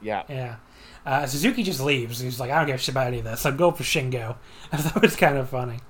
Yeah. 0.00 0.22
Yeah. 0.28 0.56
Uh, 1.04 1.26
Suzuki 1.26 1.62
just 1.62 1.80
leaves. 1.82 2.20
He's 2.20 2.40
like, 2.40 2.50
I 2.50 2.56
don't 2.56 2.66
give 2.66 2.76
a 2.76 2.78
shit 2.78 2.94
about 2.94 3.06
any 3.08 3.18
of 3.18 3.24
this. 3.24 3.44
I'm 3.44 3.58
going 3.58 3.74
for 3.74 3.82
Shingo. 3.82 4.36
I 4.72 4.78
thought 4.78 4.96
it 4.96 5.02
was 5.02 5.16
kind 5.16 5.36
of 5.36 5.50
funny. 5.50 5.80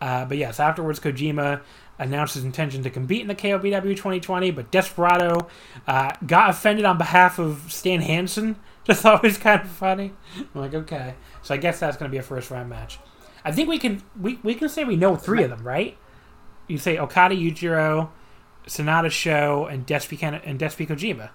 Uh, 0.00 0.24
but 0.24 0.36
yes, 0.36 0.60
afterwards, 0.60 1.00
Kojima 1.00 1.60
announced 1.98 2.34
his 2.34 2.44
intention 2.44 2.82
to 2.82 2.90
compete 2.90 3.22
in 3.22 3.28
the 3.28 3.34
KOPW 3.34 3.82
2020, 3.82 4.50
but 4.50 4.70
Desperado 4.70 5.48
uh, 5.86 6.12
got 6.26 6.50
offended 6.50 6.84
on 6.84 6.98
behalf 6.98 7.38
of 7.38 7.72
Stan 7.72 8.00
Hansen. 8.00 8.56
Just 8.84 9.02
thought 9.02 9.22
was 9.22 9.38
kind 9.38 9.62
of 9.62 9.68
funny. 9.68 10.12
I'm 10.36 10.60
like, 10.60 10.74
okay. 10.74 11.14
So 11.42 11.54
I 11.54 11.56
guess 11.56 11.80
that's 11.80 11.96
going 11.96 12.10
to 12.10 12.12
be 12.12 12.18
a 12.18 12.22
first 12.22 12.50
round 12.50 12.68
match. 12.68 12.98
I 13.44 13.52
think 13.52 13.68
we 13.68 13.78
can 13.78 14.02
we, 14.20 14.38
we 14.42 14.54
can 14.54 14.68
say 14.68 14.84
we 14.84 14.96
know 14.96 15.16
three 15.16 15.42
of 15.42 15.50
them, 15.50 15.66
right? 15.66 15.96
You 16.66 16.78
say 16.78 16.98
Okada 16.98 17.34
Yujiro, 17.34 18.10
Sanada 18.66 19.10
Sho, 19.10 19.66
and 19.66 19.86
Despi 19.86 20.22
and 20.22 20.58
Despi 20.58 20.86
Kojima. 20.86 21.30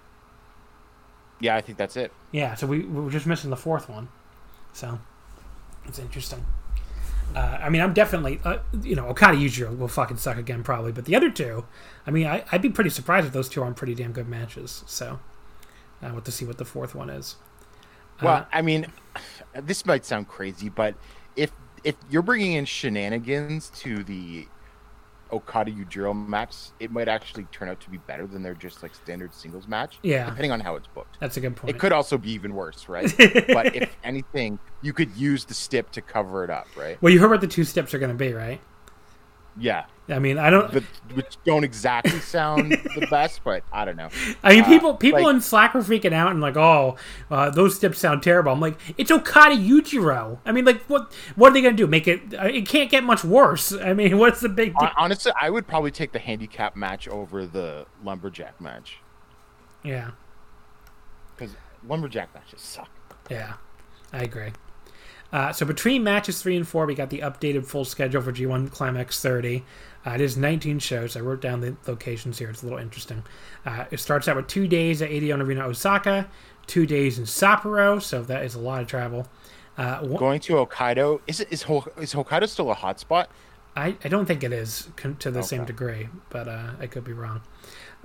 Yeah, 1.39 1.55
I 1.55 1.61
think 1.61 1.77
that's 1.77 1.95
it. 1.95 2.11
Yeah, 2.31 2.55
so 2.55 2.67
we, 2.67 2.79
we 2.79 3.01
were 3.01 3.11
just 3.11 3.25
missing 3.25 3.49
the 3.49 3.57
fourth 3.57 3.87
one. 3.89 4.09
So 4.73 4.99
it's 5.85 5.99
interesting. 5.99 6.45
Uh, 7.35 7.59
I 7.61 7.69
mean, 7.69 7.81
I'm 7.81 7.93
definitely, 7.93 8.39
uh, 8.43 8.57
you 8.81 8.95
know, 8.95 9.07
Okada 9.07 9.37
Yujiro 9.37 9.77
will 9.77 9.87
fucking 9.87 10.17
suck 10.17 10.37
again 10.37 10.63
probably, 10.63 10.91
but 10.91 11.05
the 11.05 11.15
other 11.15 11.29
two, 11.29 11.65
I 12.07 12.11
mean, 12.11 12.25
I, 12.27 12.43
I'd 12.51 12.61
be 12.61 12.69
pretty 12.69 12.89
surprised 12.89 13.27
if 13.27 13.33
those 13.33 13.47
two 13.49 13.61
aren't 13.61 13.75
pretty 13.77 13.93
damn 13.95 14.11
good 14.11 14.27
matches. 14.27 14.83
So 14.87 15.19
I 16.01 16.11
want 16.11 16.25
to 16.25 16.31
see 16.31 16.45
what 16.45 16.57
the 16.57 16.65
fourth 16.65 16.95
one 16.95 17.09
is. 17.09 17.35
Well, 18.21 18.37
Uh, 18.37 18.45
I 18.51 18.61
mean, 18.61 18.87
this 19.53 19.85
might 19.85 20.05
sound 20.05 20.27
crazy, 20.27 20.69
but 20.69 20.95
if 21.35 21.51
if 21.83 21.95
you're 22.09 22.21
bringing 22.21 22.53
in 22.53 22.65
shenanigans 22.65 23.69
to 23.79 24.03
the 24.03 24.47
Okada 25.31 25.71
Yujiro 25.71 26.15
match, 26.27 26.55
it 26.79 26.91
might 26.91 27.07
actually 27.07 27.45
turn 27.51 27.69
out 27.69 27.79
to 27.81 27.89
be 27.89 27.97
better 27.97 28.25
than 28.27 28.43
their 28.43 28.53
just 28.53 28.83
like 28.83 28.93
standard 28.95 29.33
singles 29.33 29.67
match. 29.67 29.99
Yeah. 30.03 30.25
depending 30.25 30.51
on 30.51 30.59
how 30.59 30.75
it's 30.75 30.87
booked. 30.87 31.17
that's 31.19 31.37
a 31.37 31.39
good 31.39 31.55
point. 31.55 31.75
It 31.75 31.79
could 31.79 31.91
also 31.91 32.17
be 32.17 32.31
even 32.31 32.53
worse, 32.53 32.89
right? 32.89 33.13
but 33.17 33.75
if 33.75 33.95
anything, 34.03 34.59
you 34.81 34.93
could 34.93 35.15
use 35.15 35.45
the 35.45 35.53
stip 35.53 35.91
to 35.91 36.01
cover 36.01 36.43
it 36.43 36.49
up, 36.49 36.67
right? 36.75 37.01
Well, 37.01 37.13
you 37.13 37.19
heard 37.19 37.31
what 37.31 37.41
the 37.41 37.47
two 37.47 37.63
steps 37.63 37.93
are 37.93 37.99
going 37.99 38.11
to 38.11 38.17
be, 38.17 38.33
right? 38.33 38.61
Yeah, 39.57 39.85
I 40.07 40.19
mean, 40.19 40.37
I 40.37 40.49
don't. 40.49 40.71
but 40.71 40.83
which 41.13 41.37
don't 41.43 41.63
exactly 41.65 42.19
sound 42.19 42.71
the 42.95 43.07
best, 43.09 43.41
but 43.43 43.63
I 43.73 43.83
don't 43.83 43.97
know. 43.97 44.09
I 44.43 44.53
mean, 44.53 44.63
Uh, 44.63 44.67
people 44.67 44.93
people 44.95 45.23
like- 45.23 45.35
in 45.35 45.41
Slack 45.41 45.73
were 45.73 45.81
freaking 45.81 46.13
out 46.13 46.31
and 46.31 46.39
like, 46.39 46.55
oh, 46.55 46.95
uh, 47.29 47.49
those 47.49 47.75
steps 47.75 47.99
sound 47.99 48.23
terrible. 48.23 48.51
I'm 48.53 48.59
like, 48.61 48.77
it's 48.97 49.11
Okada 49.11 49.55
Yujiro. 49.55 50.37
I 50.45 50.51
mean, 50.53 50.63
like, 50.65 50.81
what 50.83 51.11
what 51.35 51.51
are 51.51 51.53
they 51.53 51.61
gonna 51.61 51.75
do? 51.75 51.87
Make 51.87 52.07
it? 52.07 52.33
uh, 52.33 52.45
It 52.45 52.67
can't 52.69 52.89
get 52.89 53.03
much 53.03 53.23
worse. 53.25 53.73
I 53.81 53.93
mean, 53.93 54.17
what's 54.17 54.39
the 54.39 54.49
big? 54.49 54.73
Hon- 54.77 54.91
Honestly, 54.97 55.33
I 55.41 55.49
would 55.49 55.67
probably 55.67 55.91
take 55.91 56.13
the 56.13 56.19
handicap 56.19 56.75
match 56.77 57.07
over 57.09 57.45
the 57.45 57.85
lumberjack 58.03 58.61
match 58.61 58.99
yeah, 59.83 60.11
because 61.35 61.55
lumberjack 61.87 62.33
matches 62.33 62.61
suck. 62.61 62.89
yeah, 63.29 63.53
I 64.13 64.19
agree. 64.23 64.51
Uh, 65.31 65.53
so 65.53 65.65
between 65.65 66.03
matches 66.03 66.41
three 66.41 66.55
and 66.57 66.67
four, 66.67 66.85
we 66.85 66.95
got 66.95 67.09
the 67.09 67.19
updated 67.19 67.65
full 67.65 67.85
schedule 67.85 68.21
for 68.21 68.31
G1 68.31 68.71
Climax 68.71 69.21
30. 69.21 69.63
Uh, 70.05 70.11
it 70.11 70.21
is 70.21 70.37
19 70.37 70.79
shows. 70.79 71.15
I 71.15 71.19
wrote 71.19 71.41
down 71.41 71.61
the 71.61 71.75
locations 71.87 72.39
here. 72.39 72.49
It's 72.49 72.61
a 72.63 72.65
little 72.65 72.79
interesting. 72.79 73.23
Uh, 73.65 73.85
it 73.91 73.99
starts 73.99 74.27
out 74.27 74.35
with 74.37 74.47
two 74.47 74.67
days 74.67 75.01
at 75.01 75.09
Edion 75.11 75.41
Arena, 75.41 75.65
Osaka, 75.67 76.27
two 76.65 76.85
days 76.85 77.19
in 77.19 77.25
Sapporo, 77.25 78.01
so 78.01 78.23
that 78.23 78.43
is 78.43 78.55
a 78.55 78.59
lot 78.59 78.81
of 78.81 78.87
travel. 78.87 79.27
Uh, 79.77 79.99
one- 79.99 80.17
Going 80.19 80.39
to 80.41 80.53
Hokkaido 80.53 81.21
is 81.27 81.39
it 81.39 81.47
is, 81.51 81.61
is 81.61 82.13
Hokkaido 82.13 82.47
still 82.49 82.71
a 82.71 82.73
hot 82.73 82.99
spot? 82.99 83.29
I, 83.75 83.95
I 84.03 84.09
don't 84.09 84.25
think 84.25 84.43
it 84.43 84.51
is 84.51 84.89
to 85.19 85.31
the 85.31 85.43
same 85.43 85.63
degree, 85.63 86.09
but 86.29 86.47
uh, 86.47 86.71
I 86.79 86.87
could 86.87 87.03
be 87.03 87.13
wrong. 87.13 87.41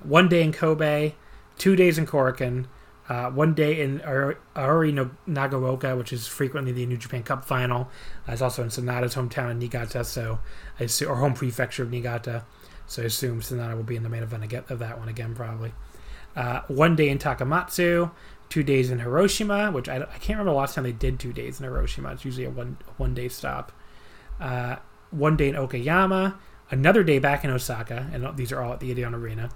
One 0.02 0.28
day 0.28 0.42
in 0.42 0.52
Kobe, 0.52 1.14
two 1.58 1.74
days 1.74 1.96
in 1.98 2.06
Korakuen, 2.06 2.66
uh, 3.08 3.30
one 3.30 3.54
day 3.54 3.80
in 3.80 4.00
Ar- 4.02 4.38
Aore 4.56 5.10
Nagaoka, 5.28 5.96
which 5.96 6.12
is 6.12 6.26
frequently 6.26 6.72
the 6.72 6.86
New 6.86 6.96
Japan 6.96 7.22
Cup 7.22 7.44
final. 7.44 7.90
Uh, 8.28 8.32
it's 8.32 8.42
also 8.42 8.62
in 8.62 8.68
Sanada's 8.68 9.14
hometown 9.14 9.50
in 9.50 9.58
Niigata, 9.58 10.04
so 10.04 10.38
I 10.80 10.84
assume, 10.84 11.10
or 11.10 11.16
home 11.16 11.34
prefecture 11.34 11.82
of 11.82 11.90
Niigata. 11.90 12.44
So 12.86 13.02
I 13.02 13.06
assume 13.06 13.42
Sonata 13.42 13.76
will 13.76 13.82
be 13.82 13.96
in 13.96 14.02
the 14.02 14.08
main 14.08 14.22
event 14.22 14.52
of 14.70 14.78
that 14.78 14.98
one 14.98 15.08
again, 15.08 15.34
probably. 15.34 15.72
Uh, 16.36 16.60
one 16.68 16.96
day 16.96 17.08
in 17.08 17.18
Takamatsu, 17.18 18.10
two 18.48 18.62
days 18.62 18.90
in 18.90 18.98
Hiroshima, 18.98 19.70
which 19.70 19.88
I, 19.88 19.96
I 19.96 20.18
can't 20.18 20.38
remember 20.38 20.50
the 20.50 20.58
last 20.58 20.74
time 20.74 20.84
they 20.84 20.92
did 20.92 21.18
two 21.18 21.32
days 21.32 21.60
in 21.60 21.64
Hiroshima. 21.64 22.12
It's 22.12 22.24
usually 22.24 22.44
a 22.44 22.50
one 22.50 22.76
one 22.96 23.14
day 23.14 23.28
stop. 23.28 23.72
Uh, 24.40 24.76
one 25.10 25.36
day 25.36 25.48
in 25.48 25.54
Okayama, 25.54 26.36
another 26.70 27.04
day 27.04 27.18
back 27.18 27.44
in 27.44 27.50
Osaka, 27.50 28.10
and 28.12 28.36
these 28.36 28.52
are 28.52 28.60
all 28.60 28.72
at 28.72 28.80
the 28.80 28.94
Edion 28.94 29.14
Arena. 29.14 29.48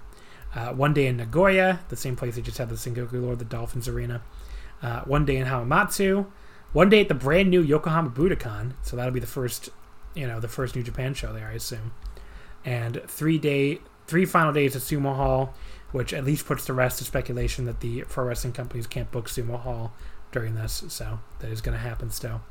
Uh, 0.55 0.73
one 0.73 0.93
day 0.93 1.07
in 1.07 1.17
Nagoya, 1.17 1.79
the 1.89 1.95
same 1.95 2.15
place 2.15 2.35
they 2.35 2.41
just 2.41 2.57
had 2.57 2.69
the 2.69 2.75
Sengoku 2.75 3.21
Lord, 3.21 3.39
the 3.39 3.45
Dolphins 3.45 3.87
Arena. 3.87 4.21
Uh, 4.81 5.01
one 5.01 5.25
day 5.25 5.37
in 5.37 5.47
Hamamatsu. 5.47 6.25
One 6.71 6.89
day 6.89 7.01
at 7.01 7.07
the 7.07 7.15
brand 7.15 7.49
new 7.49 7.61
Yokohama 7.61 8.11
Budokan, 8.11 8.73
so 8.83 8.95
that'll 8.95 9.11
be 9.11 9.19
the 9.19 9.25
first, 9.27 9.69
you 10.13 10.27
know, 10.27 10.39
the 10.39 10.47
first 10.47 10.75
New 10.75 10.83
Japan 10.83 11.15
show 11.15 11.33
there, 11.33 11.47
I 11.47 11.53
assume. 11.53 11.93
And 12.63 13.01
three 13.07 13.39
day, 13.39 13.79
three 14.05 14.25
final 14.25 14.53
days 14.53 14.75
at 14.75 14.83
Sumo 14.83 15.15
Hall, 15.15 15.55
which 15.91 16.13
at 16.13 16.23
least 16.23 16.45
puts 16.45 16.65
to 16.65 16.73
rest 16.73 16.99
the 16.99 17.05
speculation 17.05 17.65
that 17.65 17.79
the 17.79 18.03
pro 18.03 18.25
wrestling 18.25 18.53
companies 18.53 18.85
can't 18.85 19.09
book 19.11 19.27
Sumo 19.27 19.59
Hall 19.59 19.93
during 20.31 20.53
this. 20.53 20.83
So 20.89 21.19
that 21.39 21.49
is 21.49 21.61
going 21.61 21.73
to 21.75 21.81
happen 21.81 22.11
still. 22.11 22.41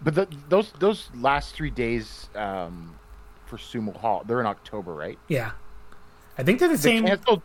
But 0.00 0.14
the, 0.14 0.28
those 0.48 0.72
those 0.78 1.10
last 1.14 1.54
three 1.54 1.70
days 1.70 2.28
um, 2.34 2.98
for 3.44 3.58
Sumo 3.58 3.94
Hall, 3.96 4.22
they're 4.26 4.40
in 4.40 4.46
October, 4.46 4.94
right? 4.94 5.18
Yeah, 5.28 5.50
I 6.38 6.42
think 6.44 6.58
they're 6.60 6.68
the 6.68 6.74
The 6.76 6.82
same. 6.82 7.04
canceled 7.06 7.42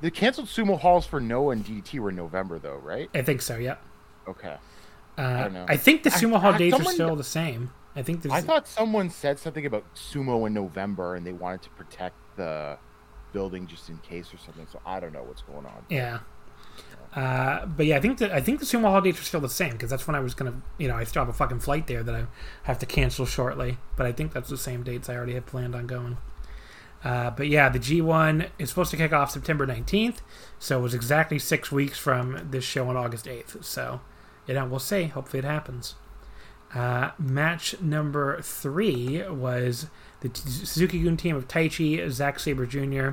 the 0.00 0.10
canceled 0.10 0.48
Sumo 0.48 0.78
Halls 0.78 1.06
for 1.06 1.18
Noah 1.20 1.52
and 1.52 1.64
DDT 1.64 1.98
were 1.98 2.10
in 2.10 2.16
November 2.16 2.58
though, 2.58 2.76
right? 2.76 3.08
I 3.14 3.22
think 3.22 3.40
so. 3.42 3.56
Yeah. 3.56 3.76
Okay. 4.28 4.56
Uh, 5.16 5.42
don't 5.44 5.52
know. 5.54 5.64
I 5.68 5.76
think 5.76 6.02
the 6.02 6.10
I- 6.10 6.16
Sumo 6.16 6.40
Hall 6.40 6.52
I- 6.54 6.58
dates 6.58 6.78
are 6.78 6.84
still 6.84 7.16
the 7.16 7.24
same. 7.24 7.72
I 7.96 8.02
think 8.02 8.22
there's. 8.22 8.32
I 8.34 8.40
thought 8.40 8.66
someone 8.66 9.08
said 9.08 9.38
something 9.38 9.64
about 9.64 9.84
sumo 9.94 10.46
in 10.46 10.52
November 10.52 11.14
and 11.14 11.24
they 11.26 11.32
wanted 11.32 11.62
to 11.62 11.70
protect 11.70 12.16
the 12.36 12.76
building 13.32 13.66
just 13.68 13.88
in 13.88 13.98
case 13.98 14.34
or 14.34 14.38
something. 14.38 14.66
So 14.70 14.80
I 14.84 14.98
don't 15.00 15.12
know 15.12 15.22
what's 15.22 15.42
going 15.42 15.64
on. 15.64 15.84
Yeah. 15.88 16.18
Uh, 17.14 17.64
but 17.66 17.86
yeah, 17.86 17.96
I 17.96 18.00
think 18.00 18.18
that 18.18 18.32
I 18.32 18.40
think 18.40 18.58
the 18.58 18.66
sumo 18.66 18.90
hall 18.90 19.00
dates 19.00 19.20
are 19.20 19.24
still 19.24 19.40
the 19.40 19.48
same 19.48 19.72
because 19.72 19.88
that's 19.90 20.06
when 20.08 20.16
I 20.16 20.20
was 20.20 20.34
gonna, 20.34 20.60
you 20.78 20.88
know, 20.88 20.96
I 20.96 21.04
still 21.04 21.22
have 21.22 21.28
a 21.28 21.32
fucking 21.32 21.60
flight 21.60 21.86
there 21.86 22.02
that 22.02 22.14
I 22.14 22.26
have 22.64 22.80
to 22.80 22.86
cancel 22.86 23.24
shortly. 23.24 23.78
But 23.96 24.06
I 24.06 24.12
think 24.12 24.32
that's 24.32 24.50
the 24.50 24.58
same 24.58 24.82
dates 24.82 25.08
I 25.08 25.14
already 25.14 25.34
had 25.34 25.46
planned 25.46 25.76
on 25.76 25.86
going. 25.86 26.18
Uh, 27.04 27.30
but 27.30 27.48
yeah, 27.48 27.68
the 27.68 27.78
G1 27.78 28.48
is 28.58 28.70
supposed 28.70 28.90
to 28.92 28.96
kick 28.96 29.12
off 29.12 29.30
September 29.30 29.66
19th, 29.66 30.16
so 30.58 30.78
it 30.78 30.82
was 30.82 30.94
exactly 30.94 31.38
six 31.38 31.70
weeks 31.70 31.98
from 31.98 32.48
this 32.50 32.64
show 32.64 32.88
on 32.88 32.96
August 32.96 33.26
8th. 33.26 33.62
So, 33.62 34.00
you 34.46 34.54
know, 34.54 34.64
we'll 34.64 34.78
see. 34.78 35.04
Hopefully, 35.04 35.40
it 35.40 35.44
happens. 35.44 35.96
Uh, 36.74 37.10
match 37.18 37.80
number 37.80 38.40
three 38.40 39.22
was 39.28 39.86
the 40.20 40.30
Suzuki 40.34 41.02
Gun 41.02 41.16
team 41.16 41.36
of 41.36 41.46
Taichi, 41.46 42.10
Zack 42.10 42.40
Sabre 42.40 42.66
Jr., 42.66 43.10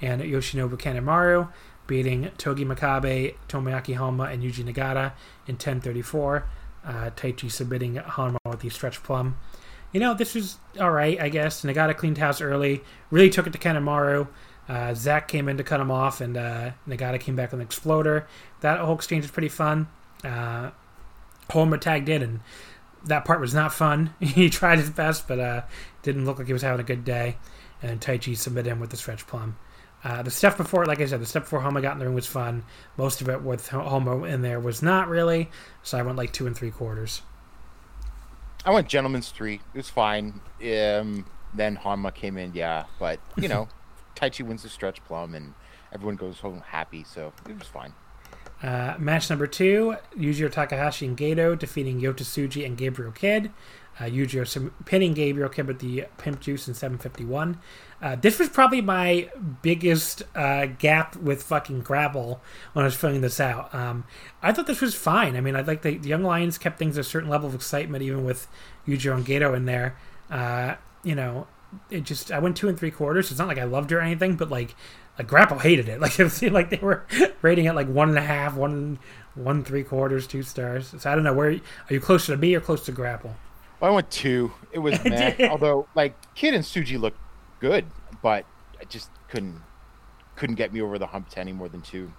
and 0.00 0.22
Yoshinobu 0.22 0.78
Kanemaru 0.78 1.48
beating 1.86 2.30
Togi 2.38 2.64
Makabe, 2.64 3.34
Tomoaki 3.48 3.96
Honma, 3.96 4.32
and 4.32 4.42
Yuji 4.42 4.64
Nagata 4.64 5.12
in 5.46 5.56
10:34. 5.56 6.44
Uh, 6.84 7.10
Taichi 7.10 7.50
submitting 7.50 7.96
Honma 7.96 8.38
with 8.46 8.60
the 8.60 8.68
stretch 8.68 9.02
plum. 9.02 9.36
You 9.92 10.00
know, 10.00 10.14
this 10.14 10.34
was 10.34 10.58
all 10.80 10.90
right, 10.90 11.20
I 11.20 11.28
guess. 11.28 11.62
Nagata 11.62 11.96
cleaned 11.96 12.18
house 12.18 12.40
early, 12.40 12.82
really 13.10 13.30
took 13.30 13.46
it 13.46 13.52
to 13.52 13.58
Kanemaru. 13.58 14.28
Uh, 14.68 14.94
Zack 14.94 15.28
came 15.28 15.48
in 15.48 15.58
to 15.58 15.64
cut 15.64 15.80
him 15.80 15.90
off, 15.90 16.20
and 16.20 16.36
uh, 16.36 16.70
Nagata 16.88 17.20
came 17.20 17.36
back 17.36 17.50
with 17.50 17.60
an 17.60 17.66
exploder. 17.66 18.26
That 18.60 18.80
whole 18.80 18.94
exchange 18.94 19.24
was 19.24 19.30
pretty 19.30 19.48
fun. 19.48 19.88
Uh, 20.24 20.70
Honma 21.50 21.80
tagged 21.80 22.08
in, 22.08 22.22
and 22.22 22.40
that 23.04 23.24
part 23.24 23.40
was 23.40 23.54
not 23.54 23.72
fun. 23.72 24.14
he 24.20 24.48
tried 24.48 24.78
his 24.78 24.90
best, 24.90 25.28
but 25.28 25.38
uh, 25.38 25.62
didn't 26.02 26.24
look 26.24 26.38
like 26.38 26.46
he 26.46 26.52
was 26.52 26.62
having 26.62 26.80
a 26.80 26.84
good 26.84 27.04
day. 27.04 27.36
And 27.82 28.00
Taichi 28.00 28.36
submitted 28.36 28.70
him 28.70 28.80
with 28.80 28.90
the 28.90 28.96
stretch 28.96 29.26
plum. 29.26 29.56
Uh, 30.04 30.22
the 30.22 30.30
stuff 30.30 30.56
before, 30.56 30.84
like 30.86 31.00
I 31.00 31.06
said, 31.06 31.20
the 31.20 31.26
stuff 31.26 31.44
before 31.44 31.60
Honma 31.60 31.82
got 31.82 31.92
in 31.92 31.98
the 31.98 32.06
ring 32.06 32.14
was 32.14 32.26
fun. 32.26 32.64
Most 32.96 33.20
of 33.20 33.28
it 33.28 33.42
with 33.42 33.68
Honma 33.68 34.28
in 34.28 34.42
there 34.42 34.58
was 34.58 34.82
not 34.82 35.08
really. 35.08 35.50
So 35.82 35.98
I 35.98 36.02
went 36.02 36.16
like 36.16 36.32
two 36.32 36.46
and 36.46 36.56
three 36.56 36.70
quarters. 36.70 37.22
I 38.64 38.70
went 38.70 38.88
gentleman's 38.88 39.30
three. 39.30 39.60
It 39.74 39.76
was 39.76 39.88
fine. 39.90 40.40
Um, 40.62 41.26
then 41.54 41.76
Honma 41.76 42.14
came 42.14 42.38
in, 42.38 42.54
yeah, 42.54 42.84
but 42.98 43.20
you 43.36 43.48
know, 43.48 43.68
Taichi 44.16 44.46
wins 44.46 44.62
the 44.62 44.68
stretch 44.68 45.04
plum, 45.04 45.34
and 45.34 45.54
everyone 45.92 46.16
goes 46.16 46.38
home 46.38 46.62
happy, 46.66 47.04
so 47.04 47.32
it 47.48 47.58
was 47.58 47.68
fine. 47.68 47.92
Uh, 48.62 48.94
match 48.98 49.28
number 49.28 49.46
two: 49.46 49.96
Yujiro 50.16 50.50
Takahashi 50.50 51.06
and 51.06 51.16
Gedo 51.16 51.58
defeating 51.58 52.00
Yota 52.00 52.22
Tsuji 52.22 52.64
and 52.64 52.76
Gabriel 52.78 53.12
Kidd. 53.12 53.50
Uh, 54.00 54.04
Yujiro 54.04 54.70
pinning 54.84 55.12
Gabriel 55.12 55.48
Kidd 55.48 55.66
with 55.66 55.80
the 55.80 56.06
pimp 56.16 56.40
juice 56.40 56.66
in 56.66 56.74
751. 56.74 57.58
Uh, 58.02 58.16
this 58.16 58.40
was 58.40 58.48
probably 58.48 58.80
my 58.80 59.30
biggest 59.62 60.24
uh, 60.34 60.66
gap 60.66 61.14
with 61.16 61.42
fucking 61.44 61.82
grapple 61.82 62.40
when 62.72 62.82
I 62.82 62.86
was 62.86 62.96
filling 62.96 63.20
this 63.20 63.38
out. 63.38 63.72
Um, 63.72 64.04
I 64.42 64.52
thought 64.52 64.66
this 64.66 64.80
was 64.80 64.96
fine. 64.96 65.36
I 65.36 65.40
mean, 65.40 65.54
I 65.54 65.60
like 65.60 65.82
the, 65.82 65.96
the 65.96 66.08
Young 66.08 66.24
Lions 66.24 66.58
kept 66.58 66.80
things 66.80 66.98
at 66.98 67.02
a 67.02 67.08
certain 67.08 67.30
level 67.30 67.48
of 67.48 67.54
excitement, 67.54 68.02
even 68.02 68.24
with 68.24 68.48
Yujiro 68.88 69.14
and 69.14 69.24
Gedo 69.24 69.54
in 69.54 69.66
there. 69.66 69.96
Uh, 70.30 70.74
you 71.04 71.14
know, 71.14 71.46
it 71.90 72.02
just 72.02 72.32
I 72.32 72.40
went 72.40 72.56
two 72.56 72.68
and 72.68 72.76
three 72.76 72.90
quarters. 72.90 73.30
It's 73.30 73.38
not 73.38 73.46
like 73.46 73.58
I 73.58 73.64
loved 73.64 73.92
it 73.92 73.94
or 73.94 74.00
anything, 74.00 74.34
but 74.34 74.50
like 74.50 74.74
like 75.16 75.28
grapple 75.28 75.60
hated 75.60 75.88
it. 75.88 76.00
Like 76.00 76.18
it 76.18 76.30
seemed 76.30 76.54
like 76.54 76.70
they 76.70 76.78
were 76.78 77.06
rating 77.42 77.66
it 77.66 77.74
like 77.74 77.88
one 77.88 78.08
and 78.08 78.18
a 78.18 78.22
half, 78.22 78.56
one 78.56 78.98
one 79.36 79.62
three 79.62 79.84
quarters, 79.84 80.26
two 80.26 80.42
stars. 80.42 80.92
So 80.98 81.08
I 81.08 81.14
don't 81.14 81.24
know 81.24 81.32
where 81.34 81.50
are 81.50 81.94
you 81.94 82.00
closer 82.00 82.32
to 82.32 82.36
me 82.36 82.54
or 82.54 82.60
close 82.60 82.84
to 82.86 82.92
grapple. 82.92 83.36
Well, 83.80 83.90
I 83.90 83.94
went 83.94 84.10
two. 84.10 84.52
It 84.70 84.78
was 84.78 85.02
meh. 85.04 85.48
Although, 85.48 85.88
like, 85.96 86.14
Kidd 86.36 86.54
and 86.54 86.62
Tsuji 86.62 87.00
looked 87.00 87.18
good, 87.62 87.86
but 88.22 88.44
I 88.80 88.84
just 88.84 89.08
couldn't 89.28 89.62
couldn't 90.36 90.56
get 90.56 90.72
me 90.72 90.80
over 90.82 90.98
the 90.98 91.06
hump 91.06 91.28
to 91.30 91.38
any 91.40 91.52
more 91.52 91.68
than 91.68 91.80
two. 91.80 92.12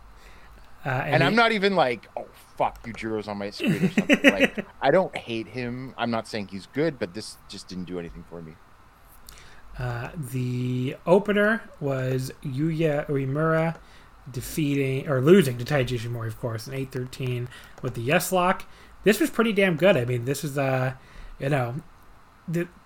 Uh, 0.86 0.90
And, 0.90 1.22
he- 1.22 1.28
I'm 1.28 1.36
not 1.36 1.52
even 1.52 1.76
like, 1.76 2.08
oh 2.18 2.28
fuck, 2.58 2.84
Yujiro's 2.86 3.28
on 3.28 3.38
my 3.38 3.50
screen 3.52 3.86
or 3.86 3.90
something. 3.92 4.20
like, 4.32 4.66
I 4.82 4.92
don't 4.92 5.16
hate 5.16 5.48
him. 5.48 5.94
I'm 5.98 6.12
not 6.12 6.28
saying 6.28 6.48
he's 6.48 6.68
good, 6.68 6.98
but 7.00 7.14
this 7.14 7.38
just 7.50 7.68
didn't 7.68 7.86
do 7.86 8.00
anything 8.00 8.24
for 8.30 8.42
me. 8.42 8.54
Uh, 9.80 10.10
the 10.16 10.96
opener 11.06 11.64
was 11.80 12.32
Yuya 12.44 13.08
Uemura 13.08 13.76
defeating 14.30 15.08
or 15.10 15.20
losing 15.20 15.58
to 15.58 15.66
Taiji 15.66 15.98
Ishimori, 16.00 16.28
of 16.28 16.40
course, 16.40 16.68
in 16.68 16.74
8-13 16.88 17.48
with 17.82 17.96
the 17.96 18.02
yes 18.02 18.32
lock. 18.32 18.64
This 19.04 19.20
was 19.20 19.30
pretty 19.30 19.52
damn 19.54 19.76
good. 19.76 19.98
I 19.98 20.06
mean, 20.06 20.26
this 20.26 20.44
is 20.44 20.58
uh, 20.58 20.94
you 21.40 21.50
know, 21.50 21.76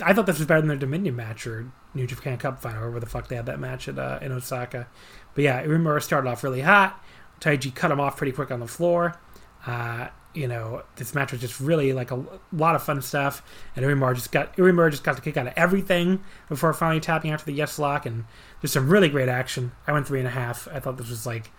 I 0.01 0.13
thought 0.13 0.25
this 0.25 0.37
was 0.37 0.47
better 0.47 0.61
than 0.61 0.67
their 0.67 0.77
Dominion 0.77 1.15
match 1.15 1.47
or 1.47 1.71
New 1.93 2.05
Japan 2.05 2.37
Cup 2.37 2.61
final, 2.61 2.83
or 2.83 2.91
where 2.91 2.99
the 2.99 3.05
fuck 3.07 3.27
they 3.27 3.35
had 3.35 3.47
that 3.47 3.59
match 3.59 3.87
at 3.87 3.97
uh, 3.97 4.19
in 4.21 4.31
Osaka. 4.31 4.87
But 5.33 5.43
yeah, 5.43 5.63
Uemura 5.63 6.01
started 6.01 6.29
off 6.29 6.43
really 6.43 6.61
hot. 6.61 7.03
Taiji 7.39 7.73
cut 7.73 7.91
him 7.91 7.99
off 7.99 8.17
pretty 8.17 8.31
quick 8.31 8.51
on 8.51 8.59
the 8.59 8.67
floor. 8.67 9.19
Uh, 9.65 10.07
you 10.33 10.47
know, 10.47 10.83
this 10.97 11.15
match 11.15 11.31
was 11.31 11.41
just 11.41 11.59
really 11.59 11.93
like 11.93 12.11
a 12.11 12.23
lot 12.51 12.75
of 12.75 12.83
fun 12.83 13.01
stuff. 13.01 13.41
And 13.75 13.83
Uemura 13.83 14.13
just 14.13 14.31
got 14.31 14.55
Uemura 14.57 14.91
just 14.91 15.03
got 15.03 15.15
the 15.15 15.21
kick 15.21 15.37
out 15.37 15.47
of 15.47 15.53
everything 15.55 16.23
before 16.49 16.73
finally 16.73 16.99
tapping 16.99 17.31
after 17.31 17.45
the 17.45 17.53
yes 17.53 17.79
lock, 17.79 18.05
and 18.05 18.25
just 18.61 18.75
some 18.75 18.89
really 18.89 19.09
great 19.09 19.29
action. 19.29 19.71
I 19.87 19.91
went 19.91 20.07
three 20.07 20.19
and 20.19 20.27
a 20.27 20.31
half. 20.31 20.67
I 20.71 20.79
thought 20.79 20.97
this 20.97 21.09
was 21.09 21.25
like 21.25 21.51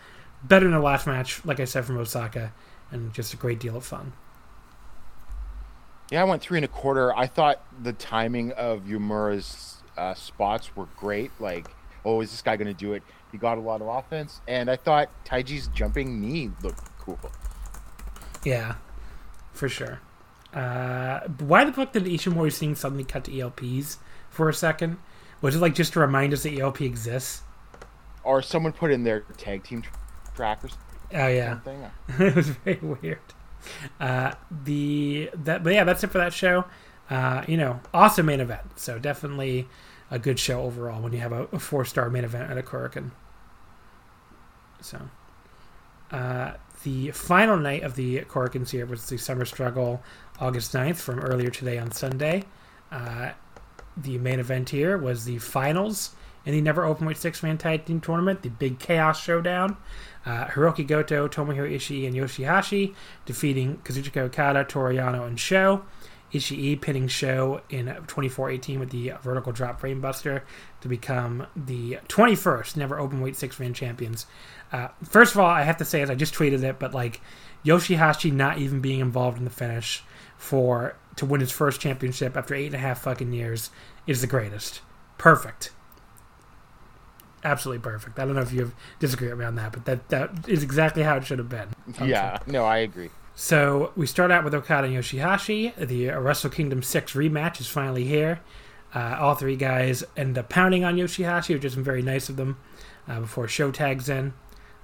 better 0.44 0.66
than 0.66 0.74
the 0.74 0.80
last 0.80 1.06
match, 1.06 1.44
like 1.44 1.58
I 1.58 1.64
said 1.64 1.84
from 1.84 1.98
Osaka, 1.98 2.52
and 2.92 3.12
just 3.12 3.34
a 3.34 3.36
great 3.36 3.58
deal 3.58 3.76
of 3.76 3.84
fun. 3.84 4.12
Yeah, 6.10 6.22
I 6.22 6.24
went 6.24 6.42
three 6.42 6.58
and 6.58 6.64
a 6.64 6.68
quarter. 6.68 7.14
I 7.16 7.26
thought 7.26 7.62
the 7.82 7.92
timing 7.92 8.52
of 8.52 8.86
Uemura's 8.86 9.82
uh, 9.96 10.14
spots 10.14 10.74
were 10.74 10.86
great. 10.96 11.30
Like, 11.38 11.68
oh, 12.04 12.20
is 12.20 12.30
this 12.30 12.40
guy 12.40 12.56
going 12.56 12.68
to 12.68 12.74
do 12.74 12.94
it? 12.94 13.02
He 13.30 13.36
got 13.36 13.58
a 13.58 13.60
lot 13.60 13.82
of 13.82 13.88
offense, 13.88 14.40
and 14.48 14.70
I 14.70 14.76
thought 14.76 15.10
Taiji's 15.26 15.68
jumping 15.68 16.20
knee 16.20 16.50
looked 16.62 16.80
cool. 16.98 17.18
Yeah, 18.42 18.76
for 19.52 19.68
sure. 19.68 20.00
Uh, 20.54 21.20
why 21.40 21.64
the 21.64 21.72
fuck 21.74 21.92
did 21.92 22.04
Ishimori 22.04 22.52
Singh 22.52 22.74
suddenly 22.74 23.04
cut 23.04 23.24
to 23.24 23.38
ELPs 23.38 23.98
for 24.30 24.48
a 24.48 24.54
second? 24.54 24.96
Was 25.42 25.56
it 25.56 25.58
like 25.58 25.74
just 25.74 25.92
to 25.92 26.00
remind 26.00 26.32
us 26.32 26.42
that 26.44 26.58
ELP 26.58 26.80
exists? 26.80 27.42
Or 28.24 28.40
someone 28.40 28.72
put 28.72 28.90
in 28.90 29.04
their 29.04 29.20
tag 29.36 29.62
team 29.62 29.82
tr- 29.82 29.90
track 30.34 30.60
Oh 31.14 31.26
yeah, 31.26 31.60
it 32.18 32.34
was 32.34 32.48
very 32.48 32.78
weird. 32.78 33.18
Uh, 34.00 34.32
the 34.64 35.30
that 35.34 35.62
but 35.62 35.72
yeah, 35.72 35.84
that's 35.84 36.04
it 36.04 36.08
for 36.08 36.18
that 36.18 36.32
show. 36.32 36.64
Uh, 37.10 37.44
you 37.48 37.56
know, 37.56 37.80
awesome 37.94 38.26
main 38.26 38.40
event. 38.40 38.78
So 38.78 38.98
definitely 38.98 39.66
a 40.10 40.18
good 40.18 40.38
show 40.38 40.62
overall 40.62 41.02
when 41.02 41.12
you 41.12 41.20
have 41.20 41.32
a, 41.32 41.44
a 41.52 41.58
four 41.58 41.84
star 41.84 42.10
main 42.10 42.24
event 42.24 42.50
at 42.50 42.58
a 42.58 42.62
Korakuen. 42.62 43.10
So, 44.80 45.00
uh, 46.10 46.52
the 46.84 47.10
final 47.10 47.56
night 47.56 47.82
of 47.82 47.96
the 47.96 48.20
Korakuens 48.20 48.70
here 48.70 48.86
was 48.86 49.08
the 49.08 49.18
Summer 49.18 49.44
Struggle, 49.44 50.02
August 50.38 50.72
9th 50.72 50.96
from 50.96 51.18
earlier 51.18 51.50
today 51.50 51.78
on 51.78 51.90
Sunday. 51.90 52.44
Uh, 52.92 53.30
the 53.96 54.18
main 54.18 54.38
event 54.38 54.70
here 54.70 54.96
was 54.96 55.24
the 55.24 55.38
finals 55.38 56.14
in 56.46 56.52
the 56.52 56.60
Never 56.60 56.82
Openweight 56.82 57.16
Six 57.16 57.42
Man 57.42 57.58
Tag 57.58 57.84
Team 57.84 58.00
Tournament, 58.00 58.42
the 58.42 58.48
Big 58.48 58.78
Chaos 58.78 59.20
Showdown. 59.20 59.76
Uh, 60.26 60.46
Hirooki 60.46 60.86
Goto, 60.86 61.28
Tomohiro 61.28 61.70
Ishii, 61.70 62.06
and 62.06 62.14
Yoshihashi 62.14 62.94
defeating 63.24 63.78
Kazuchika 63.78 64.18
Okada, 64.18 64.64
Toru 64.64 64.94
Yano, 64.94 65.26
and 65.26 65.38
Sho. 65.38 65.84
Ishii 66.32 66.80
pinning 66.80 67.08
Sho 67.08 67.62
in 67.70 67.86
24-18 67.86 68.78
with 68.78 68.90
the 68.90 69.14
vertical 69.22 69.50
drop 69.52 69.80
brainbuster 69.80 70.42
to 70.82 70.88
become 70.88 71.46
the 71.56 71.98
21st 72.08 72.76
Never 72.76 72.98
open 72.98 73.22
weight 73.22 73.36
Six 73.36 73.58
Man 73.58 73.72
Champions. 73.72 74.26
Uh, 74.70 74.88
first 75.04 75.32
of 75.32 75.40
all, 75.40 75.48
I 75.48 75.62
have 75.62 75.78
to 75.78 75.86
say, 75.86 76.02
as 76.02 76.10
I 76.10 76.14
just 76.14 76.34
tweeted 76.34 76.62
it, 76.62 76.78
but 76.78 76.92
like 76.92 77.22
Yoshihashi 77.64 78.30
not 78.30 78.58
even 78.58 78.80
being 78.80 79.00
involved 79.00 79.38
in 79.38 79.44
the 79.44 79.50
finish 79.50 80.02
for 80.36 80.96
to 81.16 81.24
win 81.24 81.40
his 81.40 81.50
first 81.50 81.80
championship 81.80 82.36
after 82.36 82.54
eight 82.54 82.66
and 82.66 82.74
a 82.74 82.78
half 82.78 83.00
fucking 83.02 83.32
years 83.32 83.70
is 84.06 84.20
the 84.20 84.26
greatest. 84.26 84.82
Perfect 85.16 85.70
absolutely 87.48 87.82
perfect. 87.82 88.18
I 88.18 88.24
don't 88.24 88.34
know 88.34 88.42
if 88.42 88.52
you 88.52 88.72
disagree 88.98 89.28
with 89.28 89.38
me 89.38 89.44
on 89.44 89.54
that, 89.56 89.72
but 89.72 89.84
that 89.86 90.08
that 90.10 90.48
is 90.48 90.62
exactly 90.62 91.02
how 91.02 91.16
it 91.16 91.26
should 91.26 91.38
have 91.38 91.48
been. 91.48 91.68
Yeah, 92.04 92.38
no, 92.46 92.64
I 92.64 92.78
agree. 92.78 93.10
So 93.34 93.92
we 93.96 94.06
start 94.06 94.30
out 94.30 94.44
with 94.44 94.54
Okada 94.54 94.88
and 94.88 94.96
Yoshihashi. 94.96 95.74
The 95.76 96.08
Wrestle 96.10 96.50
Kingdom 96.50 96.82
6 96.82 97.12
rematch 97.12 97.60
is 97.60 97.68
finally 97.68 98.04
here. 98.04 98.40
Uh, 98.94 99.16
all 99.20 99.34
three 99.34 99.54
guys 99.54 100.02
end 100.16 100.36
up 100.36 100.48
pounding 100.48 100.84
on 100.84 100.96
Yoshihashi, 100.96 101.54
which 101.54 101.64
is 101.64 101.74
very 101.74 102.02
nice 102.02 102.28
of 102.28 102.36
them, 102.36 102.58
uh, 103.06 103.20
before 103.20 103.46
Sho 103.46 103.70
tags 103.70 104.08
in. 104.08 104.32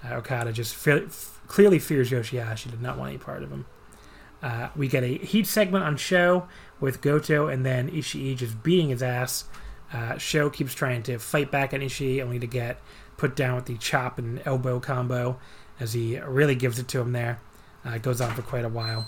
Uh, 0.04 0.14
Okada 0.16 0.52
just 0.52 0.74
fe- 0.74 1.04
f- 1.06 1.40
clearly 1.48 1.78
fears 1.78 2.10
Yoshihashi, 2.10 2.70
did 2.70 2.80
not 2.82 2.96
want 2.98 3.08
any 3.10 3.18
part 3.18 3.42
of 3.42 3.50
him. 3.50 3.66
Uh, 4.42 4.68
we 4.76 4.86
get 4.88 5.02
a 5.02 5.16
heat 5.18 5.46
segment 5.46 5.82
on 5.84 5.96
Show 5.96 6.46
with 6.78 7.00
Goto 7.00 7.48
and 7.48 7.64
then 7.64 7.90
Ishii 7.90 8.36
just 8.36 8.62
beating 8.62 8.90
his 8.90 9.02
ass. 9.02 9.44
Uh, 9.92 10.18
Sho 10.18 10.50
keeps 10.50 10.74
trying 10.74 11.02
to 11.04 11.18
fight 11.18 11.50
back 11.50 11.72
at 11.72 11.80
Ishii, 11.80 12.22
only 12.22 12.38
to 12.38 12.46
get 12.46 12.80
put 13.16 13.36
down 13.36 13.56
with 13.56 13.66
the 13.66 13.76
chop 13.78 14.18
and 14.18 14.42
elbow 14.44 14.80
combo 14.80 15.38
as 15.78 15.92
he 15.92 16.18
really 16.18 16.54
gives 16.54 16.78
it 16.78 16.88
to 16.88 17.00
him 17.00 17.12
there. 17.12 17.40
Uh, 17.86 17.90
it 17.90 18.02
goes 18.02 18.20
on 18.20 18.34
for 18.34 18.42
quite 18.42 18.64
a 18.64 18.68
while. 18.68 19.06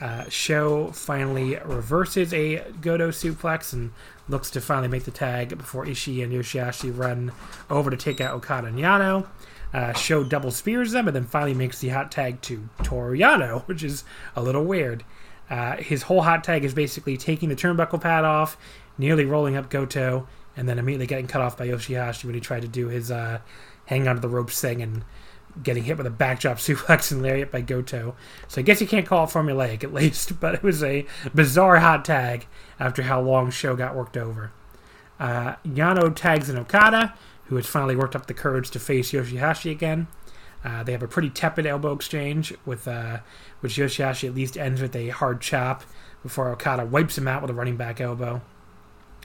Uh, 0.00 0.28
Sho 0.28 0.92
finally 0.92 1.56
reverses 1.64 2.32
a 2.32 2.64
Goto 2.80 3.10
suplex 3.10 3.72
and 3.72 3.92
looks 4.28 4.50
to 4.50 4.60
finally 4.60 4.88
make 4.88 5.04
the 5.04 5.10
tag 5.10 5.56
before 5.56 5.86
Ishii 5.86 6.22
and 6.22 6.32
Yoshihashi 6.32 6.96
run 6.96 7.32
over 7.68 7.90
to 7.90 7.96
take 7.96 8.20
out 8.20 8.34
Okada 8.34 8.68
and 8.68 8.78
Yano. 8.78 9.26
Uh, 9.72 9.92
Sho 9.92 10.24
double 10.24 10.50
spears 10.50 10.92
them 10.92 11.08
and 11.08 11.16
then 11.16 11.24
finally 11.24 11.54
makes 11.54 11.80
the 11.80 11.88
hot 11.88 12.10
tag 12.12 12.40
to 12.42 12.68
Toru 12.82 13.16
Yano, 13.16 13.62
which 13.66 13.82
is 13.82 14.04
a 14.36 14.42
little 14.42 14.64
weird. 14.64 15.04
Uh, 15.50 15.76
his 15.76 16.02
whole 16.02 16.22
hot 16.22 16.44
tag 16.44 16.64
is 16.64 16.74
basically 16.74 17.16
taking 17.16 17.48
the 17.48 17.56
turnbuckle 17.56 18.00
pad 18.00 18.24
off, 18.24 18.56
nearly 18.98 19.24
rolling 19.24 19.56
up 19.56 19.70
Goto, 19.70 20.26
and 20.56 20.68
then 20.68 20.78
immediately 20.78 21.06
getting 21.06 21.28
cut 21.28 21.40
off 21.40 21.56
by 21.56 21.68
Yoshihashi 21.68 22.24
when 22.24 22.34
he 22.34 22.40
tried 22.40 22.62
to 22.62 22.68
do 22.68 22.88
his 22.88 23.10
uh, 23.10 23.38
hang 23.86 24.06
onto 24.08 24.20
the 24.20 24.28
ropes 24.28 24.60
thing 24.60 24.82
and 24.82 25.04
getting 25.62 25.84
hit 25.84 25.96
with 25.96 26.06
a 26.06 26.10
backdrop 26.10 26.56
suplex 26.58 27.10
and 27.12 27.22
lariat 27.22 27.50
by 27.50 27.60
Goto. 27.60 28.14
So 28.48 28.60
I 28.60 28.62
guess 28.62 28.80
you 28.80 28.86
can't 28.86 29.06
call 29.06 29.24
it 29.24 29.30
formulaic 29.30 29.84
at 29.84 29.94
least, 29.94 30.40
but 30.40 30.54
it 30.54 30.62
was 30.62 30.82
a 30.82 31.06
bizarre 31.34 31.78
hot 31.78 32.04
tag 32.04 32.46
after 32.78 33.02
how 33.02 33.20
long 33.20 33.50
Sho 33.50 33.76
got 33.76 33.96
worked 33.96 34.16
over. 34.16 34.52
Uh, 35.18 35.54
Yano 35.66 36.14
tags 36.14 36.48
in 36.48 36.58
Okada, 36.58 37.14
who 37.46 37.56
has 37.56 37.66
finally 37.66 37.96
worked 37.96 38.14
up 38.14 38.26
the 38.26 38.34
courage 38.34 38.70
to 38.70 38.78
face 38.78 39.12
Yoshihashi 39.12 39.70
again. 39.70 40.06
Uh, 40.64 40.82
they 40.82 40.92
have 40.92 41.02
a 41.02 41.08
pretty 41.08 41.30
tepid 41.30 41.66
elbow 41.66 41.92
exchange, 41.92 42.52
with 42.66 42.86
uh, 42.88 43.18
which 43.60 43.76
Yoshihashi 43.76 44.28
at 44.28 44.34
least 44.34 44.56
ends 44.56 44.82
with 44.82 44.94
a 44.94 45.08
hard 45.10 45.40
chop 45.40 45.84
before 46.22 46.50
Okada 46.50 46.84
wipes 46.84 47.16
him 47.16 47.28
out 47.28 47.42
with 47.42 47.50
a 47.50 47.54
running 47.54 47.76
back 47.76 48.00
elbow. 48.00 48.42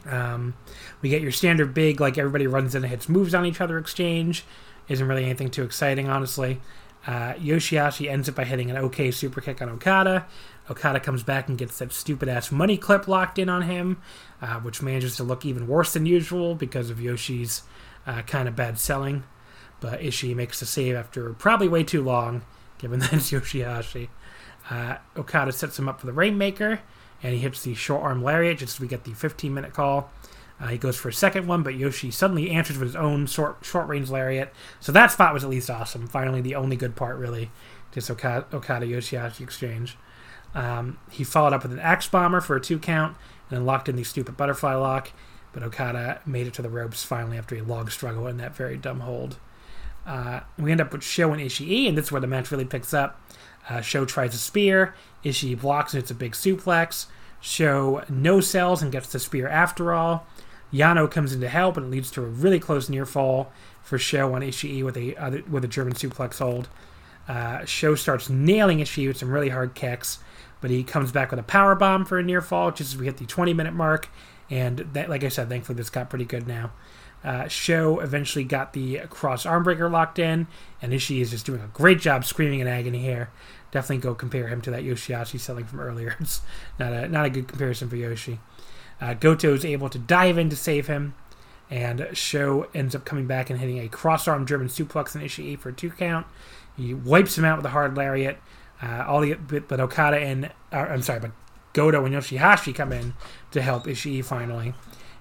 Um, 0.06 0.56
we 1.02 1.10
get 1.10 1.22
your 1.22 1.32
standard 1.32 1.74
big, 1.74 2.02
like 2.02 2.18
everybody 2.18 2.48
runs 2.48 2.76
in 2.76 2.84
and 2.84 2.92
hits 2.92 3.08
moves 3.08 3.34
on 3.34 3.46
each 3.46 3.62
other 3.62 3.78
exchange. 3.78 4.44
Isn't 4.88 5.08
really 5.08 5.26
anything 5.26 5.50
too 5.50 5.64
exciting, 5.64 6.10
honestly. 6.10 6.60
Uh, 7.06 7.34
Yoshihashi 7.34 8.10
ends 8.10 8.30
up 8.30 8.36
by 8.36 8.46
hitting 8.46 8.70
an 8.70 8.78
OK 8.78 9.12
super 9.12 9.42
kick 9.42 9.62
on 9.62 9.70
Okada. 9.70 10.26
Okada 10.70 11.00
comes 11.00 11.24
back 11.24 11.50
and 11.50 11.58
gets 11.58 11.78
that 11.80 11.92
stupid 11.92 12.30
ass 12.30 12.52
money 12.52 12.78
clip 12.78 13.08
locked 13.08 13.38
in 13.38 13.50
on 13.50 13.64
him, 13.64 14.02
uh, 14.42 14.60
which 14.62 14.82
manages 14.82 15.18
to 15.18 15.24
look 15.24 15.46
even 15.46 15.68
worse 15.68 15.94
than 15.94 16.06
usual 16.06 16.56
because 16.56 16.90
of 16.90 16.98
Yoshi's 16.98 17.64
uh, 18.08 18.22
kind 18.22 18.48
of 18.48 18.56
bad 18.56 18.80
selling. 18.80 19.24
But 19.82 20.00
Ishii 20.00 20.36
makes 20.36 20.62
the 20.62 20.66
save 20.66 20.96
after 20.96 21.34
probably 21.34 21.68
way 21.68 21.84
too 21.84 22.02
long, 22.02 22.44
given 22.78 23.00
that 23.02 23.14
it's 23.14 23.32
Yoshihashi. 23.32 24.08
Uh, 24.70 24.96
Okada 25.18 25.52
sets 25.52 25.78
him 25.78 25.90
up 25.90 26.00
for 26.00 26.06
the 26.06 26.14
Rainmaker, 26.14 26.80
and 27.24 27.34
he 27.34 27.40
hits 27.40 27.64
the 27.64 27.74
short 27.74 28.04
arm 28.04 28.22
lariat 28.22 28.60
just 28.60 28.76
as 28.76 28.80
we 28.80 28.88
get 28.88 29.06
the 29.06 29.14
15 29.14 29.54
minute 29.54 29.74
call. 29.74 30.12
Uh, 30.60 30.68
he 30.68 30.78
goes 30.78 30.96
for 30.96 31.10
a 31.10 31.14
second 31.14 31.48
one, 31.48 31.64
but 31.64 31.76
Yoshi 31.76 32.12
suddenly 32.12 32.52
answers 32.52 32.78
with 32.78 32.90
his 32.90 32.96
own 32.96 33.26
short 33.26 33.58
short 33.64 33.88
range 33.88 34.10
lariat. 34.10 34.54
So 34.80 34.92
that 34.92 35.12
spot 35.12 35.34
was 35.34 35.44
at 35.44 35.50
least 35.50 35.70
awesome. 35.70 36.08
Finally, 36.08 36.42
the 36.42 36.56
only 36.56 36.76
good 36.76 36.96
part, 36.96 37.18
really, 37.18 37.50
just 37.92 38.12
Okada, 38.12 38.46
Okada 38.54 38.86
exchange. 38.96 39.98
Um, 40.54 41.00
he 41.10 41.24
followed 41.24 41.54
up 41.54 41.64
with 41.64 41.72
an 41.72 41.80
axe 41.80 42.08
bomber 42.08 42.40
for 42.40 42.56
a 42.56 42.62
two 42.62 42.78
count, 42.78 43.18
and 43.50 43.58
then 43.58 43.66
locked 43.66 43.90
in 43.90 43.96
the 43.96 44.04
stupid 44.04 44.38
butterfly 44.38 44.76
lock. 44.76 45.12
But 45.54 45.64
Okada 45.64 46.22
made 46.26 46.48
it 46.48 46.54
to 46.56 46.62
the 46.62 46.70
ropes 46.70 47.04
finally 47.04 47.38
after 47.38 47.56
a 47.56 47.62
long 47.62 47.88
struggle 47.90 48.28
in 48.28 48.38
that 48.38 48.56
very 48.56 48.78
dumb 48.78 49.02
hold. 49.02 49.38
Uh, 50.06 50.42
we 50.58 50.72
end 50.72 50.82
up 50.82 50.92
with 50.92 51.04
Sho 51.04 51.32
and 51.32 51.42
Ishii, 51.42 51.88
and 51.88 51.98
this 51.98 52.06
is 52.06 52.12
where 52.12 52.22
the 52.22 52.28
match 52.28 52.52
really 52.52 52.66
picks 52.66 52.94
up. 52.94 53.22
Uh, 53.70 53.82
Sho 53.82 54.06
tries 54.06 54.36
a 54.36 54.38
spear, 54.38 54.94
Ishii 55.24 55.60
blocks 55.60 55.94
and 55.94 56.02
it's 56.02 56.12
a 56.12 56.16
big 56.16 56.34
suplex. 56.34 57.06
Sho 57.40 58.04
no 58.10 58.40
sells 58.40 58.82
and 58.82 58.92
gets 58.92 59.12
the 59.12 59.20
spear 59.20 59.48
after 59.48 59.94
all. 59.94 60.26
Yano 60.74 61.10
comes 61.10 61.34
in 61.34 61.42
to 61.42 61.50
help, 61.50 61.78
and 61.78 61.86
it 61.86 61.90
leads 61.90 62.10
to 62.12 62.24
a 62.24 62.26
really 62.26 62.60
close 62.60 62.90
near 62.90 63.06
fall 63.06 63.52
for 63.84 63.98
Sho 63.98 64.34
on 64.34 64.42
Ishii 64.42 64.84
with 64.84 64.98
a 64.98 65.16
other, 65.18 65.44
with 65.50 65.64
a 65.64 65.68
German 65.68 65.94
suplex 65.94 66.40
hold. 66.40 66.68
Uh, 67.28 67.64
Sho 67.66 67.96
starts 67.96 68.30
nailing 68.30 68.80
Ishii 68.80 69.08
with 69.08 69.18
some 69.18 69.30
really 69.32 69.50
hard 69.50 69.76
kicks, 69.76 70.20
but 70.62 70.72
he 70.72 70.84
comes 70.84 71.12
back 71.12 71.32
with 71.32 71.40
a 71.40 71.44
power 71.44 71.76
bomb 71.76 72.06
for 72.06 72.18
a 72.18 72.24
near 72.24 72.42
fall 72.42 72.72
just 72.72 72.94
as 72.94 73.00
we 73.00 73.06
hit 73.06 73.18
the 73.18 73.26
20 73.26 73.54
minute 73.54 73.74
mark. 73.74 74.10
And 74.50 74.80
that, 74.94 75.10
like 75.10 75.24
I 75.24 75.30
said, 75.30 75.50
thankfully 75.50 75.78
this 75.78 75.90
got 75.90 76.10
pretty 76.10 76.26
good 76.26 76.48
now. 76.48 76.72
Uh, 77.24 77.48
Sho 77.48 78.00
eventually 78.00 78.44
got 78.44 78.74
the 78.74 79.00
cross 79.10 79.46
armbreaker 79.46 79.90
locked 79.90 80.20
in, 80.20 80.48
and 80.82 80.92
Ishii 80.92 81.22
is 81.22 81.32
just 81.32 81.46
doing 81.46 81.62
a 81.62 81.68
great 81.68 82.00
job 82.00 82.26
screaming 82.26 82.60
in 82.60 82.68
agony 82.68 83.00
here. 83.00 83.30
Definitely 83.72 84.00
go 84.00 84.14
compare 84.14 84.48
him 84.48 84.62
to 84.62 84.72
that 84.72 84.84
Yoshihashi 84.84 85.40
selling 85.40 85.66
from 85.66 85.80
earlier. 85.80 86.16
It's 86.20 86.42
not 86.78 86.94
a 86.94 87.08
not 87.08 87.26
a 87.26 87.30
good 87.30 87.48
comparison 87.48 87.90
for 87.90 87.96
Yoshi. 87.96 88.40
Uh, 89.00 89.14
Goto 89.14 89.54
is 89.54 89.66
able 89.66 89.90
to 89.90 90.00
dive 90.00 90.38
in 90.38 90.50
to 90.50 90.56
save 90.56 90.88
him, 90.88 91.16
and 91.70 92.08
Sho 92.14 92.68
ends 92.74 92.94
up 92.94 93.06
coming 93.06 93.26
back 93.26 93.50
and 93.50 93.60
hitting 93.60 93.80
a 93.80 93.88
cross 93.88 94.28
arm 94.28 94.46
German 94.46 94.68
suplex 94.68 95.16
on 95.16 95.22
Ishii 95.22 95.58
for 95.60 95.70
a 95.70 95.74
two 95.74 95.90
count. 95.90 96.28
He 96.76 96.94
wipes 96.94 97.38
him 97.38 97.46
out 97.46 97.58
with 97.58 97.66
a 97.66 97.70
hard 97.70 97.96
lariat. 97.96 98.38
Uh, 98.82 99.06
all 99.08 99.22
the 99.22 99.34
but, 99.36 99.68
but 99.68 99.80
Okada 99.80 100.18
and 100.18 100.48
uh, 100.72 100.78
I'm 100.78 101.02
sorry, 101.02 101.22
but 101.22 101.32
Goto 101.74 102.04
and 102.06 102.14
Yoshihashi 102.14 102.76
come 102.76 102.92
in 102.92 103.14
to 103.52 103.62
help 103.62 103.86
Ishii 103.86 104.24
finally. 104.26 104.74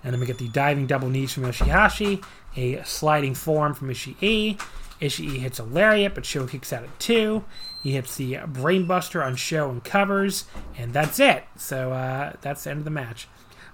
And 0.05 0.13
then 0.13 0.21
we 0.21 0.27
get 0.27 0.39
the 0.39 0.49
diving 0.49 0.87
double 0.87 1.09
knees 1.09 1.33
from 1.33 1.45
Yoshihashi, 1.45 2.25
a 2.57 2.83
sliding 2.85 3.35
form 3.35 3.75
from 3.75 3.89
Ishii. 3.89 4.61
Ishii 5.01 5.39
hits 5.39 5.59
a 5.59 5.65
lariat, 5.65 6.15
but 6.15 6.25
Sho 6.25 6.47
kicks 6.47 6.73
out 6.73 6.85
at 6.85 7.01
two. 7.01 7.45
He 7.83 7.93
hits 7.93 8.17
the 8.17 8.35
brainbuster 8.35 9.25
on 9.25 9.37
Sho 9.37 9.69
and 9.69 9.83
covers, 9.83 10.45
and 10.77 10.93
that's 10.93 11.19
it. 11.19 11.45
So 11.57 11.93
uh, 11.93 12.35
that's 12.41 12.65
the 12.65 12.71
end 12.71 12.79
of 12.79 12.85
the 12.85 12.91
match. 12.91 13.27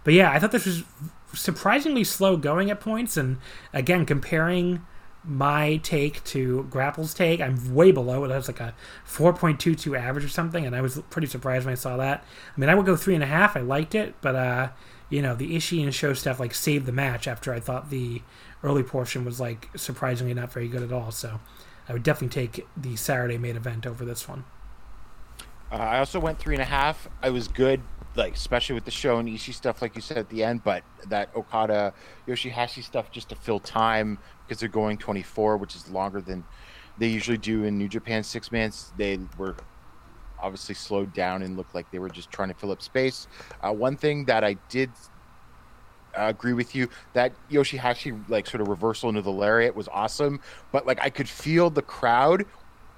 But 0.04 0.14
yeah, 0.14 0.30
I 0.30 0.38
thought 0.38 0.52
this 0.52 0.64
was 0.64 0.84
surprisingly 1.34 2.04
slow 2.04 2.36
going 2.36 2.70
at 2.70 2.80
points, 2.80 3.16
and 3.16 3.36
again, 3.74 4.06
comparing 4.06 4.86
my 5.24 5.76
take 5.78 6.24
to 6.24 6.66
Grapple's 6.70 7.12
take, 7.12 7.40
I'm 7.40 7.74
way 7.74 7.92
below 7.92 8.24
it. 8.24 8.28
Was 8.28 8.48
like 8.48 8.60
a 8.60 8.74
4.22 9.06 9.98
average 9.98 10.24
or 10.24 10.28
something, 10.28 10.64
and 10.64 10.74
I 10.74 10.80
was 10.80 11.02
pretty 11.10 11.28
surprised 11.28 11.66
when 11.66 11.72
I 11.72 11.76
saw 11.76 11.98
that. 11.98 12.24
I 12.56 12.60
mean, 12.60 12.70
I 12.70 12.74
would 12.74 12.86
go 12.86 12.96
three 12.96 13.14
and 13.14 13.22
a 13.22 13.26
half. 13.26 13.56
I 13.56 13.60
liked 13.60 13.94
it, 13.94 14.14
but 14.22 14.34
uh, 14.34 14.68
you 15.10 15.22
know, 15.22 15.34
the 15.34 15.56
Ishii 15.56 15.82
and 15.82 15.94
Sho 15.94 16.12
stuff 16.12 16.38
like 16.38 16.54
saved 16.54 16.86
the 16.86 16.92
match 16.92 17.26
after 17.26 17.52
I 17.54 17.60
thought 17.60 17.90
the 17.90 18.22
early 18.62 18.82
portion 18.82 19.24
was 19.24 19.40
like 19.40 19.68
surprisingly 19.76 20.34
not 20.34 20.52
very 20.52 20.68
good 20.68 20.82
at 20.82 20.92
all. 20.92 21.10
So 21.10 21.40
I 21.88 21.92
would 21.92 22.02
definitely 22.02 22.46
take 22.46 22.66
the 22.76 22.96
Saturday 22.96 23.38
main 23.38 23.56
event 23.56 23.86
over 23.86 24.04
this 24.04 24.28
one. 24.28 24.44
Uh, 25.70 25.76
I 25.76 25.98
also 25.98 26.18
went 26.20 26.38
three 26.38 26.54
and 26.54 26.62
a 26.62 26.66
half. 26.66 27.08
I 27.22 27.30
was 27.30 27.48
good, 27.48 27.80
like 28.16 28.34
especially 28.34 28.74
with 28.74 28.84
the 28.84 28.90
Sho 28.90 29.18
and 29.18 29.28
Ishii 29.28 29.54
stuff, 29.54 29.80
like 29.80 29.94
you 29.94 30.02
said 30.02 30.18
at 30.18 30.28
the 30.28 30.44
end. 30.44 30.62
But 30.64 30.82
that 31.08 31.30
Okada 31.34 31.94
Yoshihashi 32.26 32.82
stuff 32.82 33.10
just 33.10 33.30
to 33.30 33.34
fill 33.34 33.60
time 33.60 34.18
because 34.46 34.60
they're 34.60 34.68
going 34.68 34.98
24, 34.98 35.56
which 35.56 35.74
is 35.74 35.88
longer 35.90 36.20
than 36.20 36.44
they 36.98 37.08
usually 37.08 37.38
do 37.38 37.64
in 37.64 37.78
New 37.78 37.88
Japan 37.88 38.22
six 38.22 38.50
mans. 38.52 38.92
They 38.96 39.18
were 39.38 39.56
obviously 40.40 40.74
slowed 40.74 41.12
down 41.12 41.42
and 41.42 41.56
looked 41.56 41.74
like 41.74 41.90
they 41.90 41.98
were 41.98 42.08
just 42.08 42.30
trying 42.30 42.48
to 42.48 42.54
fill 42.54 42.72
up 42.72 42.82
space. 42.82 43.26
Uh, 43.62 43.72
one 43.72 43.96
thing 43.96 44.24
that 44.26 44.44
I 44.44 44.54
did 44.68 44.90
uh, 46.16 46.26
agree 46.28 46.52
with 46.52 46.74
you 46.74 46.88
that 47.12 47.32
Yoshihashi 47.50 48.28
like 48.28 48.46
sort 48.46 48.60
of 48.60 48.68
reversal 48.68 49.08
into 49.08 49.22
the 49.22 49.32
lariat 49.32 49.74
was 49.74 49.88
awesome, 49.88 50.40
but 50.72 50.86
like 50.86 51.00
I 51.00 51.10
could 51.10 51.28
feel 51.28 51.70
the 51.70 51.82
crowd 51.82 52.44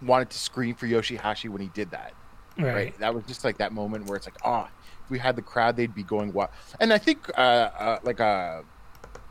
wanted 0.03 0.31
to 0.31 0.39
scream 0.39 0.75
for 0.75 0.87
Yoshihashi 0.87 1.49
when 1.51 1.61
he 1.61 1.69
did 1.69 1.91
that. 1.91 2.13
Right. 2.59 2.75
Right. 2.75 2.99
That 2.99 3.15
was 3.15 3.25
just 3.25 3.45
like 3.45 3.59
that 3.59 3.73
moment 3.73 4.07
where 4.07 4.17
it's 4.17 4.27
like, 4.27 4.39
oh, 4.45 4.69
if 5.05 5.11
we 5.11 5.19
had 5.19 5.37
the 5.37 5.43
crowd, 5.43 5.77
they'd 5.77 5.95
be 5.95 6.03
going 6.03 6.33
what? 6.33 6.53
And 6.79 6.93
I 6.93 6.99
think 6.99 7.29
uh, 7.37 7.41
uh, 7.41 7.99
like 8.03 8.21
a 8.21 8.65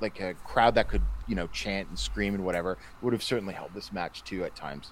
like 0.02 0.20
a 0.20 0.34
crowd 0.46 0.76
that 0.76 0.88
could 0.88 1.02
you 1.28 1.36
know 1.36 1.48
chant 1.48 1.90
and 1.90 2.00
scream 2.00 2.34
and 2.34 2.46
whatever 2.46 2.78
would 3.02 3.14
have 3.14 3.24
certainly 3.24 3.54
helped 3.54 3.76
this 3.76 3.92
match 3.92 4.24
too 4.24 4.44
at 4.44 4.56
times. 4.56 4.92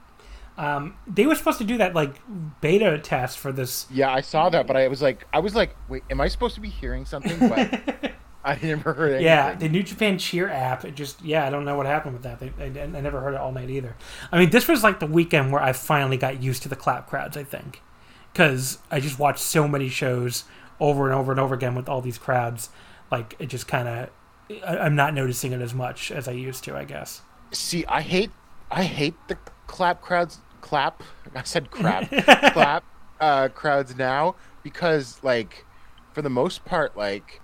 Um, 0.57 0.97
they 1.05 1.27
were 1.27 1.35
supposed 1.35 1.59
to 1.59 1.63
do 1.63 1.77
that 1.77 1.93
like 1.93 2.15
beta 2.61 2.97
test 2.97 3.37
for 3.37 3.51
this. 3.51 3.85
Yeah, 3.91 4.11
I 4.11 4.21
saw 4.21 4.49
that, 4.49 4.65
but 4.65 4.75
I 4.75 4.87
was 4.87 5.01
like, 5.01 5.27
I 5.31 5.39
was 5.39 5.55
like, 5.55 5.75
wait, 5.87 6.03
am 6.09 6.19
I 6.19 6.27
supposed 6.27 6.55
to 6.55 6.61
be 6.61 6.69
hearing 6.69 7.05
something? 7.05 7.37
But 7.47 8.11
I 8.43 8.57
never 8.63 8.93
heard 8.93 9.09
anything. 9.09 9.25
Yeah, 9.25 9.53
the 9.55 9.69
New 9.69 9.83
Japan 9.83 10.17
Cheer 10.17 10.49
app. 10.49 10.83
It 10.85 10.95
just 10.95 11.21
yeah, 11.21 11.45
I 11.45 11.49
don't 11.49 11.65
know 11.65 11.75
what 11.75 11.85
happened 11.85 12.13
with 12.13 12.23
that. 12.23 12.39
They, 12.39 12.51
I, 12.59 12.83
I 12.83 13.01
never 13.01 13.21
heard 13.21 13.33
it 13.33 13.39
all 13.39 13.51
night 13.51 13.69
either. 13.69 13.95
I 14.31 14.39
mean, 14.39 14.49
this 14.49 14.67
was 14.67 14.83
like 14.83 14.99
the 14.99 15.05
weekend 15.05 15.51
where 15.51 15.61
I 15.61 15.73
finally 15.73 16.17
got 16.17 16.41
used 16.41 16.63
to 16.63 16.69
the 16.69 16.75
clap 16.75 17.07
crowds. 17.07 17.37
I 17.37 17.43
think 17.43 17.81
because 18.33 18.79
I 18.89 18.99
just 18.99 19.19
watched 19.19 19.39
so 19.39 19.67
many 19.67 19.89
shows 19.89 20.45
over 20.79 21.05
and 21.05 21.13
over 21.13 21.31
and 21.31 21.41
over 21.41 21.55
again 21.55 21.75
with 21.75 21.89
all 21.89 22.01
these 22.01 22.17
crowds. 22.17 22.69
Like 23.11 23.35
it 23.37 23.47
just 23.47 23.67
kind 23.67 23.87
of, 23.87 24.09
I'm 24.65 24.95
not 24.95 25.13
noticing 25.13 25.51
it 25.51 25.61
as 25.61 25.73
much 25.73 26.11
as 26.11 26.27
I 26.27 26.31
used 26.31 26.63
to. 26.65 26.75
I 26.75 26.83
guess. 26.83 27.21
See, 27.51 27.85
I 27.85 28.01
hate, 28.01 28.31
I 28.71 28.83
hate 28.83 29.15
the 29.27 29.37
clap 29.67 30.01
crowds. 30.01 30.39
Clap. 30.67 31.01
I 31.35 31.43
said 31.43 31.71
crap. 31.71 32.09
clap 32.53 32.83
uh, 33.21 33.47
crowds 33.49 33.95
now 33.95 34.35
because, 34.63 35.17
like, 35.23 35.65
for 36.11 36.21
the 36.21 36.29
most 36.29 36.65
part, 36.65 36.97
like, 36.97 37.39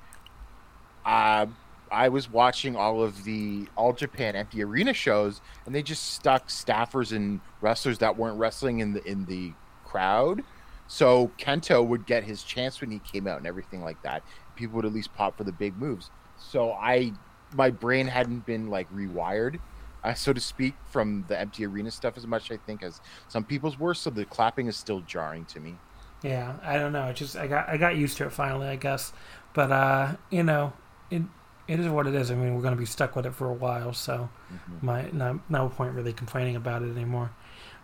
uh, 1.06 1.46
I 1.90 2.10
was 2.10 2.30
watching 2.30 2.76
all 2.76 3.02
of 3.02 3.24
the 3.24 3.68
All 3.78 3.94
Japan 3.94 4.36
empty 4.36 4.62
arena 4.62 4.94
shows, 4.94 5.40
and 5.66 5.74
they 5.74 5.82
just 5.82 6.14
stuck 6.14 6.50
staffers 6.50 7.16
and 7.16 7.40
wrestlers 7.62 8.00
that 8.00 8.18
weren't 8.18 8.38
wrestling 8.38 8.80
in 8.80 8.94
the 8.94 9.04
in 9.06 9.26
the 9.26 9.54
crowd. 9.86 10.44
So 10.88 11.32
Kento 11.38 11.86
would 11.86 12.06
get 12.06 12.26
his 12.26 12.44
chance 12.44 12.82
when 12.82 12.92
he 12.92 13.00
came 13.00 13.26
out 13.26 13.38
and 13.38 13.48
everything 13.48 13.84
like 13.84 14.02
that. 14.04 14.22
People 14.56 14.76
would 14.78 14.86
at 14.86 14.94
least 14.94 15.14
pop 15.14 15.38
for 15.38 15.46
the 15.46 15.52
big 15.52 15.78
moves. 15.78 16.12
So 16.38 16.74
I, 16.74 17.14
my 17.56 17.70
brain 17.70 18.08
hadn't 18.08 18.46
been 18.46 18.68
like 18.68 18.92
rewired, 18.92 19.60
uh, 20.04 20.14
so 20.14 20.34
to 20.34 20.40
speak, 20.42 20.78
from 20.86 21.26
the 21.28 21.40
empty 21.40 21.66
arena 21.66 21.92
stuff 21.92 22.18
as 22.18 22.28
much 22.28 22.52
I 22.52 22.58
think 22.58 22.84
as 22.84 23.02
some 23.28 23.46
people's 23.46 23.78
were. 23.80 23.94
So 23.94 24.10
the 24.10 24.26
clapping 24.26 24.68
is 24.68 24.78
still 24.78 25.02
jarring 25.02 25.46
to 25.48 25.60
me. 25.60 25.82
Yeah, 26.22 26.56
I 26.64 26.78
don't 26.78 26.94
know. 26.94 27.08
It 27.08 27.16
just 27.16 27.36
I 27.36 27.48
got 27.48 27.68
I 27.68 27.78
got 27.78 27.96
used 27.98 28.18
to 28.18 28.26
it 28.26 28.32
finally, 28.32 28.68
I 28.68 28.76
guess. 28.76 29.12
But 29.54 29.72
uh, 29.72 30.16
you 30.30 30.44
know, 30.44 30.74
it 31.12 31.24
it 31.68 31.80
is 31.80 31.88
what 31.90 32.08
it 32.08 32.16
is. 32.16 32.32
I 32.32 32.36
mean, 32.36 32.56
we're 32.56 32.62
going 32.62 32.74
to 32.76 32.80
be 32.80 32.86
stuck 32.86 33.16
with 33.16 33.26
it 33.26 33.36
for 33.36 33.50
a 33.50 33.54
while, 33.54 33.94
so 33.94 34.30
Mm-hmm. 34.54 34.80
my 34.82 35.10
no, 35.12 35.42
no 35.50 35.70
point 35.70 35.94
really 35.94 36.14
complaining 36.14 36.56
about 36.56 36.82
it 36.82 36.92
anymore. 36.96 37.32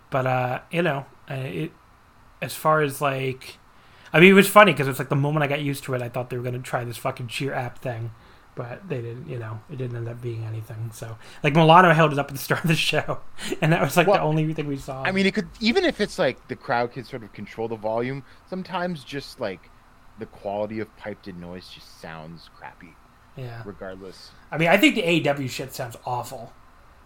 But 0.09 0.27
uh, 0.27 0.61
you 0.71 0.81
know, 0.83 1.05
it 1.29 1.71
as 2.41 2.55
far 2.55 2.81
as 2.81 3.01
like, 3.01 3.57
I 4.13 4.19
mean, 4.19 4.31
it 4.31 4.35
was 4.35 4.49
funny 4.49 4.73
because 4.73 4.87
it's 4.87 4.99
like 4.99 5.09
the 5.09 5.15
moment 5.15 5.43
I 5.43 5.47
got 5.47 5.61
used 5.61 5.83
to 5.85 5.93
it, 5.95 6.01
I 6.01 6.09
thought 6.09 6.29
they 6.29 6.37
were 6.37 6.43
going 6.43 6.55
to 6.55 6.61
try 6.61 6.83
this 6.85 6.97
fucking 6.97 7.27
cheer 7.27 7.53
app 7.53 7.79
thing, 7.79 8.11
but 8.59 8.89
they 8.89 9.01
didn't. 9.01 9.29
You 9.29 9.39
know, 9.39 9.61
it 9.71 9.77
didn't 9.77 9.95
end 9.95 10.09
up 10.09 10.21
being 10.21 10.43
anything. 10.43 10.91
So 10.93 11.17
like 11.43 11.55
Milano 11.55 11.93
held 11.93 12.11
it 12.11 12.19
up 12.19 12.27
at 12.27 12.33
the 12.33 12.41
start 12.41 12.61
of 12.65 12.67
the 12.67 12.75
show, 12.75 13.19
and 13.61 13.71
that 13.71 13.81
was 13.81 13.95
like 13.95 14.05
the 14.05 14.21
only 14.21 14.53
thing 14.53 14.67
we 14.67 14.75
saw. 14.75 15.01
I 15.01 15.13
mean, 15.13 15.25
it 15.25 15.33
could 15.33 15.47
even 15.61 15.85
if 15.85 16.01
it's 16.01 16.19
like 16.19 16.49
the 16.49 16.57
crowd 16.57 16.91
can 16.91 17.05
sort 17.05 17.23
of 17.23 17.31
control 17.31 17.69
the 17.69 17.77
volume. 17.77 18.23
Sometimes 18.49 19.05
just 19.05 19.39
like 19.39 19.69
the 20.19 20.25
quality 20.25 20.81
of 20.81 20.95
piped 20.97 21.29
in 21.29 21.39
noise 21.39 21.69
just 21.69 22.01
sounds 22.01 22.49
crappy, 22.57 22.93
yeah. 23.37 23.63
regardless. 23.65 24.31
I 24.51 24.57
mean, 24.57 24.67
I 24.67 24.75
think 24.75 24.95
the 24.95 25.03
AEW 25.03 25.49
shit 25.49 25.73
sounds 25.73 25.95
awful. 26.05 26.51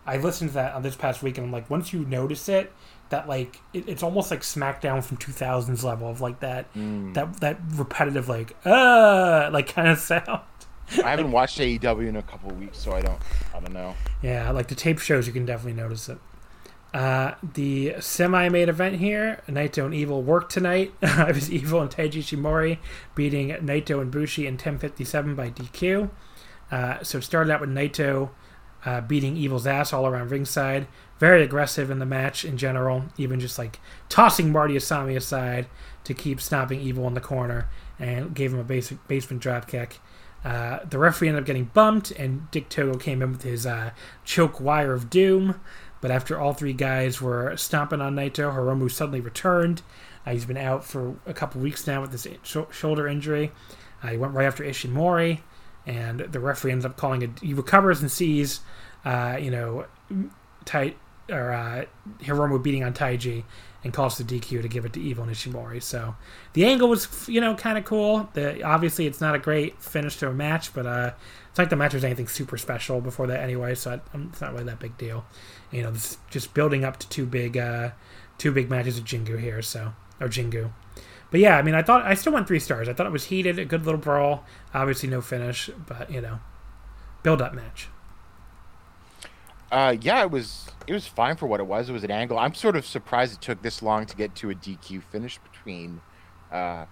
I 0.05 0.17
listened 0.17 0.49
to 0.49 0.53
that 0.55 0.73
on 0.73 0.81
this 0.81 0.95
past 0.95 1.21
week, 1.21 1.37
and 1.37 1.45
I'm 1.45 1.53
like, 1.53 1.69
once 1.69 1.93
you 1.93 2.03
notice 2.03 2.49
it, 2.49 2.73
that 3.09 3.29
like 3.29 3.61
it, 3.73 3.87
it's 3.87 4.01
almost 4.01 4.31
like 4.31 4.41
SmackDown 4.41 5.03
from 5.03 5.17
2000s 5.17 5.83
level 5.83 6.09
of 6.09 6.19
like 6.19 6.39
that 6.39 6.65
that 6.73 7.39
that 7.41 7.59
repetitive 7.75 8.27
like 8.27 8.55
uh 8.65 9.51
like 9.53 9.71
kind 9.71 9.89
of 9.89 9.99
sound. 10.11 10.41
I 11.03 11.09
haven't 11.09 11.31
watched 11.31 11.59
AEW 11.59 12.07
in 12.07 12.15
a 12.15 12.21
couple 12.21 12.51
weeks, 12.51 12.77
so 12.77 12.91
I 12.91 13.01
don't. 13.01 13.19
I 13.53 13.59
don't 13.59 13.73
know. 13.73 13.95
Yeah, 14.21 14.51
like 14.51 14.67
the 14.67 14.75
tape 14.75 14.99
shows, 14.99 15.27
you 15.27 15.33
can 15.33 15.45
definitely 15.45 15.81
notice 15.81 16.09
it. 16.09 16.17
Uh, 16.93 17.33
the 17.55 17.95
semi-main 17.99 18.69
event 18.69 18.97
here, 18.97 19.41
Naito 19.47 19.85
and 19.85 19.95
Evil 19.95 20.21
worked 20.21 20.51
tonight. 20.51 20.93
it 21.01 21.35
was 21.35 21.51
Evil 21.51 21.81
and 21.81 21.89
Taiji 21.89 22.19
Ishimori 22.19 22.77
beating 23.15 23.49
Naito 23.49 23.99
and 23.99 24.11
Bushi 24.11 24.45
in 24.45 24.57
10:57 24.57 25.35
by 25.35 25.49
DQ. 25.49 26.11
Uh, 26.71 27.03
so 27.03 27.17
it 27.17 27.23
started 27.23 27.51
out 27.51 27.61
with 27.61 27.71
Naito 27.71 28.29
uh, 28.85 29.01
beating 29.01 29.37
Evil's 29.37 29.65
ass 29.65 29.91
all 29.91 30.05
around 30.05 30.29
ringside. 30.29 30.87
Very 31.19 31.41
aggressive 31.43 31.89
in 31.89 31.99
the 31.99 32.05
match 32.05 32.45
in 32.45 32.57
general, 32.57 33.05
even 33.17 33.39
just 33.39 33.57
like 33.57 33.79
tossing 34.09 34.51
Marty 34.51 34.75
Asami 34.75 35.15
aside 35.15 35.67
to 36.03 36.13
keep 36.13 36.41
stopping 36.41 36.79
Evil 36.79 37.07
in 37.07 37.13
the 37.13 37.21
corner 37.21 37.69
and 37.97 38.35
gave 38.35 38.53
him 38.53 38.59
a 38.59 38.63
basic 38.63 39.07
basement 39.07 39.41
drop 39.41 39.67
kick. 39.67 39.99
Uh, 40.43 40.79
the 40.89 40.97
referee 40.97 41.29
ended 41.29 41.43
up 41.43 41.47
getting 41.47 41.65
bumped, 41.65 42.11
and 42.11 42.49
Dick 42.51 42.69
Togo 42.69 42.97
came 42.97 43.21
in 43.21 43.31
with 43.31 43.43
his 43.43 43.65
uh, 43.65 43.91
choke 44.25 44.59
wire 44.59 44.93
of 44.93 45.09
doom. 45.09 45.59
But 46.01 46.11
after 46.11 46.37
all 46.37 46.53
three 46.53 46.73
guys 46.73 47.21
were 47.21 47.55
stomping 47.55 48.01
on 48.01 48.15
Naito, 48.15 48.53
Hiromu 48.53 48.91
suddenly 48.91 49.21
returned. 49.21 49.81
Uh, 50.25 50.31
he's 50.31 50.45
been 50.45 50.57
out 50.57 50.83
for 50.83 51.15
a 51.25 51.33
couple 51.33 51.61
weeks 51.61 51.87
now 51.87 52.01
with 52.01 52.11
this 52.11 52.27
sh- 52.43 52.57
shoulder 52.71 53.07
injury. 53.07 53.51
Uh, 54.01 54.09
he 54.09 54.17
went 54.17 54.33
right 54.33 54.45
after 54.45 54.65
Ishimori, 54.65 55.39
and 55.85 56.19
the 56.19 56.39
referee 56.41 56.73
ends 56.73 56.83
up 56.83 56.97
calling 56.97 57.21
it. 57.21 57.39
He 57.41 57.53
recovers 57.53 58.01
and 58.01 58.11
sees, 58.11 58.59
uh, 59.05 59.37
you 59.39 59.49
know, 59.49 59.85
Tai 60.65 60.95
or 61.29 61.51
uh, 61.51 61.85
Hiromu 62.19 62.61
beating 62.61 62.83
on 62.83 62.93
Taiji, 62.93 63.43
and 63.83 63.93
calls 63.93 64.17
the 64.17 64.23
DQ 64.23 64.61
to 64.61 64.67
give 64.67 64.85
it 64.85 64.93
to 64.93 65.01
Evil 65.01 65.23
and 65.23 65.33
Ishimori. 65.33 65.81
So 65.81 66.15
the 66.53 66.65
angle 66.65 66.87
was, 66.89 67.27
you 67.27 67.41
know, 67.41 67.55
kind 67.55 67.77
of 67.77 67.85
cool. 67.85 68.29
The, 68.33 68.63
obviously, 68.63 69.07
it's 69.07 69.21
not 69.21 69.35
a 69.35 69.39
great 69.39 69.81
finish 69.81 70.17
to 70.17 70.29
a 70.29 70.33
match, 70.33 70.73
but 70.73 70.85
uh, 70.85 71.13
it's 71.49 71.59
like 71.59 71.69
the 71.69 71.75
match 71.75 71.93
was 71.93 72.03
anything 72.03 72.27
super 72.27 72.57
special 72.57 73.01
before 73.01 73.27
that 73.27 73.41
anyway. 73.41 73.75
So 73.75 73.91
I, 73.91 74.17
it's 74.27 74.41
not 74.41 74.53
really 74.53 74.65
that 74.65 74.79
big 74.79 74.97
deal. 74.97 75.25
You 75.71 75.83
know, 75.83 75.91
this 75.91 76.17
just 76.29 76.53
building 76.53 76.83
up 76.85 76.97
to 76.97 77.09
two 77.09 77.25
big, 77.25 77.57
uh, 77.57 77.91
two 78.37 78.51
big 78.51 78.69
matches 78.69 78.97
of 78.97 79.05
Jingu 79.05 79.39
here. 79.39 79.61
So 79.61 79.93
or 80.19 80.27
Jingu. 80.27 80.71
But 81.31 81.39
yeah, 81.39 81.57
I 81.57 81.61
mean, 81.61 81.75
I 81.75 81.81
thought 81.81 82.05
I 82.05 82.13
still 82.13 82.33
went 82.33 82.47
three 82.47 82.59
stars. 82.59 82.87
I 82.87 82.93
thought 82.93 83.07
it 83.07 83.11
was 83.11 83.25
heated, 83.25 83.57
a 83.57 83.65
good 83.65 83.85
little 83.85 83.99
brawl. 83.99 84.45
Obviously, 84.73 85.09
no 85.09 85.21
finish, 85.21 85.69
but 85.87 86.11
you 86.11 86.21
know, 86.21 86.39
build 87.23 87.41
up 87.41 87.53
match. 87.53 87.89
Uh, 89.73 89.97
yeah, 90.01 90.21
it 90.21 90.29
was 90.29 90.67
it 90.85 90.93
was 90.93 91.07
fine 91.07 91.35
for 91.35 91.47
what 91.47 91.59
it 91.59 91.65
was. 91.65 91.89
It 91.89 91.93
was 91.93 92.03
an 92.03 92.11
angle. 92.11 92.37
I'm 92.37 92.53
sort 92.53 92.75
of 92.75 92.85
surprised 92.85 93.33
it 93.33 93.41
took 93.41 93.63
this 93.63 93.81
long 93.81 94.05
to 94.05 94.15
get 94.15 94.35
to 94.35 94.51
a 94.51 94.53
DQ 94.53 95.01
finish 95.01 95.39
between 95.39 95.99
uh, 96.51 96.85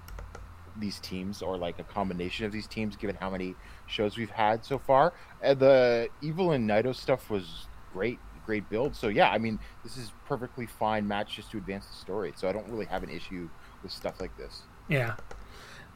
these 0.80 1.00
teams, 1.00 1.44
or 1.44 1.58
like 1.58 1.78
a 1.78 1.84
combination 1.84 2.48
of 2.48 2.52
these 2.52 2.66
teams, 2.66 2.96
given 2.96 3.16
how 3.20 3.30
many 3.30 3.54
shows 3.86 4.18
we've 4.18 4.32
had 4.32 4.66
so 4.66 4.80
far. 4.80 5.14
Uh, 5.44 5.54
the 5.54 6.10
Evil 6.24 6.54
and 6.54 6.68
Naito 6.68 6.96
stuff 6.96 7.30
was 7.30 7.68
great, 7.94 8.18
great 8.48 8.68
build. 8.68 8.96
So 8.96 9.10
yeah, 9.10 9.30
I 9.30 9.38
mean, 9.38 9.60
this 9.84 9.96
is 9.96 10.12
perfectly 10.26 10.66
fine 10.66 11.08
match 11.08 11.36
just 11.36 11.52
to 11.52 11.60
advance 11.60 11.86
the 11.86 11.94
story. 11.94 12.34
So 12.36 12.50
I 12.50 12.52
don't 12.52 12.68
really 12.68 12.88
have 12.88 13.04
an 13.04 13.12
issue 13.12 13.48
with 13.84 13.92
stuff 13.92 14.20
like 14.20 14.36
this. 14.38 14.64
Yeah. 14.90 15.18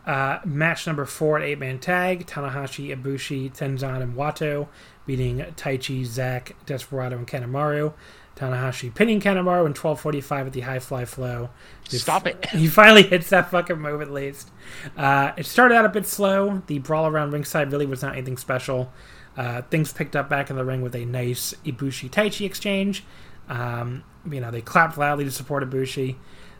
Uh, 0.06 0.40
match 0.45 0.86
number 0.86 1.06
four 1.06 1.38
at 1.38 1.44
eight 1.44 1.60
man 1.60 1.80
tag 1.80 2.27
Tanahashi, 2.27 2.95
Ibushi, 2.95 3.52
Tenzan, 3.52 4.02
and 4.02 4.15
Wato 4.15 4.68
beating 5.06 5.40
Taichi, 5.56 6.06
Zack, 6.06 6.56
Desperado, 6.65 7.18
and 7.18 7.27
Kanemaru. 7.27 7.94
Tanahashi 8.36 8.94
pinning 8.94 9.22
Kanemaru 9.22 9.65
in 9.65 9.73
12:45 9.73 10.48
at 10.48 10.53
the 10.53 10.61
high 10.61 10.80
fly 10.80 11.06
flow. 11.06 11.49
Stop 11.88 12.27
it! 12.27 12.45
He 12.49 12.68
finally 12.68 13.03
hits 13.03 13.30
that 13.30 13.49
fucking 13.49 13.80
move 13.80 14.02
at 14.02 14.11
least. 14.11 14.52
Uh, 14.98 15.32
it 15.38 15.45
started 15.45 15.76
out 15.76 15.86
a 15.86 15.90
bit 15.90 16.06
slow. 16.06 16.61
The 16.68 16.80
brawl 16.80 17.07
around 17.07 17.32
ringside 17.32 17.72
really 17.72 17.86
was 17.86 18.02
not 18.02 18.14
anything 18.14 18.38
special. 18.38 18.91
Uh, 19.38 19.61
things 19.64 19.91
picked 19.94 20.15
up 20.15 20.30
back 20.30 20.49
in 20.49 20.56
the 20.56 20.65
ring 20.65 20.82
with 20.82 20.95
a 20.95 21.06
nice 21.06 21.53
Ibushi 21.65 22.10
Taichi 22.10 22.45
exchange. 22.45 23.03
Um, 23.48 24.03
you 24.30 24.41
know, 24.41 24.52
they 24.52 24.61
clapped 24.61 24.98
loudly 24.98 25.26
to 25.26 25.32
support 25.32 25.64
Ibushi, 25.64 26.15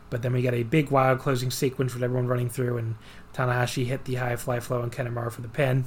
but 0.08 0.22
then 0.22 0.32
we 0.32 0.42
got 0.42 0.54
a 0.54 0.62
big 0.62 0.90
wild 0.90 1.18
closing 1.18 1.50
sequence 1.50 1.94
with 1.94 2.02
everyone 2.02 2.26
running 2.26 2.48
through, 2.48 2.78
and 2.78 2.96
Tanahashi 3.36 3.84
hit 3.84 4.04
the 4.04 4.14
high 4.14 4.36
fly 4.36 4.60
flow 4.60 4.82
on 4.82 4.90
Kanemaru 4.90 5.30
for 5.30 5.42
the 5.42 5.48
pin, 5.48 5.84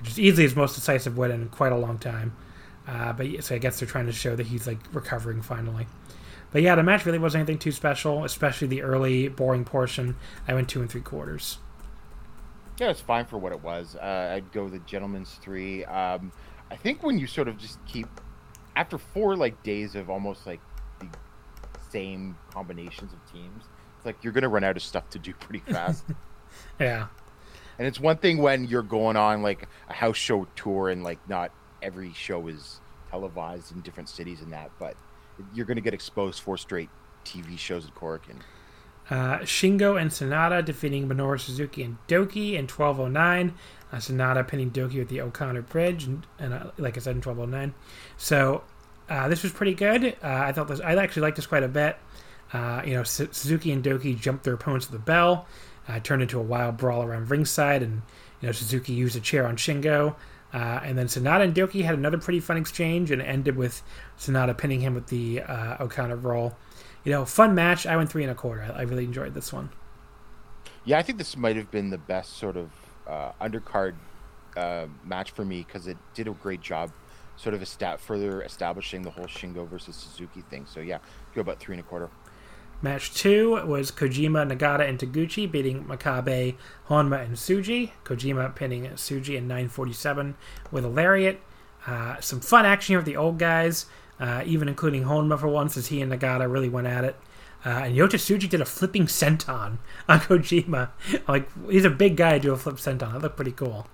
which 0.00 0.10
is 0.10 0.20
easily 0.20 0.44
his 0.44 0.54
most 0.54 0.74
decisive 0.74 1.16
win 1.16 1.30
in 1.30 1.48
quite 1.48 1.72
a 1.72 1.76
long 1.76 1.98
time. 1.98 2.36
Uh, 2.86 3.12
but 3.12 3.26
so 3.44 3.54
I 3.54 3.58
guess 3.58 3.78
they're 3.78 3.88
trying 3.88 4.06
to 4.06 4.12
show 4.12 4.36
that 4.36 4.46
he's 4.46 4.66
like 4.66 4.78
recovering 4.92 5.42
finally. 5.42 5.86
But 6.52 6.62
yeah, 6.62 6.74
the 6.74 6.82
match 6.82 7.06
really 7.06 7.18
wasn't 7.18 7.40
anything 7.40 7.58
too 7.58 7.72
special, 7.72 8.24
especially 8.24 8.68
the 8.68 8.82
early 8.82 9.28
boring 9.28 9.64
portion. 9.64 10.16
I 10.46 10.54
went 10.54 10.68
two 10.68 10.80
and 10.80 10.90
three 10.90 11.00
quarters. 11.00 11.58
Yeah, 12.78 12.90
it's 12.90 13.00
fine 13.00 13.24
for 13.24 13.38
what 13.38 13.52
it 13.52 13.62
was. 13.62 13.96
Uh, 13.96 14.32
I'd 14.34 14.52
go 14.52 14.68
the 14.68 14.80
gentleman's 14.80 15.32
three. 15.42 15.84
Um, 15.84 16.32
I 16.70 16.76
think 16.76 17.02
when 17.02 17.18
you 17.18 17.26
sort 17.26 17.48
of 17.48 17.58
just 17.58 17.84
keep 17.86 18.06
after 18.76 18.98
four 18.98 19.36
like 19.36 19.62
days 19.62 19.94
of 19.94 20.10
almost 20.10 20.46
like 20.46 20.60
the 21.00 21.08
same 21.90 22.36
combinations 22.52 23.12
of 23.12 23.32
teams, 23.32 23.64
it's 23.96 24.06
like 24.06 24.22
you're 24.22 24.32
gonna 24.32 24.48
run 24.48 24.64
out 24.64 24.76
of 24.76 24.82
stuff 24.82 25.08
to 25.10 25.18
do 25.18 25.32
pretty 25.34 25.60
fast. 25.72 26.04
Yeah. 26.78 27.08
And 27.78 27.86
it's 27.86 27.98
one 27.98 28.18
thing 28.18 28.38
when 28.38 28.64
you're 28.64 28.82
going 28.82 29.16
on 29.16 29.42
like 29.42 29.68
a 29.88 29.92
house 29.92 30.16
show 30.16 30.46
tour 30.56 30.88
and 30.88 31.02
like 31.02 31.18
not 31.28 31.50
every 31.82 32.12
show 32.12 32.46
is 32.48 32.80
televised 33.10 33.72
in 33.74 33.80
different 33.80 34.08
cities 34.08 34.40
and 34.40 34.52
that, 34.52 34.70
but 34.78 34.96
you're 35.54 35.66
going 35.66 35.76
to 35.76 35.82
get 35.82 35.94
exposed 35.94 36.40
four 36.40 36.56
straight 36.56 36.90
TV 37.24 37.58
shows 37.58 37.86
at 37.86 37.94
Korakuen. 37.94 38.40
Uh, 39.10 39.38
Shingo 39.40 40.00
and 40.00 40.10
Sanada 40.10 40.64
defeating 40.64 41.08
Minoru 41.08 41.38
Suzuki 41.38 41.82
and 41.82 41.98
Douki 42.08 42.52
in 42.52 42.68
1209. 42.68 43.54
Uh, 43.92 43.96
Sanada 43.96 44.46
pinning 44.46 44.70
Douki 44.70 44.98
with 44.98 45.08
the 45.08 45.20
O'Connor 45.20 45.62
Bridge, 45.62 46.04
and, 46.04 46.26
and 46.38 46.54
uh, 46.54 46.70
like 46.78 46.96
I 46.96 47.00
said, 47.00 47.16
in 47.16 47.20
1209. 47.20 47.74
So 48.16 48.62
uh, 49.10 49.28
this 49.28 49.42
was 49.42 49.52
pretty 49.52 49.74
good. 49.74 50.16
Uh, 50.22 50.28
I 50.28 50.52
thought 50.52 50.68
this. 50.68 50.80
I 50.80 50.94
actually 50.94 51.22
liked 51.22 51.36
this 51.36 51.46
quite 51.46 51.62
a 51.62 51.68
bit. 51.68 51.98
Uh, 52.52 52.82
you 52.84 52.94
know, 52.94 53.00
S- 53.00 53.28
Suzuki 53.32 53.72
and 53.72 53.82
Douki 53.84 54.18
jumped 54.18 54.44
their 54.44 54.54
opponents 54.54 54.90
with 54.90 54.98
the 55.00 55.04
bell, 55.04 55.46
turned 56.02 56.22
into 56.22 56.38
a 56.38 56.42
wild 56.42 56.76
brawl 56.76 57.02
around 57.02 57.30
ringside, 57.30 57.82
and 57.82 58.02
you 58.40 58.48
know 58.48 58.52
Suzuki 58.52 58.92
used 58.92 59.16
a 59.16 59.20
chair 59.20 59.46
on 59.46 59.56
Shingo. 59.56 60.16
Uh, 60.52 60.80
and 60.84 60.98
then 60.98 61.06
Sanada 61.06 61.44
and 61.44 61.54
Douki 61.54 61.82
had 61.82 61.94
another 61.94 62.18
pretty 62.18 62.40
fun 62.40 62.56
exchange, 62.56 63.10
and 63.10 63.22
ended 63.22 63.56
with 63.56 63.82
Sanada 64.18 64.56
pinning 64.56 64.80
him 64.80 64.94
with 64.94 65.06
the 65.06 65.40
uh, 65.42 65.76
O'Connor 65.80 66.16
roll. 66.16 66.56
You 67.04 67.12
know, 67.12 67.24
fun 67.24 67.54
match. 67.54 67.86
I 67.86 67.96
went 67.96 68.10
three 68.10 68.22
and 68.22 68.30
a 68.30 68.34
quarter. 68.34 68.62
I, 68.62 68.80
I 68.80 68.82
really 68.82 69.04
enjoyed 69.04 69.34
this 69.34 69.52
one. 69.52 69.70
Yeah, 70.84 70.98
I 70.98 71.02
think 71.02 71.18
this 71.18 71.36
might 71.36 71.56
have 71.56 71.70
been 71.70 71.90
the 71.90 71.98
best 71.98 72.36
sort 72.36 72.56
of 72.56 72.70
uh, 73.06 73.32
undercard 73.40 73.94
uh, 74.56 74.86
match 75.04 75.30
for 75.30 75.44
me 75.44 75.64
because 75.66 75.86
it 75.86 75.96
did 76.14 76.28
a 76.28 76.32
great 76.32 76.60
job, 76.60 76.92
sort 77.36 77.54
of 77.54 77.62
a 77.62 77.66
stat 77.66 78.00
further 78.00 78.42
establishing 78.42 79.02
the 79.02 79.10
whole 79.10 79.26
Shingo 79.26 79.68
versus 79.68 79.96
Suzuki 79.96 80.42
thing. 80.42 80.66
So 80.66 80.80
yeah, 80.80 80.98
go 81.34 81.40
about 81.40 81.60
three 81.60 81.74
and 81.76 81.84
a 81.84 81.88
quarter. 81.88 82.10
Match 82.82 83.14
two 83.14 83.64
was 83.64 83.92
Kojima, 83.92 84.50
Nagata, 84.50 84.88
and 84.88 84.98
Taguchi 84.98 85.48
beating 85.48 85.84
Makabe, 85.84 86.56
Honma, 86.88 87.24
and 87.24 87.36
Tsuji. 87.36 87.92
Kojima 88.04 88.52
pinning 88.56 88.86
Tsuji 88.86 89.36
in 89.36 89.46
947 89.46 90.34
with 90.72 90.84
a 90.84 90.88
lariat. 90.88 91.40
Uh, 91.86 92.20
some 92.20 92.40
fun 92.40 92.66
action 92.66 92.94
here 92.94 92.98
with 92.98 93.06
the 93.06 93.16
old 93.16 93.38
guys, 93.38 93.86
uh, 94.18 94.42
even 94.44 94.66
including 94.66 95.04
Honma 95.04 95.38
for 95.38 95.46
once, 95.46 95.76
as 95.76 95.86
he 95.86 96.02
and 96.02 96.10
Nagata 96.10 96.52
really 96.52 96.68
went 96.68 96.88
at 96.88 97.04
it. 97.04 97.14
Uh, 97.64 97.68
and 97.84 97.96
Yota 97.96 98.14
Tsuji 98.14 98.48
did 98.48 98.60
a 98.60 98.64
flipping 98.64 99.06
senton 99.06 99.78
on 100.08 100.18
Kojima. 100.20 100.90
like, 101.28 101.48
he's 101.70 101.84
a 101.84 101.90
big 101.90 102.16
guy 102.16 102.32
to 102.32 102.40
do 102.40 102.52
a 102.52 102.56
flip 102.56 102.76
senton. 102.76 103.12
That 103.12 103.22
looked 103.22 103.36
pretty 103.36 103.52
cool. 103.52 103.86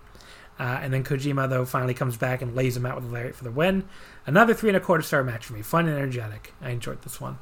Uh, 0.59 0.81
and 0.81 0.95
then 0.95 1.05
Kojima, 1.05 1.51
though, 1.51 1.67
finally 1.67 1.93
comes 1.93 2.17
back 2.17 2.41
and 2.41 2.57
lays 2.57 2.75
him 2.75 2.87
out 2.87 2.97
with 2.97 3.05
a 3.05 3.13
lariat 3.13 3.37
for 3.37 3.45
the 3.45 3.51
win. 3.51 3.85
Another 4.25 4.55
three 4.55 4.71
and 4.71 4.79
a 4.79 4.81
quarter 4.81 5.03
star 5.03 5.23
match 5.23 5.45
for 5.45 5.53
me. 5.53 5.61
Fun 5.61 5.87
and 5.87 5.97
energetic. 5.99 6.55
I 6.63 6.71
enjoyed 6.71 7.03
this 7.03 7.21
one 7.21 7.39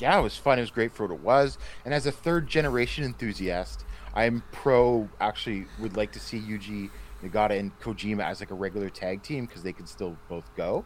yeah, 0.00 0.18
it 0.18 0.22
was 0.22 0.36
fun. 0.36 0.58
It 0.58 0.62
was 0.62 0.70
great 0.70 0.92
for 0.92 1.06
what 1.06 1.14
it 1.14 1.20
was. 1.20 1.58
And 1.84 1.92
as 1.94 2.06
a 2.06 2.12
third 2.12 2.46
generation 2.46 3.04
enthusiast, 3.04 3.84
I'm 4.14 4.42
pro. 4.52 5.08
Actually, 5.20 5.66
would 5.78 5.96
like 5.96 6.12
to 6.12 6.20
see 6.20 6.38
Yuji 6.38 6.90
Nagata 7.22 7.58
and 7.58 7.78
Kojima 7.80 8.24
as 8.24 8.40
like 8.40 8.50
a 8.50 8.54
regular 8.54 8.90
tag 8.90 9.22
team 9.22 9.46
because 9.46 9.62
they 9.62 9.72
could 9.72 9.88
still 9.88 10.16
both 10.28 10.54
go. 10.56 10.84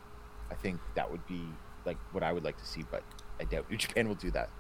I 0.50 0.54
think 0.54 0.80
that 0.94 1.10
would 1.10 1.26
be 1.26 1.42
like 1.84 1.98
what 2.12 2.22
I 2.22 2.32
would 2.32 2.44
like 2.44 2.58
to 2.58 2.66
see, 2.66 2.84
but 2.90 3.02
I 3.40 3.44
doubt 3.44 3.70
Japan 3.76 4.08
will 4.08 4.14
do 4.14 4.30
that. 4.32 4.50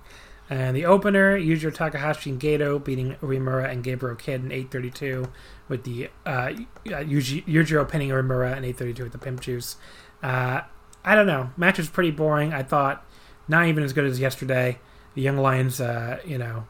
And 0.50 0.76
the 0.76 0.84
opener, 0.84 1.38
Yujiro 1.38 1.72
Takahashi 1.72 2.30
and 2.30 2.38
Gedo 2.38 2.82
beating 2.82 3.14
Uemura 3.22 3.70
and 3.70 3.82
Gabriel 3.82 4.14
Kidd 4.14 4.44
in 4.44 4.52
832 4.52 5.32
with 5.68 5.84
the 5.84 6.10
uh, 6.26 6.50
Yuji, 6.84 7.46
Yujiro 7.46 7.88
pinning 7.88 8.10
Uemura 8.10 8.54
in 8.56 8.64
832 8.64 9.04
with 9.04 9.12
the 9.12 9.18
pimp 9.18 9.40
juice. 9.40 9.76
Uh, 10.22 10.60
I 11.02 11.14
don't 11.14 11.26
know. 11.26 11.50
Match 11.56 11.78
was 11.78 11.88
pretty 11.88 12.10
boring. 12.10 12.52
I 12.52 12.62
thought 12.62 13.06
not 13.48 13.66
even 13.66 13.84
as 13.84 13.92
good 13.92 14.04
as 14.04 14.20
yesterday. 14.20 14.78
The 15.14 15.22
Young 15.22 15.38
Lions, 15.38 15.80
uh, 15.80 16.18
you 16.24 16.38
know, 16.38 16.64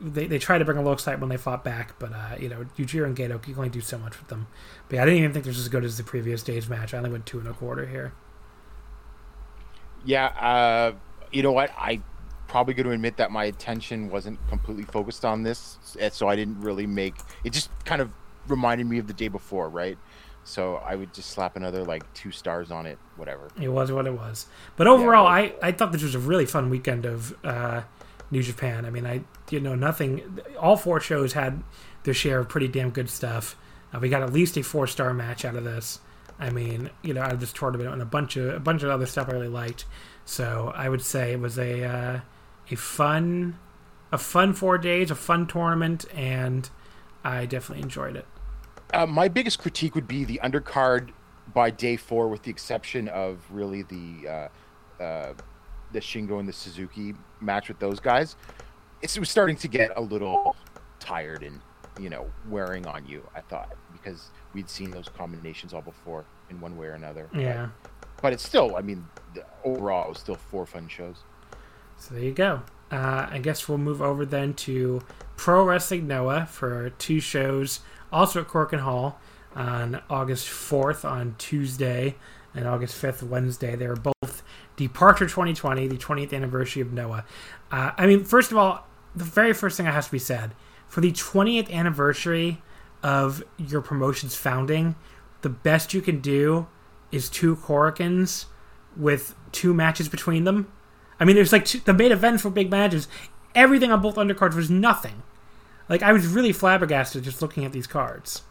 they, 0.00 0.26
they 0.26 0.38
tried 0.38 0.58
to 0.58 0.64
bring 0.64 0.78
a 0.78 0.80
little 0.80 0.94
excitement 0.94 1.22
when 1.22 1.28
they 1.30 1.36
fought 1.36 1.62
back, 1.62 1.98
but 1.98 2.12
uh, 2.12 2.36
you 2.38 2.48
know, 2.48 2.66
Yujiro 2.76 3.06
and 3.06 3.16
Gedo 3.16 3.32
you 3.32 3.38
can 3.38 3.54
only 3.56 3.68
do 3.68 3.80
so 3.80 3.98
much 3.98 4.18
with 4.18 4.28
them. 4.28 4.46
But 4.88 4.96
yeah, 4.96 5.02
I 5.02 5.04
didn't 5.04 5.20
even 5.20 5.32
think 5.32 5.46
was 5.46 5.58
as 5.58 5.68
good 5.68 5.84
as 5.84 5.96
the 5.96 6.04
previous 6.04 6.42
day's 6.42 6.68
match. 6.68 6.94
I 6.94 6.98
only 6.98 7.10
went 7.10 7.26
two 7.26 7.38
and 7.38 7.48
a 7.48 7.52
quarter 7.52 7.86
here. 7.86 8.12
Yeah, 10.04 10.26
uh, 10.26 10.92
you 11.30 11.42
know 11.42 11.52
what? 11.52 11.70
I 11.76 12.00
probably 12.48 12.74
going 12.74 12.86
to 12.86 12.92
admit 12.92 13.16
that 13.16 13.30
my 13.30 13.44
attention 13.44 14.10
wasn't 14.10 14.38
completely 14.48 14.84
focused 14.84 15.24
on 15.24 15.42
this, 15.42 15.78
so 16.10 16.28
I 16.28 16.36
didn't 16.36 16.60
really 16.60 16.86
make 16.86 17.14
it. 17.44 17.50
Just 17.50 17.70
kind 17.84 18.02
of 18.02 18.10
reminded 18.48 18.86
me 18.86 18.98
of 18.98 19.06
the 19.06 19.12
day 19.12 19.28
before, 19.28 19.68
right? 19.68 19.96
So 20.44 20.76
I 20.76 20.96
would 20.96 21.14
just 21.14 21.30
slap 21.30 21.56
another 21.56 21.84
like 21.84 22.10
two 22.14 22.32
stars 22.32 22.70
on 22.70 22.86
it, 22.86 22.98
whatever. 23.16 23.48
It 23.60 23.68
was 23.68 23.92
what 23.92 24.06
it 24.06 24.14
was. 24.14 24.46
But 24.76 24.86
overall, 24.86 25.24
yeah, 25.24 25.50
I, 25.62 25.68
I 25.68 25.72
thought 25.72 25.92
this 25.92 26.02
was 26.02 26.14
a 26.14 26.18
really 26.18 26.46
fun 26.46 26.68
weekend 26.68 27.04
of 27.06 27.36
uh, 27.44 27.82
New 28.30 28.42
Japan. 28.42 28.84
I 28.84 28.90
mean, 28.90 29.06
I 29.06 29.22
you 29.50 29.60
know 29.60 29.74
nothing. 29.74 30.40
All 30.58 30.76
four 30.76 31.00
shows 31.00 31.34
had 31.34 31.62
their 32.04 32.14
share 32.14 32.40
of 32.40 32.48
pretty 32.48 32.68
damn 32.68 32.90
good 32.90 33.08
stuff. 33.08 33.56
Uh, 33.92 33.98
we 34.00 34.08
got 34.08 34.22
at 34.22 34.32
least 34.32 34.56
a 34.56 34.62
four 34.62 34.86
star 34.86 35.14
match 35.14 35.44
out 35.44 35.54
of 35.54 35.64
this. 35.64 36.00
I 36.38 36.50
mean, 36.50 36.90
you 37.02 37.14
know, 37.14 37.22
out 37.22 37.32
of 37.32 37.40
this 37.40 37.52
tournament 37.52 37.90
and 37.90 38.02
a 38.02 38.06
bunch 38.06 38.36
of 38.36 38.52
a 38.54 38.60
bunch 38.60 38.82
of 38.82 38.90
other 38.90 39.06
stuff 39.06 39.28
I 39.28 39.32
really 39.32 39.48
liked. 39.48 39.84
So 40.24 40.72
I 40.74 40.88
would 40.88 41.02
say 41.02 41.32
it 41.32 41.40
was 41.40 41.58
a 41.58 41.84
uh, 41.84 42.20
a 42.70 42.76
fun 42.76 43.58
a 44.10 44.18
fun 44.18 44.52
four 44.52 44.76
days, 44.76 45.10
a 45.10 45.14
fun 45.14 45.46
tournament, 45.46 46.04
and 46.14 46.68
I 47.24 47.46
definitely 47.46 47.82
enjoyed 47.82 48.16
it. 48.16 48.26
Uh, 48.92 49.06
my 49.06 49.28
biggest 49.28 49.58
critique 49.58 49.94
would 49.94 50.06
be 50.06 50.24
the 50.24 50.40
undercard 50.44 51.10
by 51.54 51.70
day 51.70 51.96
four, 51.96 52.28
with 52.28 52.42
the 52.42 52.50
exception 52.50 53.08
of 53.08 53.38
really 53.50 53.82
the 53.82 54.28
uh, 54.28 55.02
uh, 55.02 55.34
the 55.92 56.00
Shingo 56.00 56.38
and 56.38 56.48
the 56.48 56.52
Suzuki 56.52 57.14
match 57.40 57.68
with 57.68 57.78
those 57.78 58.00
guys. 58.00 58.36
It's, 59.00 59.16
it 59.16 59.20
was 59.20 59.30
starting 59.30 59.56
to 59.56 59.68
get 59.68 59.92
a 59.96 60.00
little 60.00 60.56
tired 61.00 61.42
and 61.42 61.60
you 61.98 62.10
know 62.10 62.30
wearing 62.48 62.86
on 62.86 63.06
you. 63.06 63.26
I 63.34 63.40
thought 63.40 63.74
because 63.92 64.30
we'd 64.52 64.68
seen 64.68 64.90
those 64.90 65.08
combinations 65.08 65.72
all 65.72 65.82
before 65.82 66.24
in 66.50 66.60
one 66.60 66.76
way 66.76 66.86
or 66.86 66.92
another. 66.92 67.28
Yeah, 67.34 67.68
but, 67.82 68.22
but 68.22 68.32
it's 68.32 68.46
still. 68.46 68.76
I 68.76 68.82
mean, 68.82 69.06
overall, 69.64 70.04
it 70.04 70.08
was 70.10 70.18
still 70.18 70.36
four 70.36 70.66
fun 70.66 70.88
shows. 70.88 71.16
So 71.98 72.14
there 72.14 72.24
you 72.24 72.32
go. 72.32 72.62
Uh, 72.90 73.26
I 73.30 73.38
guess 73.38 73.68
we'll 73.68 73.78
move 73.78 74.02
over 74.02 74.26
then 74.26 74.52
to 74.54 75.02
Pro 75.36 75.64
Wrestling 75.64 76.06
Noah 76.06 76.46
for 76.46 76.90
two 76.90 77.20
shows 77.20 77.80
also 78.12 78.40
at 78.40 78.48
Korakuen 78.48 78.80
Hall 78.80 79.18
on 79.54 80.02
August 80.08 80.48
4th 80.48 81.08
on 81.08 81.34
Tuesday 81.38 82.16
and 82.54 82.66
August 82.66 83.00
5th 83.00 83.22
Wednesday. 83.22 83.76
They 83.76 83.86
are 83.86 83.96
both 83.96 84.42
Departure 84.76 85.26
2020, 85.26 85.88
the 85.88 85.96
20th 85.96 86.32
anniversary 86.32 86.82
of 86.82 86.92
Noah. 86.92 87.24
Uh, 87.70 87.92
I 87.96 88.06
mean, 88.06 88.24
first 88.24 88.50
of 88.50 88.58
all, 88.58 88.86
the 89.14 89.24
very 89.24 89.52
first 89.52 89.76
thing 89.76 89.86
that 89.86 89.92
has 89.92 90.06
to 90.06 90.12
be 90.12 90.18
said 90.18 90.52
for 90.88 91.00
the 91.00 91.12
20th 91.12 91.70
anniversary 91.70 92.62
of 93.02 93.42
your 93.56 93.80
promotion's 93.80 94.34
founding, 94.34 94.94
the 95.40 95.48
best 95.48 95.92
you 95.92 96.00
can 96.00 96.20
do 96.20 96.66
is 97.10 97.28
two 97.28 97.56
Korakuens 97.56 98.46
with 98.96 99.34
two 99.52 99.74
matches 99.74 100.08
between 100.08 100.44
them. 100.44 100.70
I 101.18 101.24
mean, 101.24 101.36
there's 101.36 101.52
like 101.52 101.64
two, 101.64 101.80
the 101.80 101.94
main 101.94 102.12
events 102.12 102.44
were 102.44 102.50
big 102.50 102.70
matches. 102.70 103.08
Everything 103.54 103.90
on 103.90 104.00
both 104.00 104.16
undercards 104.16 104.54
was 104.54 104.70
nothing. 104.70 105.22
Like 105.88 106.02
I 106.02 106.12
was 106.12 106.26
really 106.26 106.52
flabbergasted 106.52 107.24
just 107.24 107.42
looking 107.42 107.64
at 107.64 107.72
these 107.72 107.86
cards. 107.86 108.42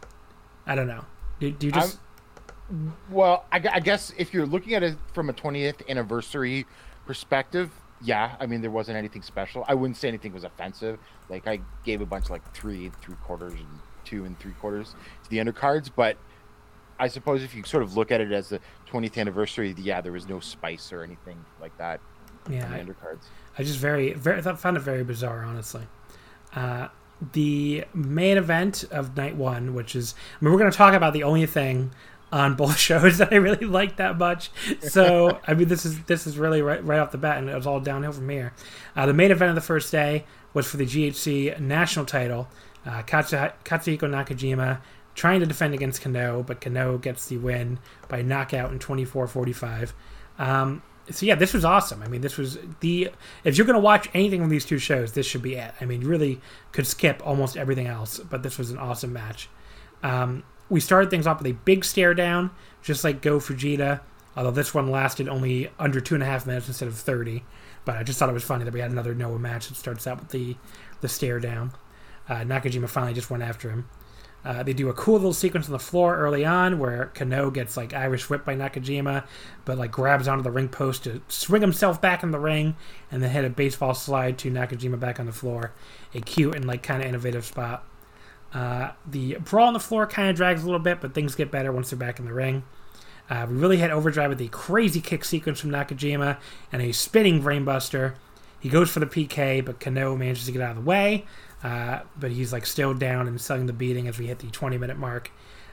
I 0.65 0.75
don't 0.75 0.87
know. 0.87 1.05
Do, 1.39 1.51
do 1.51 1.67
you 1.67 1.71
just? 1.71 1.99
Well, 3.09 3.45
I, 3.51 3.61
I 3.73 3.79
guess 3.79 4.13
if 4.17 4.33
you're 4.33 4.45
looking 4.45 4.75
at 4.75 4.83
it 4.83 4.97
from 5.13 5.29
a 5.29 5.33
20th 5.33 5.87
anniversary 5.89 6.65
perspective, 7.05 7.71
yeah. 8.01 8.35
I 8.39 8.45
mean, 8.45 8.61
there 8.61 8.71
wasn't 8.71 8.97
anything 8.97 9.21
special. 9.21 9.65
I 9.67 9.73
wouldn't 9.73 9.97
say 9.97 10.07
anything 10.07 10.33
was 10.33 10.43
offensive. 10.43 10.99
Like 11.29 11.47
I 11.47 11.59
gave 11.83 12.01
a 12.01 12.05
bunch 12.05 12.29
like 12.29 12.53
three 12.53 12.91
three 13.01 13.15
quarters 13.23 13.53
and 13.53 13.79
two 14.05 14.25
and 14.25 14.37
three 14.39 14.53
quarters 14.53 14.95
to 15.23 15.29
the 15.29 15.37
undercards, 15.37 15.89
but 15.95 16.17
I 16.99 17.07
suppose 17.07 17.43
if 17.43 17.55
you 17.55 17.63
sort 17.63 17.81
of 17.81 17.97
look 17.97 18.11
at 18.11 18.21
it 18.21 18.31
as 18.31 18.49
the 18.49 18.59
20th 18.91 19.17
anniversary, 19.17 19.73
yeah, 19.77 20.01
there 20.01 20.11
was 20.11 20.27
no 20.27 20.39
spice 20.39 20.93
or 20.93 21.01
anything 21.01 21.43
like 21.59 21.75
that 21.79 21.99
yeah, 22.49 22.65
on 22.65 22.71
the 22.71 22.77
I, 22.77 22.83
undercards. 22.83 23.23
I 23.57 23.63
just 23.63 23.79
very, 23.79 24.13
very 24.13 24.41
found 24.41 24.77
it 24.77 24.81
very 24.81 25.03
bizarre, 25.03 25.43
honestly. 25.43 25.83
Uh, 26.55 26.89
the 27.33 27.85
main 27.93 28.37
event 28.37 28.83
of 28.91 29.15
night 29.15 29.35
one, 29.35 29.73
which 29.73 29.95
is, 29.95 30.15
I 30.39 30.43
mean, 30.43 30.51
we're 30.51 30.59
going 30.59 30.71
to 30.71 30.77
talk 30.77 30.93
about 30.93 31.13
the 31.13 31.23
only 31.23 31.45
thing 31.45 31.91
on 32.31 32.55
both 32.55 32.77
shows 32.77 33.17
that 33.19 33.31
I 33.31 33.35
really 33.35 33.65
liked 33.65 33.97
that 33.97 34.17
much. 34.17 34.51
So, 34.81 35.39
I 35.47 35.53
mean, 35.53 35.67
this 35.67 35.85
is 35.85 36.01
this 36.03 36.25
is 36.25 36.37
really 36.37 36.61
right, 36.61 36.83
right 36.83 36.99
off 36.99 37.11
the 37.11 37.17
bat, 37.17 37.37
and 37.37 37.49
it 37.49 37.55
was 37.55 37.67
all 37.67 37.79
downhill 37.79 38.11
from 38.11 38.29
here. 38.29 38.53
Uh, 38.95 39.05
the 39.05 39.13
main 39.13 39.31
event 39.31 39.49
of 39.49 39.55
the 39.55 39.61
first 39.61 39.91
day 39.91 40.25
was 40.53 40.67
for 40.67 40.77
the 40.77 40.85
GHC 40.85 41.59
national 41.59 42.05
title. 42.05 42.47
Uh, 42.85 43.03
Katsu- 43.03 43.37
Katsuhiko 43.63 44.09
Nakajima 44.09 44.81
trying 45.13 45.39
to 45.39 45.45
defend 45.45 45.73
against 45.73 46.01
Kano, 46.01 46.41
but 46.41 46.61
Kano 46.61 46.97
gets 46.97 47.27
the 47.27 47.37
win 47.37 47.79
by 48.07 48.21
knockout 48.21 48.71
in 48.71 48.79
24-45. 48.79 49.91
Um, 50.39 50.81
so 51.09 51.25
yeah, 51.25 51.35
this 51.35 51.53
was 51.53 51.65
awesome. 51.65 52.01
I 52.03 52.07
mean, 52.07 52.21
this 52.21 52.37
was 52.37 52.57
the 52.79 53.09
if 53.43 53.57
you're 53.57 53.65
going 53.65 53.75
to 53.75 53.81
watch 53.81 54.09
anything 54.13 54.41
from 54.41 54.49
these 54.49 54.65
two 54.65 54.77
shows, 54.77 55.13
this 55.13 55.25
should 55.25 55.41
be 55.41 55.55
it. 55.55 55.73
I 55.81 55.85
mean, 55.85 56.01
you 56.01 56.07
really 56.07 56.39
could 56.71 56.87
skip 56.87 57.21
almost 57.25 57.57
everything 57.57 57.87
else, 57.87 58.19
but 58.19 58.43
this 58.43 58.57
was 58.57 58.71
an 58.71 58.77
awesome 58.77 59.13
match. 59.13 59.49
Um, 60.03 60.43
we 60.69 60.79
started 60.79 61.09
things 61.09 61.27
off 61.27 61.39
with 61.39 61.47
a 61.47 61.57
big 61.65 61.83
stare 61.83 62.13
down, 62.13 62.51
just 62.81 63.03
like 63.03 63.21
Go 63.21 63.39
Fujita. 63.39 64.01
Although 64.35 64.51
this 64.51 64.73
one 64.73 64.89
lasted 64.89 65.27
only 65.27 65.69
under 65.77 65.99
two 65.99 66.15
and 66.15 66.23
a 66.23 66.25
half 66.25 66.45
minutes 66.45 66.67
instead 66.67 66.87
of 66.87 66.95
thirty, 66.95 67.43
but 67.83 67.97
I 67.97 68.03
just 68.03 68.17
thought 68.17 68.29
it 68.29 68.33
was 68.33 68.43
funny 68.43 68.63
that 68.63 68.73
we 68.73 68.79
had 68.79 68.91
another 68.91 69.13
Noah 69.13 69.39
match 69.39 69.67
that 69.67 69.75
starts 69.75 70.07
out 70.07 70.19
with 70.19 70.29
the 70.29 70.55
the 71.01 71.09
stare 71.09 71.39
down. 71.39 71.71
Uh, 72.29 72.35
Nakajima 72.35 72.87
finally 72.87 73.13
just 73.13 73.29
went 73.29 73.43
after 73.43 73.69
him. 73.69 73.89
Uh, 74.43 74.63
they 74.63 74.73
do 74.73 74.89
a 74.89 74.93
cool 74.93 75.15
little 75.15 75.33
sequence 75.33 75.67
on 75.67 75.71
the 75.71 75.79
floor 75.79 76.17
early 76.17 76.43
on 76.43 76.79
where 76.79 77.11
Kano 77.13 77.51
gets 77.51 77.77
like 77.77 77.93
Irish 77.93 78.29
whipped 78.29 78.45
by 78.45 78.55
Nakajima, 78.55 79.23
but 79.65 79.77
like 79.77 79.91
grabs 79.91 80.27
onto 80.27 80.43
the 80.43 80.49
ring 80.49 80.67
post 80.67 81.03
to 81.03 81.21
swing 81.27 81.61
himself 81.61 82.01
back 82.01 82.23
in 82.23 82.31
the 82.31 82.39
ring, 82.39 82.75
and 83.11 83.21
then 83.21 83.29
hit 83.29 83.45
a 83.45 83.49
baseball 83.49 83.93
slide 83.93 84.37
to 84.39 84.49
Nakajima 84.51 84.99
back 84.99 85.19
on 85.19 85.27
the 85.27 85.31
floor. 85.31 85.73
A 86.15 86.21
cute 86.21 86.55
and 86.55 86.65
like 86.65 86.81
kind 86.81 87.01
of 87.01 87.07
innovative 87.07 87.45
spot. 87.45 87.85
Uh, 88.53 88.91
the 89.07 89.35
brawl 89.35 89.67
on 89.67 89.73
the 89.73 89.79
floor 89.79 90.07
kind 90.07 90.29
of 90.29 90.35
drags 90.35 90.63
a 90.63 90.65
little 90.65 90.79
bit, 90.79 90.99
but 91.01 91.13
things 91.13 91.35
get 91.35 91.51
better 91.51 91.71
once 91.71 91.89
they're 91.91 91.99
back 91.99 92.19
in 92.19 92.25
the 92.25 92.33
ring. 92.33 92.63
Uh, 93.29 93.45
we 93.49 93.55
really 93.55 93.77
hit 93.77 93.91
overdrive 93.91 94.29
with 94.29 94.41
a 94.41 94.47
crazy 94.49 94.99
kick 94.99 95.23
sequence 95.23 95.59
from 95.59 95.69
Nakajima 95.69 96.37
and 96.71 96.81
a 96.81 96.91
spinning 96.91 97.41
brainbuster. 97.41 98.15
He 98.59 98.69
goes 98.69 98.91
for 98.91 98.99
the 98.99 99.05
PK, 99.05 99.63
but 99.63 99.79
Kano 99.79 100.15
manages 100.15 100.45
to 100.45 100.51
get 100.51 100.61
out 100.61 100.71
of 100.71 100.77
the 100.77 100.89
way. 100.89 101.25
Uh, 101.63 102.01
but 102.19 102.31
he's 102.31 102.51
like 102.51 102.65
still 102.65 102.93
down 102.93 103.27
and 103.27 103.39
selling 103.39 103.67
the 103.67 103.73
beating 103.73 104.07
as 104.07 104.17
we 104.17 104.27
hit 104.27 104.39
the 104.39 104.47
20 104.47 104.77
minute 104.77 104.97
mark. 104.97 105.31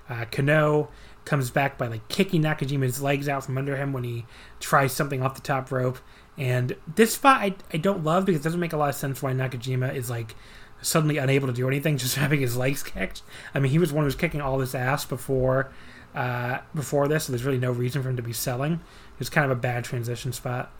Uh, 0.09 0.25
Kano 0.31 0.89
comes 1.25 1.51
back 1.51 1.77
by 1.77 1.87
like 1.87 2.09
kicking 2.09 2.43
Nakajima's 2.43 3.03
legs 3.03 3.29
out 3.29 3.45
from 3.45 3.59
under 3.59 3.77
him 3.77 3.93
when 3.93 4.05
he 4.05 4.25
tries 4.61 4.93
something 4.93 5.23
off 5.23 5.35
the 5.35 5.41
top 5.41 5.71
rope. 5.71 5.99
And 6.37 6.77
this 6.95 7.15
spot 7.15 7.41
I, 7.41 7.55
I 7.73 7.77
don't 7.77 8.05
love 8.05 8.25
because 8.25 8.41
it 8.41 8.45
doesn't 8.45 8.61
make 8.61 8.73
a 8.73 8.77
lot 8.77 8.89
of 8.91 8.95
sense 8.95 9.23
why 9.23 9.33
Nakajima 9.33 9.95
is 9.95 10.09
like 10.09 10.35
suddenly 10.81 11.19
unable 11.19 11.49
to 11.49 11.53
do 11.53 11.67
anything 11.67 11.97
just 11.99 12.17
having 12.17 12.41
his 12.41 12.57
legs 12.57 12.83
kicked. 12.83 13.23
I 13.55 13.61
mean, 13.61 13.71
he 13.71 13.79
was 13.79 13.93
one 13.93 14.03
who 14.03 14.07
was 14.07 14.15
kicking 14.15 14.41
all 14.41 14.59
this 14.59 14.75
ass 14.75 15.05
before 15.05 15.71
uh, 16.15 16.59
before 16.75 17.07
this, 17.07 17.25
so 17.25 17.33
there's 17.33 17.45
really 17.45 17.59
no 17.59 17.71
reason 17.71 18.03
for 18.03 18.09
him 18.09 18.17
to 18.17 18.23
be 18.23 18.33
selling. 18.33 18.81
It's 19.21 19.31
kind 19.31 19.51
of 19.51 19.57
a 19.57 19.61
bad 19.61 19.85
transition 19.85 20.33
spot. 20.33 20.73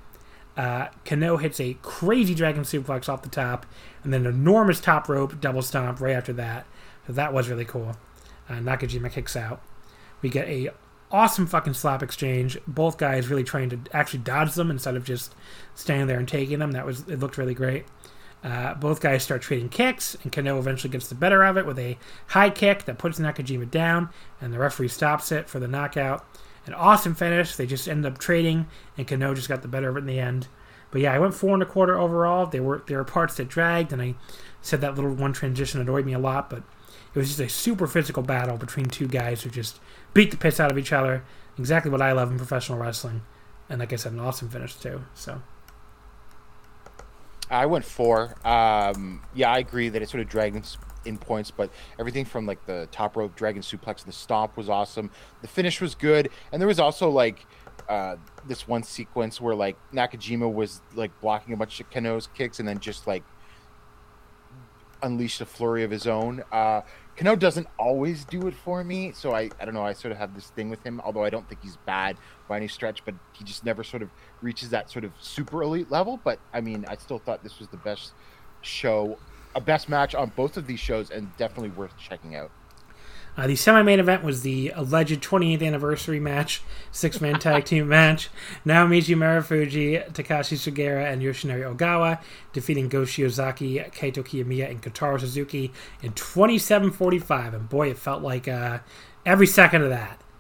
Uh, 0.59 0.89
Kano 1.05 1.37
hits 1.37 1.61
a 1.61 1.75
crazy 1.83 2.35
dragon 2.35 2.65
suplex 2.65 3.09
off 3.09 3.23
the 3.23 3.29
top, 3.29 3.65
and 4.03 4.13
then 4.13 4.27
an 4.27 4.35
enormous 4.35 4.81
top 4.81 5.09
rope 5.09 5.41
double 5.41 5.63
stomp 5.63 6.01
right 6.01 6.17
after 6.17 6.33
that. 6.33 6.67
So 7.07 7.13
that 7.13 7.33
was 7.33 7.49
really 7.49 7.65
cool. 7.65 7.97
Uh, 8.49 8.55
Nakajima 8.55 9.13
kicks 9.13 9.37
out. 9.37 9.63
We 10.21 10.31
get 10.31 10.49
a 10.49 10.71
awesome 11.13 11.47
fucking 11.47 11.75
slap 11.75 12.03
exchange. 12.03 12.59
Both 12.67 12.99
guys 12.99 13.29
really 13.29 13.45
trying 13.45 13.71
to 13.71 13.79
actually 13.93 14.19
dodge 14.21 14.55
them 14.55 14.71
instead 14.71 14.97
of 14.97 15.05
just 15.05 15.33
standing 15.77 16.09
there 16.09 16.19
and 16.19 16.27
taking 16.27 16.59
them. 16.59 16.73
That 16.73 16.85
was 16.85 17.09
it 17.09 17.21
looked 17.21 17.39
really 17.39 17.55
great. 17.55 17.85
Uh, 18.43 18.75
both 18.75 19.01
guys 19.01 19.23
start 19.23 19.43
trading 19.43 19.69
kicks, 19.69 20.17
and 20.23 20.33
Kano 20.33 20.59
eventually 20.59 20.91
gets 20.91 21.09
the 21.09 21.15
better 21.15 21.45
of 21.45 21.57
it 21.57 21.67
with 21.67 21.79
a 21.79 21.99
high 22.29 22.51
kick 22.51 22.85
that 22.85 22.99
puts 22.99 23.19
Nakajima 23.19 23.71
down, 23.71 24.11
and 24.41 24.53
the 24.53 24.59
referee 24.59 24.89
stops 24.89 25.31
it 25.31 25.49
for 25.49 25.59
the 25.61 25.69
knockout. 25.69 26.25
An 26.69 26.75
awesome 26.75 27.15
finish. 27.15 27.57
They 27.57 27.67
just 27.67 27.89
ended 27.89 28.13
up 28.13 28.19
trading, 28.19 28.67
and 28.99 29.09
Kano 29.09 29.35
just 29.35 29.49
got 29.49 29.63
the 29.63 29.69
better 29.69 29.89
of 29.89 29.97
it 29.97 30.01
in 30.01 30.07
the 30.07 30.21
end. 30.21 30.49
But 30.91 31.01
yeah, 31.01 31.15
I 31.15 31.19
went 31.19 31.35
four 31.35 31.55
and 31.55 31.63
a 31.63 31.67
quarter 31.67 31.99
overall. 31.99 32.45
There 32.45 32.63
were 32.63 32.83
there 32.87 32.99
were 32.99 33.05
parts 33.05 33.37
that 33.37 33.49
dragged, 33.49 33.91
and 33.91 34.03
I 34.03 34.15
said 34.61 34.83
that 34.83 34.95
little 34.95 35.15
one 35.15 35.33
transition 35.33 35.81
annoyed 35.81 36.05
me 36.05 36.13
a 36.13 36.19
lot. 36.19 36.51
But 36.51 36.63
it 37.15 37.19
was 37.19 37.29
just 37.29 37.41
a 37.41 37.49
super 37.49 37.87
physical 37.87 38.23
battle 38.23 38.59
between 38.59 38.87
two 38.87 39.09
guys 39.09 39.43
who 39.43 39.51
just 39.51 39.81
beat 40.13 40.31
the 40.31 40.37
piss 40.37 40.61
out 40.61 40.71
of 40.71 40.77
each 40.77 40.93
other. 40.93 41.25
Exactly 41.59 41.91
what 41.91 42.03
I 42.03 42.13
love 42.13 42.31
in 42.31 42.37
professional 42.37 42.79
wrestling, 42.79 43.23
and 43.71 43.81
like 43.81 43.95
I 43.95 43.97
said, 43.97 44.13
an 44.13 44.21
awesome 44.21 44.51
finish 44.51 44.77
too. 44.77 45.05
So 45.15 45.41
I 47.51 47.65
went 47.65 47.87
four. 47.87 48.37
Um, 48.47 49.23
yeah, 49.35 49.51
I 49.51 49.59
agree 49.59 49.89
that 49.89 50.03
it 50.03 50.11
sort 50.11 50.21
of 50.21 50.29
dragged 50.29 50.77
in, 51.09 51.15
in 51.15 51.19
points, 51.19 51.51
but 51.51 51.71
everything 51.99 52.25
from 52.25 52.47
like 52.47 52.65
the 52.67 52.89
top 52.93 53.17
rope 53.17 53.35
dragon 53.35 53.63
suplex, 53.63 54.05
the 54.05 54.13
stomp 54.13 54.57
was 54.57 54.69
awesome. 54.69 55.11
The 55.43 55.49
finish 55.49 55.81
was 55.81 55.95
good, 55.95 56.31
and 56.53 56.61
there 56.61 56.69
was 56.69 56.81
also 56.81 57.11
like 57.11 57.47
uh, 57.89 58.17
this 58.47 58.69
one 58.69 58.83
sequence 58.83 59.41
where 59.41 59.55
like 59.55 59.77
Nakajima 59.93 60.53
was 60.53 60.81
like 60.95 61.19
blocking 61.21 61.55
a 61.55 61.57
bunch 61.57 61.81
of 61.81 61.91
Kano's 61.91 62.29
kicks, 62.35 62.59
and 62.61 62.69
then 62.69 62.79
just 62.79 63.07
like 63.07 63.25
unleashed 65.03 65.41
a 65.41 65.47
flurry 65.47 65.85
of 65.85 65.91
his 65.91 66.07
own. 66.07 66.43
Uh, 66.51 66.83
Kano 67.17 67.35
doesn't 67.35 67.67
always 67.79 68.25
do 68.25 68.47
it 68.47 68.55
for 68.55 68.85
me, 68.85 69.13
so 69.13 69.35
I, 69.35 69.51
I 69.61 69.65
don't 69.65 69.75
know. 69.75 69.83
I 69.83 69.93
sort 69.93 70.13
of 70.13 70.19
have 70.19 70.35
this 70.35 70.51
thing 70.51 70.71
with 70.71 70.85
him, 70.85 71.01
although 71.05 71.25
I 71.25 71.31
don't 71.31 71.49
think 71.49 71.63
he's 71.63 71.77
bad 71.79 72.17
by 72.49 72.57
any 72.57 72.69
stretch, 72.69 73.05
but 73.05 73.15
he 73.33 73.45
just 73.45 73.65
never 73.65 73.83
sort 73.83 74.03
of 74.03 74.11
reaches 74.41 74.71
that 74.71 74.89
sort 74.89 75.05
of 75.05 75.13
super 75.21 75.63
elite 75.63 75.91
level. 75.91 76.21
But 76.23 76.39
I 76.53 76.61
mean, 76.61 76.85
I 76.89 76.97
still 76.97 77.19
thought 77.19 77.43
this 77.43 77.59
was 77.59 77.69
the 77.69 77.77
best 77.77 78.13
show, 78.63 79.19
a 79.55 79.61
best 79.61 79.89
match 79.89 80.15
on 80.15 80.33
both 80.37 80.57
of 80.57 80.67
these 80.67 80.81
shows, 80.81 81.11
and 81.11 81.37
definitely 81.37 81.71
worth 81.71 81.97
checking 81.99 82.35
out. 82.35 82.51
Uh, 83.39 83.47
the 83.47 83.55
semi-main 83.55 84.01
event 84.01 84.25
was 84.25 84.43
the 84.43 84.71
alleged 84.75 85.23
28th 85.23 85.65
anniversary 85.65 86.19
match, 86.19 86.61
six-man 86.91 87.39
tag 87.39 87.65
team 87.65 87.89
match. 87.89 88.31
Naomichi 88.67 89.15
Marufuji, 89.15 90.13
Takashi 90.13 90.57
Sugiura, 90.57 91.07
and 91.07 91.23
Yoshinari 91.23 91.63
Ogawa 91.63 92.21
defeating 92.53 92.89
Go 92.89 93.03
Shiozaki, 93.03 93.93
Kaito 93.93 94.25
Kiyomiya, 94.25 94.69
and 94.69 94.83
Kotaro 94.83 95.21
Suzuki 95.21 95.73
in 96.03 96.13
27:45. 96.15 97.55
And 97.55 97.69
boy, 97.69 97.91
it 97.91 97.99
felt 97.99 98.25
like 98.25 98.49
uh, 98.49 98.81
every 99.25 99.47
second 99.47 99.83
of 99.83 99.91
that. 99.91 100.21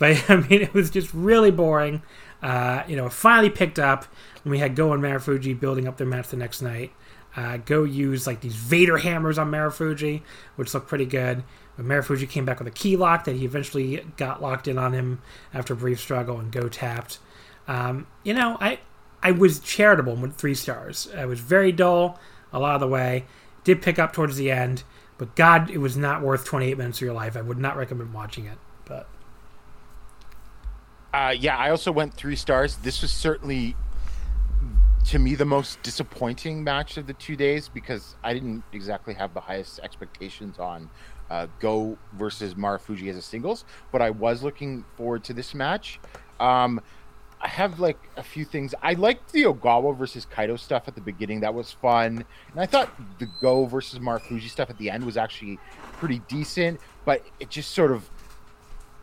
But 0.00 0.30
I 0.30 0.36
mean, 0.36 0.62
it 0.62 0.72
was 0.72 0.88
just 0.88 1.12
really 1.12 1.50
boring. 1.50 2.02
Uh, 2.42 2.84
you 2.88 2.96
know, 2.96 3.04
it 3.04 3.12
finally 3.12 3.50
picked 3.50 3.78
up 3.78 4.06
when 4.42 4.52
we 4.52 4.58
had 4.58 4.74
Go 4.74 4.94
and 4.94 5.02
Marufuji 5.02 5.60
building 5.60 5.86
up 5.86 5.98
their 5.98 6.06
match 6.06 6.28
the 6.28 6.38
next 6.38 6.62
night. 6.62 6.90
Uh, 7.36 7.58
Go 7.58 7.84
used 7.84 8.26
like 8.26 8.40
these 8.40 8.56
Vader 8.56 8.98
hammers 8.98 9.38
on 9.38 9.50
Marufuji, 9.50 10.22
which 10.56 10.74
looked 10.74 10.88
pretty 10.88 11.06
good. 11.06 11.44
But 11.76 11.86
Marufuji 11.86 12.28
came 12.28 12.44
back 12.44 12.58
with 12.58 12.68
a 12.68 12.72
key 12.72 12.96
lock 12.96 13.24
that 13.24 13.36
he 13.36 13.44
eventually 13.44 14.04
got 14.16 14.42
locked 14.42 14.66
in 14.68 14.78
on 14.78 14.92
him 14.92 15.22
after 15.54 15.74
a 15.74 15.76
brief 15.76 16.00
struggle 16.00 16.38
and 16.38 16.50
Go 16.50 16.68
tapped. 16.68 17.18
Um, 17.68 18.06
you 18.24 18.34
know, 18.34 18.56
I 18.60 18.80
I 19.22 19.30
was 19.32 19.60
charitable 19.60 20.16
with 20.16 20.36
three 20.36 20.54
stars. 20.54 21.08
I 21.16 21.26
was 21.26 21.40
very 21.40 21.72
dull 21.72 22.18
a 22.52 22.58
lot 22.58 22.74
of 22.74 22.80
the 22.80 22.88
way. 22.88 23.24
Did 23.64 23.82
pick 23.82 23.98
up 23.98 24.12
towards 24.12 24.36
the 24.36 24.50
end, 24.50 24.82
but 25.18 25.36
God, 25.36 25.70
it 25.70 25.78
was 25.78 25.96
not 25.96 26.22
worth 26.22 26.44
28 26.44 26.78
minutes 26.78 26.98
of 26.98 27.02
your 27.02 27.12
life. 27.14 27.36
I 27.36 27.42
would 27.42 27.58
not 27.58 27.76
recommend 27.76 28.12
watching 28.14 28.46
it. 28.46 28.58
But 28.86 29.06
Uh, 31.12 31.34
yeah, 31.38 31.56
I 31.56 31.70
also 31.70 31.92
went 31.92 32.14
three 32.14 32.36
stars. 32.36 32.76
This 32.76 33.02
was 33.02 33.12
certainly, 33.12 33.76
to 35.06 35.18
me, 35.18 35.34
the 35.34 35.44
most 35.44 35.82
disappointing 35.82 36.62
match 36.62 36.96
of 36.96 37.06
the 37.06 37.14
two 37.14 37.36
days 37.36 37.68
because 37.68 38.16
I 38.22 38.32
didn't 38.32 38.62
exactly 38.72 39.14
have 39.14 39.34
the 39.34 39.40
highest 39.40 39.80
expectations 39.80 40.58
on 40.58 40.90
uh, 41.30 41.46
Go 41.58 41.96
versus 42.12 42.54
Marufuji 42.54 43.08
as 43.08 43.16
a 43.16 43.22
singles, 43.22 43.64
but 43.92 44.02
I 44.02 44.10
was 44.10 44.42
looking 44.42 44.84
forward 44.96 45.24
to 45.24 45.32
this 45.32 45.54
match. 45.54 46.00
Um, 46.38 46.80
I 47.40 47.48
have 47.48 47.80
like 47.80 47.98
a 48.16 48.22
few 48.22 48.44
things. 48.44 48.74
I 48.82 48.92
liked 48.94 49.32
the 49.32 49.44
Ogawa 49.44 49.96
versus 49.96 50.26
Kaito 50.26 50.58
stuff 50.58 50.88
at 50.88 50.94
the 50.94 51.00
beginning. 51.00 51.40
That 51.40 51.54
was 51.54 51.72
fun, 51.72 52.24
and 52.52 52.60
I 52.60 52.66
thought 52.66 52.90
the 53.18 53.28
Go 53.40 53.64
versus 53.64 53.98
Marufuji 53.98 54.48
stuff 54.48 54.68
at 54.68 54.78
the 54.78 54.90
end 54.90 55.04
was 55.04 55.16
actually 55.16 55.58
pretty 55.94 56.20
decent, 56.28 56.80
but 57.04 57.24
it 57.38 57.48
just 57.48 57.70
sort 57.70 57.92
of 57.92 58.10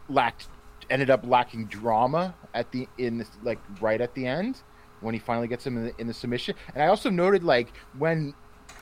lacked 0.10 0.48
ended 0.90 1.10
up 1.10 1.26
lacking 1.26 1.65
drama 1.65 2.34
at 2.53 2.72
the 2.72 2.88
in 2.98 3.26
like 3.44 3.60
right 3.82 3.99
at 3.99 4.14
the 4.14 4.26
end 4.26 4.61
when 5.02 5.14
he 5.14 5.19
finally 5.19 5.48
gets 5.48 5.65
him 5.65 5.78
in 5.78 5.84
the, 5.86 6.02
in 6.02 6.07
the 6.07 6.14
submission. 6.14 6.56
And 6.74 6.84
I 6.84 6.88
also 6.88 7.10
noted 7.10 7.44
like 7.44 7.69
when 7.98 8.34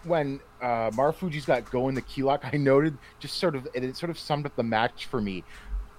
when 0.03 0.39
uh, 0.61 0.91
Marufuji's 0.91 1.45
got 1.45 1.69
going 1.71 1.95
the 1.95 2.01
key 2.01 2.23
lock, 2.23 2.45
I 2.51 2.57
noted 2.57 2.97
just 3.19 3.37
sort 3.37 3.55
of 3.55 3.67
it 3.73 3.95
sort 3.95 4.09
of 4.09 4.19
summed 4.19 4.45
up 4.45 4.55
the 4.55 4.63
match 4.63 5.05
for 5.05 5.21
me. 5.21 5.43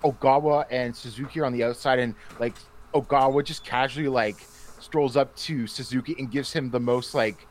Ogawa 0.04 0.66
and 0.70 0.94
Suzuki 0.94 1.40
are 1.40 1.44
on 1.44 1.52
the 1.52 1.64
outside, 1.64 1.98
and 1.98 2.14
like 2.38 2.54
Ogawa 2.94 3.44
just 3.44 3.64
casually 3.64 4.08
like 4.08 4.36
strolls 4.78 5.16
up 5.16 5.34
to 5.36 5.66
Suzuki 5.66 6.14
and 6.18 6.30
gives 6.30 6.52
him 6.52 6.70
the 6.70 6.80
most 6.80 7.14
like 7.14 7.46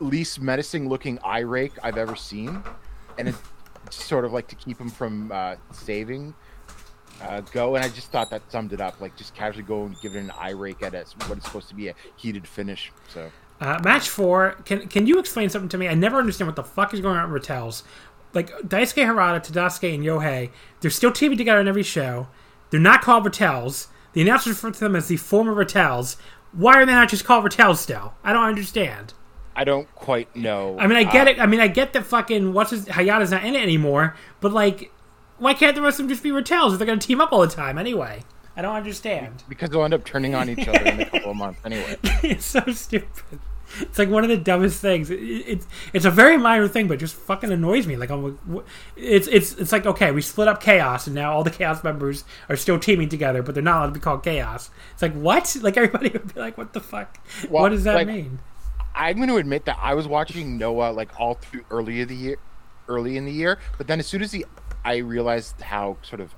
least 0.00 0.40
menacing 0.40 0.88
looking 0.88 1.18
eye 1.24 1.40
rake 1.40 1.72
I've 1.82 1.98
ever 1.98 2.16
seen, 2.16 2.62
and 3.18 3.28
it's 3.28 3.38
sort 3.90 4.24
of 4.24 4.32
like 4.32 4.48
to 4.48 4.54
keep 4.54 4.80
him 4.80 4.88
from 4.88 5.30
uh, 5.32 5.56
saving 5.72 6.34
uh, 7.20 7.40
go. 7.52 7.74
And 7.76 7.84
I 7.84 7.88
just 7.88 8.10
thought 8.10 8.30
that 8.30 8.42
summed 8.50 8.72
it 8.72 8.80
up, 8.80 9.00
like 9.00 9.16
just 9.16 9.34
casually 9.34 9.64
go 9.64 9.84
and 9.84 10.00
give 10.00 10.14
it 10.16 10.20
an 10.20 10.30
eye 10.38 10.50
rake 10.50 10.82
at 10.82 10.94
it, 10.94 11.14
what 11.26 11.38
is 11.38 11.44
supposed 11.44 11.68
to 11.68 11.74
be 11.74 11.88
a 11.88 11.94
heated 12.16 12.46
finish. 12.46 12.90
So 13.08 13.30
Uh, 13.60 13.78
match 13.84 14.08
four. 14.08 14.56
Can 14.64 14.86
can 14.88 15.06
you 15.06 15.18
explain 15.18 15.48
something 15.50 15.68
to 15.68 15.78
me? 15.78 15.88
I 15.88 15.94
never 15.94 16.18
understand 16.18 16.48
what 16.48 16.56
the 16.56 16.64
fuck 16.64 16.92
is 16.94 17.00
going 17.00 17.16
on 17.16 17.30
with 17.30 17.42
Ratel's. 17.48 17.84
Like 18.34 18.50
Daisuke 18.60 19.04
Harada, 19.06 19.44
Tadasuke, 19.44 19.94
and 19.94 20.02
Yohei, 20.02 20.50
they're 20.80 20.90
still 20.90 21.12
teaming 21.12 21.36
together 21.38 21.60
in 21.60 21.68
every 21.68 21.82
show. 21.82 22.28
They're 22.70 22.80
not 22.80 23.02
called 23.02 23.24
Ratel's. 23.24 23.88
The 24.14 24.22
announcers 24.22 24.48
refer 24.62 24.70
to 24.70 24.80
them 24.80 24.96
as 24.96 25.08
the 25.08 25.16
former 25.18 25.52
Ratel's. 25.54 26.16
Why 26.52 26.74
are 26.74 26.86
they 26.86 26.92
not 26.92 27.08
just 27.08 27.24
called 27.24 27.44
Ratel's 27.44 27.80
still? 27.80 28.14
I 28.24 28.32
don't 28.32 28.44
understand. 28.44 29.14
I 29.54 29.64
don't 29.64 29.94
quite 29.94 30.34
know. 30.34 30.76
I 30.80 30.86
mean, 30.86 30.96
I 30.96 31.04
get 31.04 31.26
Uh, 31.26 31.30
it. 31.32 31.40
I 31.40 31.46
mean, 31.46 31.60
I 31.60 31.68
get 31.68 31.92
that 31.92 32.06
fucking 32.06 32.52
what's 32.54 32.70
his 32.70 32.86
Hayata's 32.86 33.30
not 33.30 33.44
in 33.44 33.54
it 33.54 33.62
anymore. 33.62 34.16
But 34.40 34.52
like, 34.52 34.91
why 35.42 35.54
can't 35.54 35.74
the 35.74 35.82
rest 35.82 35.98
of 35.98 36.04
them 36.04 36.08
just 36.08 36.22
be 36.22 36.30
Ratel's 36.30 36.72
if 36.72 36.78
they're 36.78 36.86
gonna 36.86 37.00
team 37.00 37.20
up 37.20 37.32
all 37.32 37.40
the 37.40 37.48
time 37.48 37.78
anyway? 37.78 38.22
I 38.56 38.62
don't 38.62 38.76
understand. 38.76 39.44
because 39.48 39.70
they'll 39.70 39.84
end 39.84 39.94
up 39.94 40.04
turning 40.04 40.34
on 40.34 40.48
each 40.50 40.68
other 40.68 40.84
in 40.84 41.00
a 41.00 41.06
couple 41.06 41.30
of 41.30 41.36
months 41.36 41.60
anyway. 41.64 41.96
it's 42.22 42.44
so 42.44 42.60
stupid. 42.72 43.40
It's 43.80 43.98
like 43.98 44.10
one 44.10 44.22
of 44.22 44.28
the 44.28 44.36
dumbest 44.36 44.80
things. 44.80 45.10
It, 45.10 45.16
it's 45.16 45.66
it's 45.94 46.04
a 46.04 46.10
very 46.10 46.36
minor 46.36 46.68
thing, 46.68 46.88
but 46.88 46.98
just 46.98 47.14
fucking 47.14 47.50
annoys 47.50 47.86
me. 47.86 47.96
Like 47.96 48.10
I'm, 48.10 48.38
like, 48.46 48.64
it's 48.96 49.26
it's 49.28 49.54
it's 49.54 49.72
like 49.72 49.86
okay, 49.86 50.10
we 50.12 50.20
split 50.20 50.48
up 50.48 50.62
Chaos, 50.62 51.06
and 51.06 51.14
now 51.14 51.32
all 51.32 51.42
the 51.42 51.50
Chaos 51.50 51.82
members 51.82 52.24
are 52.50 52.56
still 52.56 52.78
teaming 52.78 53.08
together, 53.08 53.42
but 53.42 53.54
they're 53.54 53.62
not 53.64 53.78
allowed 53.78 53.86
to 53.86 53.92
be 53.92 54.00
called 54.00 54.22
Chaos. 54.22 54.70
It's 54.92 55.02
like 55.02 55.14
what? 55.14 55.56
Like 55.62 55.76
everybody 55.76 56.10
would 56.10 56.34
be 56.34 56.40
like, 56.40 56.58
what 56.58 56.74
the 56.74 56.80
fuck? 56.80 57.18
Well, 57.48 57.62
what 57.62 57.70
does 57.70 57.84
that 57.84 57.94
like- 57.94 58.06
mean? 58.06 58.40
I'm 58.94 59.16
going 59.16 59.30
to 59.30 59.36
admit 59.36 59.64
that 59.64 59.78
I 59.80 59.94
was 59.94 60.06
watching 60.06 60.58
Noah 60.58 60.92
like 60.92 61.18
all 61.18 61.34
through 61.34 61.64
early 61.70 62.02
of 62.02 62.08
the 62.08 62.14
year, 62.14 62.36
early 62.88 63.16
in 63.16 63.24
the 63.24 63.32
year, 63.32 63.58
but 63.78 63.86
then 63.86 63.98
as 64.00 64.06
soon 64.06 64.20
as 64.20 64.32
the 64.32 64.44
I 64.84 64.96
realized 64.96 65.60
how 65.60 65.96
sort 66.02 66.20
of 66.20 66.34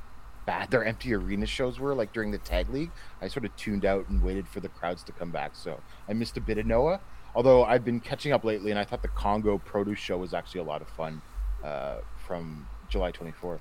bad 0.47 0.71
their 0.71 0.85
empty 0.85 1.15
arena 1.15 1.47
shows 1.47 1.79
were, 1.79 1.95
like 1.95 2.13
during 2.13 2.31
the 2.31 2.39
tag 2.39 2.69
league, 2.69 2.91
I 3.21 3.29
sort 3.29 3.45
of 3.45 3.57
tuned 3.57 3.85
out 3.85 4.09
and 4.09 4.23
waited 4.23 4.47
for 4.47 4.61
the 4.61 4.69
crowds 4.69 5.03
to 5.05 5.13
come 5.13 5.31
back. 5.31 5.53
So 5.55 5.81
I 6.09 6.13
missed 6.13 6.37
a 6.37 6.41
bit 6.41 6.59
of 6.59 6.67
Noah. 6.67 7.01
Although 7.35 7.65
I've 7.65 7.85
been 7.85 8.01
catching 8.01 8.33
up 8.33 8.45
lately, 8.45 8.71
and 8.71 8.79
I 8.79 8.85
thought 8.85 9.03
the 9.03 9.09
Congo 9.09 9.59
Produce 9.59 9.99
Show 9.99 10.19
was 10.19 10.35
actually 10.35 10.61
a 10.61 10.65
lot 10.65 10.83
of 10.83 10.89
fun 10.89 11.21
uh, 11.65 11.97
from 12.27 12.69
July 12.89 13.11
24th. 13.11 13.61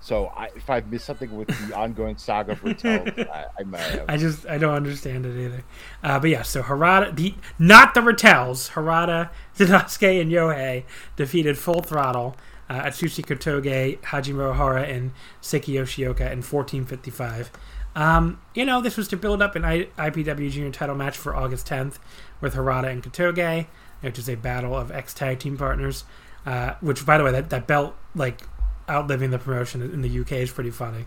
So 0.00 0.32
I, 0.36 0.48
if 0.56 0.68
I've 0.68 0.90
missed 0.90 1.04
something 1.04 1.36
with 1.36 1.46
the 1.48 1.76
ongoing 1.76 2.16
saga 2.16 2.56
for 2.56 2.74
Tell, 2.74 3.04
I, 3.16 3.44
I 3.60 3.62
might 3.62 3.80
have. 3.82 4.06
I 4.08 4.16
just 4.16 4.44
I 4.46 4.58
don't 4.58 4.74
understand 4.74 5.24
it 5.26 5.38
either. 5.40 5.62
Uh, 6.02 6.18
but 6.18 6.28
yeah, 6.30 6.42
so 6.42 6.62
Harada, 6.62 7.14
the 7.14 7.34
not 7.56 7.94
the 7.94 8.00
Ratel's, 8.00 8.70
Harada, 8.70 9.30
Tadasuke, 9.56 10.20
and 10.20 10.32
Yohei 10.32 10.82
defeated 11.14 11.56
Full 11.56 11.82
Throttle, 11.82 12.36
uh, 12.68 12.82
Atsushi 12.82 13.24
Kotoge, 13.24 14.00
Hajime 14.00 14.54
Ohara, 14.54 14.88
and 14.88 15.12
Seiki 15.40 15.74
Yoshioka 15.74 16.30
in 16.30 16.42
1455. 16.42 17.50
Um, 17.94 18.40
you 18.54 18.64
know, 18.64 18.80
this 18.80 18.96
was 18.96 19.08
to 19.08 19.16
build 19.16 19.42
up 19.42 19.54
an 19.54 19.64
I- 19.64 19.88
IPW 19.98 20.50
Junior 20.50 20.70
title 20.70 20.94
match 20.94 21.16
for 21.16 21.36
August 21.36 21.66
10th 21.68 21.98
with 22.40 22.54
Harada 22.54 22.90
and 22.90 23.02
Kotoge, 23.02 23.66
which 24.00 24.18
is 24.18 24.28
a 24.28 24.34
battle 24.34 24.74
of 24.74 24.90
ex 24.90 25.12
tag 25.12 25.38
team 25.38 25.56
partners. 25.58 26.04
Uh, 26.44 26.74
which, 26.80 27.06
by 27.06 27.18
the 27.18 27.24
way, 27.24 27.30
that, 27.30 27.50
that 27.50 27.66
belt 27.66 27.94
like 28.14 28.40
outliving 28.88 29.30
the 29.30 29.38
promotion 29.38 29.80
in 29.80 30.02
the 30.02 30.20
UK 30.20 30.32
is 30.32 30.50
pretty 30.50 30.70
funny. 30.70 31.04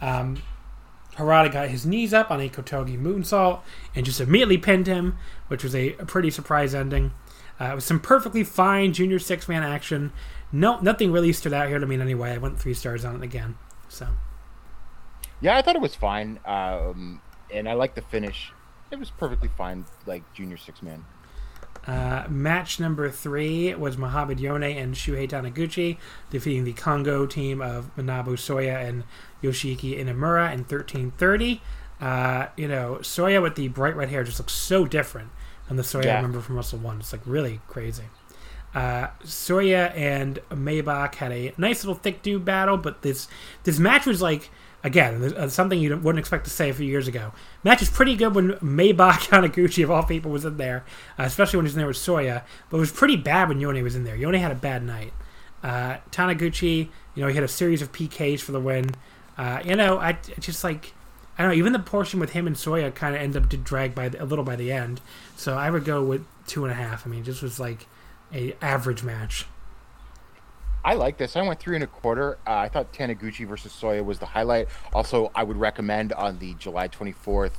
Um, 0.00 0.42
Harada 1.16 1.52
got 1.52 1.68
his 1.68 1.84
knees 1.84 2.14
up 2.14 2.30
on 2.30 2.40
a 2.40 2.48
Kotoge 2.48 2.98
moonsault 2.98 3.60
and 3.94 4.06
just 4.06 4.20
immediately 4.20 4.56
pinned 4.56 4.86
him, 4.86 5.18
which 5.48 5.62
was 5.62 5.74
a, 5.74 5.92
a 5.96 6.06
pretty 6.06 6.30
surprise 6.30 6.74
ending. 6.74 7.12
Uh, 7.60 7.66
it 7.66 7.74
was 7.74 7.84
some 7.84 8.00
perfectly 8.00 8.42
fine 8.44 8.92
junior 8.92 9.18
six 9.18 9.48
man 9.48 9.62
action. 9.62 10.12
No, 10.52 10.78
nothing 10.80 11.10
really 11.12 11.32
stood 11.32 11.52
out 11.52 11.68
here 11.68 11.78
to 11.78 11.86
me 11.86 11.94
in 11.94 12.02
any 12.02 12.14
way. 12.14 12.32
I 12.32 12.38
went 12.38 12.60
three 12.60 12.74
stars 12.74 13.04
on 13.04 13.16
it 13.16 13.22
again. 13.22 13.56
So 13.88 14.08
Yeah, 15.40 15.56
I 15.56 15.62
thought 15.62 15.76
it 15.76 15.82
was 15.82 15.94
fine, 15.94 16.38
um, 16.44 17.20
and 17.50 17.68
I 17.68 17.72
like 17.72 17.94
the 17.94 18.02
finish. 18.02 18.52
It 18.90 18.98
was 18.98 19.10
perfectly 19.10 19.48
fine, 19.56 19.86
like 20.06 20.22
junior 20.34 20.58
six 20.58 20.82
man. 20.82 21.04
Uh, 21.86 22.24
match 22.28 22.78
number 22.78 23.10
three 23.10 23.74
was 23.74 23.98
Mohamed 23.98 24.38
Yone 24.38 24.62
and 24.62 24.94
Shuhei 24.94 25.28
Taniguchi 25.28 25.98
defeating 26.30 26.62
the 26.64 26.72
Congo 26.72 27.26
team 27.26 27.60
of 27.60 27.90
Manabu 27.96 28.34
Soya 28.34 28.88
and 28.88 29.02
Yoshiki 29.42 29.98
Inamura 29.98 30.52
in 30.52 30.60
1330. 30.60 31.60
Uh, 32.00 32.46
you 32.56 32.68
know, 32.68 32.98
Soya 33.00 33.42
with 33.42 33.56
the 33.56 33.68
bright 33.68 33.96
red 33.96 34.10
hair 34.10 34.22
just 34.22 34.38
looks 34.38 34.52
so 34.52 34.86
different 34.86 35.30
than 35.66 35.76
the 35.76 35.82
Soya 35.82 36.12
I 36.12 36.16
remember 36.16 36.40
from 36.40 36.56
Wrestle 36.56 36.78
1. 36.78 37.00
It's 37.00 37.12
like 37.12 37.22
really 37.26 37.60
crazy. 37.66 38.04
Uh, 38.74 39.08
Soya 39.24 39.94
and 39.94 40.38
Maybach 40.50 41.16
had 41.16 41.32
a 41.32 41.52
nice 41.58 41.84
little 41.84 42.00
thick 42.00 42.22
dude 42.22 42.44
battle, 42.44 42.76
but 42.76 43.02
this 43.02 43.28
this 43.64 43.78
match 43.78 44.06
was 44.06 44.22
like 44.22 44.50
again 44.82 45.22
uh, 45.22 45.48
something 45.48 45.78
you 45.78 45.94
wouldn't 45.96 46.18
expect 46.18 46.44
to 46.44 46.50
say 46.50 46.70
a 46.70 46.74
few 46.74 46.86
years 46.86 47.06
ago. 47.06 47.32
Match 47.64 47.80
was 47.80 47.90
pretty 47.90 48.16
good 48.16 48.34
when 48.34 48.52
Maybach 48.54 49.28
Taniguchi 49.28 49.84
of 49.84 49.90
all 49.90 50.02
people 50.04 50.30
was 50.30 50.44
in 50.44 50.56
there, 50.56 50.84
uh, 51.18 51.24
especially 51.24 51.58
when 51.58 51.66
he 51.66 51.68
was 51.68 51.74
in 51.74 51.78
there 51.80 51.86
with 51.86 51.96
Soya. 51.96 52.42
But 52.70 52.78
it 52.78 52.80
was 52.80 52.92
pretty 52.92 53.16
bad 53.16 53.48
when 53.48 53.60
Yone 53.60 53.82
was 53.82 53.94
in 53.94 54.04
there. 54.04 54.16
Yone 54.16 54.34
had 54.34 54.52
a 54.52 54.56
bad 54.56 54.82
night. 54.82 55.12
Uh, 55.62 55.98
Taniguchi, 56.10 56.88
you 57.14 57.22
know, 57.22 57.28
he 57.28 57.34
had 57.34 57.44
a 57.44 57.48
series 57.48 57.82
of 57.82 57.92
PKs 57.92 58.40
for 58.40 58.52
the 58.52 58.60
win. 58.60 58.90
Uh, 59.36 59.60
you 59.64 59.76
know, 59.76 59.98
I, 59.98 60.10
I 60.10 60.40
just 60.40 60.64
like 60.64 60.94
I 61.36 61.42
don't 61.42 61.52
know. 61.52 61.58
Even 61.58 61.72
the 61.72 61.78
portion 61.78 62.20
with 62.20 62.30
him 62.30 62.46
and 62.46 62.56
Soya 62.56 62.94
kind 62.94 63.14
of 63.14 63.20
ended 63.20 63.42
up 63.42 63.50
to 63.50 63.56
drag 63.56 63.94
by 63.94 64.08
the, 64.08 64.22
a 64.22 64.26
little 64.26 64.44
by 64.44 64.56
the 64.56 64.72
end. 64.72 65.00
So 65.36 65.56
I 65.56 65.70
would 65.70 65.84
go 65.84 66.02
with 66.02 66.24
two 66.46 66.64
and 66.64 66.72
a 66.72 66.74
half. 66.74 67.06
I 67.06 67.10
mean, 67.10 67.22
this 67.22 67.42
was 67.42 67.60
like 67.60 67.86
a 68.32 68.54
average 68.60 69.02
match. 69.02 69.46
I 70.84 70.94
like 70.94 71.16
this. 71.16 71.36
I 71.36 71.42
went 71.42 71.60
three 71.60 71.76
and 71.76 71.84
a 71.84 71.86
quarter. 71.86 72.38
Uh, 72.46 72.56
I 72.56 72.68
thought 72.68 72.92
Taniguchi 72.92 73.46
versus 73.46 73.72
Soya 73.72 74.04
was 74.04 74.18
the 74.18 74.26
highlight. 74.26 74.66
Also, 74.92 75.30
I 75.34 75.44
would 75.44 75.56
recommend 75.56 76.12
on 76.12 76.40
the 76.40 76.54
July 76.54 76.88
24th 76.88 77.52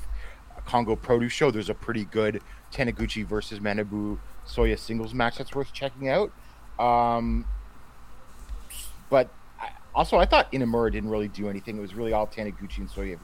Congo 0.65 0.95
Produce 0.95 1.31
Show, 1.31 1.51
there's 1.51 1.69
a 1.69 1.73
pretty 1.73 2.05
good 2.05 2.41
Taniguchi 2.71 3.25
versus 3.25 3.59
Manabu 3.59 4.19
Soya 4.47 4.77
singles 4.77 5.13
match 5.13 5.37
that's 5.37 5.53
worth 5.53 5.73
checking 5.73 6.09
out. 6.09 6.31
Um, 6.79 7.45
but 9.09 9.29
I, 9.59 9.71
also, 9.93 10.17
I 10.17 10.25
thought 10.25 10.51
Inamura 10.51 10.91
didn't 10.91 11.09
really 11.09 11.27
do 11.27 11.49
anything. 11.49 11.77
It 11.77 11.81
was 11.81 11.93
really 11.93 12.13
all 12.13 12.27
Taniguchi 12.27 12.79
and 12.79 12.89
Soya 12.89 13.19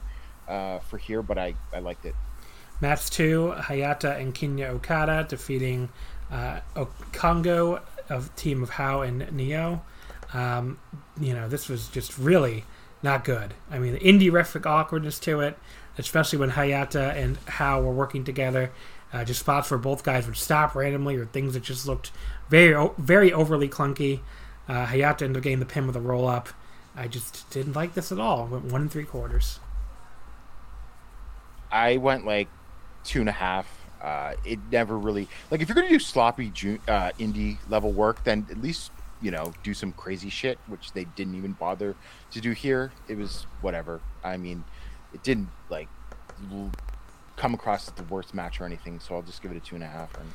uh, 0.48 0.78
for 0.80 0.98
here, 0.98 1.22
but 1.22 1.38
I, 1.38 1.54
I 1.72 1.80
liked 1.80 2.04
it. 2.04 2.14
Match 2.80 3.10
two: 3.10 3.54
Hayata 3.56 4.18
and 4.18 4.34
Kinya 4.34 4.70
Okada 4.70 5.26
defeating 5.28 5.90
uh, 6.30 6.60
Congo 7.12 7.82
of 8.08 8.34
team 8.36 8.62
of 8.62 8.70
Haoh 8.70 9.02
and 9.02 9.22
Nioh. 9.22 9.80
Um, 10.32 10.78
you 11.20 11.34
know, 11.34 11.48
this 11.48 11.68
was 11.68 11.88
just 11.88 12.16
really 12.18 12.64
not 13.02 13.24
good. 13.24 13.54
I 13.70 13.78
mean, 13.78 13.92
the 13.92 14.00
indie 14.00 14.30
refic 14.30 14.66
awkwardness 14.66 15.18
to 15.20 15.40
it, 15.40 15.58
especially 15.98 16.38
when 16.38 16.50
Hayata 16.50 17.14
and 17.16 17.36
Haoh 17.46 17.82
were 17.82 17.92
working 17.92 18.24
together. 18.24 18.70
Uh, 19.12 19.24
just 19.24 19.40
spots 19.40 19.70
where 19.70 19.78
both 19.78 20.04
guys 20.04 20.26
would 20.26 20.36
stop 20.36 20.76
randomly, 20.76 21.16
or 21.16 21.26
things 21.26 21.54
that 21.54 21.64
just 21.64 21.86
looked 21.86 22.12
very, 22.48 22.88
very 22.96 23.32
overly 23.32 23.68
clunky. 23.68 24.20
Uh, 24.68 24.86
Hayata 24.86 25.22
ended 25.22 25.38
up 25.38 25.42
getting 25.42 25.58
the 25.58 25.66
pin 25.66 25.86
with 25.88 25.96
a 25.96 26.00
roll 26.00 26.28
up. 26.28 26.50
I 26.94 27.08
just 27.08 27.50
didn't 27.50 27.74
like 27.74 27.94
this 27.94 28.12
at 28.12 28.20
all. 28.20 28.46
Went 28.46 28.66
one 28.66 28.82
and 28.82 28.92
three 28.92 29.04
quarters. 29.04 29.58
I 31.72 31.96
went 31.96 32.24
like 32.24 32.48
two 33.02 33.20
and 33.20 33.28
a 33.28 33.32
half. 33.32 33.79
Uh, 34.00 34.34
it 34.44 34.58
never 34.72 34.96
really 34.98 35.28
like 35.50 35.60
if 35.60 35.68
you're 35.68 35.74
gonna 35.74 35.88
do 35.88 35.98
sloppy 35.98 36.50
ju- 36.50 36.78
uh, 36.88 37.10
indie 37.18 37.58
level 37.68 37.92
work, 37.92 38.24
then 38.24 38.46
at 38.50 38.60
least 38.62 38.90
you 39.20 39.30
know 39.30 39.52
do 39.62 39.74
some 39.74 39.92
crazy 39.92 40.30
shit, 40.30 40.58
which 40.68 40.92
they 40.92 41.04
didn't 41.04 41.34
even 41.34 41.52
bother 41.52 41.94
to 42.30 42.40
do 42.40 42.52
here. 42.52 42.92
It 43.08 43.16
was 43.18 43.46
whatever. 43.60 44.00
I 44.24 44.36
mean, 44.38 44.64
it 45.12 45.22
didn't 45.22 45.48
like 45.68 45.88
l- 46.50 46.70
come 47.36 47.52
across 47.54 47.88
as 47.88 47.94
the 47.94 48.02
worst 48.04 48.32
match 48.34 48.60
or 48.60 48.64
anything, 48.64 49.00
so 49.00 49.14
I'll 49.14 49.22
just 49.22 49.42
give 49.42 49.50
it 49.50 49.56
a 49.56 49.60
two 49.60 49.74
and 49.74 49.84
a 49.84 49.88
half. 49.88 50.14
And 50.18 50.30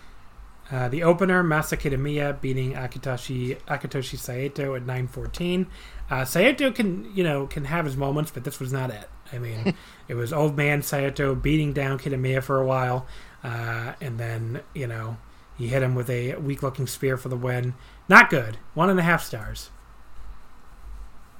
Uh, 0.72 0.88
the 0.90 1.04
opener, 1.04 1.44
Masa 1.44 1.78
Kitamiya 1.78 2.42
beating 2.42 2.74
Akitoshi 2.74 3.58
Akitoshi 3.68 4.18
Saito 4.18 4.74
at 4.76 4.84
9:14. 4.84 5.68
Uh, 6.10 6.26
Saito 6.26 6.72
can 6.72 7.12
you 7.16 7.24
know 7.24 7.46
can 7.48 7.66
have 7.66 7.86
his 7.86 7.96
moments, 7.98 8.32
but 8.32 8.44
this 8.44 8.60
was 8.60 8.72
not 8.74 8.90
it. 8.92 9.08
I 9.34 9.38
mean, 9.40 9.76
it 10.08 10.16
was 10.16 10.32
old 10.34 10.56
man 10.58 10.82
Saito 10.82 11.36
beating 11.36 11.74
down 11.74 11.98
Kitamiya 12.00 12.42
for 12.44 12.60
a 12.60 12.66
while, 12.66 13.06
uh, 13.46 13.94
and 14.02 14.20
then 14.20 14.62
you 14.74 14.88
know 14.88 15.18
he 15.56 15.68
hit 15.68 15.84
him 15.84 15.94
with 15.94 16.10
a 16.10 16.36
weak-looking 16.36 16.88
spear 16.88 17.16
for 17.16 17.30
the 17.30 17.38
win. 17.38 17.76
Not 18.10 18.30
good. 18.30 18.58
One 18.74 18.90
and 18.90 19.00
a 19.00 19.04
half 19.04 19.24
stars. 19.24 19.70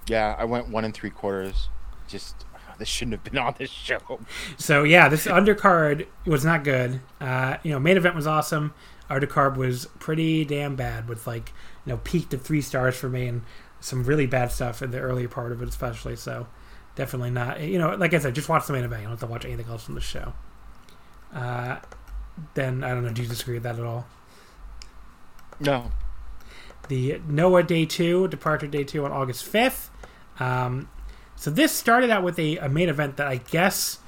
yeah, 0.08 0.36
I 0.38 0.46
went 0.46 0.70
one 0.70 0.86
and 0.86 0.94
three 0.94 1.10
quarters. 1.10 1.70
just 2.08 2.46
this 2.78 2.88
shouldn't 2.88 3.14
have 3.14 3.24
been 3.24 3.40
on 3.40 3.56
this 3.58 3.72
show. 3.72 4.20
So 4.58 4.84
yeah, 4.84 5.10
this 5.10 5.26
undercard 5.26 6.06
was 6.26 6.46
not 6.46 6.64
good. 6.64 7.02
Uh, 7.20 7.58
you 7.64 7.72
know, 7.72 7.80
main 7.80 7.98
event 7.98 8.16
was 8.16 8.28
awesome. 8.28 8.74
Undercard 9.10 9.58
was 9.58 9.88
pretty 10.00 10.46
damn 10.46 10.76
bad 10.76 11.10
with 11.10 11.26
like 11.26 11.54
you 11.86 11.92
know 11.92 11.98
peaked 12.04 12.34
at 12.36 12.42
three 12.42 12.62
stars 12.62 12.96
for 12.96 13.10
me 13.10 13.28
and 13.28 13.42
some 13.80 14.04
really 14.04 14.28
bad 14.28 14.52
stuff 14.52 14.82
in 14.84 14.92
the 14.92 15.00
earlier 15.00 15.28
part 15.28 15.52
of 15.52 15.62
it, 15.64 15.70
especially. 15.70 16.16
So 16.16 16.46
definitely 16.96 17.32
not. 17.32 17.62
You 17.62 17.80
know, 17.80 17.96
like 17.96 18.14
I 18.14 18.20
said, 18.20 18.36
just 18.36 18.48
watch 18.48 18.68
the 18.68 18.74
main 18.74 18.84
event. 18.84 19.02
You 19.02 19.08
don't 19.08 19.20
have 19.20 19.28
to 19.28 19.32
watch 19.32 19.46
anything 19.46 19.68
else 19.68 19.84
from 19.84 19.96
the 19.96 20.02
show. 20.02 20.34
Uh, 21.36 21.80
then 22.56 22.84
I 22.84 22.90
don't 22.90 23.04
know. 23.04 23.12
Do 23.12 23.22
you 23.22 23.28
disagree 23.28 23.56
with 23.56 23.64
that 23.64 23.78
at 23.78 23.86
all? 23.86 24.08
No. 25.60 25.92
The 26.88 27.22
Noah 27.28 27.64
Day 27.64 27.86
Two 27.86 28.28
Departure 28.30 28.68
Day 28.68 28.84
Two 28.84 29.06
on 29.06 29.12
August 29.12 29.44
fifth. 29.46 29.92
Um, 30.40 30.90
so 31.36 31.52
this 31.52 31.72
started 31.72 32.10
out 32.10 32.24
with 32.24 32.40
a, 32.40 32.58
a 32.58 32.70
main 32.70 32.90
event 32.90 33.18
that 33.18 33.28
I 33.28 33.38
guess 33.38 34.00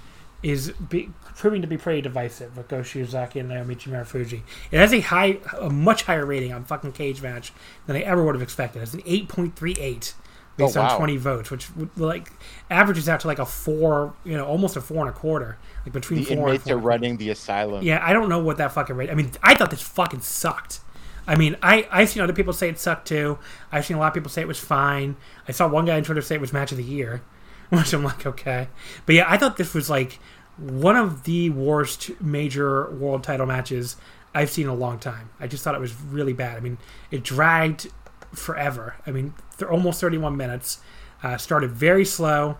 is 0.43 0.71
be, 0.71 1.09
proving 1.35 1.61
to 1.61 1.67
be 1.67 1.77
pretty 1.77 2.01
divisive 2.01 2.55
with 2.55 2.67
Go 2.67 2.79
Shiozaki 2.81 3.39
and 3.39 3.49
Naomichi 3.49 3.89
Marufuji. 3.89 4.41
It 4.71 4.77
has 4.77 4.93
a 4.93 4.99
high, 4.99 5.39
a 5.59 5.69
much 5.69 6.03
higher 6.03 6.25
rating 6.25 6.53
on 6.53 6.63
fucking 6.63 6.93
Cagematch 6.93 7.51
than 7.87 7.95
I 7.95 8.01
ever 8.01 8.23
would 8.23 8.35
have 8.35 8.41
expected. 8.41 8.81
It's 8.83 8.93
an 8.93 9.01
eight 9.05 9.27
point 9.27 9.55
three 9.55 9.75
eight 9.79 10.13
Oh, 10.59 10.65
based 10.65 10.77
Oh, 10.77 10.81
wow. 10.81 10.89
on 10.91 10.97
twenty 10.97 11.17
votes, 11.17 11.51
which 11.51 11.67
like 11.97 12.31
averages 12.69 13.07
out 13.07 13.19
to 13.21 13.27
like 13.27 13.39
a 13.39 13.45
four, 13.45 14.13
you 14.23 14.35
know, 14.35 14.45
almost 14.45 14.75
a 14.75 14.81
four 14.81 15.05
and 15.05 15.09
a 15.09 15.17
quarter, 15.17 15.57
like 15.85 15.93
between 15.93 16.19
The 16.19 16.25
four 16.25 16.33
and 16.33 16.41
inmates 16.47 16.63
four. 16.63 16.73
are 16.73 16.75
and 16.75 16.79
a 16.79 16.81
quarter. 16.81 16.87
running 16.87 17.17
the 17.17 17.29
asylum. 17.29 17.83
Yeah, 17.83 17.99
I 18.03 18.13
don't 18.13 18.29
know 18.29 18.39
what 18.39 18.57
that 18.57 18.71
fucking 18.71 18.95
rate. 18.95 19.09
I 19.09 19.13
mean, 19.15 19.31
I 19.43 19.55
thought 19.55 19.69
this 19.71 19.81
fucking 19.81 20.21
sucked. 20.21 20.79
I 21.27 21.35
mean, 21.35 21.57
I 21.61 21.87
I've 21.91 22.09
seen 22.09 22.23
other 22.23 22.33
people 22.33 22.53
say 22.53 22.69
it 22.69 22.79
sucked 22.79 23.07
too. 23.07 23.37
I've 23.71 23.85
seen 23.85 23.97
a 23.97 23.99
lot 23.99 24.07
of 24.07 24.13
people 24.13 24.29
say 24.29 24.41
it 24.41 24.47
was 24.47 24.59
fine. 24.59 25.15
I 25.47 25.51
saw 25.51 25.67
one 25.67 25.85
guy 25.85 25.97
on 25.97 26.03
Twitter 26.03 26.21
say 26.21 26.35
it 26.35 26.41
was 26.41 26.53
match 26.53 26.71
of 26.71 26.77
the 26.77 26.83
year, 26.83 27.21
which 27.69 27.93
I'm 27.93 28.03
like, 28.03 28.25
okay. 28.25 28.69
But 29.05 29.15
yeah, 29.15 29.25
I 29.27 29.37
thought 29.37 29.57
this 29.57 29.73
was 29.73 29.89
like 29.89 30.19
one 30.57 30.95
of 30.95 31.23
the 31.25 31.49
worst 31.51 32.09
major 32.19 32.89
world 32.91 33.23
title 33.23 33.45
matches 33.45 33.95
I've 34.33 34.49
seen 34.49 34.63
in 34.65 34.69
a 34.69 34.75
long 34.75 34.97
time. 34.99 35.29
I 35.39 35.47
just 35.47 35.63
thought 35.63 35.75
it 35.75 35.81
was 35.81 35.93
really 36.01 36.33
bad. 36.33 36.57
I 36.57 36.61
mean, 36.61 36.77
it 37.11 37.23
dragged 37.23 37.91
forever. 38.33 38.95
I 39.05 39.11
mean, 39.11 39.33
th- 39.57 39.69
almost 39.69 40.01
31 40.01 40.35
minutes. 40.37 40.79
Uh, 41.23 41.37
started 41.37 41.71
very 41.71 42.05
slow. 42.05 42.57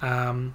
Um, 0.00 0.54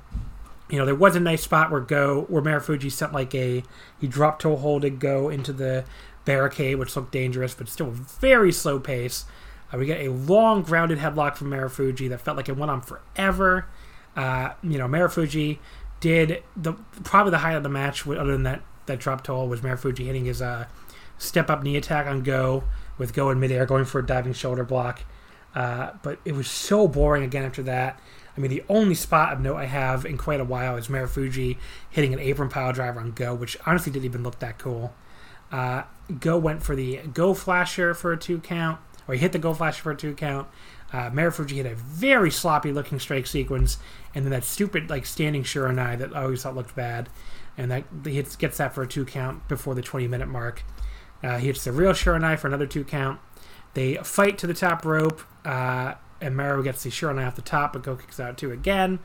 you 0.70 0.78
know, 0.78 0.86
there 0.86 0.96
was 0.96 1.16
a 1.16 1.20
nice 1.20 1.44
spot 1.44 1.70
where 1.70 1.82
Go, 1.82 2.22
where 2.30 2.42
Marufuji 2.42 2.92
sent 2.92 3.12
like 3.12 3.36
a, 3.36 3.64
he 4.00 4.08
dropped 4.08 4.44
toe 4.44 4.56
holded 4.56 5.00
Go 5.00 5.30
into 5.30 5.52
the 5.52 5.84
barricade, 6.24 6.78
which 6.78 6.96
looked 6.96 7.12
dangerous, 7.12 7.54
but 7.54 7.68
still 7.68 7.88
a 7.88 7.92
very 7.92 8.52
slow 8.52 8.80
pace. 8.80 9.26
Uh, 9.74 9.78
we 9.78 9.86
get 9.86 10.02
a 10.02 10.10
long 10.12 10.62
grounded 10.62 11.00
headlock 11.00 11.36
from 11.36 11.50
Marufuji 11.50 12.08
that 12.10 12.22
felt 12.22 12.38
like 12.38 12.48
it 12.48 12.58
went 12.58 12.72
on 12.72 12.82
forever. 12.82 13.68
Uh, 14.16 14.52
you 14.64 14.78
know, 14.78 14.88
Marufuji 14.88 15.60
did 16.00 16.44
the 16.56 16.74
probably 17.04 17.32
the 17.32 17.40
highlight 17.40 17.58
of 17.58 17.64
the 17.64 17.70
match, 17.70 18.08
other 18.08 18.32
than 18.32 18.44
that 18.44 18.62
that 18.86 19.00
drop 19.00 19.24
toe, 19.24 19.46
was 19.46 19.62
Marufuji 19.62 20.06
hitting 20.06 20.26
his 20.26 20.42
uh, 20.42 20.66
step 21.18 21.50
up 21.50 21.64
knee 21.64 21.76
attack 21.76 22.08
on 22.08 22.24
Go 22.24 22.64
with 22.98 23.14
Go 23.14 23.30
in 23.30 23.40
midair, 23.40 23.66
going 23.66 23.86
for 23.86 24.00
a 24.00 24.06
diving 24.06 24.34
shoulder 24.34 24.64
block. 24.64 25.02
Uh, 25.54 25.92
but 26.02 26.20
it 26.24 26.34
was 26.34 26.50
so 26.50 26.88
boring 26.88 27.24
again 27.24 27.44
after 27.44 27.64
that. 27.64 28.00
I 28.36 28.40
mean, 28.40 28.50
the 28.50 28.64
only 28.70 28.96
spot 28.96 29.34
of 29.34 29.42
note 29.42 29.58
I 29.58 29.66
have 29.66 30.06
in 30.06 30.18
quite 30.18 30.40
a 30.40 30.46
while 30.46 30.78
is 30.78 30.88
Marufuji 30.88 31.58
hitting 31.90 32.14
an 32.14 32.20
apron 32.20 32.50
pile 32.50 32.72
driver 32.72 33.00
on 33.00 33.12
Go, 33.12 33.36
which 33.36 33.58
honestly 33.66 33.92
didn't 33.92 34.06
even 34.06 34.24
look 34.24 34.40
that 34.40 34.58
cool. 34.58 34.94
Uh, 35.52 35.84
Go 36.20 36.38
went 36.38 36.64
for 36.64 36.76
the 36.76 36.98
Go 37.14 37.34
Flasher 37.34 37.94
for 37.94 38.14
a 38.14 38.18
two 38.18 38.40
count, 38.40 38.80
or 39.08 39.16
he 39.16 39.20
hit 39.20 39.34
the 39.34 39.40
Go 39.40 39.54
Flasher 39.54 39.84
for 39.84 39.92
a 39.92 39.98
two 39.98 40.14
count. 40.14 40.48
Uh, 40.94 41.10
Marufuji 41.10 41.52
hit 41.52 41.66
a 41.66 41.76
very 41.76 42.32
sloppy 42.32 42.72
looking 42.72 43.00
strike 43.00 43.28
sequence, 43.28 43.78
and 44.16 44.26
then 44.26 44.32
that 44.32 44.44
stupid 44.44 44.90
like 44.90 45.06
standing 45.06 45.44
Shiranui 45.44 45.98
that 45.98 46.16
I 46.16 46.24
always 46.24 46.44
thought 46.44 46.56
looked 46.56 46.76
bad, 46.76 47.10
and 47.58 47.70
that 47.72 47.84
he 48.06 48.14
hits, 48.14 48.36
gets 48.38 48.58
that 48.58 48.74
for 48.74 48.84
a 48.84 48.88
two 48.88 49.06
count 49.06 49.48
before 49.50 49.76
the 49.76 49.82
20 49.82 50.08
minute 50.08 50.28
mark. 50.28 50.64
Uh, 51.22 51.38
he 51.38 51.48
hits 51.48 51.64
the 51.66 51.72
real 51.72 51.92
Shiranui 51.92 52.40
for 52.40 52.48
another 52.48 52.66
two 52.66 52.84
count. 52.84 53.20
They 53.74 53.96
fight 53.96 54.38
to 54.40 54.48
the 54.48 54.54
top 54.54 54.84
rope, 54.86 55.22
uh, 55.46 55.96
and 56.20 56.38
Maru 56.38 56.64
gets 56.64 56.84
the 56.84 56.90
Shiranui 56.90 57.26
off 57.26 57.36
the 57.36 57.42
top, 57.42 57.74
but 57.74 57.84
Go 57.84 57.96
kicks 57.96 58.20
out 58.20 58.38
too 58.38 58.52
again. 58.52 59.00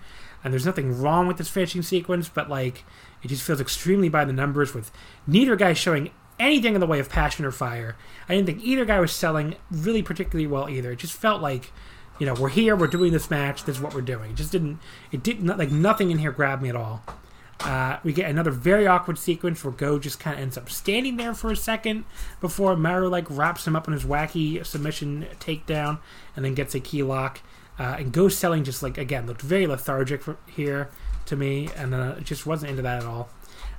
And 0.45 0.53
there's 0.53 0.67
nothing 0.67 1.01
wrong 1.01 1.27
with 1.27 1.39
this 1.39 1.49
finishing 1.49 1.83
sequence, 1.83 2.29
but 2.29 2.49
like 2.49 2.85
it 3.23 3.29
just 3.29 3.43
feels 3.43 3.61
extremely 3.61 4.09
by 4.09 4.25
the 4.25 4.33
numbers 4.33 4.75
with 4.75 4.93
neither 5.27 5.57
guy 5.57 5.73
showing 5.73 6.11
anything 6.39 6.75
in 6.75 6.81
the 6.81 6.87
way 6.87 7.01
of 7.01 7.09
passion 7.09 7.45
or 7.45 7.51
fire. 7.51 7.97
I 8.29 8.35
didn't 8.35 8.47
think 8.47 8.63
either 8.63 8.85
guy 8.85 9.01
was 9.01 9.13
selling 9.13 9.57
really 9.71 10.03
particularly 10.03 10.47
well 10.47 10.69
either. 10.69 10.93
It 10.93 10.99
just 10.99 11.15
felt 11.15 11.41
like, 11.43 11.73
you 12.19 12.27
know, 12.27 12.35
we're 12.35 12.51
here, 12.51 12.77
we're 12.77 12.87
doing 12.87 13.13
this 13.13 13.31
match, 13.31 13.65
this 13.65 13.77
is 13.77 13.83
what 13.83 13.95
we're 13.95 14.03
doing. 14.03 14.33
It 14.33 14.37
just 14.37 14.53
didn't, 14.53 14.79
it 15.11 15.23
didn't, 15.23 15.47
like 15.47 15.71
nothing 15.71 16.11
in 16.11 16.19
here 16.19 16.33
grabbed 16.33 16.63
me 16.63 16.69
at 16.69 16.77
all. 16.77 17.03
Uh, 17.61 17.99
we 18.05 18.13
get 18.13 18.31
another 18.31 18.51
very 18.51 18.87
awkward 18.87 19.19
sequence 19.19 19.65
where 19.65 19.73
Go 19.73 19.99
just 19.99 20.21
kind 20.21 20.37
of 20.37 20.43
ends 20.43 20.59
up 20.59 20.69
standing 20.69 21.17
there 21.17 21.33
for 21.33 21.51
a 21.51 21.57
second 21.57 22.05
before 22.41 22.77
Maru 22.77 23.09
like 23.09 23.27
wraps 23.31 23.67
him 23.67 23.75
up 23.75 23.87
in 23.87 23.95
his 23.95 24.05
wacky 24.05 24.65
submission 24.65 25.27
takedown 25.41 25.99
and 26.35 26.45
then 26.45 26.55
gets 26.55 26.75
a 26.75 26.81
key 26.81 27.03
lock. 27.03 27.41
Uh, 27.79 27.97
and 27.99 28.13
Go 28.13 28.29
selling 28.29 28.65
just 28.65 28.83
like 28.83 28.99
again 28.99 29.27
looked 29.27 29.43
very 29.43 29.67
lethargic 29.67 30.23
for, 30.23 30.37
here 30.47 30.91
to 31.27 31.37
me, 31.37 31.69
and 31.77 31.95
uh, 31.95 32.21
just 32.21 32.47
wasn't 32.47 32.71
into 32.71 32.83
that 32.83 33.03
at 33.03 33.09
all. 33.09 33.29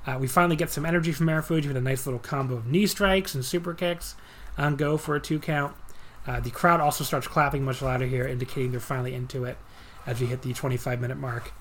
Uh, 0.06 0.18
we 0.20 0.28
finally 0.28 0.56
get 0.56 0.70
some 0.70 0.86
energy 0.86 1.12
from 1.12 1.28
Marufuji 1.28 1.68
with 1.68 1.78
a 1.78 1.82
nice 1.82 2.06
little 2.06 2.20
combo 2.20 2.56
of 2.56 2.66
knee 2.66 2.88
strikes 2.88 3.36
and 3.36 3.44
super 3.44 3.74
kicks 3.74 4.16
on 4.58 4.76
Go 4.76 4.98
for 4.98 5.16
a 5.16 5.20
two 5.20 5.40
count. 5.40 5.76
Uh, 6.26 6.40
the 6.40 6.50
crowd 6.50 6.82
also 6.82 7.04
starts 7.04 7.28
clapping 7.28 7.64
much 7.64 7.82
louder 7.82 8.06
here, 8.06 8.28
indicating 8.28 8.72
they're 8.72 8.80
finally 8.80 9.14
into 9.14 9.46
it 9.46 9.58
as 10.06 10.20
we 10.20 10.28
hit 10.28 10.42
the 10.42 10.54
25 10.54 11.00
minute 11.00 11.18
mark. 11.18 11.52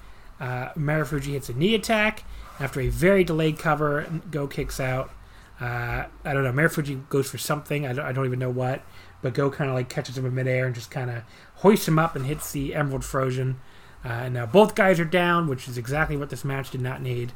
Uh, 0.40 0.70
Marufuji 0.74 1.32
hits 1.32 1.48
a 1.48 1.54
knee 1.54 1.74
attack. 1.74 2.24
After 2.58 2.80
a 2.80 2.88
very 2.88 3.24
delayed 3.24 3.58
cover, 3.58 4.06
Go 4.30 4.46
kicks 4.46 4.80
out. 4.80 5.10
Uh, 5.60 6.04
I 6.24 6.32
don't 6.32 6.44
know. 6.44 6.52
Marufuji 6.52 7.08
goes 7.08 7.30
for 7.30 7.38
something. 7.38 7.86
I 7.86 7.92
don't, 7.92 8.04
I 8.04 8.12
don't 8.12 8.26
even 8.26 8.38
know 8.38 8.50
what. 8.50 8.82
But 9.22 9.34
Go 9.34 9.50
kind 9.50 9.70
of 9.70 9.76
like 9.76 9.88
catches 9.88 10.16
him 10.16 10.26
in 10.26 10.34
midair 10.34 10.66
and 10.66 10.74
just 10.74 10.90
kind 10.90 11.10
of 11.10 11.22
hoists 11.56 11.88
him 11.88 11.98
up 11.98 12.16
and 12.16 12.26
hits 12.26 12.52
the 12.52 12.74
Emerald 12.74 13.04
Flowsion. 13.04 13.60
Uh, 14.04 14.08
and 14.08 14.34
now 14.34 14.46
both 14.46 14.74
guys 14.74 15.00
are 15.00 15.04
down, 15.04 15.48
which 15.48 15.68
is 15.68 15.78
exactly 15.78 16.16
what 16.16 16.30
this 16.30 16.44
match 16.44 16.70
did 16.70 16.80
not 16.80 17.02
need. 17.02 17.32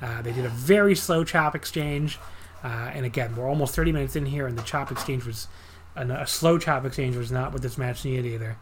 Uh, 0.00 0.20
they 0.20 0.32
did 0.32 0.44
a 0.44 0.50
very 0.50 0.94
slow 0.94 1.24
chop 1.24 1.54
exchange. 1.54 2.18
Uh, 2.62 2.90
and 2.92 3.06
again, 3.06 3.34
we're 3.34 3.48
almost 3.48 3.74
30 3.74 3.92
minutes 3.92 4.16
in 4.16 4.26
here, 4.26 4.46
and 4.46 4.58
the 4.58 4.62
chop 4.62 4.90
exchange 4.92 5.24
was 5.24 5.48
a, 5.96 6.06
a 6.06 6.26
slow 6.26 6.58
chop 6.58 6.84
exchange 6.84 7.16
was 7.16 7.32
not 7.32 7.52
what 7.52 7.62
this 7.62 7.78
match 7.78 8.04
needed 8.04 8.26
either. 8.26 8.56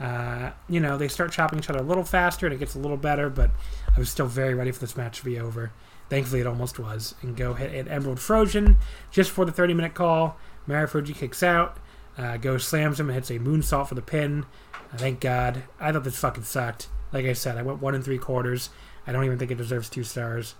Uh, 0.00 0.50
you 0.68 0.80
know, 0.80 0.96
they 0.96 1.08
start 1.08 1.30
chopping 1.30 1.58
each 1.58 1.68
other 1.68 1.80
a 1.80 1.82
little 1.82 2.04
faster, 2.04 2.46
and 2.46 2.54
it 2.54 2.58
gets 2.58 2.74
a 2.74 2.78
little 2.78 2.96
better, 2.96 3.28
but 3.28 3.50
I 3.94 3.98
was 3.98 4.10
still 4.10 4.26
very 4.26 4.54
ready 4.54 4.70
for 4.70 4.80
this 4.80 4.96
match 4.96 5.18
to 5.18 5.24
be 5.24 5.38
over. 5.38 5.72
Thankfully, 6.08 6.40
it 6.40 6.46
almost 6.46 6.78
was. 6.78 7.14
And 7.22 7.36
Go 7.36 7.54
hit 7.54 7.74
an 7.74 7.86
Emerald 7.88 8.18
Flowsion 8.18 8.78
just 9.10 9.30
for 9.30 9.44
the 9.44 9.52
30 9.52 9.74
minute 9.74 9.94
call. 9.94 10.36
Marufuji 10.66 11.14
kicks 11.14 11.42
out. 11.42 11.76
Uh, 12.16 12.36
Go 12.38 12.58
slams 12.58 12.98
him 12.98 13.08
and 13.08 13.14
hits 13.14 13.30
a 13.30 13.38
moonsault 13.38 13.88
for 13.88 13.94
the 13.94 14.02
pin. 14.02 14.46
Uh, 14.92 14.96
thank 14.96 15.20
God. 15.20 15.64
I 15.78 15.92
thought 15.92 16.04
this 16.04 16.18
fucking 16.18 16.44
sucked. 16.44 16.88
Like 17.12 17.26
I 17.26 17.32
said, 17.34 17.58
I 17.58 17.62
went 17.62 17.82
one 17.82 17.94
and 17.94 18.04
three 18.04 18.18
quarters. 18.18 18.70
I 19.06 19.12
don't 19.12 19.24
even 19.24 19.38
think 19.38 19.50
it 19.50 19.58
deserves 19.58 19.88
two 19.88 20.04
stars. 20.04 20.54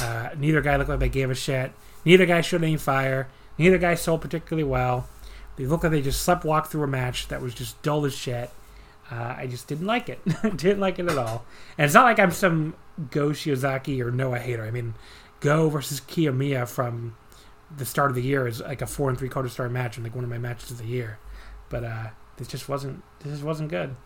Uh, 0.00 0.30
neither 0.36 0.60
guy 0.60 0.76
looked 0.76 0.90
like 0.90 1.00
they 1.00 1.08
gave 1.08 1.30
a 1.30 1.34
shit. 1.34 1.72
Neither 2.04 2.26
guy 2.26 2.40
showed 2.40 2.62
any 2.62 2.76
fire. 2.76 3.28
Neither 3.58 3.78
guy 3.78 3.94
sold 3.94 4.20
particularly 4.20 4.64
well. 4.64 5.08
They 5.56 5.66
looked 5.66 5.84
like 5.84 5.92
they 5.92 6.02
just 6.02 6.22
slept 6.22 6.44
walk 6.44 6.68
through 6.68 6.82
a 6.82 6.88
match 6.88 7.28
that 7.28 7.40
was 7.40 7.54
just 7.54 7.80
dull 7.82 8.04
as 8.04 8.14
shit. 8.14 8.50
Uh, 9.10 9.34
I 9.36 9.46
just 9.46 9.68
didn't 9.68 9.86
like 9.86 10.08
it. 10.08 10.20
didn't 10.42 10.80
like 10.80 10.98
it 10.98 11.10
at 11.10 11.18
all. 11.18 11.44
And 11.76 11.84
it's 11.84 11.94
not 11.94 12.04
like 12.04 12.18
I'm 12.18 12.30
some 12.30 12.74
Go 13.10 13.28
Shiozaki 13.30 14.00
or 14.00 14.10
Noah 14.10 14.38
hater. 14.38 14.64
I 14.64 14.70
mean, 14.70 14.94
Go 15.40 15.68
versus 15.68 16.00
Kiyomiya 16.00 16.68
from 16.68 17.16
the 17.76 17.84
start 17.84 18.10
of 18.10 18.14
the 18.14 18.22
year 18.22 18.46
is 18.46 18.60
like 18.60 18.82
a 18.82 18.86
four 18.86 19.08
and 19.10 19.18
three 19.18 19.28
quarter 19.28 19.48
star 19.48 19.68
match 19.68 19.96
and 19.96 20.04
like 20.04 20.14
one 20.14 20.24
of 20.24 20.30
my 20.30 20.38
matches 20.38 20.70
of 20.70 20.78
the 20.78 20.86
year. 20.86 21.18
But 21.68 21.84
uh, 21.84 22.06
this 22.36 22.48
just 22.48 22.68
wasn't. 22.68 23.02
This 23.20 23.32
just 23.32 23.44
wasn't 23.44 23.70
good. 23.70 23.96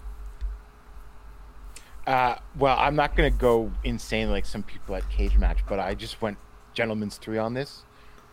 Uh, 2.07 2.37
well, 2.59 2.77
I'm 2.79 2.97
not 2.97 3.15
gonna 3.15 3.31
go 3.31 3.71
insane 3.85 4.31
like 4.31 4.47
some 4.47 4.63
people 4.63 4.97
at 4.97 5.09
Cagematch, 5.11 5.59
but 5.69 5.79
I 5.79 5.95
just 5.95 6.23
went 6.23 6.39
gentleman's 6.73 7.19
three 7.19 7.39
on 7.39 7.55
this. 7.55 7.83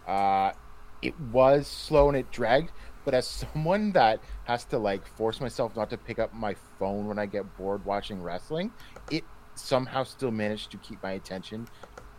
Uh, 0.08 0.54
it 1.02 1.20
was 1.20 1.68
slow 1.68 2.08
and 2.08 2.18
it 2.18 2.32
dragged, 2.32 2.72
but 3.06 3.14
as 3.14 3.28
someone 3.28 3.92
that 3.94 4.20
has 4.46 4.66
to 4.66 4.80
like 4.80 5.06
force 5.16 5.40
myself 5.40 5.76
not 5.76 5.90
to 5.92 5.98
pick 5.98 6.20
up 6.20 6.34
my 6.34 6.56
phone 6.80 7.08
when 7.08 7.20
I 7.20 7.28
get 7.28 7.56
bored 7.56 7.86
watching 7.86 8.22
wrestling, 8.22 8.74
it 9.12 9.24
somehow 9.54 10.04
still 10.04 10.32
managed 10.32 10.72
to 10.72 10.78
keep 10.78 11.02
my 11.02 11.12
attention 11.12 11.68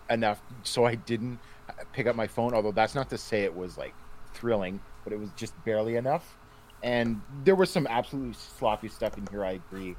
enough 0.08 0.40
so 0.62 0.84
I 0.84 0.94
didn't 0.94 1.40
uh, 1.68 1.72
pick 1.92 2.06
up 2.06 2.14
my 2.16 2.28
phone. 2.28 2.54
Although 2.54 2.72
that's 2.72 2.94
not 2.94 3.10
to 3.10 3.18
say 3.18 3.42
it 3.42 3.54
was 3.54 3.76
like 3.76 3.94
thrilling, 4.32 4.80
but 5.04 5.12
it 5.12 5.18
was 5.18 5.30
just 5.36 5.52
barely 5.64 5.96
enough. 5.96 6.38
And 6.82 7.20
there 7.44 7.56
was 7.56 7.68
some 7.68 7.86
absolutely 7.88 8.34
sloppy 8.34 8.88
stuff 8.88 9.18
in 9.18 9.26
here. 9.26 9.44
I 9.44 9.52
agree. 9.52 9.96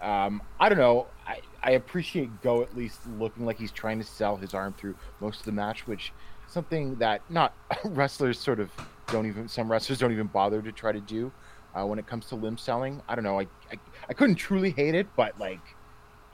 Um, 0.00 0.40
I 0.58 0.70
don't 0.70 0.78
know. 0.78 1.08
I, 1.26 1.40
I 1.62 1.72
appreciate 1.72 2.40
Go 2.40 2.62
at 2.62 2.74
least 2.74 3.00
looking 3.18 3.44
like 3.44 3.58
he's 3.58 3.72
trying 3.72 3.98
to 3.98 4.06
sell 4.06 4.36
his 4.36 4.54
arm 4.54 4.72
through 4.72 4.94
most 5.20 5.40
of 5.40 5.44
the 5.44 5.52
match, 5.52 5.86
which 5.86 6.12
something 6.46 6.94
that 6.96 7.20
not 7.28 7.54
wrestlers 7.84 8.38
sort 8.38 8.60
of 8.60 8.70
don't 9.10 9.26
even 9.26 9.48
some 9.48 9.70
wrestlers 9.70 9.98
don't 9.98 10.12
even 10.12 10.26
bother 10.28 10.62
to 10.62 10.72
try 10.72 10.92
to 10.92 11.00
do 11.00 11.32
uh, 11.74 11.84
when 11.86 11.98
it 11.98 12.06
comes 12.06 12.26
to 12.26 12.34
limb 12.36 12.58
selling. 12.58 13.02
I 13.08 13.14
don't 13.14 13.24
know. 13.24 13.38
I, 13.40 13.46
I 13.72 13.76
I 14.08 14.12
couldn't 14.14 14.36
truly 14.36 14.70
hate 14.70 14.94
it, 14.94 15.06
but 15.16 15.38
like 15.38 15.60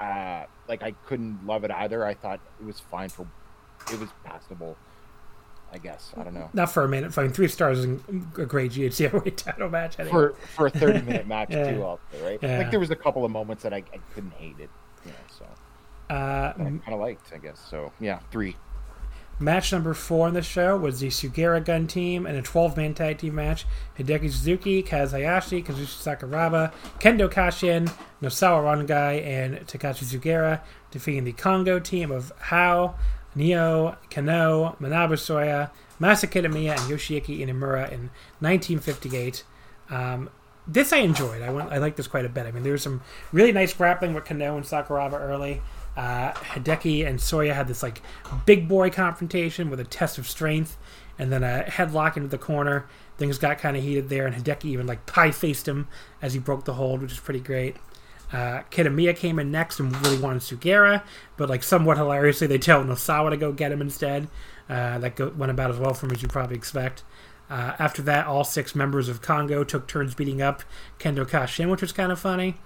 uh, 0.00 0.44
like 0.68 0.82
I 0.82 0.92
couldn't 1.06 1.46
love 1.46 1.64
it 1.64 1.70
either. 1.70 2.04
I 2.04 2.14
thought 2.14 2.40
it 2.60 2.64
was 2.66 2.80
fine 2.80 3.08
for, 3.08 3.26
it 3.92 3.98
was 3.98 4.10
passable. 4.24 4.76
I 5.72 5.78
guess 5.78 6.12
I 6.16 6.22
don't 6.22 6.34
know 6.34 6.48
Not 6.52 6.70
for 6.70 6.84
a 6.84 6.88
minute. 6.88 7.16
I 7.18 7.22
mean, 7.22 7.32
three 7.32 7.48
stars 7.48 7.80
is 7.80 7.86
a 8.38 8.44
great 8.46 8.70
GHC 8.70 9.34
title 9.36 9.68
match. 9.68 9.98
Anyway. 9.98 10.12
for 10.12 10.34
for 10.54 10.66
a 10.66 10.70
thirty 10.70 11.00
minute 11.02 11.26
match 11.34 11.50
Yeah. 11.50 11.72
too. 11.72 11.82
Also, 11.82 12.02
right? 12.22 12.38
Yeah. 12.40 12.58
Like 12.58 12.70
there 12.70 12.78
was 12.80 12.90
a 12.92 12.96
couple 12.96 13.24
of 13.24 13.32
moments 13.32 13.64
that 13.64 13.74
I, 13.74 13.78
I 13.92 13.98
couldn't 14.14 14.32
hate 14.34 14.54
it. 14.60 14.70
You 15.04 15.10
know, 15.10 15.16
so 15.38 15.44
uh, 16.14 16.52
I 16.56 16.62
kind 16.62 16.82
of 16.88 17.00
liked. 17.00 17.32
I 17.34 17.38
guess 17.38 17.60
so. 17.68 17.92
Yeah, 18.00 18.20
three. 18.30 18.54
Match 19.38 19.70
number 19.70 19.92
four 19.92 20.26
on 20.26 20.32
the 20.32 20.40
show 20.40 20.78
was 20.78 21.00
the 21.00 21.08
Sugiura 21.08 21.62
Gun 21.62 21.86
team 21.86 22.26
in 22.26 22.36
a 22.36 22.42
12 22.42 22.76
man 22.76 22.94
tag 22.94 23.18
team 23.18 23.34
match. 23.34 23.66
Hideki 23.98 24.30
Suzuki, 24.30 24.82
Kaz 24.82 25.10
Hayashi, 25.10 25.62
Kazushi 25.62 26.18
Sakuraba, 26.18 26.72
Kendo 27.00 27.30
Kashin, 27.30 27.92
Nosawa 28.22 28.86
Rongai, 28.86 29.22
and 29.22 29.58
Takashi 29.66 30.04
Sugiura 30.04 30.62
defeating 30.90 31.24
the 31.24 31.32
Kongo 31.32 31.78
team 31.78 32.10
of 32.10 32.32
Haoh, 32.44 32.94
Nioh, 33.36 33.96
Kenoh, 34.10 34.78
Manabu 34.78 35.12
Soya, 35.12 35.70
Masa 36.00 36.26
Kitamiya, 36.26 36.70
and 36.70 36.80
Yoshiaki 36.90 37.40
Inamura 37.40 37.92
in 37.92 38.08
1958. 38.40 39.44
Um, 39.90 40.30
this 40.66 40.94
I 40.94 40.98
enjoyed. 40.98 41.42
I 41.42 41.50
went, 41.50 41.70
I 41.70 41.76
liked 41.76 41.98
this 41.98 42.06
quite 42.06 42.24
a 42.24 42.30
bit. 42.30 42.46
I 42.46 42.52
mean, 42.52 42.62
there 42.62 42.72
was 42.72 42.82
some 42.82 43.02
really 43.32 43.52
nice 43.52 43.74
grappling 43.74 44.14
with 44.14 44.24
Kano 44.24 44.56
and 44.56 44.64
Sakuraba 44.64 45.20
early. 45.20 45.60
Uh, 45.96 46.32
Hideki 46.32 47.06
and 47.06 47.18
Soya 47.18 47.54
had 47.54 47.68
this 47.68 47.82
like 47.82 48.02
big 48.44 48.68
boy 48.68 48.90
confrontation 48.90 49.70
with 49.70 49.80
a 49.80 49.84
test 49.84 50.18
of 50.18 50.28
strength, 50.28 50.76
and 51.18 51.32
then 51.32 51.42
a 51.42 51.64
headlock 51.66 52.16
into 52.16 52.28
the 52.28 52.38
corner. 52.38 52.86
Things 53.16 53.38
got 53.38 53.58
kind 53.58 53.76
of 53.76 53.82
heated 53.82 54.08
there, 54.08 54.26
and 54.26 54.36
Hideki 54.36 54.66
even 54.66 54.86
like 54.86 55.06
pie 55.06 55.30
faced 55.30 55.66
him 55.66 55.88
as 56.20 56.34
he 56.34 56.38
broke 56.38 56.64
the 56.64 56.74
hold, 56.74 57.00
which 57.00 57.12
is 57.12 57.20
pretty 57.20 57.40
great. 57.40 57.76
Uh, 58.32 58.62
Kitamiya 58.70 59.16
came 59.16 59.38
in 59.38 59.50
next 59.50 59.78
and 59.78 59.94
really 60.04 60.18
wanted 60.18 60.42
Sugiura, 60.42 61.02
but 61.36 61.48
like 61.48 61.62
somewhat 61.62 61.96
hilariously, 61.96 62.46
they 62.46 62.58
tell 62.58 62.82
Nosawa 62.84 63.30
to 63.30 63.36
go 63.36 63.52
get 63.52 63.72
him 63.72 63.80
instead. 63.80 64.28
Uh, 64.68 64.98
that 64.98 65.14
go- 65.14 65.32
went 65.36 65.50
about 65.50 65.70
as 65.70 65.78
well 65.78 65.94
for 65.94 66.06
him 66.06 66.12
as 66.12 66.22
you 66.22 66.28
probably 66.28 66.56
expect. 66.56 67.04
Uh, 67.48 67.74
after 67.78 68.02
that, 68.02 68.26
all 68.26 68.42
six 68.42 68.74
members 68.74 69.08
of 69.08 69.22
Kongo 69.22 69.62
took 69.62 69.86
turns 69.86 70.14
beating 70.14 70.42
up 70.42 70.64
Kendo 70.98 71.24
Kashin, 71.24 71.70
which 71.70 71.80
was 71.80 71.92
kind 71.92 72.10
of 72.10 72.18
funny. 72.18 72.56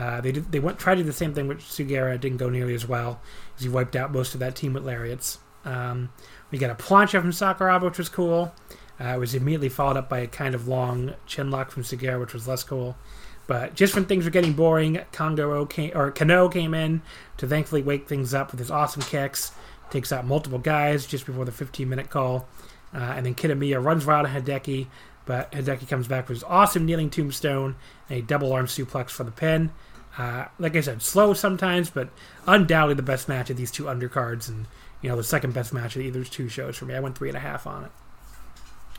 Uh, 0.00 0.18
they 0.22 0.32
did, 0.32 0.50
they 0.50 0.58
went 0.58 0.78
tried 0.78 0.94
to 0.94 1.02
do 1.02 1.06
the 1.06 1.12
same 1.12 1.34
thing 1.34 1.46
with 1.46 1.58
Sugiura. 1.60 2.18
Didn't 2.18 2.38
go 2.38 2.48
nearly 2.48 2.74
as 2.74 2.88
well 2.88 3.20
as 3.56 3.62
he 3.62 3.68
wiped 3.68 3.94
out 3.94 4.10
most 4.10 4.32
of 4.32 4.40
that 4.40 4.56
team 4.56 4.72
with 4.72 4.82
lariats. 4.82 5.38
Um, 5.66 6.10
we 6.50 6.56
got 6.56 6.70
a 6.70 6.74
plancha 6.74 7.20
from 7.20 7.32
Sakuraba, 7.32 7.82
which 7.82 7.98
was 7.98 8.08
cool. 8.08 8.54
Uh, 8.98 9.08
it 9.08 9.18
was 9.18 9.34
immediately 9.34 9.68
followed 9.68 9.98
up 9.98 10.08
by 10.08 10.20
a 10.20 10.26
kind 10.26 10.54
of 10.54 10.66
long 10.66 11.12
chin 11.26 11.50
lock 11.50 11.70
from 11.70 11.82
Sugiura, 11.82 12.18
which 12.18 12.32
was 12.32 12.48
less 12.48 12.64
cool. 12.64 12.96
But 13.46 13.74
just 13.74 13.94
when 13.94 14.06
things 14.06 14.24
were 14.24 14.30
getting 14.30 14.54
boring, 14.54 15.00
Kongo 15.12 15.66
came, 15.66 15.92
or 15.94 16.10
Kenoh 16.12 16.50
came 16.50 16.72
in 16.72 17.02
to 17.36 17.46
thankfully 17.46 17.82
wake 17.82 18.08
things 18.08 18.32
up 18.32 18.52
with 18.52 18.60
his 18.60 18.70
awesome 18.70 19.02
kicks. 19.02 19.52
Takes 19.90 20.12
out 20.12 20.24
multiple 20.24 20.58
guys 20.58 21.04
just 21.04 21.26
before 21.26 21.44
the 21.44 21.52
15 21.52 21.86
minute 21.86 22.08
call. 22.08 22.48
Uh, 22.94 22.98
and 22.98 23.26
then 23.26 23.34
Kitamiya 23.34 23.84
runs 23.84 24.06
wild 24.06 24.26
at 24.26 24.44
Hideki, 24.44 24.86
but 25.26 25.52
Hideki 25.52 25.88
comes 25.88 26.08
back 26.08 26.28
with 26.28 26.38
his 26.38 26.44
awesome 26.44 26.86
kneeling 26.86 27.10
tombstone 27.10 27.76
and 28.08 28.18
a 28.18 28.22
double 28.22 28.52
arm 28.52 28.66
suplex 28.66 29.10
for 29.10 29.24
the 29.24 29.30
pin. 29.30 29.70
Uh, 30.18 30.46
like 30.58 30.76
I 30.76 30.80
said, 30.80 31.02
slow 31.02 31.34
sometimes, 31.34 31.90
but 31.90 32.10
undoubtedly 32.46 32.94
the 32.94 33.02
best 33.02 33.28
match 33.28 33.48
of 33.50 33.56
these 33.56 33.70
two 33.70 33.84
undercards, 33.84 34.48
and 34.48 34.66
you 35.02 35.08
know 35.08 35.16
the 35.16 35.24
second 35.24 35.54
best 35.54 35.72
match 35.72 35.96
of 35.96 36.02
either 36.02 36.24
two 36.24 36.48
shows 36.48 36.76
for 36.76 36.84
me. 36.84 36.94
I 36.94 37.00
went 37.00 37.16
three 37.16 37.28
and 37.28 37.36
a 37.36 37.40
half 37.40 37.66
on 37.66 37.84
it. 37.84 37.92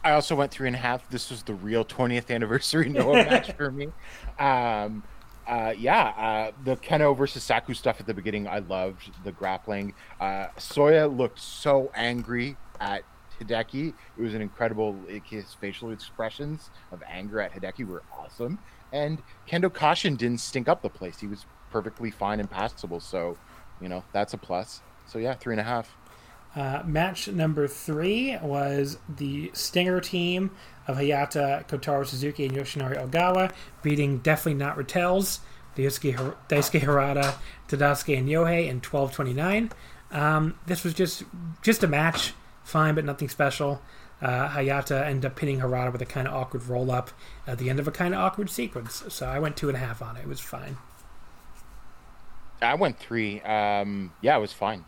I 0.04 0.12
also 0.12 0.36
went 0.36 0.52
three 0.52 0.68
and 0.68 0.76
a 0.76 0.80
half. 0.80 1.08
This 1.10 1.30
was 1.30 1.44
the 1.44 1.54
real 1.54 1.86
20th 1.86 2.32
anniversary 2.34 2.90
Noah 2.90 3.14
match 3.14 3.52
for 3.54 3.72
me. 3.72 3.88
Um, 4.40 5.04
uh, 5.48 5.74
yeah, 5.78 6.08
uh, 6.10 6.52
the 6.64 6.78
Kenoh 6.78 7.16
versus 7.16 7.44
Saku 7.44 7.74
stuff 7.74 8.00
at 8.00 8.08
the 8.08 8.14
beginning, 8.14 8.48
I 8.48 8.60
loved 8.60 9.12
the 9.24 9.32
grappling. 9.32 9.94
Uh, 10.20 10.48
Soya 10.58 11.16
looked 11.16 11.40
so 11.40 11.92
angry 11.94 12.58
at 12.80 13.04
Hideki. 13.40 13.94
It 14.18 14.22
was 14.22 14.34
an 14.34 14.42
incredible. 14.42 14.96
His 15.26 15.54
facial 15.54 15.92
expressions 15.92 16.70
of 16.92 17.04
anger 17.08 17.42
at 17.42 17.52
Hideki 17.52 17.86
were 17.86 18.04
awesome. 18.18 18.60
And 18.92 19.22
Kendo 19.48 19.70
Kashin 19.70 20.18
didn't 20.18 20.40
stink 20.40 20.68
up 20.68 20.82
the 20.82 20.90
place. 20.90 21.20
He 21.20 21.28
was 21.28 21.46
perfectly 21.72 22.12
fine 22.12 22.40
and 22.40 22.50
passable. 22.50 23.00
So, 23.00 23.38
you 23.80 23.88
know, 23.90 24.04
that's 24.12 24.34
a 24.34 24.38
plus. 24.38 24.82
So 25.06 25.20
yeah, 25.20 25.34
three 25.34 25.54
and 25.54 25.62
a 25.62 25.64
half. 25.64 25.96
Uh, 26.54 26.84
match 26.86 27.30
number 27.30 27.66
three 27.68 28.38
was 28.42 28.98
the 29.08 29.50
Stinger 29.54 30.02
team 30.02 30.52
of 30.88 30.98
Hayata, 30.98 31.66
Kotaro 31.68 32.06
Suzuki, 32.06 32.46
and 32.46 32.54
Yoshinari 32.56 32.98
Ogawa 32.98 33.54
beating 33.82 34.18
Definitely 34.18 34.56
Not 34.56 34.76
Ratels, 34.78 35.40
Daisuke, 35.78 36.14
Har- 36.16 36.36
Daisuke 36.50 36.82
Harada, 36.82 37.36
Tadasuke, 37.70 38.18
and 38.18 38.28
Yohei 38.28 38.68
in 38.68 38.82
12:29. 38.82 39.72
Um, 40.12 40.56
this 40.66 40.84
was 40.84 40.94
just 40.94 41.24
just 41.62 41.84
a 41.84 41.88
match, 41.88 42.34
fine, 42.66 42.96
but 42.96 43.06
nothing 43.06 43.30
special. 43.30 43.82
Uh, 44.22 44.50
Hayata 44.50 45.04
ended 45.06 45.26
up 45.26 45.36
pinning 45.36 45.60
Harada 45.60 45.92
with 45.92 46.02
a 46.02 46.06
kind 46.06 46.28
of 46.28 46.34
awkward 46.34 46.66
roll 46.68 46.92
up 46.92 47.12
at 47.48 47.58
the 47.58 47.70
end 47.70 47.80
of 47.80 47.88
a 47.88 47.92
kind 47.92 48.14
of 48.14 48.20
awkward 48.22 48.50
sequence. 48.50 49.04
So 49.10 49.26
I 49.26 49.40
went 49.40 49.58
two 49.58 49.68
and 49.68 49.76
a 49.76 49.80
half 49.80 50.02
on 50.02 50.18
it. 50.18 50.22
It 50.22 50.28
was 50.28 50.40
fine. 50.40 50.78
I 52.62 52.76
went 52.76 53.00
three. 53.00 53.42
Um, 53.42 54.14
yeah, 54.22 54.38
it 54.38 54.40
was 54.40 54.54
fine. 54.54 54.86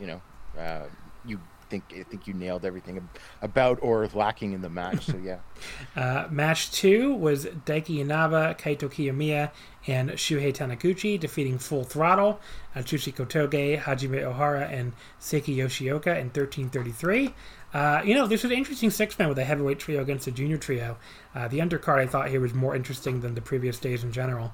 You 0.00 0.06
know, 0.06 0.22
uh, 0.56 0.84
you 1.24 1.40
think 1.68 1.84
I 1.98 2.02
think 2.02 2.26
you 2.26 2.34
nailed 2.34 2.64
everything 2.64 3.08
about 3.42 3.78
or 3.82 4.06
lacking 4.14 4.52
in 4.52 4.62
the 4.62 4.70
match. 4.70 5.06
So 5.06 5.16
yeah, 5.16 5.38
Uh, 5.96 6.28
match 6.30 6.70
two 6.70 7.12
was 7.14 7.44
Daiki 7.44 7.98
Inaba, 7.98 8.54
Kaito 8.56 8.88
Kiyomiya, 8.88 9.50
and 9.88 10.10
Shuhei 10.10 10.54
Taniguchi 10.54 11.18
defeating 11.18 11.58
Full 11.58 11.82
Throttle, 11.82 12.38
Atsushi 12.76 13.12
Kotoge, 13.12 13.80
Hajime 13.80 14.22
Ohara, 14.22 14.70
and 14.72 14.92
Seiki 15.20 15.56
Yoshioka 15.56 16.16
in 16.16 16.30
1333. 16.30 17.34
Uh, 17.72 18.00
you 18.04 18.14
know, 18.14 18.26
this 18.26 18.42
was 18.42 18.50
an 18.50 18.58
interesting 18.58 18.90
six 18.90 19.18
man 19.18 19.28
with 19.28 19.38
a 19.38 19.44
heavyweight 19.44 19.78
trio 19.78 20.00
against 20.00 20.26
a 20.26 20.30
junior 20.30 20.56
trio. 20.56 20.96
Uh, 21.34 21.48
the 21.48 21.58
undercard 21.58 21.98
I 21.98 22.06
thought 22.06 22.28
here 22.28 22.40
was 22.40 22.54
more 22.54 22.74
interesting 22.74 23.20
than 23.20 23.34
the 23.34 23.42
previous 23.42 23.78
days 23.78 24.02
in 24.02 24.12
general. 24.12 24.52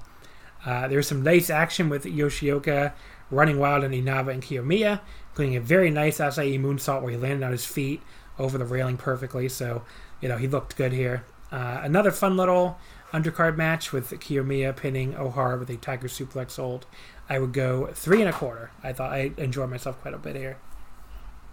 Uh, 0.65 0.87
there 0.87 0.97
was 0.97 1.07
some 1.07 1.21
nice 1.23 1.49
action 1.49 1.89
with 1.89 2.05
Yoshioka 2.05 2.93
running 3.29 3.59
wild 3.59 3.83
on 3.83 3.93
Inaba 3.93 4.31
and 4.31 4.43
Kiyomiya, 4.43 4.99
including 5.29 5.55
a 5.55 5.61
very 5.61 5.91
nice 5.91 6.17
Asai 6.17 6.59
moonsault 6.59 7.01
where 7.01 7.11
he 7.11 7.17
landed 7.17 7.45
on 7.45 7.51
his 7.51 7.65
feet 7.65 8.01
over 8.37 8.57
the 8.57 8.65
railing 8.65 8.97
perfectly. 8.97 9.47
So, 9.47 9.83
you 10.21 10.27
know, 10.27 10.37
he 10.37 10.47
looked 10.47 10.75
good 10.75 10.91
here. 10.91 11.23
Uh, 11.51 11.79
another 11.83 12.11
fun 12.11 12.35
little 12.35 12.77
undercard 13.13 13.55
match 13.55 13.93
with 13.93 14.09
Kiyomiya 14.09 14.75
pinning 14.75 15.13
Ohara 15.13 15.57
with 15.57 15.69
a 15.69 15.77
Tiger 15.77 16.07
Suplex 16.07 16.57
hold. 16.57 16.85
I 17.29 17.39
would 17.39 17.53
go 17.53 17.87
three 17.93 18.19
and 18.19 18.29
a 18.29 18.33
quarter. 18.33 18.71
I 18.83 18.91
thought 18.91 19.11
I 19.11 19.31
enjoyed 19.37 19.69
myself 19.69 20.01
quite 20.01 20.13
a 20.13 20.17
bit 20.17 20.35
here. 20.35 20.57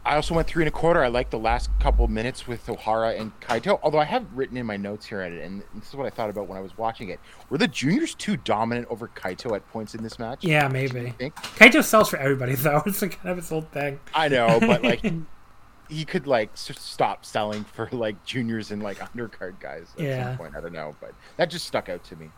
I 0.05 0.17
also 0.17 0.35
went 0.35 0.49
three 0.49 0.65
and 0.65 0.69
a 0.69 0.73
quarter. 0.73 1.03
I 1.03 1.09
liked 1.09 1.31
the 1.31 1.39
last 1.39 1.71
couple 1.79 2.09
minutes 2.09 2.49
with 2.49 2.67
Ohara 2.67 3.19
and 3.21 3.39
Kaito. 3.41 3.79
Although 3.85 4.01
I 4.01 4.05
have 4.05 4.27
written 4.35 4.57
in 4.57 4.67
my 4.67 4.77
notes 4.77 5.07
here, 5.07 5.21
and 5.23 5.63
this 5.75 5.89
is 5.91 5.95
what 5.95 6.07
I 6.07 6.11
thought 6.11 6.29
about 6.29 6.49
when 6.49 6.59
I 6.59 6.61
was 6.61 6.77
watching 6.77 7.09
it. 7.11 7.21
Were 7.51 7.59
the 7.59 7.69
juniors 7.69 8.15
too 8.15 8.37
dominant 8.37 8.89
over 8.91 9.07
Kaito 9.09 9.55
at 9.55 9.67
points 9.69 9.95
in 9.95 10.03
this 10.03 10.19
match? 10.19 10.43
Yeah, 10.43 10.67
maybe. 10.67 11.11
think? 11.19 11.37
Kaito 11.37 11.85
sells 11.85 12.09
for 12.09 12.17
everybody, 12.17 12.55
though. 12.57 12.83
It's 12.85 13.01
like 13.01 13.19
kind 13.19 13.31
of 13.31 13.37
his 13.37 13.49
whole 13.49 13.63
thing. 13.63 14.01
I 14.13 14.29
know, 14.29 14.59
but 14.59 14.83
like 14.83 15.05
he 15.89 16.05
could 16.05 16.27
like 16.27 16.51
stop 16.55 17.25
selling 17.25 17.63
for 17.65 17.89
like 17.93 18.25
juniors 18.25 18.73
and 18.73 18.83
like 18.83 18.99
undercard 19.15 19.61
guys 19.61 19.87
at 19.99 20.05
Yeah. 20.05 20.29
some 20.31 20.37
point. 20.39 20.57
I 20.57 20.61
don't 20.61 20.73
know, 20.73 20.97
but 21.01 21.15
that 21.37 21.49
just 21.49 21.67
stuck 21.67 21.89
out 21.89 22.03
to 22.05 22.17
me. 22.17 22.29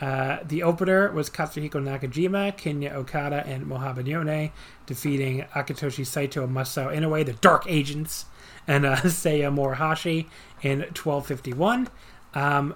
Uh, 0.00 0.38
the 0.44 0.62
opener 0.62 1.12
was 1.12 1.30
Katsuhiko 1.30 1.74
Nakajima, 1.74 2.56
Kenya 2.56 2.90
Okada, 2.90 3.46
and 3.46 3.66
Mohamed 3.66 4.08
Yone, 4.08 4.50
defeating 4.86 5.42
Akitoshi 5.54 6.04
Saito 6.04 6.42
and 6.42 6.54
Masao 6.54 6.92
Inoue, 6.92 7.24
the 7.24 7.34
Dark 7.34 7.64
Agents, 7.68 8.24
and 8.66 8.84
uh, 8.84 8.96
Seiya 9.02 9.54
Morihashi 9.54 10.26
in 10.62 10.80
1251. 10.80 11.88
Um, 12.34 12.74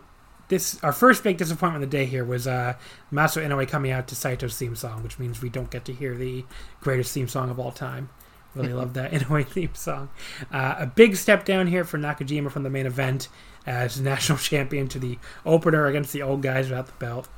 this 0.49 0.83
our 0.85 0.93
first 0.93 1.25
big 1.25 1.39
disappointment 1.39 1.83
of 1.83 1.91
the 1.91 1.97
day 1.97 2.05
here 2.05 2.25
was 2.25 2.47
uh, 2.47 2.75
Masao 3.13 3.45
Inoue 3.45 3.67
coming 3.69 3.91
out 3.91 4.07
to 4.09 4.15
Saito's 4.15 4.57
theme 4.57 4.77
song, 4.77 5.03
which 5.03 5.19
means 5.19 5.43
we 5.43 5.49
don't 5.49 5.71
get 5.71 5.85
to 5.87 5.93
hear 5.93 6.15
the 6.15 6.45
greatest 6.81 7.13
theme 7.13 7.29
song 7.29 7.51
of 7.51 7.59
all 7.59 7.73
time. 7.73 8.09
Really 8.55 8.73
love 8.73 8.95
that 8.95 9.11
Inoue 9.13 9.47
theme 9.47 9.75
song. 9.75 10.11
Uh, 10.53 10.77
a 10.79 10.87
big 10.87 11.17
step 11.17 11.45
down 11.45 11.67
here 11.67 11.85
for 11.85 11.99
Nakajima 11.99 12.51
from 12.51 12.63
the 12.63 12.71
main 12.71 12.87
event 12.87 13.29
as 13.67 14.01
national 14.01 14.39
champion 14.39 14.89
to 14.89 14.99
the 14.99 15.19
opener 15.45 15.87
against 15.87 16.13
the 16.13 16.23
old 16.23 16.43
guys 16.43 16.69
without 16.69 16.87
the 16.87 16.93
belt. 16.93 17.29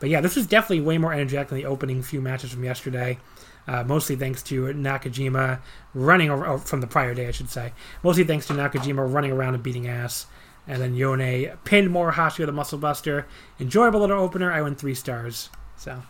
But 0.00 0.10
yeah, 0.10 0.20
this 0.20 0.36
was 0.36 0.46
definitely 0.46 0.80
way 0.80 0.98
more 0.98 1.12
energetic 1.12 1.48
than 1.48 1.58
the 1.58 1.66
opening 1.66 2.02
few 2.02 2.20
matches 2.20 2.52
from 2.52 2.64
yesterday. 2.64 3.18
Uh, 3.66 3.84
mostly 3.84 4.16
thanks 4.16 4.42
to 4.44 4.64
Nakajima 4.66 5.60
running 5.92 6.30
over, 6.30 6.56
from 6.58 6.80
the 6.80 6.86
prior 6.86 7.14
day, 7.14 7.28
I 7.28 7.32
should 7.32 7.50
say. 7.50 7.72
Mostly 8.02 8.24
thanks 8.24 8.46
to 8.46 8.54
Nakajima 8.54 9.12
running 9.12 9.32
around 9.32 9.54
and 9.54 9.62
beating 9.62 9.88
ass. 9.88 10.26
And 10.66 10.80
then 10.80 10.94
Yone 10.94 11.56
pinned 11.64 11.90
Morihashi 11.90 12.40
with 12.40 12.48
a 12.48 12.52
muscle 12.52 12.78
buster. 12.78 13.26
Enjoyable 13.60 14.00
little 14.00 14.20
opener. 14.20 14.52
I 14.52 14.62
went 14.62 14.78
three 14.78 14.94
stars. 14.94 15.50
So 15.76 16.02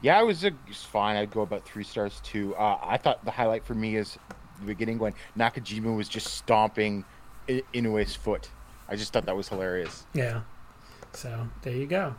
Yeah, 0.00 0.20
it 0.20 0.24
was, 0.24 0.42
a, 0.44 0.48
it 0.48 0.54
was 0.66 0.82
fine. 0.82 1.16
I'd 1.16 1.30
go 1.30 1.42
about 1.42 1.64
three 1.64 1.84
stars 1.84 2.20
too. 2.24 2.56
Uh, 2.56 2.78
I 2.82 2.96
thought 2.96 3.24
the 3.24 3.30
highlight 3.30 3.64
for 3.64 3.74
me 3.74 3.96
is 3.96 4.18
the 4.60 4.66
beginning 4.66 4.98
when 4.98 5.14
Nakajima 5.38 5.94
was 5.96 6.08
just 6.08 6.28
stomping 6.34 7.04
I- 7.48 7.62
Inoue's 7.74 8.14
foot. 8.16 8.50
I 8.88 8.96
just 8.96 9.12
thought 9.12 9.26
that 9.26 9.36
was 9.36 9.48
hilarious. 9.48 10.04
Yeah. 10.14 10.42
So 11.12 11.48
there 11.62 11.74
you 11.74 11.86
go. 11.86 12.14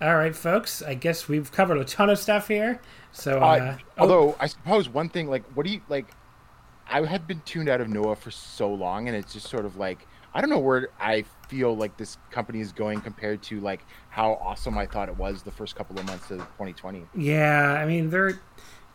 All 0.00 0.16
right, 0.16 0.34
folks. 0.34 0.82
I 0.82 0.94
guess 0.94 1.28
we've 1.28 1.50
covered 1.52 1.78
a 1.78 1.84
ton 1.84 2.10
of 2.10 2.18
stuff 2.18 2.48
here. 2.48 2.80
So, 3.12 3.38
uh, 3.38 3.42
Uh, 3.44 3.76
oh, 3.78 4.00
although 4.02 4.36
I 4.40 4.46
suppose 4.46 4.88
one 4.88 5.08
thing, 5.08 5.28
like, 5.28 5.44
what 5.54 5.64
do 5.66 5.72
you 5.72 5.80
like? 5.88 6.06
I 6.90 7.04
had 7.06 7.26
been 7.26 7.40
tuned 7.44 7.68
out 7.68 7.80
of 7.80 7.88
Noah 7.88 8.16
for 8.16 8.30
so 8.30 8.72
long, 8.72 9.06
and 9.08 9.16
it's 9.16 9.32
just 9.32 9.48
sort 9.48 9.64
of 9.64 9.76
like 9.76 10.06
I 10.34 10.40
don't 10.40 10.50
know 10.50 10.58
where 10.58 10.88
I 11.00 11.24
feel 11.48 11.76
like 11.76 11.96
this 11.98 12.16
company 12.30 12.60
is 12.60 12.72
going 12.72 13.00
compared 13.02 13.42
to 13.44 13.60
like 13.60 13.84
how 14.08 14.32
awesome 14.42 14.76
I 14.78 14.86
thought 14.86 15.08
it 15.08 15.16
was 15.16 15.42
the 15.42 15.50
first 15.50 15.76
couple 15.76 15.98
of 15.98 16.06
months 16.06 16.30
of 16.30 16.38
2020. 16.38 17.06
yeah, 17.14 17.72
I 17.74 17.86
mean 17.86 18.10
they're 18.10 18.40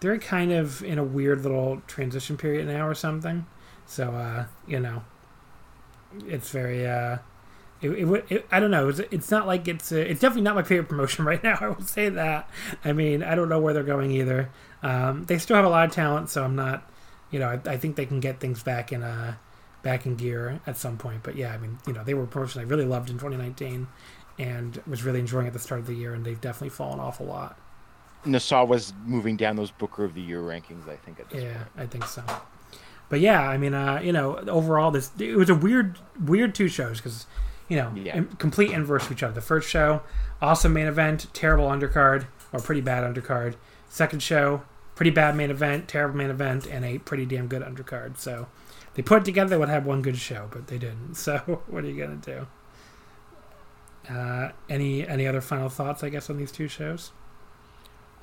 they're 0.01 0.17
kind 0.19 0.51
of 0.51 0.83
in 0.83 0.97
a 0.99 1.03
weird 1.03 1.41
little 1.43 1.81
transition 1.87 2.35
period 2.37 2.67
now 2.67 2.85
or 2.87 2.93
something. 2.95 3.45
So, 3.85 4.11
uh, 4.11 4.45
you 4.67 4.79
know, 4.79 5.03
it's 6.27 6.49
very. 6.51 6.88
Uh, 6.88 7.17
it, 7.81 7.91
it, 7.91 8.25
it, 8.29 8.47
I 8.51 8.59
don't 8.59 8.71
know. 8.71 8.89
It's, 8.89 8.99
it's 8.99 9.31
not 9.31 9.47
like 9.47 9.67
it's. 9.67 9.91
Uh, 9.91 9.97
it's 9.97 10.21
definitely 10.21 10.43
not 10.43 10.55
my 10.55 10.63
favorite 10.63 10.89
promotion 10.89 11.25
right 11.31 11.43
now. 11.43 11.57
I 11.61 11.67
will 11.69 11.81
say 11.81 12.09
that. 12.09 12.49
I 12.84 12.93
mean, 12.93 13.23
I 13.23 13.35
don't 13.35 13.49
know 13.49 13.59
where 13.59 13.73
they're 13.73 13.84
going 13.84 14.11
either. 14.11 14.49
Um, 14.84 15.25
they 15.25 15.38
still 15.38 15.55
have 15.55 15.65
a 15.65 15.69
lot 15.69 15.88
of 15.88 15.93
talent, 15.93 16.29
so 16.29 16.43
I'm 16.43 16.55
not. 16.55 16.89
You 17.29 17.39
know, 17.39 17.47
I, 17.49 17.71
I 17.71 17.77
think 17.77 17.95
they 17.95 18.05
can 18.05 18.19
get 18.19 18.39
things 18.39 18.63
back 18.63 18.91
in 18.91 19.03
uh, 19.03 19.35
back 19.84 20.05
in 20.05 20.15
gear 20.15 20.61
at 20.65 20.77
some 20.77 20.97
point. 20.97 21.23
But 21.23 21.35
yeah, 21.35 21.53
I 21.53 21.57
mean, 21.57 21.79
you 21.88 21.93
know, 21.93 22.03
they 22.03 22.13
were 22.13 22.23
a 22.23 22.27
promotion 22.27 22.61
I 22.61 22.63
really 22.65 22.85
loved 22.85 23.09
in 23.09 23.17
2019, 23.19 23.88
and 24.39 24.81
was 24.88 25.03
really 25.03 25.19
enjoying 25.19 25.47
at 25.47 25.53
the 25.53 25.59
start 25.59 25.79
of 25.81 25.88
the 25.88 25.95
year, 25.95 26.13
and 26.13 26.25
they've 26.25 26.39
definitely 26.41 26.69
fallen 26.69 26.99
off 26.99 27.19
a 27.19 27.23
lot. 27.23 27.57
Nassau 28.25 28.63
was 28.65 28.93
moving 29.05 29.38
down 29.38 29.55
those 29.55 29.71
Booker 29.71 30.03
of 30.03 30.13
the 30.13 30.21
Year 30.21 30.41
rankings. 30.41 30.88
I 30.88 30.97
think 30.97 31.19
at 31.19 31.29
this 31.29 31.43
Yeah, 31.43 31.53
point. 31.53 31.67
I 31.77 31.85
think 31.85 32.05
so. 32.05 32.23
But 33.09 33.19
yeah, 33.21 33.41
I 33.41 33.57
mean, 33.57 33.73
uh, 33.73 34.01
you 34.03 34.11
know, 34.11 34.38
overall, 34.47 34.91
this 34.91 35.11
it 35.19 35.35
was 35.38 35.49
a 35.49 35.55
weird, 35.55 35.97
weird 36.23 36.53
two 36.53 36.67
shows 36.67 36.97
because, 36.97 37.25
you 37.69 37.77
know, 37.77 37.91
Yeah. 37.95 38.17
in- 38.17 38.27
complete 38.38 38.71
inverse 38.71 39.05
of 39.05 39.11
each 39.13 39.23
other. 39.23 39.34
The 39.34 39.41
first 39.41 39.69
show, 39.69 40.01
awesome 40.41 40.73
main 40.73 40.88
event, 40.88 41.27
terrible 41.34 41.67
undercard 41.67 42.25
or 42.51 42.59
pretty 42.59 42.81
bad 42.81 43.03
undercard. 43.03 43.55
Second 43.89 44.21
show, 44.21 44.63
pretty 44.95 45.11
bad 45.11 45.35
main 45.35 45.49
event, 45.51 45.88
terrible 45.88 46.17
main 46.17 46.29
event, 46.29 46.65
and 46.67 46.84
a 46.84 46.97
pretty 46.99 47.25
damn 47.25 47.47
good 47.47 47.61
undercard. 47.61 48.17
So 48.17 48.47
they 48.95 49.01
put 49.03 49.21
it 49.21 49.25
together, 49.25 49.51
they 49.51 49.57
would 49.57 49.69
have 49.69 49.85
one 49.85 50.01
good 50.01 50.17
show, 50.17 50.47
but 50.51 50.67
they 50.67 50.77
didn't. 50.77 51.13
So 51.17 51.38
what 51.67 51.84
are 51.85 51.88
you 51.89 52.01
gonna 52.03 52.15
do? 52.17 52.47
Uh, 54.13 54.51
any 54.69 55.05
any 55.07 55.27
other 55.27 55.41
final 55.41 55.69
thoughts? 55.69 56.03
I 56.03 56.09
guess 56.09 56.29
on 56.29 56.38
these 56.38 56.51
two 56.51 56.67
shows. 56.67 57.11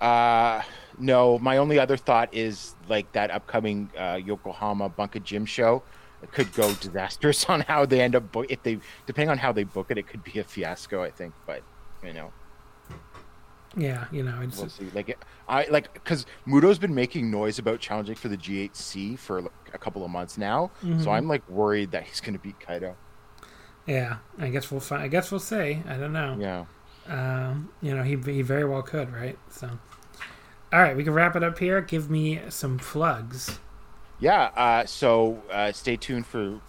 Uh, 0.01 0.63
no, 0.99 1.39
my 1.39 1.57
only 1.59 1.79
other 1.79 1.97
thought 1.97 2.33
is 2.33 2.75
like 2.89 3.11
that 3.13 3.31
upcoming 3.31 3.91
uh, 3.99 4.21
Yokohama 4.25 4.91
Bunka 4.91 5.23
Gym 5.23 5.47
show. 5.47 5.83
Could 6.33 6.53
go 6.55 6.73
disastrous 6.75 7.45
on 7.51 7.61
how 7.61 7.85
they 7.85 8.01
end 8.01 8.15
up 8.17 8.33
book 8.33 8.47
if 8.49 8.63
they 8.63 8.79
depending 9.07 9.31
on 9.31 9.39
how 9.39 9.53
they 9.53 9.65
book 9.65 9.91
it. 9.91 9.99
It 9.99 10.07
could 10.09 10.25
be 10.25 10.39
a 10.39 10.45
fiasco, 10.45 11.03
I 11.03 11.11
think. 11.11 11.35
But 11.47 11.63
you 12.03 12.15
know, 12.15 12.33
Yeah, 13.77 14.07
you 14.13 14.23
know, 14.23 14.41
it's 14.41 14.57
we'll 14.57 14.69
see. 14.71 14.89
Like 14.95 15.19
I 15.49 15.67
like 15.71 15.93
because 15.93 16.25
Muto's 16.47 16.79
been 16.79 16.95
making 16.95 17.31
noise 17.31 17.59
about 17.59 17.81
challenging 17.81 18.15
for 18.15 18.29
the 18.29 18.37
GHC 18.39 19.19
for 19.19 19.43
like, 19.43 19.53
a 19.75 19.79
couple 19.79 20.05
of 20.05 20.11
months 20.11 20.39
now. 20.39 20.71
So 21.03 21.11
I'm 21.11 21.29
like 21.29 21.47
worried 21.49 21.91
that 21.91 22.05
he's 22.05 22.21
going 22.21 22.35
to 22.35 22.39
beat 22.39 22.59
Kaito. 22.59 22.95
yeah. 23.87 24.19
I 24.39 24.49
guess 24.49 24.71
we'll 24.71 24.81
find. 24.81 25.03
I 25.03 25.09
guess 25.09 25.31
we'll 25.31 25.41
see. 25.41 25.83
I 25.87 25.97
don't 25.99 26.13
know. 26.13 26.37
Yeah. 26.41 26.65
Um, 27.07 27.71
you 27.83 27.95
know, 27.95 28.03
he, 28.03 28.17
he 28.17 28.43
very 28.43 28.65
well 28.65 28.83
could, 28.83 29.13
right? 29.13 29.39
So, 29.51 29.71
all 30.73 30.81
right, 30.81 30.97
we 30.97 31.05
can 31.05 31.13
wrap 31.13 31.37
it 31.37 31.43
up 31.43 31.59
here. 31.59 31.81
Give 31.81 32.11
me 32.11 32.41
some 32.49 32.79
plugs. 32.79 33.59
Yeah, 34.21 34.45
uh, 34.57 34.87
so 34.87 35.43
uh, 35.51 35.73
stay 35.73 35.97
tuned 35.97 36.27
for 36.27 36.61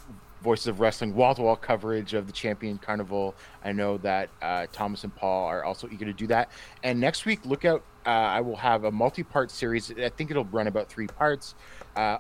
Voices 0.42 0.68
of 0.68 0.80
Wrestling 0.80 1.16
wall 1.16 1.34
to 1.34 1.42
wall 1.42 1.56
coverage 1.56 2.14
of 2.14 2.28
the 2.28 2.34
Champion 2.34 2.78
Carnival. 2.78 3.34
I 3.64 3.72
know 3.72 3.98
that 3.98 4.30
uh, 4.42 4.68
Thomas 4.72 5.04
and 5.04 5.16
Paul 5.16 5.48
are 5.48 5.64
also 5.64 5.90
eager 5.92 6.06
to 6.06 6.14
do 6.14 6.28
that. 6.28 6.52
And 6.84 7.00
next 7.00 7.26
week, 7.26 7.46
look 7.46 7.66
out, 7.66 7.84
uh, 8.06 8.10
I 8.10 8.42
will 8.42 8.58
have 8.58 8.84
a 8.84 8.92
multi 8.92 9.24
part 9.24 9.50
series. 9.50 9.92
I 9.92 10.10
think 10.10 10.30
it'll 10.30 10.46
run 10.46 10.68
about 10.68 10.88
three 10.88 11.08
parts. 11.08 11.56
Uh, 11.96 12.20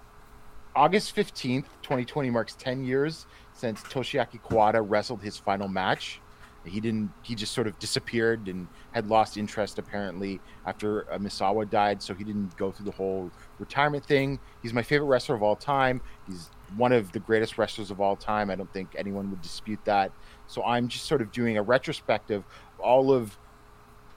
August 0.75 1.15
15th, 1.15 1.65
2020 1.83 2.29
marks 2.31 2.55
10 2.55 2.83
years 2.83 3.27
since 3.53 3.81
Toshiaki 3.81 4.41
Kawada 4.41 4.83
wrestled 4.85 5.21
his 5.21 5.37
final 5.37 5.67
match. 5.67 6.19
He 6.65 6.79
didn't, 6.79 7.11
he 7.21 7.35
just 7.35 7.53
sort 7.53 7.67
of 7.67 7.77
disappeared 7.79 8.47
and 8.47 8.67
had 8.91 9.07
lost 9.07 9.37
interest 9.37 9.79
apparently 9.79 10.39
after 10.65 11.11
uh, 11.11 11.17
Misawa 11.17 11.69
died. 11.69 12.01
So 12.01 12.13
he 12.13 12.23
didn't 12.23 12.55
go 12.57 12.71
through 12.71 12.85
the 12.85 12.91
whole 12.91 13.31
retirement 13.59 14.05
thing. 14.05 14.39
He's 14.61 14.73
my 14.73 14.83
favorite 14.83 15.07
wrestler 15.07 15.35
of 15.35 15.43
all 15.43 15.55
time. 15.55 16.01
He's 16.27 16.49
one 16.77 16.91
of 16.91 17.11
the 17.11 17.19
greatest 17.19 17.57
wrestlers 17.57 17.91
of 17.91 18.01
all 18.01 18.15
time. 18.15 18.49
I 18.49 18.55
don't 18.55 18.71
think 18.73 18.95
anyone 18.97 19.29
would 19.29 19.41
dispute 19.41 19.79
that. 19.85 20.11
So 20.47 20.63
I'm 20.63 20.87
just 20.87 21.05
sort 21.05 21.21
of 21.21 21.31
doing 21.31 21.57
a 21.57 21.61
retrospective 21.61 22.43
of 22.73 22.79
all 22.79 23.11
of 23.11 23.37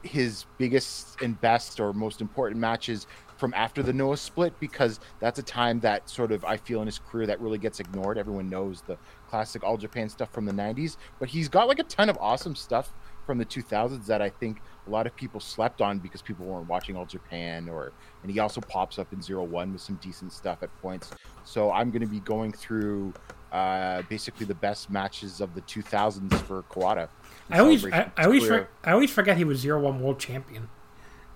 his 0.03 0.47
biggest 0.59 1.21
and 1.23 1.41
best 1.41 1.81
or 1.81 1.93
most 1.93 2.21
important 2.21 2.61
matches 2.61 3.07
from 3.37 3.55
after 3.55 3.83
the 3.83 3.93
Noah 3.93 4.17
split 4.17 4.59
because 4.59 4.99
that's 5.21 5.39
a 5.39 5.43
time 5.43 5.81
that 5.81 6.09
sort 6.09 6.33
of 6.33 6.45
I 6.45 6.57
feel 6.57 6.81
in 6.81 6.87
his 6.87 6.99
career 6.99 7.27
that 7.27 7.41
really 7.41 7.59
gets 7.59 7.81
ignored. 7.81 8.19
Everyone 8.19 8.49
knows 8.49 8.83
the 8.83 8.97
classic 9.29 9.63
All 9.65 9.77
Japan 9.77 10.09
stuff 10.09 10.33
from 10.33 10.45
the 10.45 10.53
90s, 10.53 10.97
but 11.19 11.29
he's 11.29 11.49
got 11.49 11.69
like 11.69 11.79
a 11.79 11.85
ton 11.85 12.09
of 12.09 12.17
awesome 12.21 12.55
stuff 12.55 12.93
from 13.27 13.37
the 13.37 13.45
2000s 13.45 14.07
that 14.07 14.23
I 14.23 14.31
think 14.31 14.63
a 14.87 14.91
lot 14.91 15.07
of 15.07 15.15
people 15.15 15.39
slept 15.39 15.83
on 15.83 15.99
because 15.99 16.23
people 16.23 16.47
weren't 16.47 16.67
watching 16.67 16.97
All 16.97 17.05
Japan 17.05 17.69
or 17.69 17.93
and 18.23 18.33
he 18.33 18.39
also 18.39 18.61
pops 18.61 18.99
up 18.99 19.13
in 19.13 19.21
Zero 19.21 19.45
One 19.45 19.73
with 19.73 19.83
some 19.83 19.97
decent 19.97 20.33
stuff 20.33 20.63
at 20.63 20.75
points. 20.81 21.11
So 21.45 21.71
I'm 21.71 21.91
going 21.91 22.01
to 22.01 22.09
be 22.09 22.21
going 22.21 22.53
through 22.53 23.13
uh, 23.53 24.03
basically 24.09 24.47
the 24.47 24.55
best 24.55 24.91
matches 24.91 25.41
of 25.41 25.55
the 25.55 25.61
2000s 25.63 26.33
for 26.47 26.63
Kawada. 26.65 27.09
I 27.51 27.59
always, 27.61 27.85
I, 27.85 28.11
I 28.17 28.25
always, 28.25 28.47
for, 28.47 28.69
I 28.85 28.93
always 28.93 29.11
forget 29.11 29.37
he 29.37 29.45
was 29.45 29.59
zero 29.61 29.81
one 29.81 30.01
world 30.01 30.19
champion. 30.19 30.69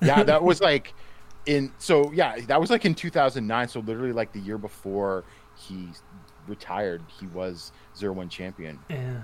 yeah, 0.00 0.22
that 0.22 0.42
was 0.50 0.60
like 0.60 0.94
in 1.46 1.72
so 1.78 2.10
yeah, 2.12 2.38
that 2.46 2.60
was 2.60 2.70
like 2.70 2.84
in 2.84 2.94
2009. 2.94 3.68
So 3.68 3.80
literally 3.80 4.12
like 4.12 4.32
the 4.32 4.40
year 4.40 4.58
before 4.58 5.24
he 5.56 5.88
retired, 6.46 7.02
he 7.20 7.26
was 7.26 7.72
zero 7.96 8.12
one 8.12 8.28
champion. 8.28 8.78
Yeah. 8.90 9.22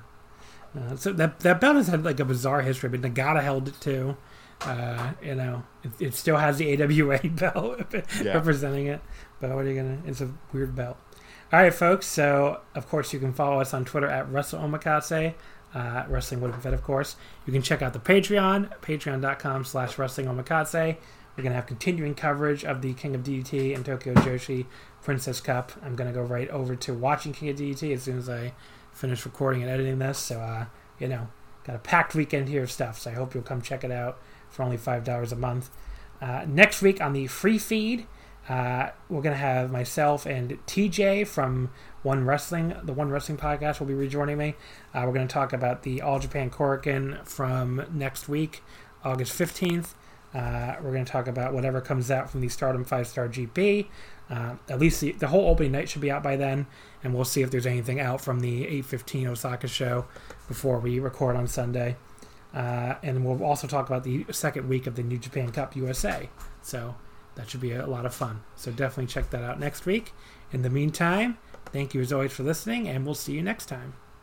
Uh, 0.79 0.97
so 0.97 1.13
that 1.13 1.41
that 1.41 1.61
belt 1.61 1.77
has 1.77 1.89
had 1.89 2.05
like 2.05 2.21
a 2.21 2.25
bizarre 2.25 2.63
history, 2.63 2.89
but 2.89 3.01
Nagata 3.01 3.43
held 3.43 3.69
it 3.69 3.81
too. 3.81 4.17
Uh, 4.61 5.13
you 5.23 5.35
know, 5.35 5.63
it, 5.83 5.91
it 6.01 6.15
still 6.15 6.37
has 6.37 6.59
the 6.59 6.83
AWA 6.83 7.19
belt 7.31 7.81
Yeah. 8.23 8.35
representing 8.35 8.87
it. 8.87 9.01
But 9.41 9.51
what 9.51 9.65
are 9.65 9.69
you 9.71 9.77
gonna? 9.81 9.99
It's 10.07 10.21
a 10.21 10.31
weird 10.53 10.75
belt. 10.75 10.97
All 11.53 11.61
right, 11.61 11.73
folks. 11.73 12.07
So 12.07 12.61
of 12.75 12.89
course 12.89 13.13
you 13.13 13.19
can 13.21 13.33
follow 13.33 13.61
us 13.61 13.73
on 13.73 13.85
Twitter 13.85 14.09
at 14.09 14.31
Wrestle 14.31 14.61
Omakase. 14.61 15.35
Uh, 15.75 16.05
Wrestling 16.09 16.41
would 16.41 16.51
have 16.53 16.63
fed, 16.63 16.73
of 16.75 16.83
course. 16.83 17.17
You 17.47 17.53
can 17.53 17.61
check 17.63 17.83
out 17.83 17.93
the 17.93 17.99
Patreon, 17.99 18.71
patreon.com 18.81 19.65
slash 19.65 19.99
wrestling 19.99 20.27
omakase. 20.27 20.97
We're 21.39 21.43
going 21.43 21.53
to 21.53 21.57
have 21.57 21.67
continuing 21.67 22.17
coverage 22.17 22.65
of 22.65 22.83
the 22.83 22.95
King 22.95 23.15
of 23.15 23.23
DDT 23.23 23.73
and 23.73 23.87
Tokyo 23.87 24.13
Joshi 24.13 24.67
Princess 25.03 25.41
Cup. 25.41 25.71
I'm 25.85 25.95
going 25.95 26.13
to 26.13 26.15
go 26.15 26.25
right 26.25 26.49
over 26.49 26.75
to 26.75 26.93
watching 26.93 27.33
King 27.33 27.51
of 27.51 27.57
DDT 27.57 27.95
as 27.95 28.03
soon 28.03 28.19
as 28.19 28.29
I 28.29 28.55
finish 28.93 29.25
recording 29.25 29.63
and 29.63 29.71
editing 29.71 30.01
this. 30.01 30.19
So, 30.19 30.41
uh, 30.41 30.67
you 30.99 31.07
know, 31.07 31.29
got 31.63 31.77
a 31.77 31.79
packed 31.79 32.17
weekend 32.17 32.49
here 32.49 32.65
of 32.65 32.73
stuff. 32.73 32.99
So 32.99 33.13
I 33.13 33.15
hope 33.15 33.35
you'll 33.35 33.45
come 33.45 33.63
check 33.63 33.85
it 33.85 33.93
out 33.93 34.19
for 34.51 34.65
only 34.65 34.77
$5 34.77 35.31
a 35.31 35.37
month. 35.37 35.71
Uh, 36.21 36.45
next 36.49 36.83
week 36.83 37.01
on 37.01 37.13
the 37.13 37.29
free 37.29 37.59
feed, 37.59 38.09
uh, 38.49 38.89
we're 39.09 39.23
going 39.23 39.33
to 39.33 39.37
have 39.37 39.71
myself 39.71 40.27
and 40.27 40.59
TJ 40.67 41.25
from 41.29 41.71
One 42.03 42.25
Wrestling, 42.25 42.75
the 42.83 42.93
One 42.93 43.11
Wrestling 43.11 43.39
podcast, 43.39 43.79
will 43.79 43.87
be 43.87 43.95
rejoining 43.95 44.39
me. 44.39 44.57
Uh, 44.93 45.05
we're 45.07 45.13
going 45.13 45.29
to 45.29 45.33
talk 45.33 45.53
about 45.53 45.85
the 45.85 46.03
All 46.03 46.19
Japan 46.19 46.51
Korakuen 46.51 47.25
from 47.25 47.87
next 47.93 48.29
week, 48.29 48.61
August 49.05 49.39
15th. 49.39 49.95
Uh, 50.35 50.77
we're 50.83 50.93
going 50.93 51.05
to 51.05 51.11
talk 51.11 51.27
about 51.27 51.55
whatever 51.55 51.81
comes 51.81 52.11
out 52.11 52.31
from 52.31 52.41
the 52.41 52.49
Stardom 52.49 52.85
5 52.85 53.07
Star 53.07 53.29
GP. 53.29 53.87
Uh, 54.29 54.57
at 54.69 54.79
least 54.79 55.01
the, 55.01 55.13
the 55.13 55.29
whole 55.29 55.49
opening 55.49 55.73
night 55.73 55.89
should 55.89 56.03
be 56.03 56.11
out 56.11 56.23
by 56.23 56.37
then, 56.37 56.67
and 57.03 57.15
we'll 57.15 57.25
see 57.25 57.41
if 57.41 57.51
there's 57.51 57.67
anything 57.67 57.99
out 57.99 58.21
from 58.21 58.41
the 58.41 58.67
8:15 58.67 59.27
Osaka 59.27 59.69
show 59.69 60.05
before 60.47 60.79
we 60.79 60.99
record 60.99 61.35
on 61.35 61.47
Sunday. 61.47 61.97
Uh, 62.55 62.95
and 63.03 63.25
we'll 63.25 63.43
also 63.45 63.67
talk 63.67 63.87
about 63.87 64.05
the 64.05 64.27
second 64.31 64.69
week 64.69 64.87
of 64.87 64.97
the 64.97 65.03
New 65.03 65.19
Japan 65.19 65.51
Cup 65.51 65.77
USA. 65.77 66.29
So 66.63 66.97
that 67.35 67.49
should 67.49 67.61
be 67.61 67.73
a 67.73 67.87
lot 67.87 68.05
of 68.05 68.15
fun. 68.15 68.43
So 68.57 68.71
definitely 68.71 69.07
check 69.07 69.31
that 69.31 69.43
out 69.43 69.61
next 69.61 69.87
week. 69.87 70.13
In 70.53 70.63
the 70.63 70.71
meantime, 70.71 71.39
thank 71.73 71.95
you 71.95 72.01
as 72.01 72.13
always 72.13 72.33
for 72.33 72.43
listening, 72.43 72.89
and 72.89 73.05
we'll 73.05 73.15
see 73.15 73.33
you 73.33 73.43
next 73.43 73.67
time. 73.67 73.95